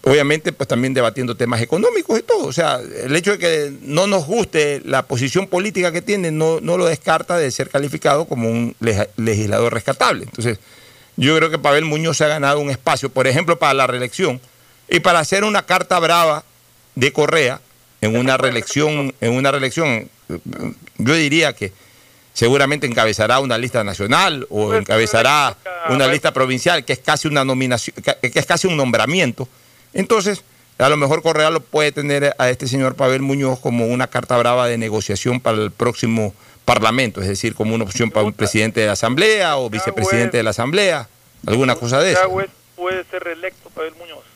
Obviamente, 0.00 0.50
pues 0.50 0.66
también 0.66 0.94
debatiendo 0.94 1.36
temas 1.36 1.60
económicos 1.60 2.18
y 2.18 2.22
todo. 2.22 2.46
O 2.46 2.52
sea, 2.54 2.80
el 2.80 3.14
hecho 3.14 3.32
de 3.32 3.38
que 3.38 3.72
no 3.82 4.06
nos 4.06 4.24
guste 4.24 4.80
la 4.86 5.02
posición 5.02 5.46
política 5.46 5.92
que 5.92 6.00
tiene 6.00 6.30
no, 6.30 6.62
no 6.62 6.78
lo 6.78 6.86
descarta 6.86 7.36
de 7.36 7.50
ser 7.50 7.68
calificado 7.68 8.24
como 8.24 8.48
un 8.48 8.74
legislador 8.80 9.74
rescatable. 9.74 10.24
Entonces, 10.24 10.58
yo 11.18 11.36
creo 11.36 11.50
que 11.50 11.58
Pavel 11.58 11.84
Muñoz 11.84 12.16
se 12.16 12.24
ha 12.24 12.28
ganado 12.28 12.60
un 12.60 12.70
espacio, 12.70 13.10
por 13.10 13.26
ejemplo, 13.26 13.58
para 13.58 13.74
la 13.74 13.86
reelección 13.86 14.40
y 14.88 15.00
para 15.00 15.18
hacer 15.18 15.44
una 15.44 15.62
carta 15.62 15.98
brava 15.98 16.44
de 16.94 17.12
Correa 17.12 17.60
en 18.00 18.16
una 18.16 18.36
reelección, 18.36 19.14
en 19.20 19.32
una 19.32 19.50
reelección, 19.50 20.08
yo 20.98 21.14
diría 21.14 21.54
que 21.54 21.72
seguramente 22.32 22.86
encabezará 22.86 23.40
una 23.40 23.56
lista 23.56 23.82
nacional 23.84 24.46
o 24.50 24.74
encabezará 24.74 25.56
una 25.88 26.06
lista 26.08 26.32
provincial, 26.32 26.84
que 26.84 26.92
es 26.92 26.98
casi 26.98 27.28
una 27.28 27.44
nominación, 27.44 27.96
que 28.02 28.38
es 28.38 28.46
casi 28.46 28.66
un 28.66 28.76
nombramiento. 28.76 29.48
Entonces, 29.92 30.44
a 30.78 30.88
lo 30.88 30.96
mejor 30.96 31.22
Correa 31.22 31.50
lo 31.50 31.60
puede 31.60 31.92
tener 31.92 32.34
a 32.36 32.50
este 32.50 32.66
señor 32.66 32.96
Pavel 32.96 33.22
Muñoz 33.22 33.60
como 33.60 33.86
una 33.86 34.08
carta 34.08 34.36
brava 34.36 34.66
de 34.66 34.76
negociación 34.76 35.40
para 35.40 35.58
el 35.58 35.70
próximo 35.70 36.34
Parlamento, 36.64 37.20
es 37.20 37.28
decir, 37.28 37.54
como 37.54 37.74
una 37.74 37.84
opción 37.84 38.10
para 38.10 38.26
un 38.26 38.32
presidente 38.32 38.80
de 38.80 38.86
la 38.86 38.92
Asamblea 38.92 39.56
o 39.58 39.70
vicepresidente 39.70 40.38
de 40.38 40.42
la 40.42 40.50
Asamblea, 40.50 41.08
alguna 41.46 41.76
cosa 41.76 42.00
de 42.00 42.12
eso. 42.12 42.20
Chagüez 42.20 42.50
puede 42.74 43.04
ser 43.04 43.22
reelecto 43.22 43.70
Pavel 43.70 43.94
Muñoz. 43.94 44.33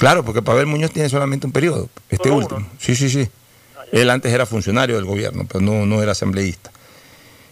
Claro, 0.00 0.24
porque 0.24 0.40
Pavel 0.40 0.64
Muñoz 0.64 0.92
tiene 0.92 1.10
solamente 1.10 1.46
un 1.46 1.52
periodo, 1.52 1.90
este 2.08 2.30
Solo 2.30 2.40
último. 2.40 2.66
Sí, 2.78 2.96
sí, 2.96 3.10
sí. 3.10 3.28
Él 3.92 4.08
antes 4.08 4.32
era 4.32 4.46
funcionario 4.46 4.96
del 4.96 5.04
gobierno, 5.04 5.44
pero 5.46 5.60
no, 5.60 5.84
no 5.84 6.02
era 6.02 6.12
asambleísta. 6.12 6.72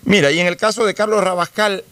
Mira, 0.05 0.31
y 0.31 0.41
en 0.41 0.47
el 0.47 0.57
caso 0.57 0.87
de 0.87 0.95
Carlos 0.95 1.23
Rabascal, 1.23 1.85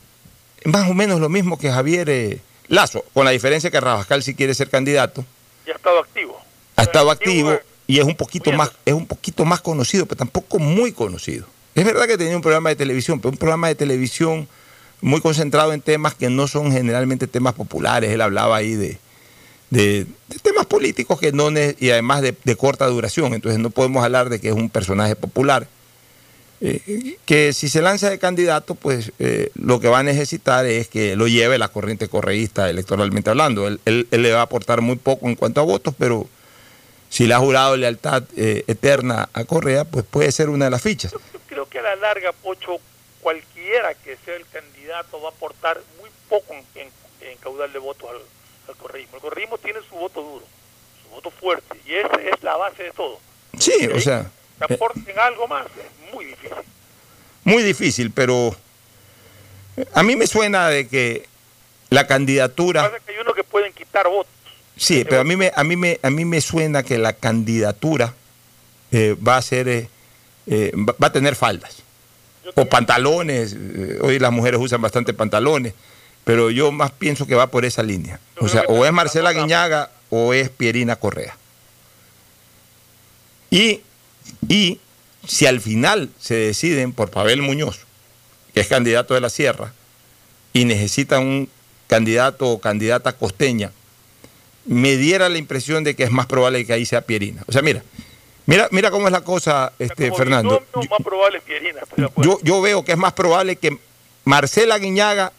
más 0.65 0.89
o 0.89 0.95
menos 0.95 1.21
lo 1.21 1.29
mismo 1.29 1.59
que 1.59 1.71
Javier 1.71 2.09
eh, 2.09 2.41
Lazo, 2.69 3.05
con 3.13 3.27
la 3.27 3.33
diferencia 3.33 3.71
que 3.71 3.79
Rabascal 3.79 4.23
sí 4.23 4.35
quiere 4.35 4.55
ser 4.55 4.71
candidato, 4.71 5.27
Ya 5.67 5.75
ha 5.75 5.77
estado 5.77 5.99
activo. 6.01 6.41
ha 6.77 6.83
estado 6.83 7.11
activo 7.11 7.59
y 7.87 7.99
es 7.99 8.05
un 8.05 8.17
poquito 8.17 8.51
más, 8.53 8.73
es 8.87 8.95
un 8.95 9.07
poquito 9.07 9.45
más 9.45 9.61
conocido, 9.61 10.07
pero 10.07 10.17
tampoco 10.17 10.59
muy 10.59 10.93
conocido. 10.93 11.47
Es 11.75 11.85
verdad 11.85 12.07
que 12.07 12.17
tenía 12.17 12.35
un 12.35 12.41
programa 12.41 12.71
de 12.71 12.77
televisión, 12.77 13.21
pero 13.21 13.31
un 13.31 13.37
programa 13.37 13.69
de 13.69 13.75
televisión 13.75 14.49
muy 15.03 15.21
concentrado 15.21 15.75
en 15.75 15.83
temas 15.83 16.15
que 16.15 16.31
no 16.31 16.49
son 16.49 16.73
generalmente 16.73 17.27
temas 17.27 17.53
populares. 17.53 18.11
Él 18.11 18.23
hablaba 18.23 18.57
ahí 18.57 18.75
de, 18.75 18.99
de- 19.71 20.07
temas 20.43 20.67
políticos 20.67 21.19
que 21.21 21.33
no 21.33 21.51
y 21.51 21.91
además 21.91 22.23
de, 22.23 22.35
de 22.45 22.57
corta 22.57 22.87
duración. 22.87 23.35
Entonces 23.35 23.61
no 23.61 23.71
podemos 23.71 24.05
hablar 24.05 24.29
de 24.29 24.41
que 24.41 24.49
es 24.49 24.55
un 24.55 24.71
personaje 24.71 25.17
popular. 25.17 25.67
Eh, 26.63 27.17
que 27.27 27.53
si 27.53 27.69
se 27.69 27.83
lanza 27.83 28.09
de 28.09 28.19
candidato, 28.19 28.75
pues 28.75 29.13
eh, 29.19 29.51
lo 29.55 29.79
que 29.79 29.89
va 29.89 29.99
a 29.99 30.03
necesitar 30.03 30.65
es 30.65 30.89
que 30.89 31.15
lo 31.15 31.29
lleve 31.29 31.59
la 31.59 31.69
corriente 31.69 32.09
correísta 32.09 32.71
electoralmente 32.71 33.29
hablando. 33.31 33.69
Él, 33.69 33.79
él- 33.85 34.09
él 34.11 34.23
le 34.23 34.33
va 34.33 34.41
a 34.41 34.45
aportar 34.45 34.81
muy 34.81 34.97
poco 34.97 35.27
en 35.29 35.35
cuanto 35.35 35.61
a 35.61 35.65
votos, 35.65 35.95
pero 35.99 36.27
si 37.11 37.27
le 37.27 37.35
ha 37.35 37.39
jurado 37.39 37.77
lealtad 37.77 38.23
eh, 38.37 38.65
eterna 38.67 39.29
a 39.35 39.45
Correa, 39.45 39.85
pues 39.85 40.05
puede 40.09 40.33
ser 40.33 40.49
una 40.49 40.65
de 40.67 40.71
las 40.71 40.83
fichas. 40.83 41.13
Yo 41.13 41.19
creo 41.47 41.69
que 41.69 41.79
a 41.79 41.83
la 41.83 41.97
larga, 41.97 42.33
Pocho, 42.33 42.79
cualquiera 43.21 43.95
que 43.95 44.17
sea 44.25 44.35
el 44.37 44.47
candidato 44.47 45.21
va 45.21 45.29
a 45.29 45.33
aportar 45.33 45.81
muy 46.01 46.09
poco 46.29 46.55
en, 46.55 46.65
en- 46.81 47.31
en 47.31 47.37
caudal 47.39 47.73
de 47.73 47.79
votos 47.79 48.09
al, 48.11 48.17
al 48.69 48.77
correísmo. 48.77 49.17
El 49.17 49.23
correísmo 49.23 49.59
tiene 49.59 49.81
su 49.89 49.95
voto 49.97 50.23
duro, 50.23 50.45
su 51.03 51.09
voto 51.15 51.31
fuerte, 51.31 51.79
y 51.87 51.95
esa 51.95 52.15
es 52.17 52.43
la 52.43 52.57
base 52.57 52.85
de 52.85 52.91
todo. 52.93 53.19
Sí, 53.59 53.89
o 53.95 54.01
sea, 54.01 54.31
Que 54.67 54.75
aporten 54.75 55.19
algo 55.19 55.47
más 55.49 55.67
es 55.67 56.15
muy 56.15 56.25
difícil. 56.27 56.57
muy 57.45 57.63
difícil, 57.63 58.11
pero 58.11 58.55
a 59.95 60.03
mí 60.03 60.17
me 60.17 60.27
suena 60.27 60.69
de 60.69 60.89
que 60.89 61.27
la 61.91 62.07
candidatura... 62.07 62.91
Pasa 62.91 63.05
que 63.05 63.13
hay 63.13 63.19
uno 63.19 63.35
que 63.35 63.45
pueden 63.45 63.73
quitar 63.73 64.09
votos. 64.09 64.33
Sí, 64.77 65.05
pero 65.09 65.23
a 65.23 65.25
mí 65.25 65.37
me, 65.37 65.53
a 65.55 65.65
mí 65.65 65.77
me, 65.77 65.99
a 66.03 66.11
mí 66.11 66.25
me 66.27 66.41
suena 66.41 66.83
que 66.83 66.99
la 66.99 67.15
candidatura 67.15 68.13
eh, 68.93 69.17
va 69.27 69.37
a 69.39 69.43
ser, 69.43 69.69
eh, 69.69 69.89
eh, 70.47 70.73
va, 70.77 71.07
a 71.07 71.13
tener 71.13 71.35
faldas 71.35 71.83
o 72.55 72.67
pantalones. 72.67 73.55
eh, 73.59 73.99
hoy 74.03 74.19
las 74.19 74.33
mujeres 74.33 74.61
usan 74.61 74.83
bastante 74.83 75.15
pantalones, 75.15 75.73
pero 76.27 76.51
yo 76.51 76.73
más 76.73 76.91
pienso 76.91 77.25
que 77.29 77.37
va 77.37 77.47
por 77.47 77.65
esa 77.65 77.85
línea. 77.85 78.19
O 78.41 78.49
sea, 78.49 78.63
o 78.67 78.85
es 78.85 78.93
Marcela 78.93 79.33
Guiñaga 79.33 79.93
o 80.11 80.35
es 80.35 80.51
Pierina 80.51 80.97
Correa. 80.97 81.37
Y, 83.49 83.81
y 84.49 84.81
si 85.25 85.47
al 85.47 85.61
final 85.61 86.11
se 86.19 86.35
deciden 86.35 86.93
por 86.93 87.13
Pavel 87.13 87.43
Muñoz, 87.43 87.87
que 88.53 88.59
es 88.59 88.67
candidato 88.67 89.15
de 89.15 89.21
la 89.21 89.31
Sierra, 89.31 89.73
y 90.53 90.65
necesitan 90.65 91.23
un 91.23 91.49
candidato 91.87 92.49
o 92.49 92.61
candidata 92.61 93.13
costeña, 93.13 93.71
me 94.65 94.97
diera 94.97 95.29
la 95.29 95.39
impresión 95.39 95.85
de 95.85 95.95
que 95.95 96.03
es 96.03 96.11
más 96.11 96.27
probable 96.27 96.67
que 96.67 96.73
ahí 96.73 96.87
sea 96.87 97.03
Pierina. 97.03 97.45
O 97.47 97.53
sea, 97.53 97.63
mira, 97.63 97.85
mira, 98.47 98.67
mira 98.73 98.91
cómo 98.91 99.07
es 99.07 99.13
la 99.13 99.23
cosa, 99.23 99.75
este, 99.79 100.11
Fernando. 100.11 100.61
más 100.75 101.03
probable 101.05 101.39
es 101.39 101.45
Pierina. 101.45 101.83
Yo, 102.17 102.41
yo 102.43 102.61
veo 102.61 102.85
que 102.85 102.91
es 102.91 102.99
más 102.99 103.13
probable 103.13 103.55
que 103.55 103.79
Marcela 104.25 104.77
Guiñaga 104.79 105.33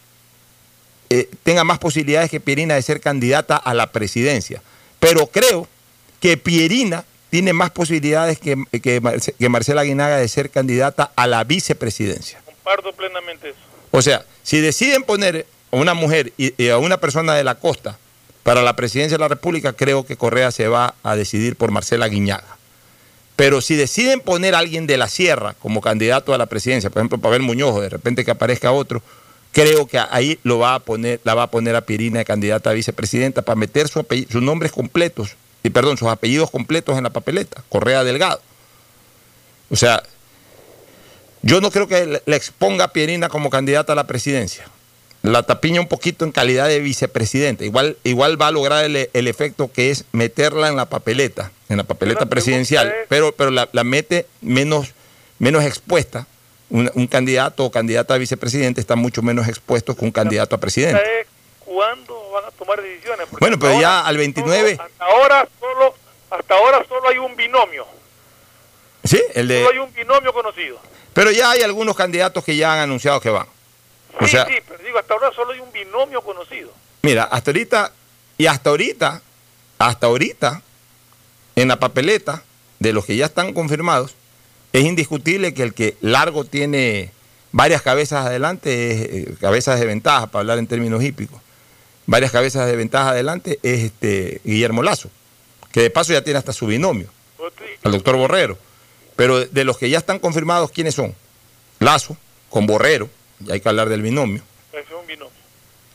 eh, 1.10 1.30
tenga 1.44 1.64
más 1.64 1.80
posibilidades 1.80 2.30
que 2.30 2.40
Pierina 2.40 2.76
de 2.76 2.82
ser 2.82 3.00
candidata 3.02 3.56
a 3.58 3.74
la 3.74 3.92
presidencia. 3.92 4.62
Pero 5.00 5.28
creo 5.28 5.68
que 6.20 6.38
Pierina 6.38 7.06
tiene 7.30 7.54
más 7.54 7.70
posibilidades 7.72 8.40
que, 8.40 8.56
que, 8.82 9.02
Marce- 9.02 9.34
que 9.38 9.50
Marcela 9.50 9.84
Guiñaga 9.84 10.18
de 10.18 10.28
ser 10.28 10.50
candidata 10.50 11.12
a 11.16 11.28
la 11.28 11.44
vicepresidencia. 11.44 12.42
Comparto 12.46 12.94
plenamente 12.94 13.50
eso. 13.50 13.60
O 13.92 14.02
sea, 14.02 14.26
si 14.44 14.60
deciden 14.60 15.04
poner 15.04 15.46
a 15.72 15.76
una 15.76 15.94
mujer 15.94 16.34
y, 16.38 16.54
y 16.62 16.70
a 16.70 16.78
una 16.78 16.98
persona 16.98 17.36
de 17.36 17.44
la 17.44 17.56
costa 17.56 17.98
para 18.44 18.62
la 18.62 18.76
presidencia 18.76 19.18
de 19.18 19.22
la 19.22 19.28
República, 19.28 19.74
creo 19.74 20.06
que 20.06 20.16
Correa 20.18 20.52
se 20.52 20.68
va 20.68 20.96
a 21.04 21.16
decidir 21.16 21.56
por 21.58 21.72
Marcela 21.72 22.08
Guiñaga. 22.08 22.58
Pero 23.36 23.62
si 23.62 23.76
deciden 23.76 24.20
poner 24.22 24.56
a 24.56 24.60
alguien 24.60 24.88
de 24.88 24.98
la 24.98 25.08
sierra 25.10 25.54
como 25.60 25.80
candidato 25.82 26.34
a 26.34 26.38
la 26.38 26.48
presidencia, 26.48 26.90
por 26.90 27.02
ejemplo, 27.02 27.20
Pavel 27.20 27.44
Muñoz, 27.44 27.80
de 27.82 27.90
repente 27.90 28.26
que 28.26 28.32
aparezca 28.32 28.72
otro, 28.72 29.04
creo 29.58 29.88
que 29.88 29.98
ahí 29.98 30.38
lo 30.44 30.60
va 30.60 30.76
a 30.76 30.80
poner, 30.80 31.20
la 31.24 31.34
va 31.34 31.44
a 31.44 31.52
poner 31.52 31.76
a 31.76 31.82
Pirina 31.82 32.20
de 32.20 32.26
candidata 32.26 32.70
a 32.70 32.74
vicepresidenta 32.74 33.42
para 33.42 33.56
meter 33.56 33.88
su 33.88 34.00
apellido- 34.00 34.32
sus 34.32 34.42
nombres 34.44 34.72
completos, 34.72 35.36
y 35.64 35.72
perdón, 35.72 35.98
sus 35.98 36.10
apellidos 36.10 36.52
completos 36.52 36.96
en 36.98 37.04
la 37.04 37.10
papeleta, 37.10 37.64
Correa 37.70 38.04
Delgado. 38.04 38.40
O 39.72 39.76
sea, 39.76 40.04
yo 41.42 41.60
no 41.60 41.72
creo 41.72 41.88
que 41.88 42.06
le- 42.06 42.36
exponga 42.36 42.86
a 42.86 42.94
Pierina 42.94 43.30
como 43.30 43.50
candidata 43.50 43.94
a 43.94 43.96
la 43.96 44.06
presidencia. 44.06 44.66
La 45.24 45.42
tapiña 45.44 45.82
un 45.82 45.88
poquito 45.88 46.24
en 46.24 46.32
calidad 46.32 46.68
de 46.68 46.80
vicepresidente. 46.80 47.66
Igual, 47.66 47.98
igual 48.04 48.40
va 48.40 48.48
a 48.48 48.52
lograr 48.52 48.86
el, 48.86 49.10
el 49.12 49.28
efecto 49.28 49.72
que 49.72 49.90
es 49.90 50.06
meterla 50.12 50.68
en 50.68 50.76
la 50.76 50.86
papeleta, 50.86 51.52
en 51.70 51.78
la 51.78 51.84
papeleta 51.84 52.28
presidencial, 52.28 52.94
pero, 53.10 53.32
pero 53.36 53.50
la, 53.50 53.68
la 53.74 53.84
mete 53.84 54.28
menos, 54.42 54.90
menos 55.40 55.64
expuesta. 55.64 56.28
Un, 56.70 56.92
un 56.96 57.08
candidato 57.08 57.64
o 57.66 57.72
candidata 57.72 58.14
a 58.14 58.18
vicepresidente 58.18 58.82
está 58.82 58.96
mucho 58.96 59.22
menos 59.22 59.48
expuesto 59.48 59.96
que 59.96 60.04
un 60.04 60.12
candidato 60.12 60.56
a 60.56 60.60
presidente. 60.60 61.02
¿Cuándo 61.64 62.30
van 62.32 62.46
a 62.46 62.52
tomar 62.52 62.82
decisiones? 62.82 63.28
Porque 63.30 63.44
Bueno, 63.44 63.58
pero 63.60 63.80
ya 63.80 64.06
al 64.06 64.18
29, 64.18 64.72
hasta 64.80 65.06
ahora 65.06 65.48
solo 65.60 65.94
hasta 66.30 66.56
ahora 66.56 66.86
solo 66.90 67.08
hay 67.08 67.18
un 67.20 67.36
binomio. 67.38 67.86
sí, 69.04 69.22
el 69.34 69.48
de, 69.48 69.60
Solo 69.64 69.70
hay 69.72 69.78
un 69.80 69.94
binomio 69.94 70.34
conocido. 70.34 70.78
pero 71.14 71.32
ya 71.32 71.52
hay 71.52 71.62
algunos 71.62 71.96
candidatos 71.96 72.44
que 72.44 72.56
ya 72.58 72.74
han 72.74 72.80
anunciado 72.80 73.22
que 73.22 73.30
van. 73.30 73.48
O 74.20 74.26
Sí, 74.26 74.32
sea, 74.32 74.46
sí, 74.46 74.56
pero 74.68 74.84
digo, 74.84 75.00
hasta 75.00 75.14
ahora 75.14 75.32
solo 75.34 75.52
hay 75.54 75.60
un 75.60 75.72
binomio 75.72 76.22
conocido. 76.22 76.72
Mira, 77.02 77.24
hasta 77.24 77.52
ahorita, 77.52 77.92
y 78.38 78.46
hasta 78.48 78.70
ahorita, 78.72 79.22
hasta 79.80 80.08
ahorita, 80.08 80.62
en 81.56 81.68
la 81.70 81.80
papeleta 81.80 82.44
de 82.80 82.92
los 82.94 83.06
que 83.06 83.16
ya 83.16 83.26
están 83.26 83.54
confirmados, 83.54 84.16
es 84.78 84.86
indiscutible 84.86 85.54
que 85.54 85.64
el 85.64 85.74
que 85.74 85.98
largo 86.02 86.46
tiene 86.46 87.12
varias 87.52 87.82
cabezas 87.82 88.28
adelante, 88.28 88.92
es, 88.92 89.02
eh, 89.02 89.36
cabezas 89.42 89.80
de 89.80 89.88
ventaja, 89.88 90.28
para 90.28 90.42
hablar 90.42 90.60
en 90.60 90.68
términos 90.68 91.04
hípicos, 91.04 91.42
varias 92.06 92.32
cabezas 92.32 92.68
de 92.68 92.76
ventaja 92.76 93.10
adelante, 93.10 93.60
es 93.64 93.86
este 93.86 94.40
Guillermo 94.44 94.84
Lazo, 94.84 95.10
que 95.72 95.82
de 95.82 95.90
paso 95.90 96.14
ya 96.14 96.24
tiene 96.24 96.38
hasta 96.38 96.54
su 96.54 96.68
binomio, 96.68 97.08
al 97.84 97.92
doctor 97.92 98.18
Borrero. 98.18 98.58
Pero 99.16 99.46
de 99.46 99.64
los 99.64 99.80
que 99.80 99.90
ya 99.90 99.98
están 99.98 100.20
confirmados, 100.20 100.70
¿quiénes 100.70 100.94
son? 100.94 101.16
Lazo, 101.80 102.16
con 102.52 102.68
Borrero, 102.68 103.10
ya 103.40 103.56
hay 103.56 103.62
que 103.62 103.70
hablar 103.70 103.90
del 103.90 104.04
binomio. 104.04 104.44
Ese 104.72 104.82
es 104.82 104.88
un 104.92 105.08
binomio. 105.08 105.34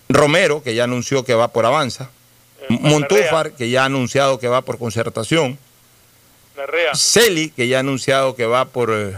Romero, 0.08 0.62
que 0.64 0.74
ya 0.74 0.84
anunció 0.84 1.24
que 1.24 1.34
va 1.34 1.48
por 1.48 1.66
Avanza. 1.66 2.10
Montúfar, 2.68 3.52
que 3.52 3.70
ya 3.70 3.82
ha 3.82 3.86
anunciado 3.86 4.40
que 4.40 4.48
va 4.48 4.62
por 4.62 4.78
Concertación. 4.78 5.58
Celi, 6.94 7.50
que 7.50 7.68
ya 7.68 7.78
ha 7.78 7.80
anunciado 7.80 8.34
que 8.36 8.46
va 8.46 8.66
por 8.66 8.90
eh, 8.92 9.16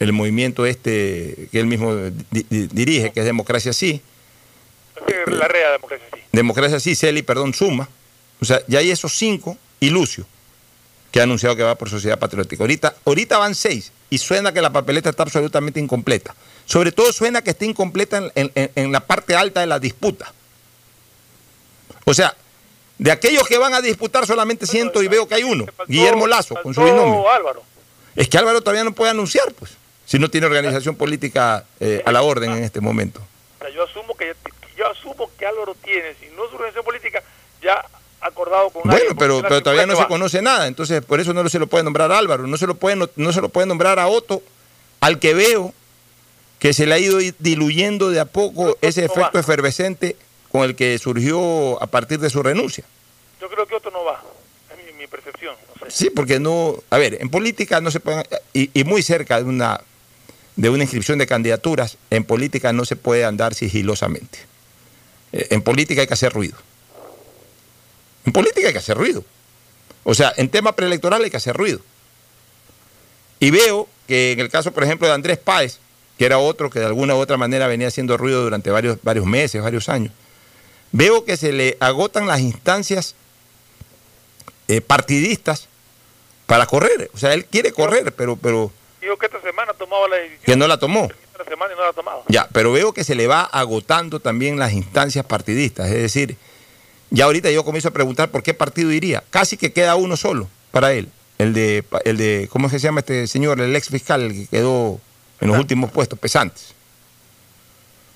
el 0.00 0.12
movimiento 0.12 0.66
este 0.66 1.48
que 1.52 1.60
él 1.60 1.66
mismo 1.66 1.94
di- 2.30 2.46
di- 2.50 2.66
dirige, 2.68 3.12
que 3.12 3.20
es 3.20 3.26
Democracia 3.26 3.72
Sí. 3.72 4.00
Larrea, 5.26 5.72
democracia, 5.72 6.06
sí. 6.12 6.20
Democracia 6.32 6.80
Sí, 6.80 6.94
Celi, 6.96 7.22
perdón, 7.22 7.54
Suma. 7.54 7.88
O 8.40 8.44
sea, 8.44 8.60
ya 8.66 8.80
hay 8.80 8.90
esos 8.90 9.12
cinco 9.16 9.56
y 9.80 9.90
Lucio, 9.90 10.26
que 11.12 11.20
ha 11.20 11.22
anunciado 11.24 11.54
que 11.56 11.62
va 11.62 11.76
por 11.76 11.88
Sociedad 11.88 12.18
Patriótica. 12.18 12.62
Ahorita, 12.64 12.94
ahorita 13.04 13.38
van 13.38 13.54
seis 13.54 13.92
y 14.10 14.18
suena 14.18 14.52
que 14.52 14.60
la 14.60 14.72
papeleta 14.72 15.10
está 15.10 15.22
absolutamente 15.22 15.78
incompleta. 15.80 16.34
Sobre 16.66 16.92
todo 16.92 17.12
suena 17.12 17.42
que 17.42 17.50
está 17.50 17.64
incompleta 17.64 18.18
en, 18.18 18.32
en- 18.34 18.52
en- 18.54 18.70
en 18.74 18.92
la 18.92 19.00
parte 19.00 19.34
alta 19.36 19.60
de 19.60 19.66
la 19.66 19.78
disputa. 19.78 20.32
O 22.04 22.14
sea, 22.14 22.34
de 22.98 23.12
aquellos 23.12 23.46
que 23.46 23.58
van 23.58 23.74
a 23.74 23.80
disputar 23.80 24.26
solamente 24.26 24.66
siento 24.66 25.02
y 25.02 25.08
veo 25.08 25.26
que 25.28 25.36
hay 25.36 25.44
uno, 25.44 25.66
Guillermo 25.86 26.26
Lazo, 26.26 26.56
con 26.62 26.74
su 26.74 26.82
binomio. 26.82 27.30
Álvaro. 27.30 27.62
Es 28.16 28.28
que 28.28 28.36
Álvaro 28.36 28.60
todavía 28.60 28.84
no 28.84 28.92
puede 28.92 29.12
anunciar, 29.12 29.52
pues, 29.54 29.72
si 30.04 30.18
no 30.18 30.28
tiene 30.28 30.46
organización 30.46 30.96
política 30.96 31.64
eh, 31.78 32.02
a 32.04 32.10
la 32.10 32.22
orden 32.22 32.52
en 32.52 32.64
este 32.64 32.80
momento. 32.80 33.20
Yo 33.74 33.84
asumo 33.84 34.16
que 34.16 34.34
yo 34.76 34.88
asumo 34.90 35.30
que 35.38 35.46
Álvaro 35.46 35.74
tiene, 35.84 36.14
si 36.20 36.26
no 36.36 36.44
es 36.44 36.52
organización 36.52 36.84
política, 36.84 37.22
ya 37.62 37.84
acordado 38.20 38.70
con 38.70 38.82
Bueno, 38.84 39.14
pero, 39.16 39.42
todavía 39.62 39.86
no 39.86 39.96
se 39.96 40.06
conoce 40.06 40.42
nada, 40.42 40.66
entonces 40.66 41.04
por 41.04 41.20
eso 41.20 41.32
no 41.32 41.48
se 41.48 41.58
lo 41.58 41.68
puede 41.68 41.84
nombrar 41.84 42.10
a 42.10 42.18
Álvaro, 42.18 42.46
no 42.46 42.56
se 42.56 42.66
lo 42.66 42.74
puede, 42.74 42.96
no, 42.96 43.08
no 43.14 43.32
se 43.32 43.40
lo 43.40 43.48
puede 43.48 43.66
nombrar 43.66 43.98
a 43.98 44.08
Otto, 44.08 44.42
al 45.00 45.20
que 45.20 45.34
veo 45.34 45.72
que 46.58 46.72
se 46.72 46.86
le 46.86 46.94
ha 46.94 46.98
ido 46.98 47.18
diluyendo 47.38 48.10
de 48.10 48.18
a 48.18 48.24
poco 48.24 48.76
ese 48.80 49.04
efecto 49.04 49.38
efervescente 49.38 50.16
con 50.50 50.62
el 50.62 50.74
que 50.74 50.98
surgió 50.98 51.82
a 51.82 51.86
partir 51.86 52.18
de 52.18 52.30
su 52.30 52.42
renuncia. 52.42 52.84
Yo 53.40 53.48
creo 53.48 53.66
que 53.66 53.74
otro 53.74 53.90
no 53.90 54.04
va, 54.04 54.22
es 54.70 54.92
mi, 54.92 55.00
mi 55.00 55.06
percepción. 55.06 55.54
No 55.80 55.86
sé. 55.86 55.90
Sí, 55.90 56.10
porque 56.10 56.40
no, 56.40 56.82
a 56.90 56.98
ver, 56.98 57.18
en 57.20 57.28
política 57.30 57.80
no 57.80 57.90
se 57.90 58.00
pueden, 58.00 58.24
y, 58.52 58.70
y 58.78 58.84
muy 58.84 59.02
cerca 59.02 59.38
de 59.38 59.44
una, 59.44 59.80
de 60.56 60.70
una 60.70 60.82
inscripción 60.82 61.18
de 61.18 61.26
candidaturas, 61.26 61.98
en 62.10 62.24
política 62.24 62.72
no 62.72 62.84
se 62.84 62.96
puede 62.96 63.24
andar 63.24 63.54
sigilosamente. 63.54 64.38
Eh, 65.32 65.48
En 65.50 65.62
política 65.62 66.00
hay 66.00 66.06
que 66.06 66.14
hacer 66.14 66.32
ruido. 66.32 66.56
En 68.24 68.32
política 68.32 68.66
hay 68.66 68.72
que 68.72 68.78
hacer 68.78 68.96
ruido. 68.96 69.24
O 70.04 70.14
sea, 70.14 70.32
en 70.36 70.48
tema 70.48 70.74
preelectoral 70.74 71.22
hay 71.22 71.30
que 71.30 71.36
hacer 71.36 71.56
ruido. 71.56 71.80
Y 73.40 73.50
veo 73.50 73.88
que 74.06 74.32
en 74.32 74.40
el 74.40 74.48
caso, 74.48 74.72
por 74.72 74.84
ejemplo, 74.84 75.06
de 75.06 75.14
Andrés 75.14 75.38
Páez, 75.38 75.78
que 76.16 76.24
era 76.26 76.38
otro 76.38 76.70
que 76.70 76.80
de 76.80 76.86
alguna 76.86 77.14
u 77.14 77.18
otra 77.18 77.36
manera 77.36 77.68
venía 77.68 77.88
haciendo 77.88 78.16
ruido 78.16 78.42
durante 78.42 78.70
varios, 78.70 78.98
varios 79.02 79.26
meses, 79.26 79.62
varios 79.62 79.88
años, 79.88 80.12
veo 80.92 81.24
que 81.24 81.36
se 81.36 81.52
le 81.52 81.76
agotan 81.80 82.26
las 82.26 82.40
instancias 82.40 83.14
eh, 84.68 84.80
partidistas 84.80 85.68
para 86.46 86.66
correr. 86.66 87.10
O 87.14 87.18
sea, 87.18 87.34
él 87.34 87.44
quiere 87.44 87.72
correr, 87.72 88.12
pero, 88.14 88.36
pero 88.36 88.72
Digo 89.00 89.16
que 89.16 89.26
esta 89.26 89.40
semana 89.40 89.72
tomaba 89.74 90.08
la 90.08 90.16
decisión. 90.16 90.42
que 90.44 90.56
no 90.56 90.66
la 90.66 90.78
tomó. 90.78 91.08
Esta 91.32 91.44
semana 91.44 91.72
y 91.72 91.76
no 91.76 91.82
la 91.82 91.90
ha 91.90 91.92
tomado. 91.92 92.24
Ya, 92.28 92.48
pero 92.52 92.72
veo 92.72 92.92
que 92.92 93.04
se 93.04 93.14
le 93.14 93.26
va 93.26 93.42
agotando 93.42 94.20
también 94.20 94.58
las 94.58 94.72
instancias 94.72 95.24
partidistas. 95.24 95.86
Es 95.88 96.02
decir, 96.02 96.36
ya 97.10 97.24
ahorita 97.26 97.50
yo 97.50 97.64
comienzo 97.64 97.88
a 97.88 97.92
preguntar 97.92 98.30
por 98.30 98.42
qué 98.42 98.54
partido 98.54 98.90
iría. 98.92 99.22
Casi 99.30 99.56
que 99.56 99.72
queda 99.72 99.94
uno 99.96 100.16
solo 100.16 100.48
para 100.72 100.92
él. 100.92 101.08
El 101.38 101.54
de, 101.54 101.84
el 102.04 102.16
de 102.16 102.48
¿cómo 102.50 102.66
es 102.66 102.72
que 102.72 102.78
se 102.80 102.88
llama 102.88 103.00
este 103.00 103.26
señor? 103.28 103.60
El 103.60 103.74
ex 103.76 103.88
fiscal, 103.88 104.22
el 104.22 104.32
que 104.32 104.46
quedó 104.48 105.00
en 105.40 105.48
los 105.48 105.58
últimos 105.58 105.92
puestos, 105.92 106.18
pesantes. 106.18 106.74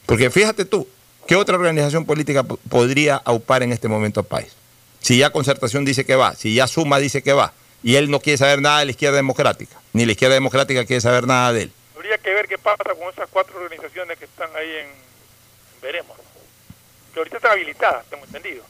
Porque 0.07 0.29
fíjate 0.31 0.65
tú, 0.65 0.89
¿qué 1.27 1.37
otra 1.37 1.57
organización 1.57 2.05
política 2.05 2.43
po- 2.43 2.59
podría 2.69 3.17
aupar 3.17 3.63
en 3.63 3.73
este 3.73 3.89
momento 3.89 4.21
a 4.21 4.23
país? 4.23 4.53
Si 5.01 5.19
ya 5.19 5.31
Concertación 5.31 5.85
dice 5.85 6.05
que 6.05 6.15
va, 6.17 6.35
si 6.35 6.55
ya 6.55 6.67
Suma 6.67 6.99
dice 6.99 7.23
que 7.23 7.33
va, 7.33 7.53
y 7.83 7.97
él 7.97 8.11
no 8.11 8.21
quiere 8.21 8.37
saber 8.39 8.61
nada 8.63 8.79
de 8.81 8.85
la 8.87 8.91
izquierda 8.93 9.17
democrática, 9.17 9.77
ni 9.93 10.07
la 10.07 10.13
izquierda 10.13 10.35
democrática 10.35 10.85
quiere 10.85 11.01
saber 11.01 11.27
nada 11.27 11.53
de 11.53 11.63
él. 11.65 11.73
Habría 11.97 12.19
que 12.19 12.33
ver 12.33 12.47
qué 12.47 12.59
pasa 12.59 12.85
con 12.85 13.13
esas 13.13 13.29
cuatro 13.31 13.57
organizaciones 13.61 14.19
que 14.19 14.25
están 14.27 14.51
ahí 14.57 14.71
en... 14.77 14.87
Veremos. 15.83 16.17
Que 17.13 17.19
ahorita 17.21 17.37
están 17.39 17.53
habilitadas, 17.53 18.05
tengo 18.09 18.25
entendido. 18.25 18.63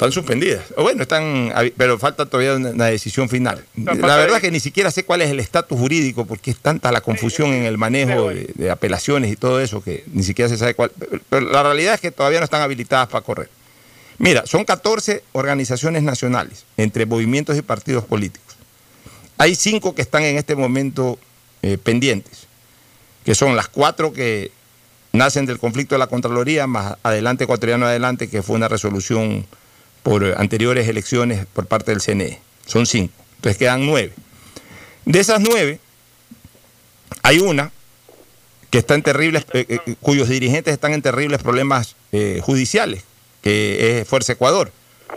Están 0.00 0.12
suspendidas. 0.12 0.64
O 0.76 0.82
bueno, 0.82 1.02
están, 1.02 1.52
pero 1.76 1.98
falta 1.98 2.24
todavía 2.24 2.54
una, 2.54 2.70
una 2.70 2.86
decisión 2.86 3.28
final. 3.28 3.62
La 3.76 4.16
verdad 4.16 4.36
es 4.36 4.40
que 4.40 4.50
ni 4.50 4.58
siquiera 4.58 4.90
sé 4.90 5.04
cuál 5.04 5.20
es 5.20 5.28
el 5.28 5.38
estatus 5.40 5.78
jurídico, 5.78 6.24
porque 6.24 6.52
es 6.52 6.56
tanta 6.56 6.90
la 6.90 7.02
confusión 7.02 7.52
en 7.52 7.64
el 7.66 7.76
manejo 7.76 8.30
de, 8.30 8.50
de 8.54 8.70
apelaciones 8.70 9.30
y 9.30 9.36
todo 9.36 9.60
eso 9.60 9.82
que 9.82 10.04
ni 10.10 10.22
siquiera 10.22 10.48
se 10.48 10.56
sabe 10.56 10.72
cuál. 10.72 10.90
Pero, 10.98 11.20
pero 11.28 11.50
la 11.50 11.62
realidad 11.62 11.92
es 11.92 12.00
que 12.00 12.10
todavía 12.10 12.38
no 12.38 12.44
están 12.44 12.62
habilitadas 12.62 13.08
para 13.08 13.22
correr. 13.22 13.50
Mira, 14.16 14.46
son 14.46 14.64
14 14.64 15.22
organizaciones 15.32 16.02
nacionales, 16.02 16.64
entre 16.78 17.04
movimientos 17.04 17.58
y 17.58 17.60
partidos 17.60 18.02
políticos. 18.06 18.56
Hay 19.36 19.54
cinco 19.54 19.94
que 19.94 20.00
están 20.00 20.22
en 20.22 20.38
este 20.38 20.56
momento 20.56 21.18
eh, 21.60 21.76
pendientes, 21.76 22.46
que 23.22 23.34
son 23.34 23.54
las 23.54 23.68
cuatro 23.68 24.14
que 24.14 24.50
nacen 25.12 25.44
del 25.44 25.58
conflicto 25.58 25.94
de 25.94 25.98
la 25.98 26.06
Contraloría, 26.06 26.66
más 26.66 26.96
adelante 27.02 27.44
ecuatoriano 27.44 27.84
adelante, 27.84 28.30
que 28.30 28.42
fue 28.42 28.56
una 28.56 28.68
resolución 28.68 29.44
por 30.02 30.24
anteriores 30.38 30.88
elecciones 30.88 31.46
por 31.52 31.66
parte 31.66 31.90
del 31.90 32.00
CNE. 32.00 32.40
Son 32.66 32.86
cinco. 32.86 33.12
Entonces 33.36 33.58
quedan 33.58 33.86
nueve. 33.86 34.12
De 35.04 35.18
esas 35.20 35.40
nueve, 35.40 35.80
hay 37.22 37.38
una 37.38 37.72
que 38.70 38.78
está 38.78 38.94
en 38.94 39.02
terribles, 39.02 39.44
eh, 39.52 39.66
eh, 39.68 39.94
cuyos 40.00 40.28
dirigentes 40.28 40.72
están 40.72 40.92
en 40.92 41.02
terribles 41.02 41.42
problemas 41.42 41.96
eh, 42.12 42.40
judiciales, 42.42 43.02
que 43.42 44.00
es 44.00 44.08
Fuerza 44.08 44.32
Ecuador. 44.32 44.70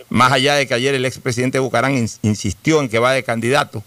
Más 0.09 0.31
allá 0.31 0.55
de 0.55 0.67
que 0.67 0.73
ayer 0.73 0.95
el 0.95 1.05
expresidente 1.05 1.59
Bucarán 1.59 1.93
ins- 1.93 2.17
insistió 2.23 2.81
en 2.81 2.89
que 2.89 2.99
va 2.99 3.13
de 3.13 3.23
candidato. 3.23 3.83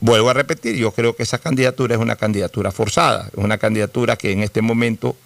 Vuelvo 0.00 0.30
a 0.30 0.34
repetir, 0.34 0.76
yo 0.76 0.92
creo 0.92 1.16
que 1.16 1.22
esa 1.22 1.38
candidatura 1.38 1.94
es 1.94 2.00
una 2.00 2.16
candidatura 2.16 2.70
forzada, 2.72 3.28
es 3.32 3.42
una 3.42 3.58
candidatura 3.58 4.16
que 4.16 4.30
en 4.32 4.42
este 4.42 4.60
momento 4.62 5.16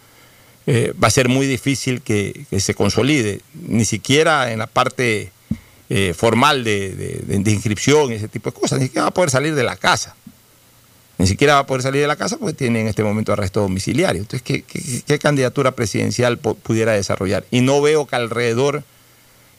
eh, 0.69 0.93
va 1.03 1.09
a 1.09 1.13
ser 1.13 1.29
muy 1.29 1.47
difícil 1.47 2.03
que, 2.03 2.45
se 2.59 2.75
consolide, 2.75 3.41
ni 3.69 3.85
siquiera 3.85 4.51
en 4.51 4.59
la 4.59 4.67
parte 4.67 5.31
eh, 5.89 6.13
formal 6.13 6.65
de, 6.65 7.25
inscripción 7.47 8.11
y 8.11 8.17
ese 8.17 8.27
tipo 8.27 8.51
de 8.51 8.61
cosas, 8.61 8.81
ni 8.81 8.87
siquiera 8.87 9.05
va 9.05 9.09
a 9.11 9.15
poder 9.15 9.31
salir 9.31 9.55
de 9.55 9.63
la 9.63 9.77
casa. 9.77 10.17
Ni 11.19 11.27
siquiera 11.27 11.55
va 11.55 11.61
a 11.61 11.67
poder 11.67 11.83
salir 11.83 12.03
de 12.03 12.09
la 12.09 12.17
casa 12.17 12.37
porque 12.37 12.53
tiene 12.53 12.81
en 12.81 12.89
este 12.89 13.03
momento 13.03 13.33
arresto 13.33 13.61
domiciliario. 13.61 14.21
Entonces, 14.21 14.43
¿qué, 14.43 15.19
candidatura 15.19 15.71
presidencial 15.71 16.37
pudiera 16.39 16.93
desarrollar? 16.93 17.47
Y 17.51 17.61
no 17.61 17.81
veo 17.81 18.07
que 18.07 18.17
alrededor, 18.17 18.83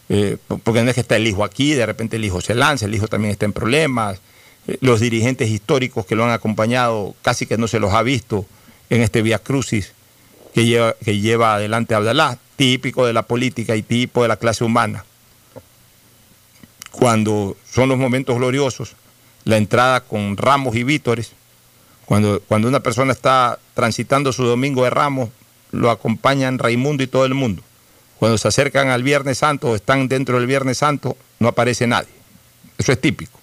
eh, 0.09 0.37
po- 0.45 0.59
porque 0.59 0.83
no 0.83 0.89
es 0.89 0.95
que 0.95 1.01
está 1.01 1.15
el 1.15 1.25
hijo 1.25 1.43
aquí, 1.43 1.73
de 1.73 1.85
repente 1.85 2.17
el 2.17 2.25
hijo 2.25 2.41
se 2.41 2.53
lanza, 2.53 2.85
el 2.85 2.93
hijo 2.93 3.07
también 3.07 3.31
está 3.31 3.45
en 3.45 3.53
problemas, 3.53 4.19
los 4.81 4.99
dirigentes 4.99 5.49
históricos 5.49 6.05
que 6.05 6.15
lo 6.15 6.25
han 6.25 6.31
acompañado 6.31 7.15
casi 7.21 7.45
que 7.45 7.57
no 7.57 7.69
se 7.69 7.79
los 7.79 7.93
ha 7.93 8.03
visto 8.03 8.45
en 8.89 9.01
este 9.01 9.21
Via 9.21 9.39
Crucis 9.39 9.93
que 10.57 10.65
lleva, 10.65 10.95
que 11.05 11.19
lleva 11.19 11.53
adelante 11.53 11.93
Abdalá, 11.93 12.39
típico 12.55 13.05
de 13.05 13.13
la 13.13 13.21
política 13.21 13.75
y 13.75 13.83
tipo 13.83 14.23
de 14.23 14.27
la 14.27 14.37
clase 14.37 14.63
humana. 14.63 15.05
Cuando 16.89 17.55
son 17.71 17.89
los 17.89 17.99
momentos 17.99 18.37
gloriosos, 18.37 18.95
la 19.43 19.57
entrada 19.57 19.99
con 19.99 20.35
ramos 20.35 20.75
y 20.75 20.81
vítores, 20.81 21.33
cuando, 22.05 22.41
cuando 22.47 22.67
una 22.67 22.79
persona 22.79 23.13
está 23.13 23.59
transitando 23.75 24.33
su 24.33 24.45
domingo 24.45 24.83
de 24.83 24.89
ramos, 24.89 25.29
lo 25.69 25.91
acompañan 25.91 26.57
Raimundo 26.57 27.03
y 27.03 27.07
todo 27.07 27.25
el 27.25 27.35
mundo. 27.35 27.61
Cuando 28.17 28.39
se 28.39 28.47
acercan 28.47 28.89
al 28.89 29.03
Viernes 29.03 29.37
Santo 29.37 29.67
o 29.67 29.75
están 29.75 30.07
dentro 30.07 30.39
del 30.39 30.47
Viernes 30.47 30.79
Santo, 30.79 31.17
no 31.37 31.49
aparece 31.49 31.85
nadie. 31.85 32.09
Eso 32.79 32.91
es 32.91 32.99
típico. 32.99 33.37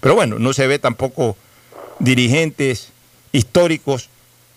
Pero 0.00 0.14
bueno, 0.14 0.38
no 0.38 0.54
se 0.54 0.66
ve 0.66 0.78
tampoco 0.78 1.36
dirigentes 1.98 2.94
históricos 3.32 4.08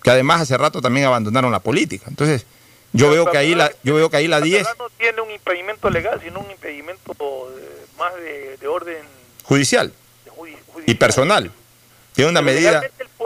que 0.03 0.09
además 0.11 0.41
hace 0.41 0.57
rato 0.57 0.81
también 0.81 1.05
abandonaron 1.05 1.51
la 1.51 1.59
política. 1.59 2.05
Entonces, 2.07 2.45
yo 2.93 3.09
veo 3.11 3.29
que 3.29 3.37
ahí 3.37 3.53
la, 3.55 3.71
yo 3.83 3.95
veo 3.95 4.09
que 4.09 4.17
ahí 4.17 4.27
la 4.27 4.41
10 4.41 4.67
no 4.79 4.89
tiene 4.97 5.21
un 5.21 5.31
impedimento 5.31 5.89
legal, 5.89 6.19
sino 6.23 6.39
un 6.39 6.49
impedimento 6.51 7.11
eh, 7.13 7.85
más 7.97 8.13
de, 8.15 8.57
de 8.57 8.67
orden 8.67 8.97
judicial 9.43 9.91
judi- 10.35 10.57
y 10.87 10.95
personal. 10.95 11.51
Tiene 12.13 12.31
una 12.31 12.41
Pero 12.41 12.53
medida. 12.55 12.81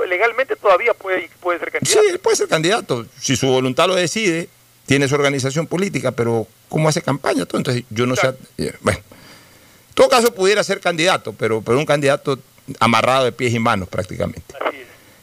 Legalmente, 0.10 0.56
todavía 0.56 0.94
puede, 0.94 1.30
puede 1.40 1.60
ser 1.60 1.70
Sí, 1.70 1.74
candidato. 1.80 2.08
él 2.10 2.20
puede 2.20 2.36
ser 2.36 2.48
candidato. 2.48 3.06
Si 3.20 3.36
su 3.36 3.48
voluntad 3.48 3.88
lo 3.88 3.95
decide, 3.95 4.50
tiene 4.86 5.08
su 5.08 5.16
organización 5.16 5.66
política, 5.68 6.12
pero 6.12 6.45
¿cómo 6.70 6.90
hace 6.90 7.02
campaña? 7.02 7.45
todo? 7.45 7.58
Entonces, 7.60 7.84
yo 7.90 8.06
no 8.06 8.16
sé. 8.16 8.34
eh, 8.58 8.74
Bueno, 8.82 9.00
en 9.00 9.94
todo 9.95 10.10
caso 10.10 10.34
pudiera 10.34 10.64
ser 10.64 10.80
candidato, 10.82 11.34
pero, 11.34 11.62
pero 11.62 11.78
un 11.78 11.86
candidato 11.86 12.38
amarrado 12.80 13.26
de 13.26 13.32
pies 13.32 13.54
y 13.54 13.60
manos 13.60 13.88
prácticamente. 13.88 14.41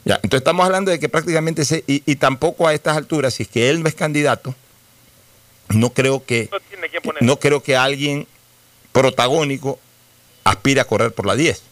Ya, 0.05 0.15
entonces 0.17 0.41
estamos 0.41 0.65
hablando 0.65 0.91
de 0.91 0.99
que 0.99 1.09
prácticamente 1.09 1.65
se, 1.65 1.85
y, 1.87 2.03
y 2.07 2.17
tampoco 2.17 2.67
a 2.67 2.75
estas 2.75 2.97
alturas, 2.97 3.35
si 3.35 3.43
es 3.43 3.49
que 3.49 3.69
él 3.69 3.83
no 3.83 3.89
es 3.89 3.95
candidato, 3.95 4.55
no 5.69 5.93
creo 5.93 6.25
que 6.25 6.51
No 7.21 7.39
creo 7.39 7.63
que 7.63 7.77
alguien 7.77 8.27
protagónico 8.93 9.79
aspire 10.45 10.81
a 10.81 10.85
correr 10.85 11.13
por 11.13 11.27
la 11.27 11.37
10. 11.37 11.63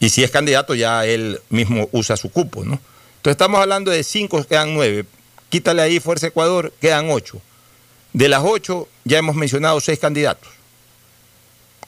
Y 0.00 0.08
si 0.08 0.24
es 0.24 0.30
candidato, 0.30 0.74
ya 0.74 1.04
él 1.06 1.40
mismo 1.48 1.88
usa 1.92 2.16
su 2.16 2.30
cupo, 2.30 2.64
¿no? 2.64 2.80
Entonces 3.16 3.32
estamos 3.32 3.60
hablando 3.60 3.90
de 3.90 4.02
5, 4.02 4.44
quedan 4.44 4.74
9. 4.74 5.04
Quítale 5.48 5.82
ahí 5.82 6.00
Fuerza 6.00 6.28
Ecuador, 6.28 6.72
quedan 6.80 7.10
8. 7.10 7.40
De 8.12 8.28
las 8.28 8.42
8 8.44 8.88
ya 9.04 9.18
hemos 9.18 9.36
mencionado 9.36 9.80
6 9.80 9.98
candidatos 9.98 10.48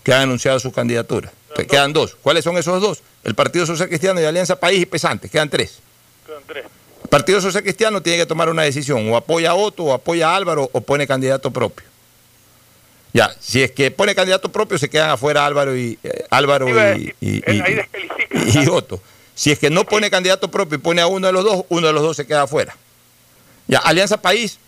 que 0.02 0.12
han 0.12 0.22
anunciado 0.22 0.60
sus 0.60 0.72
candidaturas. 0.72 1.32
Quedan 1.62 1.92
2. 1.92 2.16
¿Cuáles 2.22 2.44
son 2.44 2.56
esos 2.56 2.80
dos? 2.80 3.02
El 3.22 3.34
Partido 3.34 3.66
Social 3.66 3.88
Cristiano 3.88 4.20
y 4.20 4.24
Alianza 4.24 4.58
País 4.58 4.82
y 4.82 4.86
Pesante. 4.86 5.28
Quedan 5.28 5.48
3. 5.48 5.78
Quedan 6.26 6.42
tres. 6.46 6.64
El 7.04 7.08
Partido 7.08 7.40
Social 7.40 7.62
Cristiano 7.62 8.02
tiene 8.02 8.18
que 8.18 8.26
tomar 8.26 8.48
una 8.48 8.62
decisión, 8.62 9.08
o 9.10 9.16
apoya 9.16 9.50
a 9.50 9.54
Otto, 9.54 9.84
o 9.84 9.92
apoya 9.92 10.30
a 10.30 10.36
Álvaro, 10.36 10.68
o 10.72 10.80
pone 10.80 11.06
candidato 11.06 11.50
propio. 11.50 11.86
Ya, 13.12 13.32
si 13.38 13.62
es 13.62 13.70
que 13.70 13.92
pone 13.92 14.14
candidato 14.14 14.50
propio, 14.50 14.76
se 14.76 14.90
quedan 14.90 15.10
afuera 15.10 15.46
Álvaro 15.46 15.76
y 15.76 15.98
eh, 16.02 16.24
Álvaro 16.30 16.66
y 17.20 18.68
Otto. 18.68 19.00
Si 19.36 19.52
es 19.52 19.58
que 19.58 19.70
no 19.70 19.84
pone 19.84 20.10
candidato 20.10 20.50
propio 20.50 20.78
y 20.78 20.80
pone 20.80 21.00
a 21.00 21.06
uno 21.06 21.26
de 21.28 21.32
los 21.32 21.44
dos, 21.44 21.64
uno 21.68 21.86
de 21.86 21.92
los 21.92 22.02
dos 22.02 22.16
se 22.16 22.26
queda 22.26 22.42
afuera. 22.42 22.76
Ya, 23.68 23.78
Alianza 23.78 24.20
País 24.20 24.58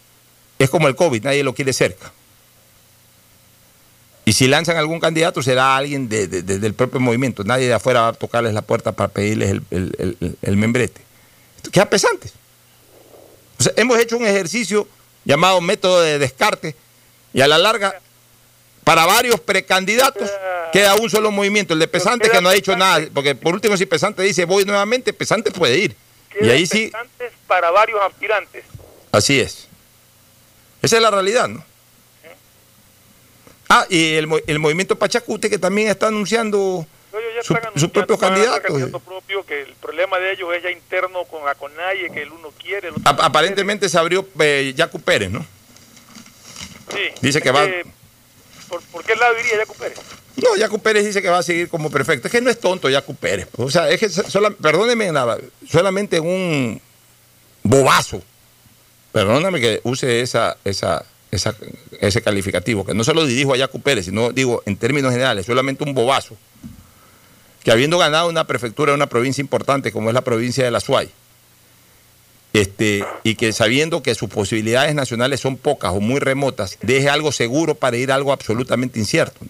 es 0.58 0.70
como 0.70 0.88
el 0.88 0.94
COVID, 0.94 1.24
nadie 1.24 1.42
lo 1.42 1.54
quiere 1.54 1.72
cerca. 1.72 2.12
Y 4.26 4.32
si 4.34 4.48
lanzan 4.48 4.76
algún 4.76 4.98
candidato, 5.00 5.40
será 5.40 5.76
alguien 5.76 6.08
de- 6.08 6.26
de- 6.26 6.42
de- 6.42 6.58
del 6.58 6.74
propio 6.74 6.98
movimiento. 7.00 7.44
Nadie 7.44 7.68
de 7.68 7.74
afuera 7.74 8.00
va 8.02 8.08
a 8.08 8.12
tocarles 8.12 8.52
la 8.52 8.60
puerta 8.62 8.90
para 8.92 9.08
pedirles 9.08 9.50
el, 9.50 9.62
el- 9.70 9.94
el- 9.98 10.16
el- 10.20 10.36
el 10.42 10.56
membrete. 10.56 11.00
Queda 11.72 11.88
pesante. 11.88 12.28
O 13.58 13.62
sea, 13.62 13.72
hemos 13.76 13.98
hecho 13.98 14.16
un 14.18 14.26
ejercicio 14.26 14.86
llamado 15.24 15.60
método 15.60 16.02
de 16.02 16.18
descarte 16.18 16.74
y 17.32 17.40
a 17.40 17.46
la 17.48 17.56
larga, 17.56 17.98
para 18.84 19.06
varios 19.06 19.40
precandidatos, 19.40 20.28
queda 20.72 20.94
un 20.96 21.08
solo 21.08 21.30
movimiento, 21.30 21.72
el 21.74 21.80
de 21.80 21.88
Pesante, 21.88 22.28
que 22.28 22.40
no 22.40 22.48
ha 22.48 22.52
dicho 22.52 22.76
nada. 22.76 23.04
Porque 23.14 23.34
por 23.34 23.54
último, 23.54 23.76
si 23.76 23.86
Pesante 23.86 24.22
dice 24.22 24.44
voy 24.44 24.64
nuevamente, 24.64 25.12
Pesante 25.12 25.50
puede 25.52 25.78
ir. 25.78 25.96
Y 26.40 26.48
ahí 26.50 26.66
sí, 26.66 26.86
pesantes 26.88 27.32
para 27.46 27.70
varios 27.70 28.00
aspirantes. 28.02 28.64
así 29.12 29.40
es. 29.40 29.66
Esa 30.82 30.96
es 30.96 31.02
la 31.02 31.10
realidad, 31.10 31.48
¿no? 31.48 31.64
Ah, 33.68 33.86
y 33.90 34.14
el, 34.14 34.28
el 34.46 34.58
movimiento 34.58 34.96
Pachacute 34.98 35.50
que 35.50 35.58
también 35.58 35.88
está 35.88 36.08
anunciando 36.08 36.86
su, 37.42 37.56
su 37.76 37.90
propio 37.90 38.16
Van 38.16 38.32
a 38.32 38.36
ser 38.36 38.62
candidato. 38.62 39.00
propio, 39.00 39.44
que 39.44 39.62
el 39.62 39.74
problema 39.74 40.18
de 40.18 40.32
ellos 40.32 40.48
es 40.54 40.62
ya 40.62 40.70
interno 40.70 41.24
con 41.24 41.44
la 41.44 41.54
CONAIE, 41.54 42.10
que 42.12 42.22
el 42.22 42.32
uno 42.32 42.52
quiere, 42.62 42.88
el 42.88 42.94
otro 42.94 43.10
aparentemente 43.22 43.88
se 43.88 43.98
abrió 43.98 44.26
eh, 44.40 44.72
Yacu 44.76 45.00
Pérez, 45.00 45.30
¿no? 45.30 45.44
Sí. 46.92 47.00
Dice 47.20 47.42
que 47.42 47.50
va- 47.50 47.66
¿por, 48.68 48.80
por 48.84 49.04
qué 49.04 49.16
lado 49.16 49.34
iría 49.40 49.58
Yacu 49.58 49.74
Pérez? 49.74 49.98
No, 50.36 50.54
Yacu 50.56 50.78
Pérez 50.78 51.04
dice 51.04 51.20
que 51.22 51.28
va 51.28 51.38
a 51.38 51.42
seguir 51.42 51.68
como 51.68 51.90
perfecto. 51.90 52.28
Es 52.28 52.32
que 52.32 52.40
no 52.40 52.50
es 52.50 52.60
tonto 52.60 52.88
Yacu 52.88 53.14
Pérez. 53.16 53.48
O 53.56 53.70
sea, 53.70 53.88
es 53.90 53.98
que 53.98 54.08
sola- 54.08 54.50
perdóneme, 54.50 55.10
nada, 55.10 55.38
solamente 55.68 56.20
un 56.20 56.80
bobazo. 57.62 58.22
Perdóname 59.12 59.60
que 59.60 59.80
use 59.82 60.20
esa, 60.20 60.56
esa, 60.64 61.04
ese 61.30 62.22
calificativo, 62.22 62.84
que 62.84 62.94
no 62.94 63.04
se 63.04 63.14
lo 63.14 63.26
dirijo 63.26 63.54
a 63.54 63.56
Yacu 63.56 63.80
Pérez, 63.80 64.06
sino 64.06 64.30
digo 64.32 64.62
en 64.66 64.76
términos 64.76 65.12
generales, 65.12 65.46
solamente 65.46 65.84
un 65.84 65.94
bobazo. 65.94 66.36
Que 67.62 67.72
habiendo 67.72 67.98
ganado 67.98 68.28
una 68.28 68.46
prefectura 68.46 68.92
de 68.92 68.96
una 68.96 69.08
provincia 69.08 69.42
importante 69.42 69.90
como 69.90 70.08
es 70.10 70.14
la 70.14 70.22
provincia 70.22 70.64
de 70.64 70.70
La 70.70 70.80
Suay, 70.80 71.10
este, 72.52 73.04
y 73.22 73.34
que 73.34 73.52
sabiendo 73.52 74.02
que 74.02 74.14
sus 74.14 74.30
posibilidades 74.30 74.94
nacionales 74.94 75.40
son 75.40 75.56
pocas 75.58 75.92
o 75.92 76.00
muy 76.00 76.20
remotas, 76.20 76.78
deje 76.80 77.10
algo 77.10 77.32
seguro 77.32 77.74
para 77.74 77.96
ir 77.98 78.12
a 78.12 78.14
algo 78.14 78.32
absolutamente 78.32 78.98
incierto. 78.98 79.40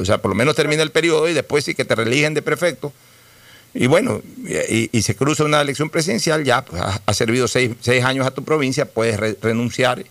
O 0.00 0.04
sea, 0.04 0.18
por 0.18 0.30
lo 0.30 0.34
menos 0.34 0.54
termina 0.54 0.82
el 0.82 0.90
periodo 0.90 1.28
y 1.28 1.34
después 1.34 1.64
sí 1.64 1.74
que 1.74 1.84
te 1.84 1.94
religen 1.94 2.32
de 2.32 2.40
prefecto. 2.42 2.92
Y 3.74 3.88
bueno, 3.88 4.22
y, 4.68 5.02
se 5.02 5.16
cruza 5.16 5.44
una 5.44 5.60
elección 5.60 5.90
presidencial, 5.90 6.44
ya 6.44 6.64
pues, 6.64 6.80
has 7.04 7.16
servido 7.16 7.48
seis, 7.48 7.72
seis 7.80 8.04
años 8.04 8.24
a 8.24 8.30
tu 8.30 8.44
provincia, 8.44 8.86
puedes 8.86 9.18
re- 9.18 9.36
renunciar 9.42 10.04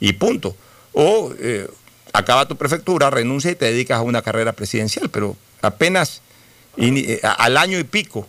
y 0.00 0.12
punto. 0.14 0.56
O 0.92 1.32
eh, 1.38 1.68
acaba 2.12 2.48
tu 2.48 2.56
prefectura, 2.56 3.10
renuncia 3.10 3.50
y 3.50 3.54
te 3.54 3.66
dedicas 3.66 3.98
a 3.98 4.02
una 4.02 4.22
carrera 4.22 4.52
presidencial, 4.52 5.08
pero 5.10 5.36
apenas 5.62 6.22
eh, 6.76 7.20
al 7.22 7.56
año 7.56 7.78
y 7.78 7.84
pico 7.84 8.26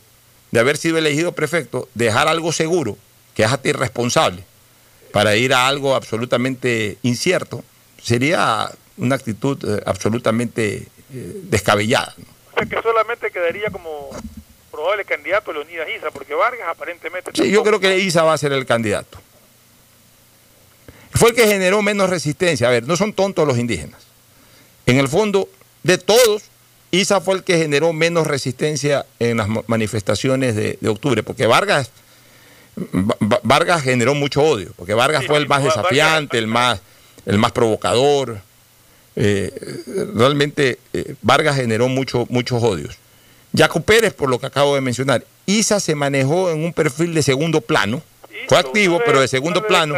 de 0.51 0.59
haber 0.59 0.77
sido 0.77 0.97
elegido 0.97 1.31
prefecto, 1.33 1.87
dejar 1.93 2.27
algo 2.27 2.51
seguro, 2.51 2.97
que 3.35 3.43
es 3.43 3.51
a 3.51 3.61
ti 3.61 3.71
responsable, 3.71 4.43
para 5.11 5.35
ir 5.35 5.53
a 5.53 5.67
algo 5.67 5.95
absolutamente 5.95 6.97
incierto, 7.03 7.63
sería 8.01 8.71
una 8.97 9.15
actitud 9.15 9.57
eh, 9.67 9.81
absolutamente 9.85 10.87
descabellada. 11.09 12.13
¿no? 12.17 12.25
O 12.51 12.57
sea 12.59 12.65
que 12.65 12.81
solamente 12.83 13.31
quedaría 13.31 13.71
como 13.71 14.09
probable 14.71 15.05
candidato 15.05 15.51
Leonidas 15.51 15.87
Isa, 15.89 16.11
porque 16.11 16.33
Vargas 16.33 16.67
aparentemente... 16.69 17.31
Sí, 17.33 17.49
yo 17.51 17.63
creo 17.63 17.79
que 17.79 17.97
Isa 17.99 18.23
va 18.23 18.33
a 18.33 18.37
ser 18.37 18.53
el 18.53 18.65
candidato. 18.65 19.19
Fue 21.19 21.31
el 21.31 21.35
que 21.35 21.47
generó 21.47 21.81
menos 21.81 22.09
resistencia. 22.09 22.67
A 22.67 22.71
ver, 22.71 22.87
no 22.87 22.95
son 22.95 23.11
tontos 23.13 23.45
los 23.45 23.57
indígenas. 23.57 23.99
En 24.85 24.97
el 24.97 25.07
fondo, 25.09 25.49
de 25.83 25.97
todos, 25.97 26.43
Isa 26.91 27.19
fue 27.19 27.35
el 27.35 27.43
que 27.43 27.57
generó 27.57 27.91
menos 27.91 28.25
resistencia 28.25 29.05
en 29.19 29.37
las 29.37 29.47
ma- 29.49 29.63
manifestaciones 29.67 30.55
de, 30.55 30.77
de 30.79 30.89
octubre, 30.89 31.21
porque 31.21 31.45
Vargas, 31.45 31.91
Va- 32.77 33.17
Va- 33.21 33.41
Vargas 33.43 33.83
generó 33.83 34.15
mucho 34.15 34.41
odio, 34.41 34.71
porque 34.77 34.93
Vargas 34.93 35.25
fue 35.27 35.37
el 35.37 35.47
más 35.47 35.61
desafiante, 35.63 36.37
el 36.37 36.47
más, 36.47 36.79
el 37.25 37.37
más 37.37 37.51
provocador. 37.51 38.39
Eh, 39.17 39.51
realmente 40.15 40.79
eh, 40.93 41.15
Vargas 41.21 41.57
generó 41.57 41.89
mucho, 41.89 42.25
muchos 42.29 42.63
odios. 42.63 42.95
Jaco 43.55 43.81
Pérez, 43.81 44.13
por 44.13 44.29
lo 44.29 44.39
que 44.39 44.45
acabo 44.45 44.75
de 44.75 44.81
mencionar, 44.81 45.25
Isa 45.45 45.79
se 45.81 45.95
manejó 45.95 46.49
en 46.51 46.63
un 46.63 46.71
perfil 46.71 47.13
de 47.13 47.23
segundo 47.23 47.59
plano, 47.61 48.01
fue 48.49 48.57
activo, 48.57 48.99
pero 49.05 49.21
de 49.21 49.27
segundo 49.27 49.61
plano. 49.61 49.95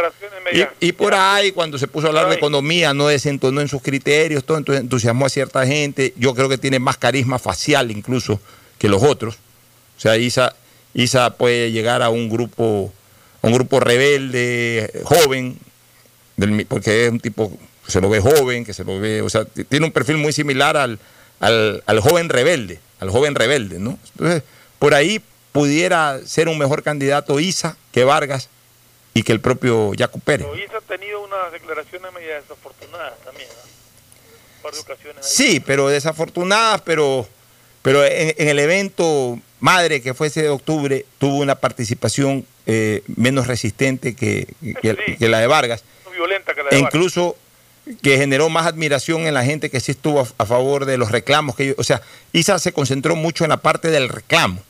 Y, 0.51 0.87
y 0.87 0.91
por 0.91 1.13
ahí, 1.13 1.53
cuando 1.53 1.77
se 1.77 1.87
puso 1.87 2.07
a 2.07 2.09
hablar 2.09 2.27
de 2.27 2.35
economía, 2.35 2.93
no 2.93 3.07
desentonó 3.07 3.61
en 3.61 3.69
sus 3.69 3.81
criterios, 3.81 4.43
todo, 4.43 4.57
entonces 4.57 4.83
entusiasmó 4.83 5.25
a 5.25 5.29
cierta 5.29 5.65
gente. 5.65 6.13
Yo 6.17 6.35
creo 6.35 6.49
que 6.49 6.57
tiene 6.57 6.77
más 6.77 6.97
carisma 6.97 7.39
facial 7.39 7.91
incluso 7.91 8.41
que 8.77 8.89
los 8.89 9.03
otros. 9.03 9.35
O 9.97 10.01
sea, 10.01 10.17
Isa, 10.17 10.53
Isa 10.93 11.37
puede 11.37 11.71
llegar 11.71 12.01
a 12.01 12.09
un 12.09 12.29
grupo, 12.29 12.91
a 13.41 13.47
un 13.47 13.53
grupo 13.53 13.79
rebelde, 13.79 14.91
joven, 15.05 15.57
del 16.35 16.65
porque 16.65 17.05
es 17.05 17.11
un 17.11 17.21
tipo 17.21 17.57
que 17.85 17.91
se 17.91 18.01
lo 18.01 18.09
ve 18.09 18.19
joven, 18.19 18.65
que 18.65 18.73
se 18.73 18.83
lo 18.83 18.99
ve, 18.99 19.21
o 19.21 19.29
sea, 19.29 19.45
tiene 19.45 19.85
un 19.85 19.93
perfil 19.93 20.17
muy 20.17 20.33
similar 20.33 20.75
al, 20.75 20.99
al, 21.39 21.83
al 21.85 21.99
joven 22.01 22.27
rebelde, 22.27 22.81
al 22.99 23.11
joven 23.11 23.33
rebelde, 23.33 23.79
¿no? 23.79 23.97
Entonces, 24.17 24.43
por 24.77 24.93
ahí 24.93 25.21
pudiera 25.51 26.19
ser 26.25 26.47
un 26.47 26.57
mejor 26.57 26.83
candidato 26.83 27.39
Isa 27.39 27.77
que 27.91 28.03
Vargas 28.03 28.49
y 29.13 29.23
que 29.23 29.31
el 29.33 29.41
propio 29.41 29.91
Jaco 29.97 30.19
Pérez. 30.19 30.47
Pero 30.49 30.63
Isa 30.63 30.77
ha 30.77 30.81
tenido 30.81 31.21
unas 31.21 31.51
declaraciones 31.51 32.13
medio 32.13 32.33
desafortunadas 32.33 33.13
también, 33.25 33.49
¿no? 33.49 33.71
Un 34.57 34.61
par 34.63 34.73
de 34.73 34.79
ocasiones 34.79 35.25
ahí. 35.25 35.31
Sí, 35.31 35.59
pero 35.59 35.89
desafortunadas, 35.89 36.81
pero, 36.81 37.27
pero 37.81 38.05
en, 38.05 38.33
en 38.37 38.47
el 38.47 38.59
evento 38.59 39.39
madre 39.59 40.01
que 40.01 40.13
fue 40.13 40.27
ese 40.27 40.43
de 40.43 40.49
octubre 40.49 41.05
tuvo 41.19 41.37
una 41.37 41.55
participación 41.55 42.45
eh, 42.65 43.03
menos 43.17 43.47
resistente 43.47 44.15
que, 44.15 44.47
que- 44.81 45.17
que 45.19 45.29
la 45.29 45.39
de 45.39 45.47
Vargas. 45.47 45.83
Violenta 46.13 46.53
que 46.53 46.61
la 46.63 46.69
E 46.69 46.75
de 46.75 46.81
Vargas. 46.83 46.93
incluso 46.95 47.35
que 48.03 48.17
generó 48.17 48.47
más 48.49 48.67
admiración 48.67 49.25
en 49.27 49.33
la 49.33 49.43
gente 49.43 49.69
que 49.71 49.79
sí 49.79 49.91
estuvo 49.91 50.21
a, 50.21 50.27
a 50.37 50.45
favor 50.45 50.85
de 50.85 50.97
los 50.97 51.11
reclamos. 51.11 51.55
que 51.55 51.63
ellos- 51.63 51.75
O 51.79 51.83
sea, 51.83 52.01
Isa 52.31 52.57
se 52.59 52.71
concentró 52.71 53.15
mucho 53.15 53.43
en 53.43 53.49
la 53.49 53.57
parte 53.57 53.89
del 53.89 54.07
reclamo. 54.07 54.61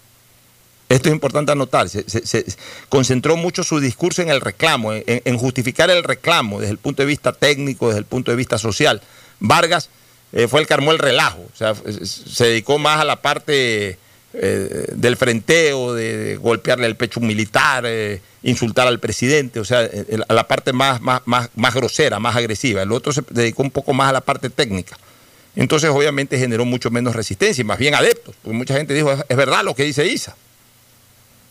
Esto 0.91 1.07
es 1.07 1.13
importante 1.13 1.53
anotar. 1.53 1.87
Se, 1.87 2.45
concentró 2.89 3.37
mucho 3.37 3.63
su 3.63 3.79
discurso 3.79 4.21
en 4.21 4.29
el 4.29 4.41
reclamo, 4.41 4.91
en, 4.93 5.37
justificar 5.37 5.89
el 5.89 6.03
reclamo 6.03 6.59
desde 6.59 6.73
el 6.73 6.77
punto 6.77 7.01
de 7.01 7.05
vista 7.05 7.31
técnico, 7.31 7.87
desde 7.87 7.99
el 7.99 8.05
punto 8.05 8.31
de 8.31 8.37
vista 8.37 8.57
social. 8.57 9.01
Vargas 9.39 9.89
eh, 10.33 10.47
fue 10.49 10.59
el 10.59 10.67
que 10.67 10.73
armó 10.73 10.91
el 10.91 10.99
relajo. 10.99 11.39
O 11.53 11.55
sea, 11.55 11.73
se 11.75 12.45
dedicó 12.45 12.77
más 12.77 12.99
a 12.99 13.05
la 13.05 13.21
parte 13.21 13.97
eh, 14.33 14.85
del 14.93 15.15
frenteo, 15.15 15.93
de, 15.93 16.17
de 16.17 16.35
golpearle 16.35 16.87
el 16.87 16.97
pecho 16.97 17.21
militar, 17.21 17.85
eh, 17.87 18.21
insultar 18.43 18.87
al 18.87 18.99
presidente, 18.99 19.61
o 19.61 19.65
sea, 19.65 19.89
a 20.27 20.33
la 20.33 20.47
parte 20.47 20.73
más, 20.73 20.99
más, 20.99 21.21
más, 21.23 21.49
más 21.55 21.73
grosera, 21.73 22.19
más 22.19 22.35
agresiva. 22.35 22.81
El 22.81 22.91
otro 22.91 23.13
se 23.13 23.23
dedicó 23.29 23.63
un 23.63 23.71
poco 23.71 23.93
más 23.93 24.09
a 24.09 24.13
la 24.13 24.21
parte 24.21 24.49
técnica. 24.49 24.97
Entonces, 25.55 25.89
obviamente, 25.89 26.37
generó 26.37 26.65
mucho 26.65 26.91
menos 26.91 27.15
resistencia 27.15 27.61
y 27.61 27.65
más 27.65 27.77
bien 27.77 27.95
adeptos, 27.95 28.35
porque 28.41 28.57
mucha 28.57 28.73
gente 28.73 28.93
dijo, 28.93 29.11
es 29.11 29.37
verdad 29.37 29.63
lo 29.63 29.73
que 29.73 29.83
dice 29.83 30.05
Isa. 30.05 30.35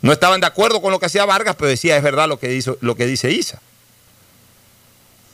No 0.03 0.13
estaban 0.13 0.41
de 0.41 0.47
acuerdo 0.47 0.81
con 0.81 0.93
lo 0.93 0.99
que 0.99 1.07
hacía 1.07 1.25
Vargas, 1.25 1.57
pero 1.57 1.69
decía 1.69 1.97
es 1.97 2.03
verdad 2.03 2.29
lo 2.29 2.39
que, 2.39 2.55
hizo, 2.55 2.79
lo 2.81 2.95
que 2.95 3.07
dice 3.07 3.31
Isa. 3.31 3.61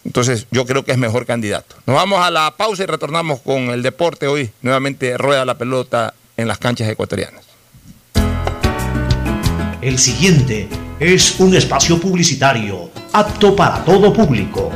Entonces 0.04 0.46
yo 0.50 0.66
creo 0.66 0.84
que 0.84 0.92
es 0.92 0.98
mejor 0.98 1.26
candidato. 1.26 1.76
Nos 1.84 1.96
vamos 1.96 2.20
a 2.20 2.30
la 2.30 2.54
pausa 2.56 2.84
y 2.84 2.86
retornamos 2.86 3.40
con 3.40 3.70
el 3.70 3.82
deporte 3.82 4.28
hoy. 4.28 4.50
Nuevamente 4.62 5.18
rueda 5.18 5.44
la 5.44 5.58
pelota 5.58 6.14
en 6.36 6.48
las 6.48 6.58
canchas 6.58 6.88
ecuatorianas. 6.88 7.44
El 9.82 9.98
siguiente 9.98 10.68
es 10.98 11.38
un 11.38 11.54
espacio 11.54 12.00
publicitario 12.00 12.90
apto 13.12 13.54
para 13.54 13.84
todo 13.84 14.12
público. 14.12 14.70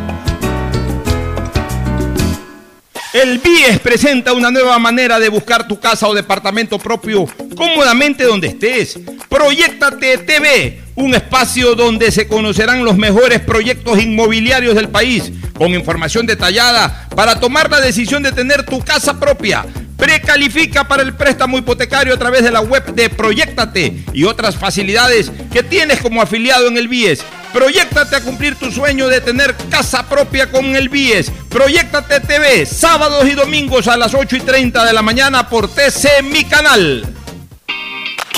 El 3.13 3.39
BIES 3.39 3.81
presenta 3.81 4.33
una 4.33 4.53
nueva 4.53 4.79
manera 4.79 5.19
de 5.19 5.29
buscar 5.29 5.67
tu 5.67 5.81
casa 5.81 6.07
o 6.07 6.15
departamento 6.15 6.79
propio 6.79 7.27
cómodamente 7.57 8.23
donde 8.23 8.47
estés. 8.47 9.01
Proyectate 9.29 10.19
TV, 10.19 10.81
un 10.95 11.17
espacio 11.17 11.75
donde 11.75 12.13
se 12.13 12.29
conocerán 12.29 12.85
los 12.85 12.97
mejores 12.97 13.41
proyectos 13.41 14.01
inmobiliarios 14.01 14.77
del 14.77 14.91
país, 14.91 15.33
con 15.55 15.75
información 15.75 16.25
detallada 16.25 17.09
para 17.17 17.41
tomar 17.41 17.69
la 17.69 17.81
decisión 17.81 18.23
de 18.23 18.31
tener 18.31 18.65
tu 18.65 18.79
casa 18.79 19.19
propia. 19.19 19.67
Precalifica 19.97 20.87
para 20.87 21.03
el 21.03 21.15
préstamo 21.15 21.59
hipotecario 21.59 22.15
a 22.15 22.19
través 22.19 22.45
de 22.45 22.53
la 22.53 22.61
web 22.61 22.95
de 22.95 23.11
Proyectate 23.11 24.05
y 24.13 24.23
otras 24.23 24.57
facilidades 24.57 25.33
que 25.53 25.65
tienes 25.65 26.01
como 26.01 26.23
afiliado 26.23 26.69
en 26.69 26.77
el 26.77 26.87
BIES. 26.87 27.25
Proyectate 27.53 28.17
a 28.17 28.21
cumplir 28.21 28.55
tu 28.55 28.71
sueño 28.71 29.09
de 29.09 29.21
tener 29.21 29.57
casa 29.69 30.09
propia 30.09 30.51
con 30.51 30.65
el 30.77 30.89
BIES. 30.89 31.33
Proyectate 31.49 32.21
TV, 32.21 32.65
sábados 32.65 33.27
y 33.29 33.33
domingos 33.33 33.89
a 33.89 33.97
las 33.97 34.15
8 34.15 34.37
y 34.37 34.41
30 34.41 34.85
de 34.85 34.93
la 34.93 35.03
mañana 35.03 35.49
por 35.49 35.69
TC 35.69 36.23
Mi 36.23 36.45
Canal. 36.45 37.20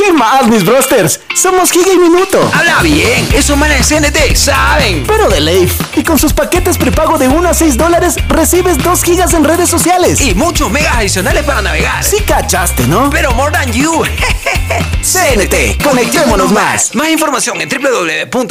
¿Qué 0.04 0.12
más, 0.12 0.48
mis 0.48 0.64
brosters? 0.64 1.20
Somos 1.36 1.70
Giga 1.70 1.92
y 1.92 1.98
Minuto. 1.98 2.50
Habla 2.52 2.82
bien, 2.82 3.28
esos 3.32 3.56
manes 3.56 3.88
de 3.88 4.00
CNT 4.00 4.34
saben. 4.34 5.04
Pero 5.06 5.28
de 5.28 5.40
Leif. 5.40 5.80
Y 5.96 6.02
con 6.02 6.18
sus 6.18 6.32
paquetes 6.32 6.76
prepago 6.76 7.18
de 7.18 7.28
1 7.28 7.48
a 7.48 7.54
6 7.54 7.76
dólares, 7.76 8.16
recibes 8.28 8.78
2 8.78 9.04
gigas 9.04 9.32
en 9.32 9.44
redes 9.44 9.70
sociales. 9.70 10.20
Y 10.20 10.34
muchos 10.34 10.72
megas 10.72 10.96
adicionales 10.96 11.44
para 11.44 11.62
navegar. 11.62 12.02
Sí 12.02 12.16
cachaste, 12.26 12.88
¿no? 12.88 13.10
Pero 13.10 13.30
more 13.34 13.52
than 13.52 13.72
you. 13.72 14.02
CNT, 15.02 15.80
conectémonos 15.84 16.50
más. 16.50 16.96
Más 16.96 17.08
información 17.08 17.60
en 17.60 17.68
www.cnt.com.es. 17.68 18.48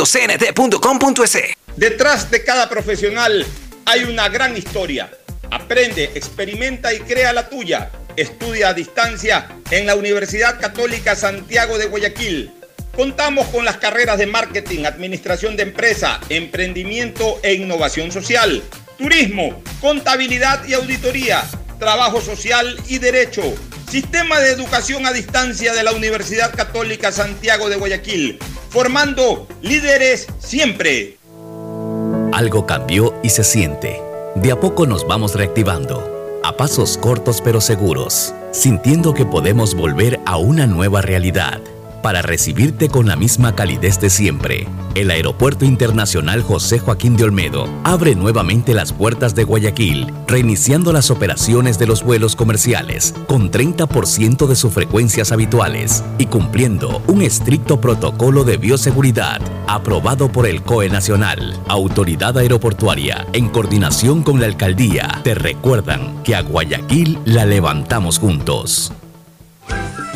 Detrás 1.76 2.32
de 2.32 2.45
cada 2.45 2.69
profesional 2.69 3.45
hay 3.86 4.06
una 4.06 4.30
gran 4.30 4.56
historia. 4.56 5.11
Aprende, 5.52 6.11
experimenta 6.15 6.94
y 6.94 7.02
crea 7.02 7.34
la 7.34 7.49
tuya. 7.49 7.91
Estudia 8.17 8.69
a 8.69 8.73
distancia 8.73 9.47
en 9.69 9.85
la 9.85 9.95
Universidad 9.95 10.59
Católica 10.59 11.15
Santiago 11.15 11.77
de 11.77 11.85
Guayaquil. 11.85 12.51
Contamos 12.95 13.47
con 13.47 13.63
las 13.63 13.77
carreras 13.77 14.17
de 14.17 14.27
marketing, 14.27 14.83
administración 14.83 15.55
de 15.55 15.63
empresa, 15.63 16.19
emprendimiento 16.29 17.39
e 17.41 17.53
innovación 17.53 18.11
social, 18.11 18.61
turismo, 18.97 19.61
contabilidad 19.79 20.65
y 20.67 20.73
auditoría, 20.73 21.41
trabajo 21.79 22.19
social 22.19 22.77
y 22.88 22.97
derecho. 22.97 23.43
Sistema 23.89 24.39
de 24.39 24.51
educación 24.51 25.05
a 25.05 25.13
distancia 25.13 25.73
de 25.73 25.83
la 25.83 25.93
Universidad 25.93 26.53
Católica 26.53 27.11
Santiago 27.11 27.69
de 27.69 27.77
Guayaquil, 27.77 28.39
formando 28.69 29.47
líderes 29.61 30.27
siempre. 30.39 31.17
Algo 32.33 32.65
cambió 32.65 33.17
y 33.23 33.29
se 33.29 33.43
siente. 33.43 34.01
De 34.35 34.51
a 34.51 34.59
poco 34.59 34.85
nos 34.85 35.05
vamos 35.07 35.35
reactivando 35.35 36.10
a 36.43 36.57
pasos 36.57 36.97
cortos 36.97 37.41
pero 37.41 37.61
seguros, 37.61 38.34
sintiendo 38.51 39.13
que 39.13 39.26
podemos 39.26 39.76
volver 39.76 40.19
a 40.26 40.38
una 40.38 40.68
nueva 40.68 41.01
realidad 41.01 41.61
para 42.02 42.22
recibirte 42.22 42.90
con 42.90 43.07
la 43.07 43.15
misma 43.15 43.56
calidez 43.56 43.99
de 43.99 44.10
siempre. 44.10 44.68
El 44.95 45.11
Aeropuerto 45.11 45.65
Internacional 45.65 46.41
José 46.41 46.80
Joaquín 46.80 47.15
de 47.15 47.23
Olmedo 47.23 47.68
abre 47.84 48.15
nuevamente 48.15 48.73
las 48.73 48.91
puertas 48.91 49.36
de 49.36 49.44
Guayaquil, 49.44 50.14
reiniciando 50.28 50.91
las 50.91 51.11
operaciones 51.11 51.80
de 51.80 51.88
los 51.88 52.03
vuelos 52.03 52.36
comerciales 52.36 53.14
con 53.28 53.52
30% 53.52 54.48
de 54.48 54.56
sus 54.56 54.73
frecuencias 54.73 55.32
habituales 55.32 56.03
y 56.18 56.26
cumpliendo 56.26 57.02
un 57.07 57.22
estricto 57.22 57.80
protocolo 57.80 58.44
de 58.44 58.57
bioseguridad 58.57 59.41
aprobado 59.68 60.32
por 60.32 60.45
el 60.45 60.61
COE 60.64 60.90
Nacional, 60.90 61.57
Autoridad 61.68 62.38
Aeroportuaria, 62.38 63.26
en 63.34 63.49
coordinación 63.49 64.23
con 64.23 64.40
la 64.40 64.48
Alcaldía. 64.48 65.22
Te 65.23 65.36
recuerdan 65.36 66.22
que 66.23 66.36
a 66.36 66.41
Guayaquil 66.41 67.19
la 67.26 67.45
levantamos 67.45 68.19
juntos. 68.19 68.91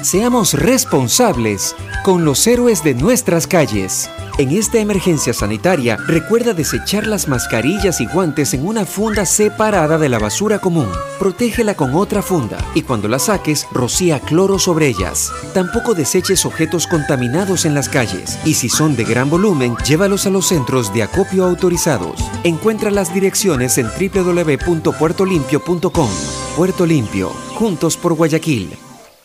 Seamos 0.05 0.53
responsables 0.53 1.75
con 2.03 2.23
los 2.25 2.45
héroes 2.45 2.83
de 2.83 2.93
nuestras 2.93 3.47
calles. 3.47 4.07
En 4.37 4.51
esta 4.51 4.77
emergencia 4.77 5.33
sanitaria, 5.33 5.97
recuerda 6.05 6.53
desechar 6.53 7.07
las 7.07 7.27
mascarillas 7.27 7.99
y 8.01 8.05
guantes 8.05 8.53
en 8.53 8.67
una 8.67 8.85
funda 8.85 9.25
separada 9.25 9.97
de 9.97 10.07
la 10.07 10.19
basura 10.19 10.59
común. 10.59 10.87
Protégela 11.17 11.73
con 11.73 11.95
otra 11.95 12.21
funda 12.21 12.59
y 12.75 12.83
cuando 12.83 13.07
la 13.07 13.17
saques, 13.17 13.65
rocía 13.71 14.19
cloro 14.19 14.59
sobre 14.59 14.89
ellas. 14.89 15.31
Tampoco 15.55 15.95
deseches 15.95 16.45
objetos 16.45 16.85
contaminados 16.85 17.65
en 17.65 17.73
las 17.73 17.89
calles 17.89 18.37
y 18.45 18.53
si 18.53 18.69
son 18.69 18.95
de 18.95 19.05
gran 19.05 19.31
volumen, 19.31 19.75
llévalos 19.87 20.27
a 20.27 20.29
los 20.29 20.45
centros 20.45 20.93
de 20.93 21.01
acopio 21.01 21.45
autorizados. 21.45 22.23
Encuentra 22.43 22.91
las 22.91 23.11
direcciones 23.11 23.79
en 23.79 23.87
www.puertolimpio.com. 23.87 26.09
Puerto 26.55 26.85
Limpio, 26.85 27.29
juntos 27.55 27.97
por 27.97 28.13
Guayaquil. 28.13 28.77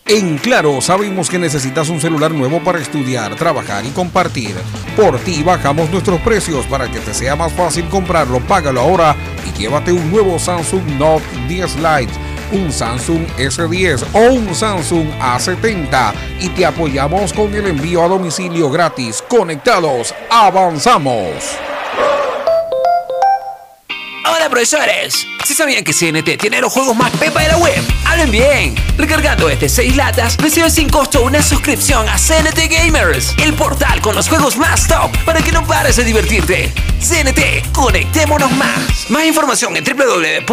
En 0.06 0.38
Claro, 0.38 0.80
sabemos 0.80 1.30
que 1.30 1.38
necesitas 1.38 1.88
un 1.88 2.00
celular 2.00 2.32
nuevo 2.32 2.60
para 2.60 2.80
estudiar, 2.80 3.36
trabajar 3.36 3.84
y 3.84 3.90
compartir. 3.90 4.54
Por 4.96 5.18
ti 5.20 5.42
bajamos 5.42 5.90
nuestros 5.90 6.20
precios 6.20 6.66
para 6.66 6.90
que 6.90 6.98
te 6.98 7.14
sea 7.14 7.36
más 7.36 7.52
fácil 7.52 7.88
comprarlo. 7.88 8.40
Págalo 8.40 8.80
ahora 8.80 9.14
y 9.46 9.56
llévate 9.58 9.92
un 9.92 10.10
nuevo 10.10 10.38
Samsung 10.38 10.98
Note 10.98 11.24
10 11.48 11.76
Lite, 11.76 12.12
un 12.52 12.72
Samsung 12.72 13.24
S10 13.38 14.04
o 14.12 14.32
un 14.32 14.54
Samsung 14.54 15.08
A70 15.20 16.12
y 16.40 16.48
te 16.48 16.66
apoyamos 16.66 17.32
con 17.32 17.54
el 17.54 17.66
envío 17.66 18.02
a 18.02 18.08
domicilio 18.08 18.68
gratis. 18.70 19.22
Conectados, 19.28 20.12
avanzamos. 20.28 21.69
Hola 24.22 24.50
profesores, 24.50 25.26
¿sí 25.46 25.54
sabían 25.54 25.82
que 25.82 25.94
CNT 25.94 26.38
tiene 26.38 26.60
los 26.60 26.70
juegos 26.70 26.94
más 26.94 27.10
pepa 27.12 27.40
de 27.40 27.48
la 27.48 27.56
web? 27.56 27.82
Hablen 28.04 28.30
bien. 28.30 28.74
Recargando 28.98 29.48
este 29.48 29.66
6 29.66 29.96
latas, 29.96 30.36
recibes 30.36 30.74
sin 30.74 30.90
costo 30.90 31.22
una 31.22 31.40
suscripción 31.40 32.06
a 32.06 32.16
CNT 32.18 32.70
Gamers, 32.70 33.34
el 33.42 33.54
portal 33.54 34.02
con 34.02 34.14
los 34.14 34.28
juegos 34.28 34.58
más 34.58 34.86
top 34.86 35.10
para 35.24 35.40
que 35.40 35.52
no 35.52 35.66
pares 35.66 35.96
de 35.96 36.04
divertirte. 36.04 36.70
CNT, 37.00 37.72
conectémonos 37.72 38.52
más. 38.52 39.08
Más 39.08 39.24
información 39.24 39.74
en 39.76 39.84
www.cnt.com.es. 39.84 40.44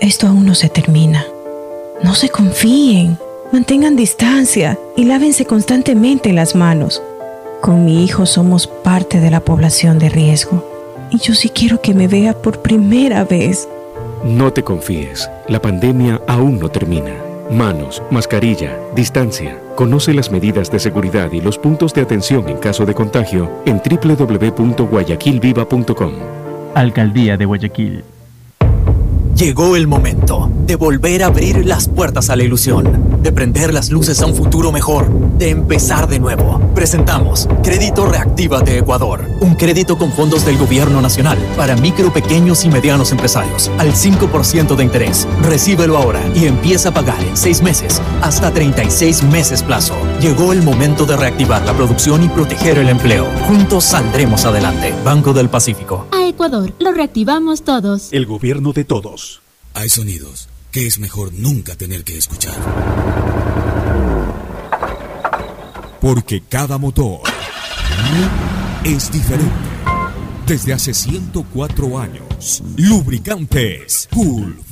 Esto 0.00 0.26
aún 0.26 0.46
no 0.46 0.54
se 0.54 0.70
termina. 0.70 1.26
No 2.02 2.14
se 2.14 2.30
confíen, 2.30 3.18
mantengan 3.52 3.94
distancia 3.94 4.78
y 4.96 5.04
lávense 5.04 5.44
constantemente 5.44 6.32
las 6.32 6.54
manos. 6.54 7.02
Con 7.60 7.84
mi 7.84 8.04
hijo 8.04 8.24
somos 8.24 8.66
parte 8.66 9.20
de 9.20 9.30
la 9.30 9.40
población 9.40 9.98
de 9.98 10.08
riesgo 10.08 10.71
y 11.12 11.18
yo 11.18 11.34
sí 11.34 11.50
quiero 11.50 11.80
que 11.80 11.92
me 11.92 12.08
vea 12.08 12.32
por 12.32 12.62
primera 12.62 13.24
vez. 13.24 13.68
No 14.24 14.50
te 14.52 14.62
confíes, 14.62 15.28
la 15.48 15.60
pandemia 15.60 16.22
aún 16.26 16.58
no 16.58 16.70
termina. 16.70 17.12
Manos, 17.50 18.02
mascarilla, 18.10 18.78
distancia. 18.96 19.60
Conoce 19.76 20.14
las 20.14 20.30
medidas 20.30 20.70
de 20.70 20.78
seguridad 20.78 21.30
y 21.32 21.42
los 21.42 21.58
puntos 21.58 21.92
de 21.92 22.00
atención 22.00 22.48
en 22.48 22.56
caso 22.56 22.86
de 22.86 22.94
contagio 22.94 23.50
en 23.66 23.82
www.guayaquilviva.com. 23.84 26.12
Alcaldía 26.74 27.36
de 27.36 27.44
Guayaquil. 27.44 28.04
Llegó 29.36 29.76
el 29.76 29.86
momento 29.86 30.50
de 30.66 30.76
volver 30.76 31.22
a 31.22 31.26
abrir 31.26 31.64
las 31.64 31.88
puertas 31.88 32.28
a 32.28 32.36
la 32.36 32.44
ilusión, 32.44 33.22
de 33.22 33.32
prender 33.32 33.72
las 33.72 33.90
luces 33.90 34.20
a 34.20 34.26
un 34.26 34.34
futuro 34.34 34.72
mejor, 34.72 35.08
de 35.38 35.48
empezar 35.48 36.06
de 36.06 36.20
nuevo. 36.20 36.60
Presentamos 36.74 37.48
Crédito 37.62 38.04
Reactiva 38.04 38.60
de 38.60 38.78
Ecuador, 38.78 39.24
un 39.40 39.54
crédito 39.54 39.96
con 39.96 40.12
fondos 40.12 40.44
del 40.44 40.58
gobierno 40.58 41.00
nacional 41.00 41.38
para 41.56 41.76
micro, 41.76 42.12
pequeños 42.12 42.64
y 42.64 42.68
medianos 42.68 43.10
empresarios, 43.10 43.70
al 43.78 43.94
5% 43.94 44.76
de 44.76 44.84
interés. 44.84 45.26
Recíbelo 45.42 45.96
ahora 45.96 46.20
y 46.34 46.44
empieza 46.44 46.90
a 46.90 46.94
pagar 46.94 47.22
en 47.24 47.36
6 47.36 47.62
meses, 47.62 48.02
hasta 48.20 48.52
36 48.52 49.24
meses 49.24 49.62
plazo. 49.62 49.94
Llegó 50.22 50.52
el 50.52 50.62
momento 50.62 51.04
de 51.04 51.16
reactivar 51.16 51.66
la 51.66 51.74
producción 51.74 52.22
y 52.22 52.28
proteger 52.28 52.78
el 52.78 52.88
empleo. 52.88 53.28
Juntos 53.48 53.82
saldremos 53.82 54.44
adelante. 54.44 54.94
Banco 55.04 55.32
del 55.32 55.50
Pacífico. 55.50 56.06
A 56.12 56.28
Ecuador, 56.28 56.72
lo 56.78 56.92
reactivamos 56.92 57.64
todos. 57.64 58.12
El 58.12 58.26
gobierno 58.26 58.72
de 58.72 58.84
todos. 58.84 59.42
Hay 59.74 59.88
sonidos 59.88 60.48
que 60.70 60.86
es 60.86 61.00
mejor 61.00 61.32
nunca 61.32 61.74
tener 61.74 62.04
que 62.04 62.16
escuchar. 62.16 62.54
Porque 66.00 66.40
cada 66.48 66.78
motor 66.78 67.22
es 68.84 69.10
diferente. 69.10 69.52
Desde 70.46 70.72
hace 70.72 70.94
104 70.94 71.98
años, 71.98 72.62
lubricantes 72.76 74.08
Gulf 74.12 74.71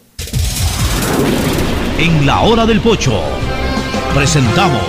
En 1.97 2.25
la 2.25 2.41
hora 2.41 2.65
del 2.65 2.81
pocho, 2.81 3.21
presentamos 4.13 4.81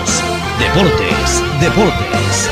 Deportes, 0.59 1.43
Deportes. 1.61 2.51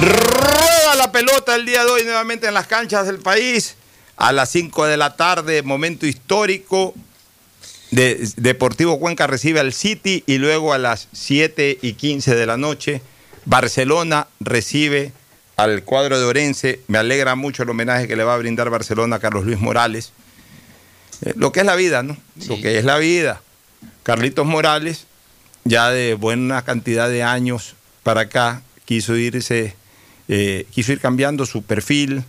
Rueda 0.00 0.94
la 0.96 1.12
pelota 1.12 1.54
el 1.54 1.64
día 1.64 1.84
de 1.84 1.90
hoy 1.90 2.04
nuevamente 2.04 2.46
en 2.48 2.54
las 2.54 2.66
canchas 2.66 3.06
del 3.06 3.18
país. 3.18 3.76
A 4.16 4.32
las 4.32 4.50
5 4.50 4.86
de 4.86 4.96
la 4.96 5.16
tarde, 5.16 5.62
momento 5.62 6.06
histórico. 6.06 6.94
De, 7.90 8.28
Deportivo 8.36 9.00
Cuenca 9.00 9.26
recibe 9.26 9.60
al 9.60 9.72
City 9.72 10.22
y 10.26 10.38
luego 10.38 10.72
a 10.72 10.78
las 10.78 11.08
7 11.12 11.78
y 11.82 11.94
15 11.94 12.34
de 12.34 12.46
la 12.46 12.56
noche, 12.56 13.02
Barcelona 13.46 14.28
recibe 14.40 15.12
al 15.62 15.84
cuadro 15.84 16.18
de 16.18 16.24
Orense. 16.24 16.80
Me 16.88 16.98
alegra 16.98 17.34
mucho 17.34 17.62
el 17.62 17.70
homenaje 17.70 18.08
que 18.08 18.16
le 18.16 18.24
va 18.24 18.34
a 18.34 18.38
brindar 18.38 18.70
Barcelona 18.70 19.16
a 19.16 19.18
Carlos 19.18 19.44
Luis 19.44 19.58
Morales. 19.58 20.12
Eh, 21.22 21.34
lo 21.36 21.52
que 21.52 21.60
es 21.60 21.66
la 21.66 21.76
vida, 21.76 22.02
¿no? 22.02 22.16
Lo 22.48 22.60
que 22.60 22.78
es 22.78 22.84
la 22.84 22.98
vida. 22.98 23.42
Carlitos 24.02 24.46
Morales, 24.46 25.06
ya 25.64 25.90
de 25.90 26.14
buena 26.14 26.62
cantidad 26.62 27.08
de 27.08 27.22
años 27.22 27.74
para 28.02 28.22
acá, 28.22 28.62
quiso 28.86 29.16
irse, 29.16 29.74
eh, 30.28 30.66
quiso 30.70 30.92
ir 30.92 31.00
cambiando 31.00 31.44
su 31.44 31.62
perfil, 31.62 32.24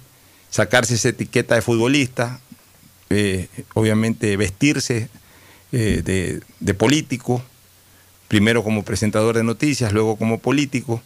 sacarse 0.50 0.96
esa 0.96 1.10
etiqueta 1.10 1.56
de 1.56 1.62
futbolista, 1.62 2.42
eh, 3.10 3.48
obviamente 3.74 4.36
vestirse 4.38 5.10
de, 5.72 6.42
de 6.60 6.74
político, 6.74 7.42
primero 8.28 8.62
como 8.62 8.84
presentador 8.84 9.38
de 9.38 9.44
noticias, 9.46 9.94
luego 9.94 10.18
como 10.18 10.40
político, 10.40 11.02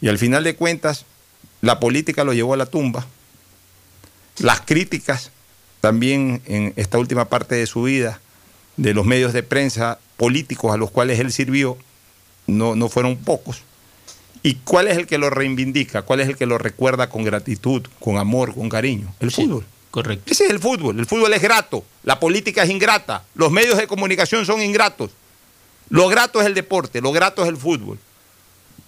y 0.00 0.08
al 0.08 0.16
final 0.16 0.42
de 0.42 0.56
cuentas, 0.56 1.04
la 1.64 1.80
política 1.80 2.24
lo 2.24 2.34
llevó 2.34 2.54
a 2.54 2.58
la 2.58 2.66
tumba. 2.66 3.06
Las 4.38 4.60
críticas 4.60 5.30
también 5.80 6.42
en 6.44 6.74
esta 6.76 6.98
última 6.98 7.24
parte 7.26 7.54
de 7.54 7.66
su 7.66 7.84
vida 7.84 8.20
de 8.76 8.92
los 8.92 9.06
medios 9.06 9.32
de 9.32 9.42
prensa 9.42 9.98
políticos 10.16 10.74
a 10.74 10.76
los 10.76 10.90
cuales 10.90 11.20
él 11.20 11.32
sirvió 11.32 11.78
no, 12.46 12.76
no 12.76 12.88
fueron 12.88 13.16
pocos. 13.16 13.62
¿Y 14.42 14.56
cuál 14.56 14.88
es 14.88 14.98
el 14.98 15.06
que 15.06 15.16
lo 15.16 15.30
reivindica? 15.30 16.02
¿Cuál 16.02 16.20
es 16.20 16.28
el 16.28 16.36
que 16.36 16.44
lo 16.44 16.58
recuerda 16.58 17.08
con 17.08 17.24
gratitud, 17.24 17.86
con 17.98 18.18
amor, 18.18 18.54
con 18.54 18.68
cariño? 18.68 19.14
El 19.20 19.30
fútbol. 19.30 19.64
Correcto. 19.90 20.30
Ese 20.30 20.44
es 20.44 20.50
el 20.50 20.58
fútbol. 20.58 20.98
El 20.98 21.06
fútbol 21.06 21.32
es 21.32 21.40
grato. 21.40 21.82
La 22.02 22.20
política 22.20 22.64
es 22.64 22.68
ingrata. 22.68 23.24
Los 23.34 23.50
medios 23.50 23.78
de 23.78 23.86
comunicación 23.86 24.44
son 24.44 24.60
ingratos. 24.60 25.12
Lo 25.88 26.08
grato 26.08 26.42
es 26.42 26.46
el 26.46 26.52
deporte. 26.52 27.00
Lo 27.00 27.12
grato 27.12 27.42
es 27.42 27.48
el 27.48 27.56
fútbol. 27.56 27.98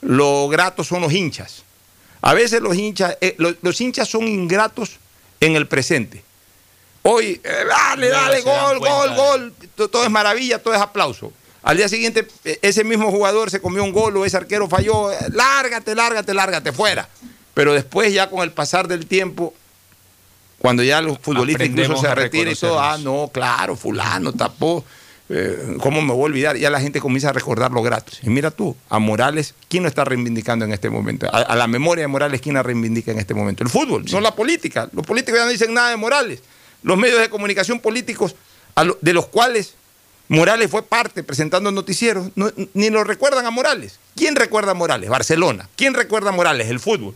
Lo 0.03 0.49
grato 0.49 0.85
son 0.85 1.01
los 1.01 1.13
hinchas. 1.13 1.63
A 2.27 2.35
veces 2.35 2.61
los 2.61 2.75
hinchas, 2.77 3.17
eh, 3.21 3.37
los, 3.39 3.55
los 3.63 3.81
hinchas 3.81 4.09
son 4.09 4.27
ingratos 4.27 4.97
en 5.39 5.55
el 5.55 5.69
presente. 5.69 6.25
Hoy, 7.03 7.41
eh, 7.45 7.65
dale, 7.69 8.09
dale, 8.09 8.41
gol, 8.41 8.81
gol, 8.81 9.15
gol. 9.15 9.55
To- 9.77 9.89
Todo 9.89 10.03
es 10.03 10.11
maravilla, 10.11 10.61
todo 10.61 10.75
es 10.75 10.81
aplauso. 10.81 11.33
Al 11.63 11.77
día 11.77 11.89
siguiente, 11.89 12.27
eh, 12.45 12.59
ese 12.63 12.83
mismo 12.83 13.13
jugador 13.13 13.49
se 13.49 13.61
comió 13.61 13.85
un 13.85 13.93
gol 13.93 14.17
o 14.17 14.25
ese 14.25 14.37
arquero 14.37 14.69
falló. 14.69 15.11
Lárgate, 15.31 15.95
lárgate, 15.95 16.35
lárgate, 16.35 16.73
fuera. 16.73 17.09
Pero 17.55 17.73
después, 17.75 18.13
ya 18.13 18.29
con 18.29 18.41
el 18.43 18.51
pasar 18.51 18.89
del 18.89 19.07
tiempo, 19.07 19.55
cuando 20.59 20.83
ya 20.83 21.01
los 21.01 21.19
futbolistas 21.21 21.69
incluso 21.69 21.93
se 22.03 22.09
retiran 22.25 22.53
y 22.53 22.57
todo, 22.57 22.81
ah, 22.81 22.99
no, 22.99 23.31
claro, 23.33 23.77
fulano 23.77 24.33
tapó. 24.33 24.85
Eh, 25.29 25.77
¿Cómo 25.81 26.03
me 26.03 26.13
voy 26.13 26.23
a 26.23 26.25
olvidar? 26.27 26.57
Ya 26.57 26.71
la 26.71 26.81
gente 26.81 27.01
comienza 27.01 27.31
a 27.31 27.33
recordar 27.33 27.73
lo 27.73 27.83
grato. 27.83 28.13
Y 28.23 28.31
mira 28.31 28.51
tú, 28.51 28.77
a 28.89 28.99
Morales, 28.99 29.55
¿quién 29.69 29.83
lo 29.83 29.89
está 29.89 30.05
reivindicando 30.05 30.65
en 30.65 30.73
este 30.73 30.89
momento? 30.91 31.27
A, 31.27 31.39
a 31.41 31.57
la 31.57 31.67
memoria 31.67 32.03
de 32.03 32.09
Morales, 32.09 32.41
¿quién 32.41 32.55
la 32.55 32.63
reivindica 32.63 33.11
en 33.13 33.19
este 33.19 33.35
momento? 33.35 33.63
El 33.65 33.69
fútbol, 33.71 34.05
no 34.13 34.21
la 34.21 34.35
política. 34.35 34.89
Los 34.93 35.05
políticos 35.07 35.39
ya 35.41 35.45
no 35.45 35.51
dicen 35.51 35.75
nada 35.75 35.91
de 35.91 35.97
Morales. 35.97 36.41
Los 36.83 36.97
medios 36.97 37.21
de 37.21 37.29
comunicación 37.29 37.81
políticos, 37.81 38.37
lo- 38.85 38.99
de 39.01 39.13
los 39.13 39.27
cuales 39.27 39.75
Morales 40.29 40.71
fue 40.71 40.83
parte 40.83 41.23
presentando 41.23 41.71
noticieros, 41.73 42.31
no- 42.37 42.51
ni 42.75 42.91
lo 42.91 43.03
recuerdan 43.05 43.47
a 43.47 43.51
Morales. 43.51 43.99
¿Quién 44.15 44.37
recuerda 44.37 44.73
a 44.73 44.75
Morales? 44.75 45.09
Barcelona. 45.11 45.69
¿Quién 45.77 45.95
recuerda 45.95 46.31
a 46.31 46.33
Morales? 46.33 46.69
El 46.69 46.81
fútbol. 46.81 47.15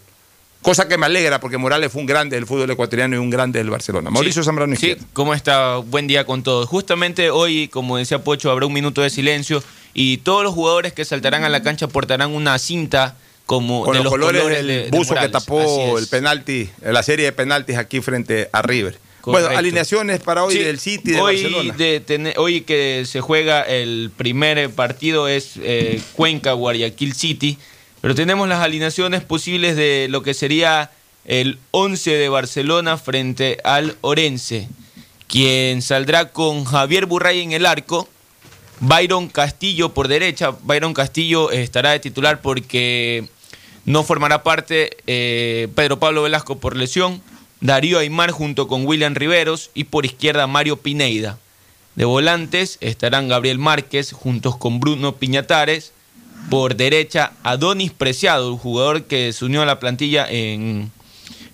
Cosa 0.62 0.87
que 0.89 0.99
me 0.99 1.07
alegra 1.07 1.41
porque 1.41 1.57
Morales 1.57 1.91
fue 1.91 2.03
un 2.03 2.07
grande 2.07 2.37
del 2.37 2.47
fútbol 2.47 2.70
ecuatoriano 2.70 3.16
y 3.16 3.19
un 3.19 3.31
grande 3.31 3.59
del 3.59 3.70
Barcelona. 3.70 4.11
Mauricio 4.11 4.43
Zambrano 4.45 4.77
Sí. 4.77 4.95
¿cómo 5.15 5.32
está? 5.32 5.77
Buen 5.78 6.07
día 6.07 6.27
con 6.27 6.43
todos. 6.43 6.69
Justamente 6.69 7.31
hoy, 7.31 7.69
como 7.69 7.97
decía 7.97 8.23
Pocho, 8.23 8.51
habrá 8.51 8.66
un 8.66 8.73
minuto 8.74 9.01
de 9.01 9.09
silencio 9.09 9.62
y 9.95 10.19
todos 10.19 10.45
los 10.45 10.53
jugadores 10.53 10.93
que 10.93 11.05
saltarán 11.07 11.45
a 11.45 11.49
la 11.49 11.62
cancha 11.62 11.89
portarán 11.89 12.32
una 12.32 12.59
cinta 12.59 13.16
como 13.47 13.85
Con 13.85 13.97
de 13.97 14.05
los, 14.05 14.11
colores, 14.12 14.45
del 14.49 14.66
de- 14.66 14.85
de 14.85 14.91
buzo 14.91 15.15
que 15.15 15.28
tapó 15.31 15.99
el 15.99 16.07
penalti, 16.09 16.69
la 16.82 17.03
serie 17.03 17.24
de 17.24 17.32
penaltis 17.32 17.77
aquí 17.77 18.01
frente 18.03 18.49
a 18.53 18.61
River. 18.62 18.99
Bueno, 19.24 19.49
alineaciones 19.49 20.20
para 20.20 20.45
hoy 20.45 20.55
Sí, 20.55 20.61
del 20.61 20.78
City 20.78 21.12
de 21.12 21.20
hoy, 21.20 21.43
Barcelona. 21.43 21.74
de 21.77 22.01
tener- 22.01 22.39
hoy 22.39 22.61
que 22.62 23.05
se 23.07 23.20
juega 23.20 23.62
el 23.62 24.11
primer 24.16 24.70
partido 24.70 25.27
es 25.27 25.53
eh, 25.62 26.01
Cuenca, 26.15 26.53
Guayaquil 26.53 27.15
City, 27.15 27.59
pero 28.01 28.14
tenemos 28.14 28.48
las 28.48 28.60
alineaciones 28.60 29.22
posibles 29.22 29.77
de 29.77 30.09
lo 30.10 30.22
que 30.22 30.35
sería 30.35 30.90
el 31.24 31.59
11 31.70 32.12
de 32.12 32.28
Barcelona 32.28 32.97
frente 32.97 33.59
al 33.64 33.97
Orense, 34.01 34.68
quien 35.27 35.82
saldrá 35.82 36.32
con 36.32 36.64
Javier 36.64 37.06
Burray 37.06 37.40
en 37.40 37.52
el 37.52 37.66
arco, 37.66 38.09
Byron 38.81 39.28
Castillo 39.28 39.93
por 39.93 40.09
derecha, 40.09 40.51
Byron 40.62 40.94
Castillo 40.94 41.51
estará 41.51 41.90
de 41.90 42.01
titular 42.01 42.40
porque 42.40 43.28
no 43.85 44.05
formará 44.05 44.43
parte 44.43 44.97
eh, 45.06 45.68
Pedro 45.74 45.98
Pablo 45.98 46.22
Velasco 46.22 46.59
por 46.59 46.77
lesión, 46.77 47.22
Darío 47.60 47.98
Aymar 47.98 48.31
junto 48.31 48.68
con 48.68 48.86
William 48.86 49.14
Riveros 49.14 49.70
y 49.74 49.85
por 49.85 50.06
izquierda 50.06 50.47
Mario 50.47 50.78
Pineida. 50.78 51.39
De 51.94 52.05
volantes 52.06 52.78
estarán 52.81 53.28
Gabriel 53.28 53.59
Márquez 53.59 54.12
juntos 54.12 54.56
con 54.56 54.81
Bruno 54.81 55.16
Piñatares. 55.16 55.93
Por 56.49 56.75
derecha 56.75 57.33
Adonis 57.43 57.93
Preciado, 57.93 58.53
el 58.53 58.59
jugador 58.59 59.05
que 59.05 59.33
se 59.33 59.45
unió 59.45 59.62
a 59.62 59.67
la 59.67 59.79
plantilla 59.79 60.27
en, 60.29 60.91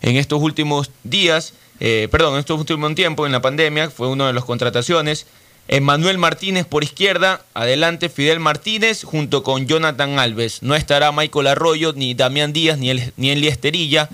en 0.03 0.17
estos 0.17 0.41
últimos 0.41 0.91
días, 1.05 1.53
eh, 1.81 2.09
perdón, 2.11 2.35
en 2.35 2.41
estos 2.41 2.59
últimos 2.59 2.95
tiempos 2.95 3.27
en 3.27 3.33
la 3.33 3.43
pandemia, 3.43 3.91
fue 3.91 4.09
una 4.09 4.27
de 4.27 4.33
las 4.33 4.45
contrataciones. 4.45 5.27
Emanuel 5.69 6.17
Martínez 6.17 6.65
por 6.65 6.85
izquierda, 6.85 7.45
adelante 7.53 8.09
Fidel 8.09 8.39
Martínez 8.39 9.03
junto 9.03 9.43
con 9.43 9.67
Jonathan 9.67 10.19
Alves. 10.19 10.63
No 10.63 10.77
estará 10.77 11.11
Michael 11.11 11.49
Arroyo, 11.49 11.93
ni 11.93 12.15
Damián 12.15 12.53
Díaz, 12.53 12.79
ni, 12.79 12.91
el, 12.91 13.13
ni 13.17 13.31
Eli 13.31 13.49
Esterilla. 13.49 14.09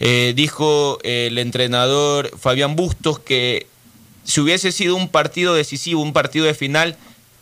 Eh, 0.00 0.34
dijo 0.36 0.98
el 1.04 1.38
entrenador 1.38 2.30
Fabián 2.38 2.76
Bustos 2.76 3.18
que 3.20 3.66
si 4.24 4.40
hubiese 4.40 4.72
sido 4.72 4.96
un 4.96 5.08
partido 5.08 5.54
decisivo, 5.54 6.02
un 6.02 6.12
partido 6.12 6.44
de 6.44 6.54
final, 6.54 6.96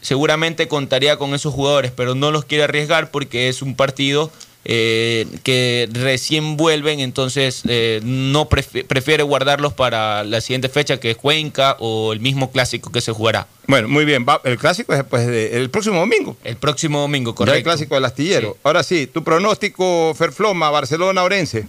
seguramente 0.04 0.68
contaría 0.68 1.16
con 1.16 1.32
esos 1.34 1.52
jugadores, 1.54 1.90
pero 1.90 2.14
no 2.14 2.30
los 2.30 2.44
quiere 2.44 2.64
arriesgar 2.64 3.10
porque 3.10 3.48
es 3.48 3.62
un 3.62 3.74
partido 3.74 4.30
eh, 4.66 5.26
que 5.42 5.88
recién 5.92 6.56
vuelven, 6.56 7.00
entonces 7.00 7.62
eh, 7.68 8.00
no 8.04 8.48
prefi- 8.48 8.84
prefiere 8.86 9.22
guardarlos 9.22 9.72
para 9.72 10.22
la 10.24 10.40
siguiente 10.40 10.68
fecha 10.68 10.98
que 11.00 11.10
es 11.10 11.16
Cuenca 11.16 11.76
o 11.80 12.12
el 12.12 12.20
mismo 12.20 12.50
clásico 12.50 12.90
que 12.92 13.00
se 13.00 13.12
jugará. 13.12 13.46
Bueno, 13.66 13.88
muy 13.88 14.04
bien. 14.04 14.24
va- 14.28 14.40
el 14.44 14.56
clásico 14.58 14.94
es 14.94 15.26
de, 15.26 15.56
el 15.58 15.70
próximo 15.70 15.98
domingo. 16.00 16.36
El 16.44 16.56
próximo 16.56 17.00
domingo, 17.00 17.32
Ya 17.32 17.36
correcto. 17.36 17.58
el 17.58 17.64
clásico 17.64 17.94
del 17.94 18.04
astillero. 18.04 18.56
Ahora 18.62 18.82
sí, 18.82 19.06
tu 19.06 19.22
pronóstico, 19.24 20.14
Ferfloma, 20.14 20.70
Barcelona, 20.70 21.22
Orense. 21.24 21.66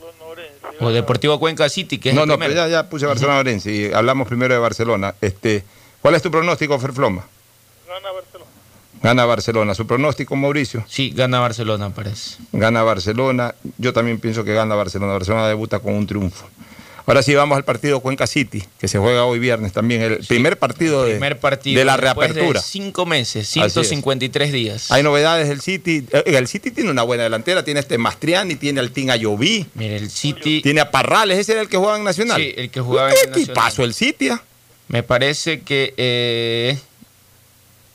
Barcelona 0.00 0.24
Orense. 0.30 0.84
O 0.84 0.90
Deportivo 0.90 1.38
Cuenca 1.38 1.68
City, 1.68 1.98
que 1.98 2.10
es 2.10 2.14
no, 2.14 2.22
el 2.22 2.28
no, 2.28 2.38
pero 2.38 2.54
ya, 2.54 2.68
ya 2.68 2.88
puse 2.88 3.06
Barcelona 3.06 3.38
Orense 3.40 3.72
y 3.72 3.92
hablamos 3.92 4.26
primero 4.28 4.54
de 4.54 4.60
Barcelona. 4.60 5.14
Este, 5.20 5.64
¿Cuál 6.00 6.14
es 6.14 6.22
tu 6.22 6.30
pronóstico, 6.30 6.78
Ferfloma? 6.78 7.24
Gana 7.88 8.10
Barcelona. 8.12 8.50
Gana 9.02 9.24
Barcelona. 9.24 9.74
¿Su 9.74 9.86
pronóstico, 9.86 10.36
Mauricio? 10.36 10.84
Sí, 10.88 11.10
gana 11.14 11.40
Barcelona, 11.40 11.90
parece. 11.90 12.36
Gana 12.52 12.82
Barcelona. 12.82 13.54
Yo 13.78 13.92
también 13.92 14.18
pienso 14.18 14.44
que 14.44 14.54
gana 14.54 14.74
Barcelona. 14.74 15.12
Barcelona 15.12 15.48
debuta 15.48 15.78
con 15.80 15.94
un 15.94 16.06
triunfo. 16.06 16.46
Ahora 17.08 17.22
sí 17.22 17.32
vamos 17.36 17.56
al 17.56 17.64
partido 17.64 18.00
Cuenca 18.00 18.26
City, 18.26 18.64
que 18.80 18.88
se 18.88 18.98
juega 18.98 19.24
hoy 19.26 19.38
viernes 19.38 19.72
también. 19.72 20.02
El 20.02 20.18
primer 20.26 20.58
partido 20.58 21.04
de, 21.04 21.12
Primer 21.12 21.38
partido 21.38 21.78
de 21.78 21.84
la 21.84 21.96
reapertura. 21.96 22.60
De 22.60 22.66
cinco 22.66 23.06
meses, 23.06 23.48
Así 23.48 23.60
es. 23.60 23.72
153 23.74 24.50
días. 24.50 24.90
Hay 24.90 25.04
novedades 25.04 25.48
del 25.48 25.60
City. 25.60 26.04
Eh, 26.12 26.24
El 26.26 26.48
City 26.48 26.72
tiene 26.72 26.90
una 26.90 27.04
buena 27.04 27.22
delantera. 27.22 27.62
Tiene 27.64 27.78
este 27.78 27.96
Mastriani, 27.96 28.56
tiene 28.56 28.80
al 28.80 28.90
Team 28.90 29.10
Ayoví. 29.10 29.66
Mire, 29.74 29.96
el 29.96 30.10
City. 30.10 30.62
Tiene 30.62 30.80
a 30.80 30.90
Parrales. 30.90 31.38
Ese 31.38 31.52
era 31.52 31.60
el 31.60 31.68
que 31.68 31.76
jugaba 31.76 31.96
en 31.96 32.02
Nacional. 32.02 32.42
Sí, 32.42 32.52
el 32.56 32.70
que 32.70 32.80
jugaba 32.80 33.10
¿Qué 33.12 33.20
en 33.20 33.32
el 33.34 33.40
equipazo 33.40 33.62
Nacional. 33.62 33.88
el 33.88 33.94
City? 33.94 34.28
ah? 34.30 34.42
Me 34.88 35.02
parece 35.02 35.60
que 35.62 35.94
eh, 35.96 36.78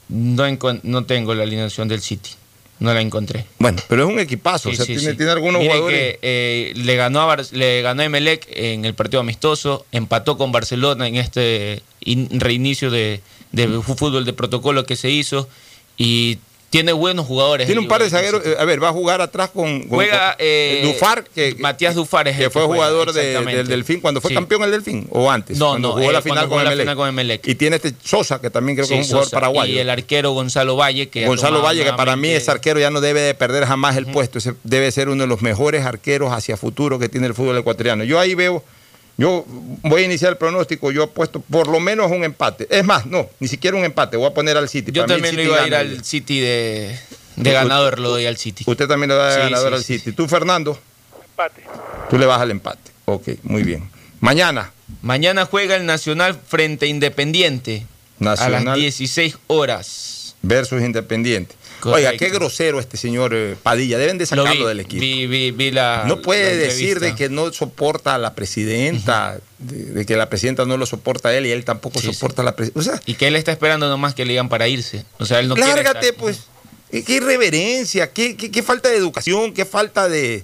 no, 0.09 0.43
no 0.83 1.05
tengo 1.05 1.33
la 1.33 1.43
alineación 1.43 1.87
del 1.87 2.01
City. 2.01 2.31
No 2.79 2.93
la 2.95 3.01
encontré. 3.01 3.45
Bueno, 3.59 3.79
pero 3.87 4.03
es 4.07 4.09
un 4.13 4.19
equipazo. 4.19 4.69
Sí, 4.69 4.73
o 4.73 4.75
sea, 4.77 4.85
sí, 4.87 4.95
tiene, 4.95 5.11
sí. 5.11 5.17
tiene 5.17 5.31
algunos 5.31 5.61
jugadores. 5.61 5.99
que 5.99 6.19
eh, 6.23 6.73
le 6.75 6.95
ganó 6.95 7.21
a 7.21 7.25
Bar- 7.25 7.45
le 7.53 7.81
ganó 7.83 8.01
a 8.01 8.05
Emelec 8.05 8.47
en 8.49 8.85
el 8.85 8.95
partido 8.95 9.19
amistoso, 9.19 9.85
empató 9.91 10.35
con 10.35 10.51
Barcelona 10.51 11.07
en 11.07 11.15
este 11.17 11.83
in- 11.99 12.39
reinicio 12.39 12.89
de, 12.89 13.21
de 13.51 13.67
fútbol 13.81 14.25
de 14.25 14.33
protocolo 14.33 14.83
que 14.87 14.95
se 14.95 15.11
hizo 15.11 15.47
y 15.95 16.39
tiene 16.71 16.93
buenos 16.93 17.27
jugadores. 17.27 17.67
Tiene 17.67 17.81
un 17.81 17.87
par 17.89 18.01
de 18.01 18.09
zagueros. 18.09 18.43
Eh, 18.45 18.55
A 18.57 18.63
ver, 18.65 18.81
va 18.81 18.87
a 18.89 18.91
jugar 18.93 19.19
atrás 19.21 19.49
con. 19.49 19.81
con- 19.81 19.89
Juega 19.89 20.35
eh, 20.39 20.81
Dufar, 20.85 21.25
que, 21.25 21.53
Matías 21.59 21.93
Dufar 21.95 22.29
es 22.29 22.37
el 22.37 22.45
que 22.45 22.49
fue 22.49 22.63
juega, 22.63 22.75
jugador 22.85 23.11
de- 23.13 23.39
del 23.43 23.67
Delfín 23.67 23.99
cuando 23.99 24.21
fue 24.21 24.29
Sí. 24.29 24.35
campeón 24.35 24.63
el 24.63 24.71
Delfín 24.71 25.05
o 25.11 25.29
antes. 25.29 25.57
No, 25.59 25.71
cuando 25.71 25.89
no, 25.89 25.93
jugó 25.95 26.09
eh, 26.09 26.13
la 26.13 26.21
final 26.21 26.47
con 26.47 26.63
la 26.63 26.71
final 26.71 26.95
con 26.95 27.09
Emelec. 27.09 27.45
Y 27.45 27.55
tiene 27.55 27.75
este 27.75 27.93
Sosa, 28.03 28.39
que 28.39 28.49
también 28.49 28.77
creo 28.77 28.87
que 28.87 28.93
Sí, 28.95 28.99
es 29.01 29.05
un 29.07 29.11
jugador 29.11 29.31
paraguayo. 29.31 29.73
Y 29.73 29.79
el 29.79 29.89
arquero 29.89 30.31
Gonzalo 30.31 30.77
Valle, 30.77 31.09
que 31.09 31.27
Gonzalo 31.27 31.61
Valle, 31.61 31.83
que 31.83 31.93
para 31.93 32.15
mí 32.15 32.29
ese 32.29 32.49
arquero 32.49 32.79
ya 32.79 32.89
no 32.89 33.01
debe 33.01 33.19
de 33.19 33.33
perder 33.35 33.65
jamás 33.65 33.97
el 33.97 34.05
puesto. 34.07 34.37
Ese 34.39 34.53
debe 34.63 34.89
ser 34.93 35.09
uno 35.09 35.23
de 35.23 35.27
los 35.27 35.41
mejores 35.41 35.85
arqueros 35.85 36.31
hacia 36.31 36.55
futuro 36.55 36.97
que 36.99 37.09
tiene 37.09 37.27
el 37.27 37.33
fútbol 37.33 37.57
ecuatoriano. 37.57 38.05
Yo 38.05 38.17
ahí 38.17 38.33
veo, 38.33 38.63
yo 39.17 39.45
voy 39.47 40.01
a 40.01 40.05
iniciar 40.05 40.31
el 40.31 40.37
pronóstico, 40.37 40.91
yo 40.91 41.03
apuesto 41.03 41.41
por 41.41 41.67
lo 41.67 41.79
menos 41.79 42.11
un 42.11 42.23
empate. 42.23 42.67
Es 42.69 42.83
más, 42.83 43.05
no, 43.05 43.29
ni 43.39 43.47
siquiera 43.47 43.77
un 43.77 43.83
empate, 43.85 44.17
voy 44.17 44.27
a 44.27 44.33
poner 44.33 44.57
al 44.57 44.67
City. 44.69 44.91
Yo 44.91 45.03
Para 45.03 45.13
también 45.15 45.35
City 45.35 45.47
iba 45.47 45.61
a 45.61 45.67
ir 45.67 45.75
al 45.75 46.03
City 46.03 46.39
de, 46.39 46.97
de 47.35 47.51
ganador, 47.51 47.99
lo 47.99 48.09
doy 48.09 48.25
al 48.25 48.37
City. 48.37 48.63
Usted 48.65 48.87
también 48.87 49.09
le 49.09 49.15
da 49.15 49.27
de 49.27 49.33
Sí, 49.35 49.39
ganador 49.41 49.69
sí, 49.69 49.75
al 49.75 49.83
sí, 49.83 49.99
City. 49.99 50.11
¿Tú, 50.13 50.27
Fernando? 50.27 50.79
Empate. 51.29 51.63
Tú 52.09 52.17
le 52.17 52.25
vas 52.25 52.41
al 52.41 52.51
empate. 52.51 52.91
Ok, 53.05 53.27
muy 53.43 53.63
bien. 53.63 53.89
Mañana, 54.19 54.71
Mañana 55.01 55.45
juega 55.45 55.75
el 55.75 55.85
Nacional 55.85 56.37
frente 56.47 56.85
a 56.85 56.89
Independiente 56.89 57.85
a 58.19 58.23
Nacional 58.23 58.65
las 58.65 58.75
16 58.77 59.37
horas. 59.47 60.35
versus 60.41 60.81
Independiente. 60.81 61.55
Correcto. 61.81 62.07
Oiga, 62.09 62.17
qué 62.17 62.29
grosero 62.29 62.79
este 62.79 62.95
señor 62.95 63.33
eh, 63.35 63.55
Padilla. 63.61 63.97
Deben 63.97 64.17
de 64.17 64.23
Lo 64.23 64.27
sacarlo 64.43 64.61
vi, 64.63 64.67
del 64.69 64.79
equipo. 64.79 65.01
Vi, 65.01 65.27
vi- 65.27 65.51
vi 65.51 65.71
la. 65.71 66.05
No 66.07 66.21
puede 66.21 66.51
la 66.55 66.61
decir 66.61 66.99
de 67.01 67.15
que 67.15 67.27
no 67.27 67.51
soporta 67.51 68.15
a 68.15 68.17
la 68.17 68.33
presidenta, 68.35 69.37
de, 69.57 69.85
de 69.85 70.05
que 70.05 70.15
la 70.15 70.29
presidenta 70.29 70.65
no 70.65 70.77
lo 70.77 70.85
soporta 70.85 71.29
a 71.29 71.35
él 71.35 71.45
y 71.47 71.51
él 71.51 71.65
tampoco 71.65 71.99
soporta 71.99 72.41
a 72.43 72.45
la 72.45 72.55
presidenta. 72.55 72.79
O 72.79 72.83
sea, 72.83 73.01
Y 73.05 73.15
que 73.15 73.27
él 73.27 73.35
está 73.35 73.51
esperando 73.51 73.89
nomás 73.89 74.13
que 74.15 74.23
le 74.25 74.31
digan 74.33 74.47
para 74.47 74.67
irse. 74.67 75.03
O 75.19 75.25
sea, 75.25 75.39
él 75.39 75.47
no 75.47 75.55
quiere 75.55 75.69
lárgate, 75.75 76.07
estar. 76.09 76.19
pues. 76.21 76.41
Qué 76.91 77.13
irreverencia, 77.15 78.11
qué, 78.11 78.35
qué- 78.37 78.51
qué 78.51 78.63
falta 78.63 78.89
de 78.89 78.97
educación, 78.97 79.53
qué 79.53 79.65
falta 79.65 80.07
de, 80.09 80.43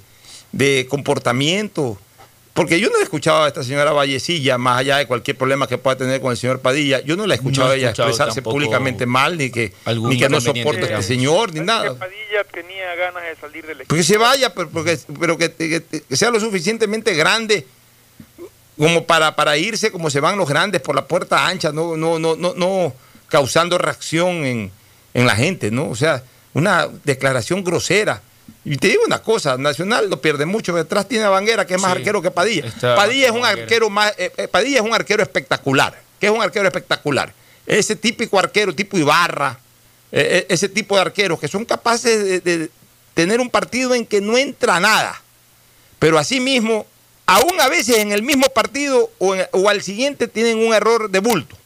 de 0.53 0.87
comportamiento. 0.89 1.99
Porque 2.57 2.79
yo 2.79 2.89
no 2.89 2.97
he 2.99 3.03
escuchado 3.03 3.43
a 3.43 3.47
esta 3.47 3.63
señora 3.63 3.91
Vallecilla, 3.93 4.57
más 4.57 4.79
allá 4.79 4.97
de 4.97 5.05
cualquier 5.05 5.37
problema 5.37 5.67
que 5.67 5.77
pueda 5.77 5.95
tener 5.95 6.19
con 6.19 6.31
el 6.31 6.37
señor 6.37 6.59
Padilla, 6.59 6.99
yo 7.01 7.15
no 7.15 7.27
la 7.27 7.35
he 7.35 7.37
escuchado 7.37 7.67
No 7.67 7.73
a 7.73 7.75
ella 7.77 7.89
expresarse 7.91 8.41
públicamente 8.41 9.05
mal, 9.05 9.37
ni 9.37 9.49
que, 9.51 9.73
ni 10.09 10.17
que 10.17 10.27
no 10.27 10.41
soporta 10.41 10.81
a 10.81 10.89
este 10.99 11.03
señor, 11.03 11.53
ni 11.53 11.59
nada. 11.61 11.93
Padilla 11.93 12.43
tenía 12.51 12.95
ganas 12.95 13.23
de 13.23 13.35
salir 13.39 13.63
del 13.65 13.77
equipo. 13.77 13.87
Porque 13.89 14.03
se 14.03 14.17
vaya, 14.17 14.53
pero, 14.53 14.69
porque- 14.69 14.97
pero 15.19 15.37
que, 15.37 15.53
que- 15.53 15.83
que 16.09 16.17
sea 16.17 16.31
lo 16.31 16.39
suficientemente 16.39 17.13
grande 17.13 17.65
como 18.77 19.05
para, 19.05 19.35
para 19.35 19.57
irse 19.57 19.91
como 19.91 20.09
se 20.09 20.19
van 20.19 20.37
los 20.37 20.47
grandes 20.49 20.81
por 20.81 20.95
la 20.95 21.05
puerta 21.05 21.47
ancha, 21.47 21.71
no, 21.71 21.95
no, 21.97 22.19
no, 22.19 22.35
no, 22.35 22.53
no 22.55 22.93
causando 23.27 23.77
reacción 23.77 24.45
en, 24.45 24.71
en 25.13 25.25
la 25.27 25.35
gente, 25.35 25.71
¿no? 25.71 25.89
O 25.89 25.95
sea, 25.95 26.23
una 26.53 26.87
declaración 27.03 27.63
grosera. 27.63 28.21
Y 28.65 28.75
te 28.77 28.87
digo 28.89 29.01
una 29.05 29.19
cosa, 29.19 29.57
Nacional 29.57 30.09
lo 30.09 30.21
pierde 30.21 30.45
mucho, 30.45 30.73
detrás 30.73 31.07
tiene 31.07 31.23
a 31.25 31.29
Vanguera, 31.29 31.65
que 31.65 31.75
es 31.75 31.81
más 31.81 31.91
Sí, 31.93 31.97
arquero 31.99 32.21
que 32.21 32.31
Padilla. 32.31 32.71
Padilla 32.81 33.25
es 33.27 33.31
un 33.31 33.41
Vanguera. 33.41 33.63
arquero 33.63 33.89
más, 33.89 34.13
eh, 34.17 34.31
eh, 34.35 34.47
Padilla 34.47 34.77
es 34.79 34.83
un 34.85 34.93
arquero 34.93 35.23
espectacular. 35.23 35.97
¿Qué 36.19 36.25
es 36.27 36.31
un 36.31 36.41
arquero 36.41 36.67
espectacular? 36.67 37.33
Ese 37.65 37.95
típico 37.95 38.37
arquero, 38.39 38.73
tipo 38.75 38.97
Ibarra, 38.97 39.59
eh, 40.11 40.39
eh, 40.41 40.45
ese 40.49 40.67
tipo 40.69 40.95
de 40.95 41.01
arqueros 41.01 41.39
que 41.39 41.47
son 41.47 41.63
capaces 41.65 42.43
de, 42.43 42.57
de 42.57 42.69
tener 43.13 43.39
un 43.39 43.49
partido 43.49 43.93
en 43.95 44.05
que 44.05 44.19
no 44.21 44.37
entra 44.37 44.79
nada. 44.79 45.21
Pero 45.99 46.17
asimismo, 46.19 46.85
aún 47.25 47.59
a 47.61 47.69
veces 47.69 47.97
en 47.99 48.11
el 48.11 48.21
mismo 48.23 48.47
partido 48.49 49.09
o, 49.17 49.33
en- 49.35 49.47
o 49.51 49.69
al 49.69 49.81
siguiente 49.81 50.27
tienen 50.27 50.57
un 50.59 50.73
error 50.73 51.09
de 51.09 51.19
bulto. 51.19 51.57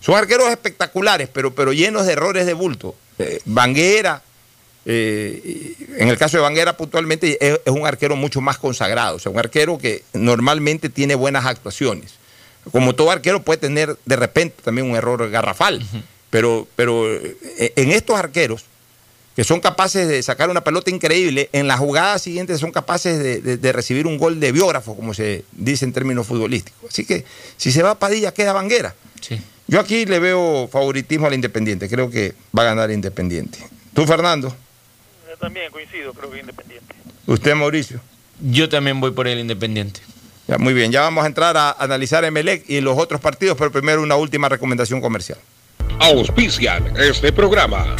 Son 0.00 0.14
arqueros 0.14 0.48
espectaculares, 0.50 1.28
pero, 1.32 1.54
pero 1.54 1.72
llenos 1.72 2.06
de 2.06 2.12
errores 2.12 2.46
de 2.46 2.52
bulto. 2.54 2.94
Eh, 3.18 3.40
Vanguera, 3.44 4.22
eh, 4.86 5.74
en 5.98 6.08
el 6.08 6.16
caso 6.16 6.36
de 6.36 6.42
Vanguera 6.42 6.76
puntualmente, 6.76 7.36
es, 7.44 7.60
es 7.64 7.72
un 7.72 7.86
arquero 7.86 8.16
mucho 8.16 8.40
más 8.40 8.56
consagrado. 8.58 9.16
O 9.16 9.18
sea, 9.18 9.32
un 9.32 9.38
arquero 9.38 9.78
que 9.78 10.02
normalmente 10.14 10.88
tiene 10.88 11.14
buenas 11.14 11.44
actuaciones. 11.44 12.12
Como 12.72 12.94
todo 12.94 13.10
arquero 13.10 13.42
puede 13.42 13.58
tener 13.58 13.96
de 14.06 14.16
repente 14.16 14.56
también 14.62 14.88
un 14.90 14.96
error 14.96 15.28
garrafal. 15.30 15.84
Pero, 16.30 16.66
pero 16.76 17.12
eh, 17.12 17.72
en 17.76 17.92
estos 17.92 18.16
arqueros, 18.18 18.64
que 19.36 19.44
son 19.44 19.60
capaces 19.60 20.08
de 20.08 20.22
sacar 20.22 20.50
una 20.50 20.62
pelota 20.64 20.90
increíble, 20.90 21.48
en 21.52 21.68
la 21.68 21.76
jugada 21.76 22.18
siguiente 22.18 22.56
son 22.58 22.72
capaces 22.72 23.18
de, 23.18 23.40
de- 23.40 23.56
de 23.58 23.72
recibir 23.72 24.06
un 24.06 24.18
gol 24.18 24.40
de 24.40 24.50
biógrafo, 24.50 24.96
como 24.96 25.14
se 25.14 25.44
dice 25.52 25.84
en 25.84 25.92
términos 25.92 26.26
futbolísticos. 26.26 26.90
Así 26.90 27.04
que 27.04 27.24
si 27.56 27.70
se 27.70 27.82
va 27.82 27.90
a 27.92 27.98
Padilla, 27.98 28.32
queda 28.32 28.52
Vanguera. 28.52 28.94
Sí. 29.20 29.40
Yo 29.68 29.78
aquí 29.80 30.06
le 30.06 30.18
veo 30.20 30.68
favoritismo 30.72 31.26
al 31.26 31.34
Independiente, 31.34 31.88
creo 31.88 32.08
que 32.10 32.34
va 32.56 32.62
a 32.62 32.66
ganar 32.66 32.90
Independiente. 32.90 33.58
¿Tú, 33.94 34.06
Fernando? 34.06 34.54
Yo 35.36 35.40
también 35.40 35.70
coincido, 35.70 36.14
creo 36.14 36.30
que 36.30 36.40
Independiente. 36.40 36.94
¿Usted, 37.26 37.54
Mauricio? 37.54 38.00
Yo 38.40 38.68
también 38.68 39.00
voy 39.00 39.10
por 39.10 39.28
el 39.28 39.38
Independiente. 39.38 40.00
Ya, 40.48 40.56
muy 40.58 40.72
bien, 40.72 40.90
ya 40.92 41.02
vamos 41.02 41.24
a 41.24 41.26
entrar 41.26 41.56
a 41.56 41.72
analizar 41.72 42.24
Emelec 42.24 42.64
y 42.68 42.80
los 42.80 42.96
otros 42.98 43.20
partidos, 43.20 43.56
pero 43.58 43.70
primero 43.70 44.00
una 44.02 44.16
última 44.16 44.48
recomendación 44.48 45.00
comercial. 45.00 45.38
Auspician 46.00 46.96
este 46.96 47.32
programa. 47.32 47.96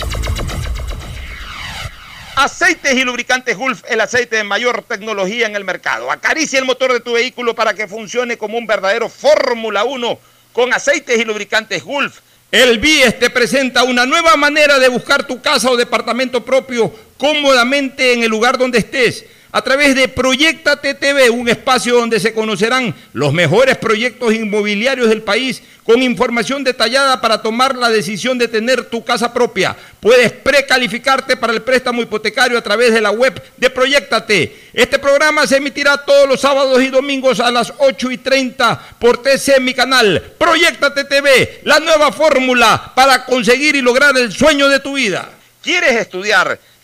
Aceites 2.36 2.94
y 2.94 3.04
lubricantes 3.04 3.56
Gulf, 3.56 3.82
el 3.88 4.00
aceite 4.00 4.36
de 4.36 4.44
mayor 4.44 4.82
tecnología 4.82 5.46
en 5.46 5.56
el 5.56 5.64
mercado. 5.64 6.10
Acaricia 6.10 6.58
el 6.58 6.64
motor 6.64 6.92
de 6.92 7.00
tu 7.00 7.14
vehículo 7.14 7.54
para 7.54 7.74
que 7.74 7.88
funcione 7.88 8.38
como 8.38 8.56
un 8.56 8.66
verdadero 8.66 9.08
Fórmula 9.08 9.84
1 9.84 10.18
con 10.52 10.72
aceites 10.72 11.18
y 11.18 11.24
lubricantes 11.24 11.82
Gulf. 11.82 12.20
El 12.50 12.78
BIES 12.78 13.18
te 13.18 13.30
presenta 13.30 13.82
una 13.82 14.06
nueva 14.06 14.36
manera 14.36 14.78
de 14.78 14.88
buscar 14.88 15.26
tu 15.26 15.40
casa 15.40 15.70
o 15.70 15.76
departamento 15.76 16.44
propio 16.44 16.92
cómodamente 17.18 18.12
en 18.12 18.22
el 18.22 18.30
lugar 18.30 18.56
donde 18.56 18.78
estés. 18.78 19.24
A 19.52 19.62
través 19.62 19.94
de 19.94 20.08
Proyectate 20.08 20.94
TV, 20.94 21.30
un 21.30 21.48
espacio 21.48 21.96
donde 21.96 22.20
se 22.20 22.34
conocerán 22.34 22.94
los 23.12 23.32
mejores 23.32 23.76
proyectos 23.76 24.34
inmobiliarios 24.34 25.08
del 25.08 25.22
país 25.22 25.62
con 25.84 26.02
información 26.02 26.64
detallada 26.64 27.20
para 27.20 27.40
tomar 27.40 27.76
la 27.76 27.88
decisión 27.88 28.38
de 28.38 28.48
tener 28.48 28.86
tu 28.86 29.04
casa 29.04 29.32
propia. 29.32 29.76
Puedes 30.00 30.32
precalificarte 30.32 31.36
para 31.36 31.52
el 31.52 31.62
préstamo 31.62 32.02
hipotecario 32.02 32.58
a 32.58 32.62
través 32.62 32.92
de 32.92 33.00
la 33.00 33.12
web 33.12 33.40
de 33.56 33.70
Proyectate. 33.70 34.70
Este 34.72 34.98
programa 34.98 35.46
se 35.46 35.58
emitirá 35.58 35.96
todos 35.98 36.28
los 36.28 36.40
sábados 36.40 36.82
y 36.82 36.88
domingos 36.88 37.38
a 37.38 37.50
las 37.52 37.72
8 37.78 38.10
y 38.10 38.18
30 38.18 38.96
por 38.98 39.22
TC 39.22 39.60
Mi 39.60 39.74
Canal. 39.74 40.34
Proyectate 40.36 41.04
TV, 41.04 41.60
la 41.62 41.78
nueva 41.78 42.10
fórmula 42.10 42.92
para 42.94 43.24
conseguir 43.24 43.76
y 43.76 43.80
lograr 43.80 44.16
el 44.18 44.32
sueño 44.32 44.68
de 44.68 44.80
tu 44.80 44.94
vida. 44.94 45.30
¿Quieres 45.62 45.92
estudiar, 45.92 46.58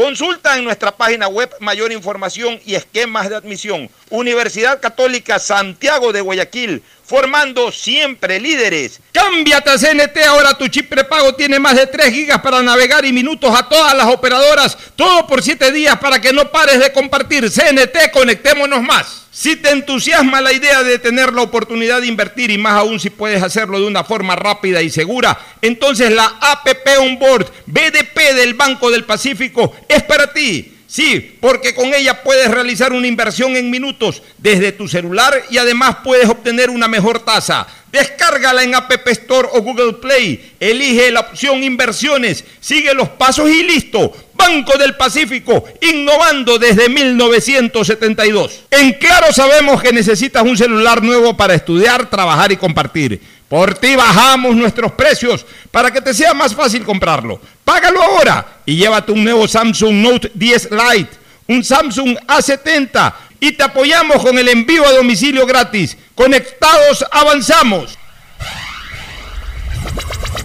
Consulta 0.00 0.56
en 0.56 0.64
nuestra 0.64 0.96
página 0.96 1.28
web 1.28 1.50
mayor 1.60 1.92
información 1.92 2.58
y 2.64 2.74
esquemas 2.74 3.28
de 3.28 3.36
admisión. 3.36 3.90
Universidad 4.08 4.80
Católica 4.80 5.38
Santiago 5.38 6.10
de 6.10 6.22
Guayaquil, 6.22 6.82
formando 7.10 7.72
siempre 7.72 8.38
líderes. 8.38 9.00
Cámbiate 9.12 9.68
a 9.68 9.78
CNT, 9.78 10.16
ahora 10.28 10.56
tu 10.56 10.68
chip 10.68 10.88
prepago 10.88 11.34
tiene 11.34 11.58
más 11.58 11.74
de 11.74 11.88
3 11.88 12.14
gigas 12.14 12.40
para 12.40 12.62
navegar 12.62 13.04
y 13.04 13.12
minutos 13.12 13.52
a 13.52 13.68
todas 13.68 13.96
las 13.96 14.06
operadoras, 14.06 14.78
todo 14.94 15.26
por 15.26 15.42
7 15.42 15.72
días 15.72 15.98
para 15.98 16.20
que 16.20 16.32
no 16.32 16.52
pares 16.52 16.78
de 16.78 16.92
compartir. 16.92 17.50
CNT, 17.50 18.12
conectémonos 18.12 18.80
más. 18.80 19.26
Si 19.32 19.56
te 19.56 19.70
entusiasma 19.70 20.40
la 20.40 20.52
idea 20.52 20.84
de 20.84 21.00
tener 21.00 21.32
la 21.32 21.42
oportunidad 21.42 22.00
de 22.00 22.06
invertir 22.06 22.52
y 22.52 22.58
más 22.58 22.74
aún 22.74 23.00
si 23.00 23.10
puedes 23.10 23.42
hacerlo 23.42 23.80
de 23.80 23.88
una 23.88 24.04
forma 24.04 24.36
rápida 24.36 24.80
y 24.80 24.88
segura, 24.88 25.36
entonces 25.62 26.12
la 26.12 26.26
APP 26.40 27.00
Onboard 27.00 27.50
BDP 27.66 28.34
del 28.36 28.54
Banco 28.54 28.88
del 28.88 29.04
Pacífico 29.04 29.74
es 29.88 30.04
para 30.04 30.32
ti. 30.32 30.76
Sí, 30.90 31.38
porque 31.40 31.72
con 31.72 31.94
ella 31.94 32.24
puedes 32.24 32.50
realizar 32.50 32.92
una 32.92 33.06
inversión 33.06 33.56
en 33.56 33.70
minutos 33.70 34.24
desde 34.38 34.72
tu 34.72 34.88
celular 34.88 35.44
y 35.48 35.56
además 35.56 35.98
puedes 36.02 36.28
obtener 36.28 36.68
una 36.68 36.88
mejor 36.88 37.20
tasa. 37.20 37.64
Descárgala 37.92 38.64
en 38.64 38.74
App 38.74 38.90
Store 39.06 39.48
o 39.52 39.62
Google 39.62 39.92
Play. 39.94 40.54
Elige 40.58 41.12
la 41.12 41.20
opción 41.20 41.62
inversiones, 41.62 42.44
sigue 42.58 42.92
los 42.92 43.08
pasos 43.10 43.48
y 43.48 43.62
listo. 43.62 44.12
Banco 44.34 44.76
del 44.78 44.96
Pacífico, 44.96 45.64
innovando 45.80 46.58
desde 46.58 46.88
1972. 46.88 48.62
En 48.72 48.94
Claro 48.94 49.32
sabemos 49.32 49.80
que 49.80 49.92
necesitas 49.92 50.42
un 50.42 50.56
celular 50.56 51.04
nuevo 51.04 51.36
para 51.36 51.54
estudiar, 51.54 52.10
trabajar 52.10 52.50
y 52.50 52.56
compartir. 52.56 53.20
Por 53.50 53.74
ti 53.74 53.96
bajamos 53.96 54.54
nuestros 54.54 54.92
precios 54.92 55.44
para 55.72 55.90
que 55.90 56.00
te 56.00 56.14
sea 56.14 56.32
más 56.32 56.54
fácil 56.54 56.84
comprarlo. 56.84 57.40
Págalo 57.64 58.00
ahora 58.00 58.60
y 58.64 58.76
llévate 58.76 59.10
un 59.10 59.24
nuevo 59.24 59.48
Samsung 59.48 59.94
Note 59.94 60.30
10 60.32 60.68
Lite, 60.70 61.10
un 61.48 61.64
Samsung 61.64 62.16
A70 62.28 63.12
y 63.40 63.50
te 63.50 63.64
apoyamos 63.64 64.22
con 64.22 64.38
el 64.38 64.48
envío 64.48 64.86
a 64.86 64.92
domicilio 64.92 65.46
gratis. 65.46 65.98
Conectados 66.14 67.04
avanzamos. 67.10 67.98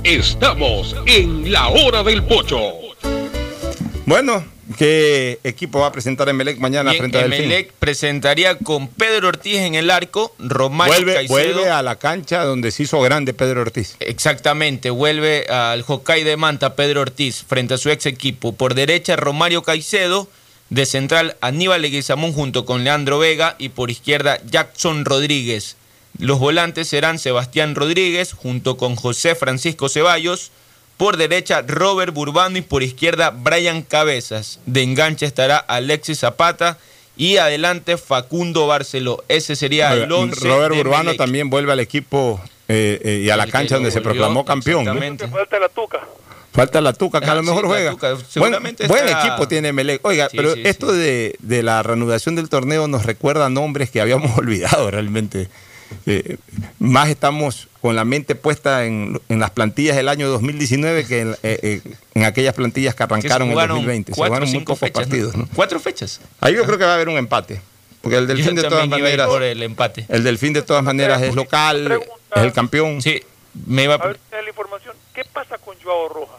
Estamos 0.03 0.95
en 1.05 1.51
la 1.51 1.67
hora 1.67 2.01
del 2.01 2.23
pocho. 2.23 2.59
Bueno, 4.07 4.43
¿qué 4.77 5.39
equipo 5.43 5.79
va 5.79 5.87
a 5.87 5.91
presentar 5.91 6.29
Emelec 6.29 6.57
mañana 6.59 6.91
Bien, 6.91 7.01
frente 7.01 7.17
a 7.17 7.21
Delfín? 7.21 7.45
Emelec 7.45 7.73
presentaría 7.73 8.57
con 8.57 8.87
Pedro 8.87 9.29
Ortiz 9.29 9.57
en 9.57 9.75
el 9.75 9.89
arco, 9.89 10.35
Romario 10.39 10.93
Vuelve, 10.93 11.13
Caicedo. 11.13 11.33
vuelve 11.33 11.69
a 11.69 11.81
la 11.81 11.97
cancha 11.97 12.43
donde 12.43 12.71
se 12.71 12.83
hizo 12.83 12.99
grande 13.01 13.33
Pedro 13.33 13.61
Ortiz. 13.61 13.95
Exactamente, 13.99 14.89
vuelve 14.89 15.45
al 15.47 15.83
Hokkaido 15.87 16.29
de 16.29 16.37
Manta 16.37 16.75
Pedro 16.75 17.01
Ortiz 17.01 17.43
frente 17.47 17.73
a 17.75 17.77
su 17.77 17.89
ex 17.89 18.05
equipo. 18.05 18.53
Por 18.53 18.73
derecha 18.73 19.15
Romario 19.15 19.63
Caicedo, 19.63 20.27
de 20.69 20.85
central 20.85 21.37
Aníbal 21.41 21.81
Leguizamón 21.81 22.33
junto 22.33 22.65
con 22.65 22.83
Leandro 22.83 23.19
Vega 23.19 23.55
y 23.59 23.69
por 23.69 23.91
izquierda 23.91 24.39
Jackson 24.45 25.05
Rodríguez. 25.05 25.77
Los 26.17 26.39
volantes 26.39 26.87
serán 26.87 27.19
Sebastián 27.19 27.75
Rodríguez 27.75 28.33
junto 28.33 28.77
con 28.77 28.95
José 28.95 29.35
Francisco 29.35 29.89
Ceballos. 29.89 30.51
Por 30.97 31.17
derecha 31.17 31.61
Robert 31.67 32.13
Burbano 32.13 32.57
y 32.57 32.61
por 32.61 32.81
izquierda 32.83 33.31
Brian 33.31 33.81
Cabezas. 33.81 34.59
De 34.65 34.81
enganche 34.83 35.25
estará 35.25 35.57
Alexis 35.57 36.19
Zapata 36.19 36.77
y 37.17 37.37
adelante 37.37 37.97
Facundo 37.97 38.67
Barceló. 38.67 39.23
Ese 39.27 39.55
sería 39.55 39.93
el 39.93 40.11
11 40.11 40.47
Robert 40.47 40.73
de 40.75 40.81
Urbano 40.81 41.01
Emelec. 41.01 41.17
también 41.17 41.49
vuelve 41.49 41.73
al 41.73 41.79
equipo 41.81 42.39
eh, 42.67 42.99
eh, 43.03 43.21
y 43.25 43.29
a 43.29 43.35
la 43.37 43.43
El 43.43 43.51
cancha 43.51 43.75
donde 43.75 43.91
se 43.91 44.01
proclamó 44.01 44.45
campeón. 44.45 44.85
¿no? 44.85 44.93
Falta 45.29 45.59
la 45.59 45.69
tuca. 45.69 45.99
Falta 46.53 46.79
la 46.79 46.93
Tuca, 46.93 47.19
que 47.19 47.25
a 47.27 47.33
Ah, 47.33 47.35
lo 47.35 47.43
mejor 47.43 47.65
juega. 47.65 47.91
Tuca, 47.91 48.13
Buen, 48.13 48.25
seguramente 48.29 48.87
buen 48.87 49.03
está- 49.05 49.27
equipo 49.27 49.45
tiene 49.45 49.73
Melec. 49.73 49.99
Oiga, 50.05 50.29
Sí, 50.29 50.37
pero 50.37 50.53
sí, 50.53 50.61
esto 50.63 50.93
De, 50.93 51.35
de 51.39 51.63
la 51.63 51.83
reanudación 51.83 52.37
del 52.37 52.47
torneo 52.47 52.87
nos 52.87 53.05
recuerda 53.05 53.49
nombres 53.49 53.89
que 53.91 53.99
habíamos 53.99 54.37
olvidado 54.37 54.89
realmente. 54.89 55.49
Eh, 56.05 56.37
más 56.79 57.09
estamos 57.09 57.67
con 57.81 57.95
la 57.95 58.05
mente 58.05 58.35
puesta 58.35 58.85
en, 58.85 59.19
en 59.29 59.39
las 59.39 59.51
plantillas 59.51 59.95
del 59.95 60.09
año 60.09 60.29
2019 60.29 61.05
que 61.05 61.19
en, 61.21 61.31
eh, 61.43 61.59
eh, 61.61 61.81
en 62.13 62.23
aquellas 62.25 62.53
plantillas 62.53 62.95
que 62.95 63.03
Que 63.03 63.07
se 63.07 63.13
arrancaron 63.13 63.47
en 63.47 63.53
jugaron 63.53 63.75
2020. 63.77 64.11
Se 64.11 64.15
cuatro 64.17 64.25
o 64.25 64.35
jugaron 64.35 64.49
muy 64.53 64.59
pocos 64.63 64.79
fechas, 64.79 65.03
partidos. 65.03 65.35
¿no? 65.35 65.47
Cuatro 65.55 65.79
fechas. 65.79 66.21
Ahí 66.41 66.55
yo 66.55 66.65
creo 66.65 66.77
que 66.77 66.85
va 66.85 66.91
a 66.91 66.95
haber 66.95 67.09
un 67.09 67.17
empate. 67.17 67.61
Porque 68.01 68.17
el 68.17 68.27
Delfín 68.27 68.55
Yo 68.55 68.61
de 68.61 68.69
todas 68.69 68.83
a 68.83 68.87
maneras. 68.87 69.27
por 69.27 69.41
el 69.43 69.63
empate. 69.63 70.05
El 70.09 70.23
Delfín 70.23 70.53
de 70.53 70.61
todas 70.61 70.83
maneras 70.83 71.21
es 71.23 71.33
local, 71.33 71.99
es 72.35 72.43
el 72.43 72.53
campeón. 72.53 73.01
Sí, 73.01 73.23
me 73.65 73.83
iba 73.85 73.95
A 73.95 74.07
ver, 74.07 74.19
si 74.29 74.35
la 74.43 74.47
información. 74.49 74.95
¿Qué 75.13 75.23
pasa 75.25 75.57
con 75.57 75.75
Joao 75.83 76.09
Rojas? 76.09 76.37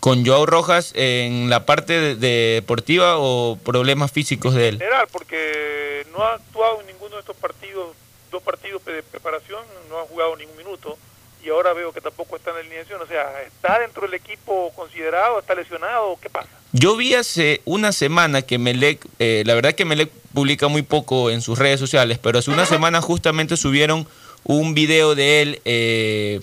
con 0.00 0.24
Joao 0.24 0.46
Rojas 0.46 0.92
en 0.94 1.50
la 1.50 1.66
parte 1.66 1.92
de- 2.00 2.14
de 2.14 2.28
deportiva 2.54 3.18
o 3.18 3.58
problemas 3.64 4.12
físicos 4.12 4.54
de 4.54 4.68
él. 4.68 4.78
General, 4.78 5.06
porque 5.10 6.06
no 6.16 6.22
ha 6.22 6.34
actuado 6.34 6.80
en 6.80 6.86
ninguno 6.86 7.14
de 7.16 7.20
estos 7.20 7.36
partidos, 7.36 7.96
dos 8.30 8.42
partidos 8.42 8.84
de 8.84 9.02
preparación, 9.02 9.60
jugado 10.38 10.38
ningún 10.38 10.56
minuto 10.56 10.98
y 11.44 11.50
ahora 11.50 11.72
veo 11.72 11.92
que 11.92 12.00
tampoco 12.00 12.36
está 12.36 12.50
en 12.50 12.56
la 12.56 12.60
alineación. 12.62 13.00
O 13.00 13.06
sea, 13.06 13.42
¿está 13.42 13.78
dentro 13.80 14.02
del 14.02 14.14
equipo 14.14 14.72
considerado? 14.74 15.38
¿Está 15.38 15.54
lesionado? 15.54 16.18
¿Qué 16.20 16.28
pasa? 16.28 16.48
Yo 16.72 16.96
vi 16.96 17.14
hace 17.14 17.62
una 17.64 17.92
semana 17.92 18.42
que 18.42 18.58
Melec, 18.58 19.06
eh, 19.18 19.42
la 19.46 19.54
verdad 19.54 19.74
que 19.74 19.84
Melec 19.84 20.10
publica 20.34 20.68
muy 20.68 20.82
poco 20.82 21.30
en 21.30 21.40
sus 21.40 21.58
redes 21.58 21.80
sociales, 21.80 22.18
pero 22.18 22.38
hace 22.38 22.50
una 22.50 22.66
semana 22.66 23.00
justamente 23.00 23.56
subieron 23.56 24.06
un 24.44 24.74
video 24.74 25.14
de 25.14 25.42
él 25.42 25.62
eh, 25.64 26.40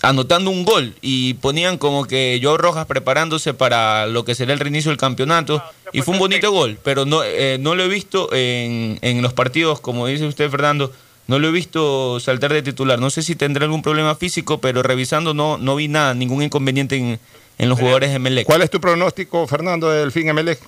anotando 0.00 0.50
un 0.50 0.64
gol 0.64 0.94
y 1.00 1.34
ponían 1.34 1.78
como 1.78 2.06
que 2.06 2.40
Joao 2.42 2.58
Rojas 2.58 2.86
preparándose 2.86 3.54
para 3.54 4.06
lo 4.06 4.24
que 4.24 4.34
será 4.34 4.52
el 4.52 4.58
reinicio 4.58 4.90
del 4.90 4.98
campeonato 4.98 5.62
y 5.92 6.02
fue 6.02 6.14
un 6.14 6.20
bonito 6.20 6.50
gol, 6.50 6.78
pero 6.82 7.04
no, 7.04 7.22
eh, 7.22 7.58
no 7.60 7.76
lo 7.76 7.84
he 7.84 7.88
visto 7.88 8.32
en, 8.32 8.98
en 9.02 9.22
los 9.22 9.32
partidos, 9.32 9.80
como 9.80 10.06
dice 10.08 10.26
usted 10.26 10.50
Fernando, 10.50 10.92
no 11.26 11.38
lo 11.38 11.48
he 11.48 11.50
visto 11.52 12.18
saltar 12.20 12.52
de 12.52 12.62
titular. 12.62 12.98
No 12.98 13.10
sé 13.10 13.22
si 13.22 13.36
tendrá 13.36 13.64
algún 13.64 13.82
problema 13.82 14.14
físico, 14.14 14.60
pero 14.60 14.82
revisando 14.82 15.34
no, 15.34 15.58
no 15.58 15.76
vi 15.76 15.88
nada, 15.88 16.14
ningún 16.14 16.42
inconveniente 16.42 16.96
en, 16.96 17.20
en 17.58 17.68
los 17.68 17.78
jugadores 17.78 18.12
de 18.12 18.18
Melec. 18.18 18.46
¿Cuál 18.46 18.62
es 18.62 18.70
tu 18.70 18.80
pronóstico, 18.80 19.46
Fernando, 19.46 19.90
del 19.90 20.04
Delfín 20.04 20.28
Emelec? 20.28 20.58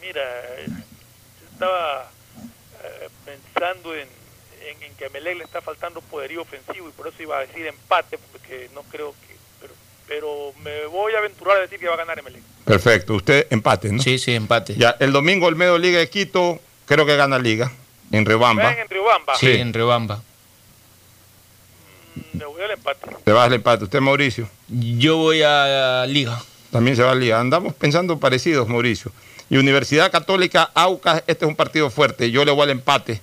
Mira, 0.00 0.20
eh, 0.20 0.66
estaba 1.52 2.10
eh, 2.82 3.08
pensando 3.24 3.94
en, 3.94 4.08
en, 4.68 4.82
en 4.82 4.94
que 4.96 5.06
a 5.06 5.08
Melec 5.10 5.38
le 5.38 5.44
está 5.44 5.60
faltando 5.60 6.00
poderío 6.00 6.42
ofensivo 6.42 6.88
y 6.88 6.92
por 6.92 7.06
eso 7.06 7.22
iba 7.22 7.38
a 7.38 7.40
decir 7.40 7.66
empate, 7.66 8.18
porque 8.30 8.68
no 8.74 8.82
creo 8.90 9.12
que... 9.12 9.32
Pero, 9.60 9.74
pero 10.06 10.52
me 10.62 10.86
voy 10.86 11.14
a 11.14 11.18
aventurar 11.18 11.58
a 11.58 11.60
decir 11.60 11.78
que 11.78 11.86
va 11.86 11.94
a 11.94 11.98
ganar 11.98 12.18
Emelec. 12.18 12.42
Perfecto, 12.64 13.14
usted 13.14 13.46
empate, 13.50 13.92
¿no? 13.92 14.02
Sí, 14.02 14.18
sí, 14.18 14.34
empate. 14.34 14.74
Ya, 14.76 14.96
el 15.00 15.12
domingo 15.12 15.46
Olmedo 15.46 15.78
Liga 15.78 15.98
de 15.98 16.08
Quito, 16.08 16.60
creo 16.86 17.06
que 17.06 17.16
gana 17.16 17.38
Liga, 17.38 17.72
en 18.12 18.24
Riobamba. 18.26 18.68
¿Ven 18.70 18.78
en 18.80 18.88
Riobamba? 18.88 19.34
Sí, 19.36 19.48
en 19.50 19.72
Riobamba. 19.72 20.22
Me 22.34 22.44
voy 22.44 22.62
al 22.62 22.70
empate. 22.72 23.06
Se 23.24 23.32
va 23.32 23.44
al 23.44 23.52
empate. 23.52 23.84
¿Usted, 23.84 24.00
Mauricio? 24.00 24.48
Yo 24.68 25.16
voy 25.16 25.42
a 25.42 26.04
Liga. 26.06 26.40
También 26.70 26.96
se 26.96 27.02
va 27.02 27.12
a 27.12 27.14
Liga. 27.14 27.40
Andamos 27.40 27.74
pensando 27.74 28.18
parecidos, 28.18 28.68
Mauricio. 28.68 29.10
Y 29.50 29.56
Universidad 29.56 30.10
Católica, 30.10 30.70
Aucas, 30.74 31.22
este 31.26 31.44
es 31.44 31.48
un 31.48 31.56
partido 31.56 31.90
fuerte. 31.90 32.30
Yo 32.30 32.44
le 32.44 32.52
voy 32.52 32.62
al 32.64 32.70
empate. 32.70 33.20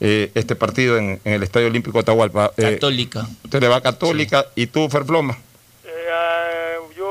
eh, 0.00 0.30
este 0.34 0.54
partido 0.54 0.96
en, 0.96 1.20
en 1.24 1.32
el 1.34 1.42
Estadio 1.42 1.66
Olímpico 1.66 1.98
Atahualpa. 1.98 2.52
Eh, 2.56 2.74
Católica. 2.74 3.26
usted 3.44 3.60
le 3.60 3.66
va 3.68 3.76
a 3.76 3.80
Católica 3.80 4.46
y 4.54 4.66
tú, 4.68 4.88
Ferfloma, 4.88 5.36
Eh, 5.84 5.90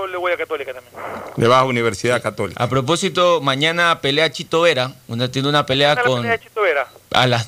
yo 0.08 0.12
le 0.12 0.18
voy 0.18 0.32
a 0.32 0.38
Católica 0.38 0.74
también. 0.74 0.94
le 1.36 1.48
vas 1.48 1.60
a 1.62 1.64
Universidad 1.66 2.22
Católica. 2.22 2.64
A 2.64 2.70
propósito, 2.70 3.42
mañana 3.42 4.00
pelea 4.02 4.32
Chito 4.32 4.62
Vera. 4.62 4.92
Una, 5.08 5.30
tiene 5.32 5.50
una 5.50 5.66
pelea 5.66 5.90
¿Gana 5.90 6.02
la 6.02 6.08
con. 6.08 6.22
pelea 6.22 6.38
de 6.38 6.44
Chito 6.44 6.62
Vera? 6.62 6.88
A 7.12 7.28
las 7.28 7.48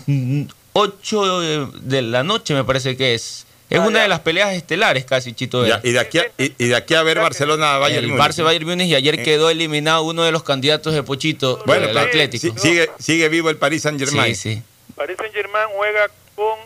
8 0.73 1.69
de 1.81 2.02
la 2.02 2.23
noche, 2.23 2.53
me 2.53 2.64
parece 2.64 2.95
que 2.98 3.14
es. 3.15 3.45
Es 3.69 3.77
Ah, 3.80 3.86
una 3.86 3.98
ya. 3.99 4.03
de 4.03 4.07
las 4.10 4.22
peleas 4.22 4.53
estelares 4.53 5.06
casi, 5.06 5.34
Chito 5.34 5.61
Vera. 5.61 5.80
Ya, 5.84 5.90
y, 5.90 5.91
de 5.94 5.99
aquí 5.99 6.18
a, 6.18 6.26
y, 6.40 6.53
y 6.57 6.68
de 6.69 6.76
aquí 6.76 6.95
a 6.95 7.03
ver 7.03 7.19
Barcelona 7.19 7.77
Bayern 7.77 8.07
Múnich. 8.07 8.19
Barça 8.23 8.44
Bayern 8.44 8.65
Múnich 8.68 8.88
y 8.88 8.95
ayer 8.95 9.22
quedó 9.23 9.49
eliminado 9.52 10.02
uno 10.03 10.23
de 10.23 10.31
los 10.31 10.41
candidatos 10.44 10.94
de 10.94 11.03
Pochito, 11.03 11.61
Bueno, 11.68 11.88
el 11.88 11.98
Atlético. 11.98 12.48
sí, 12.48 12.53
sigue, 12.60 12.90
sigue 12.98 13.30
vivo 13.30 13.49
el 13.52 13.57
Paris 13.57 13.84
Saint 13.84 13.99
Germain. 13.99 14.36
Sí, 14.36 14.56
sí. 14.56 14.64
Paris 14.95 15.18
Saint 15.19 15.34
Germain 15.36 15.68
juega 15.76 16.07
con 16.36 16.57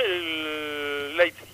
el 0.00 1.16
Leipzig. 1.16 1.44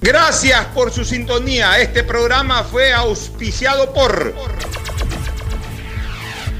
Gracias 0.00 0.64
por 0.74 0.90
su 0.90 1.04
sintonía. 1.04 1.78
Este 1.78 2.02
programa 2.02 2.64
fue 2.64 2.90
auspiciado 2.90 3.92
por 3.92 4.34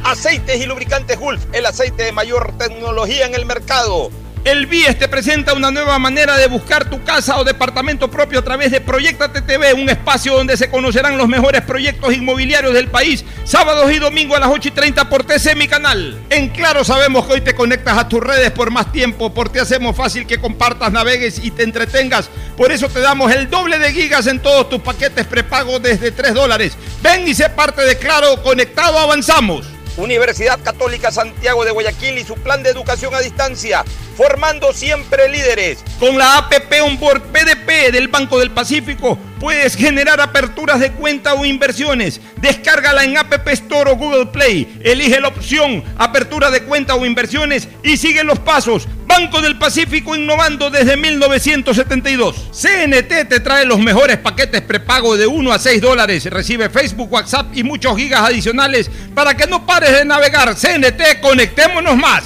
Aceites 0.04 0.60
y 0.60 0.66
Lubricantes 0.66 1.18
Gulf, 1.18 1.42
el 1.52 1.64
aceite 1.64 2.02
de 2.02 2.12
mayor 2.12 2.58
tecnología 2.58 3.24
en 3.24 3.34
el 3.34 3.46
mercado. 3.46 4.10
El 4.42 4.64
BIES 4.66 4.98
te 4.98 5.06
presenta 5.06 5.52
una 5.52 5.70
nueva 5.70 5.98
manera 5.98 6.38
de 6.38 6.46
buscar 6.46 6.88
tu 6.88 7.04
casa 7.04 7.38
o 7.38 7.44
departamento 7.44 8.10
propio 8.10 8.38
a 8.38 8.42
través 8.42 8.70
de 8.70 8.80
Proyectate 8.80 9.42
TV, 9.42 9.74
un 9.74 9.90
espacio 9.90 10.34
donde 10.34 10.56
se 10.56 10.70
conocerán 10.70 11.18
los 11.18 11.28
mejores 11.28 11.60
proyectos 11.60 12.14
inmobiliarios 12.14 12.72
del 12.72 12.88
país, 12.88 13.22
sábados 13.44 13.92
y 13.92 13.98
domingos 13.98 14.38
a 14.38 14.40
las 14.40 14.48
8 14.48 14.68
y 14.68 14.70
30 14.70 15.10
por 15.10 15.24
TC, 15.24 15.56
mi 15.56 15.68
canal. 15.68 16.18
En 16.30 16.48
Claro 16.48 16.84
sabemos 16.84 17.26
que 17.26 17.34
hoy 17.34 17.40
te 17.42 17.54
conectas 17.54 17.98
a 17.98 18.08
tus 18.08 18.20
redes 18.20 18.50
por 18.50 18.70
más 18.70 18.90
tiempo, 18.90 19.34
porque 19.34 19.60
hacemos 19.60 19.94
fácil 19.94 20.26
que 20.26 20.40
compartas, 20.40 20.90
navegues 20.90 21.38
y 21.44 21.50
te 21.50 21.62
entretengas. 21.62 22.30
Por 22.56 22.72
eso 22.72 22.88
te 22.88 23.00
damos 23.00 23.30
el 23.32 23.50
doble 23.50 23.78
de 23.78 23.92
gigas 23.92 24.26
en 24.26 24.40
todos 24.40 24.70
tus 24.70 24.80
paquetes 24.80 25.26
prepago 25.26 25.78
desde 25.80 26.12
3 26.12 26.32
dólares. 26.32 26.78
Ven 27.02 27.28
y 27.28 27.34
sé 27.34 27.50
parte 27.50 27.82
de 27.82 27.98
Claro, 27.98 28.42
conectado 28.42 28.98
avanzamos. 28.98 29.66
Universidad 30.00 30.58
Católica 30.62 31.10
Santiago 31.10 31.64
de 31.64 31.70
Guayaquil 31.70 32.18
y 32.18 32.24
su 32.24 32.34
plan 32.34 32.62
de 32.62 32.70
educación 32.70 33.14
a 33.14 33.20
distancia, 33.20 33.84
formando 34.16 34.72
siempre 34.72 35.28
líderes. 35.28 35.84
Con 35.98 36.16
la 36.16 36.38
APP 36.38 36.72
Onboard 36.82 37.22
PDP 37.32 37.92
del 37.92 38.08
Banco 38.08 38.38
del 38.38 38.50
Pacífico, 38.50 39.18
puedes 39.38 39.76
generar 39.76 40.20
aperturas 40.20 40.80
de 40.80 40.92
cuenta 40.92 41.34
o 41.34 41.44
inversiones. 41.44 42.20
Descárgala 42.40 43.04
en 43.04 43.18
App 43.18 43.48
Store 43.48 43.90
o 43.90 43.96
Google 43.96 44.26
Play. 44.26 44.80
Elige 44.82 45.20
la 45.20 45.28
opción 45.28 45.84
apertura 45.98 46.50
de 46.50 46.62
cuenta 46.62 46.94
o 46.94 47.04
inversiones 47.04 47.68
y 47.82 47.96
sigue 47.96 48.24
los 48.24 48.38
pasos. 48.38 48.88
Banco 49.10 49.42
del 49.42 49.58
Pacífico 49.58 50.14
innovando 50.14 50.70
desde 50.70 50.96
1972. 50.96 52.50
CNT 52.52 53.28
te 53.28 53.40
trae 53.40 53.64
los 53.64 53.80
mejores 53.80 54.18
paquetes 54.18 54.62
prepago 54.62 55.16
de 55.16 55.26
1 55.26 55.52
a 55.52 55.58
6 55.58 55.82
dólares. 55.82 56.24
Recibe 56.26 56.70
Facebook, 56.70 57.12
WhatsApp 57.12 57.46
y 57.52 57.64
muchos 57.64 57.96
gigas 57.96 58.20
adicionales 58.20 58.88
para 59.12 59.36
que 59.36 59.48
no 59.48 59.66
pares 59.66 59.90
de 59.90 60.04
navegar. 60.04 60.54
CNT, 60.54 61.20
conectémonos 61.20 61.96
más. 61.96 62.22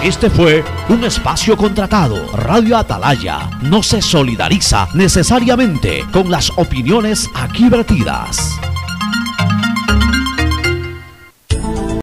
Este 0.00 0.30
fue 0.30 0.62
un 0.90 1.02
espacio 1.02 1.56
contratado. 1.56 2.30
Radio 2.36 2.76
Atalaya 2.76 3.50
no 3.62 3.82
se 3.82 4.00
solidariza 4.00 4.88
necesariamente 4.94 6.04
con 6.12 6.30
las 6.30 6.50
opiniones 6.56 7.28
aquí 7.34 7.68
vertidas. 7.68 8.56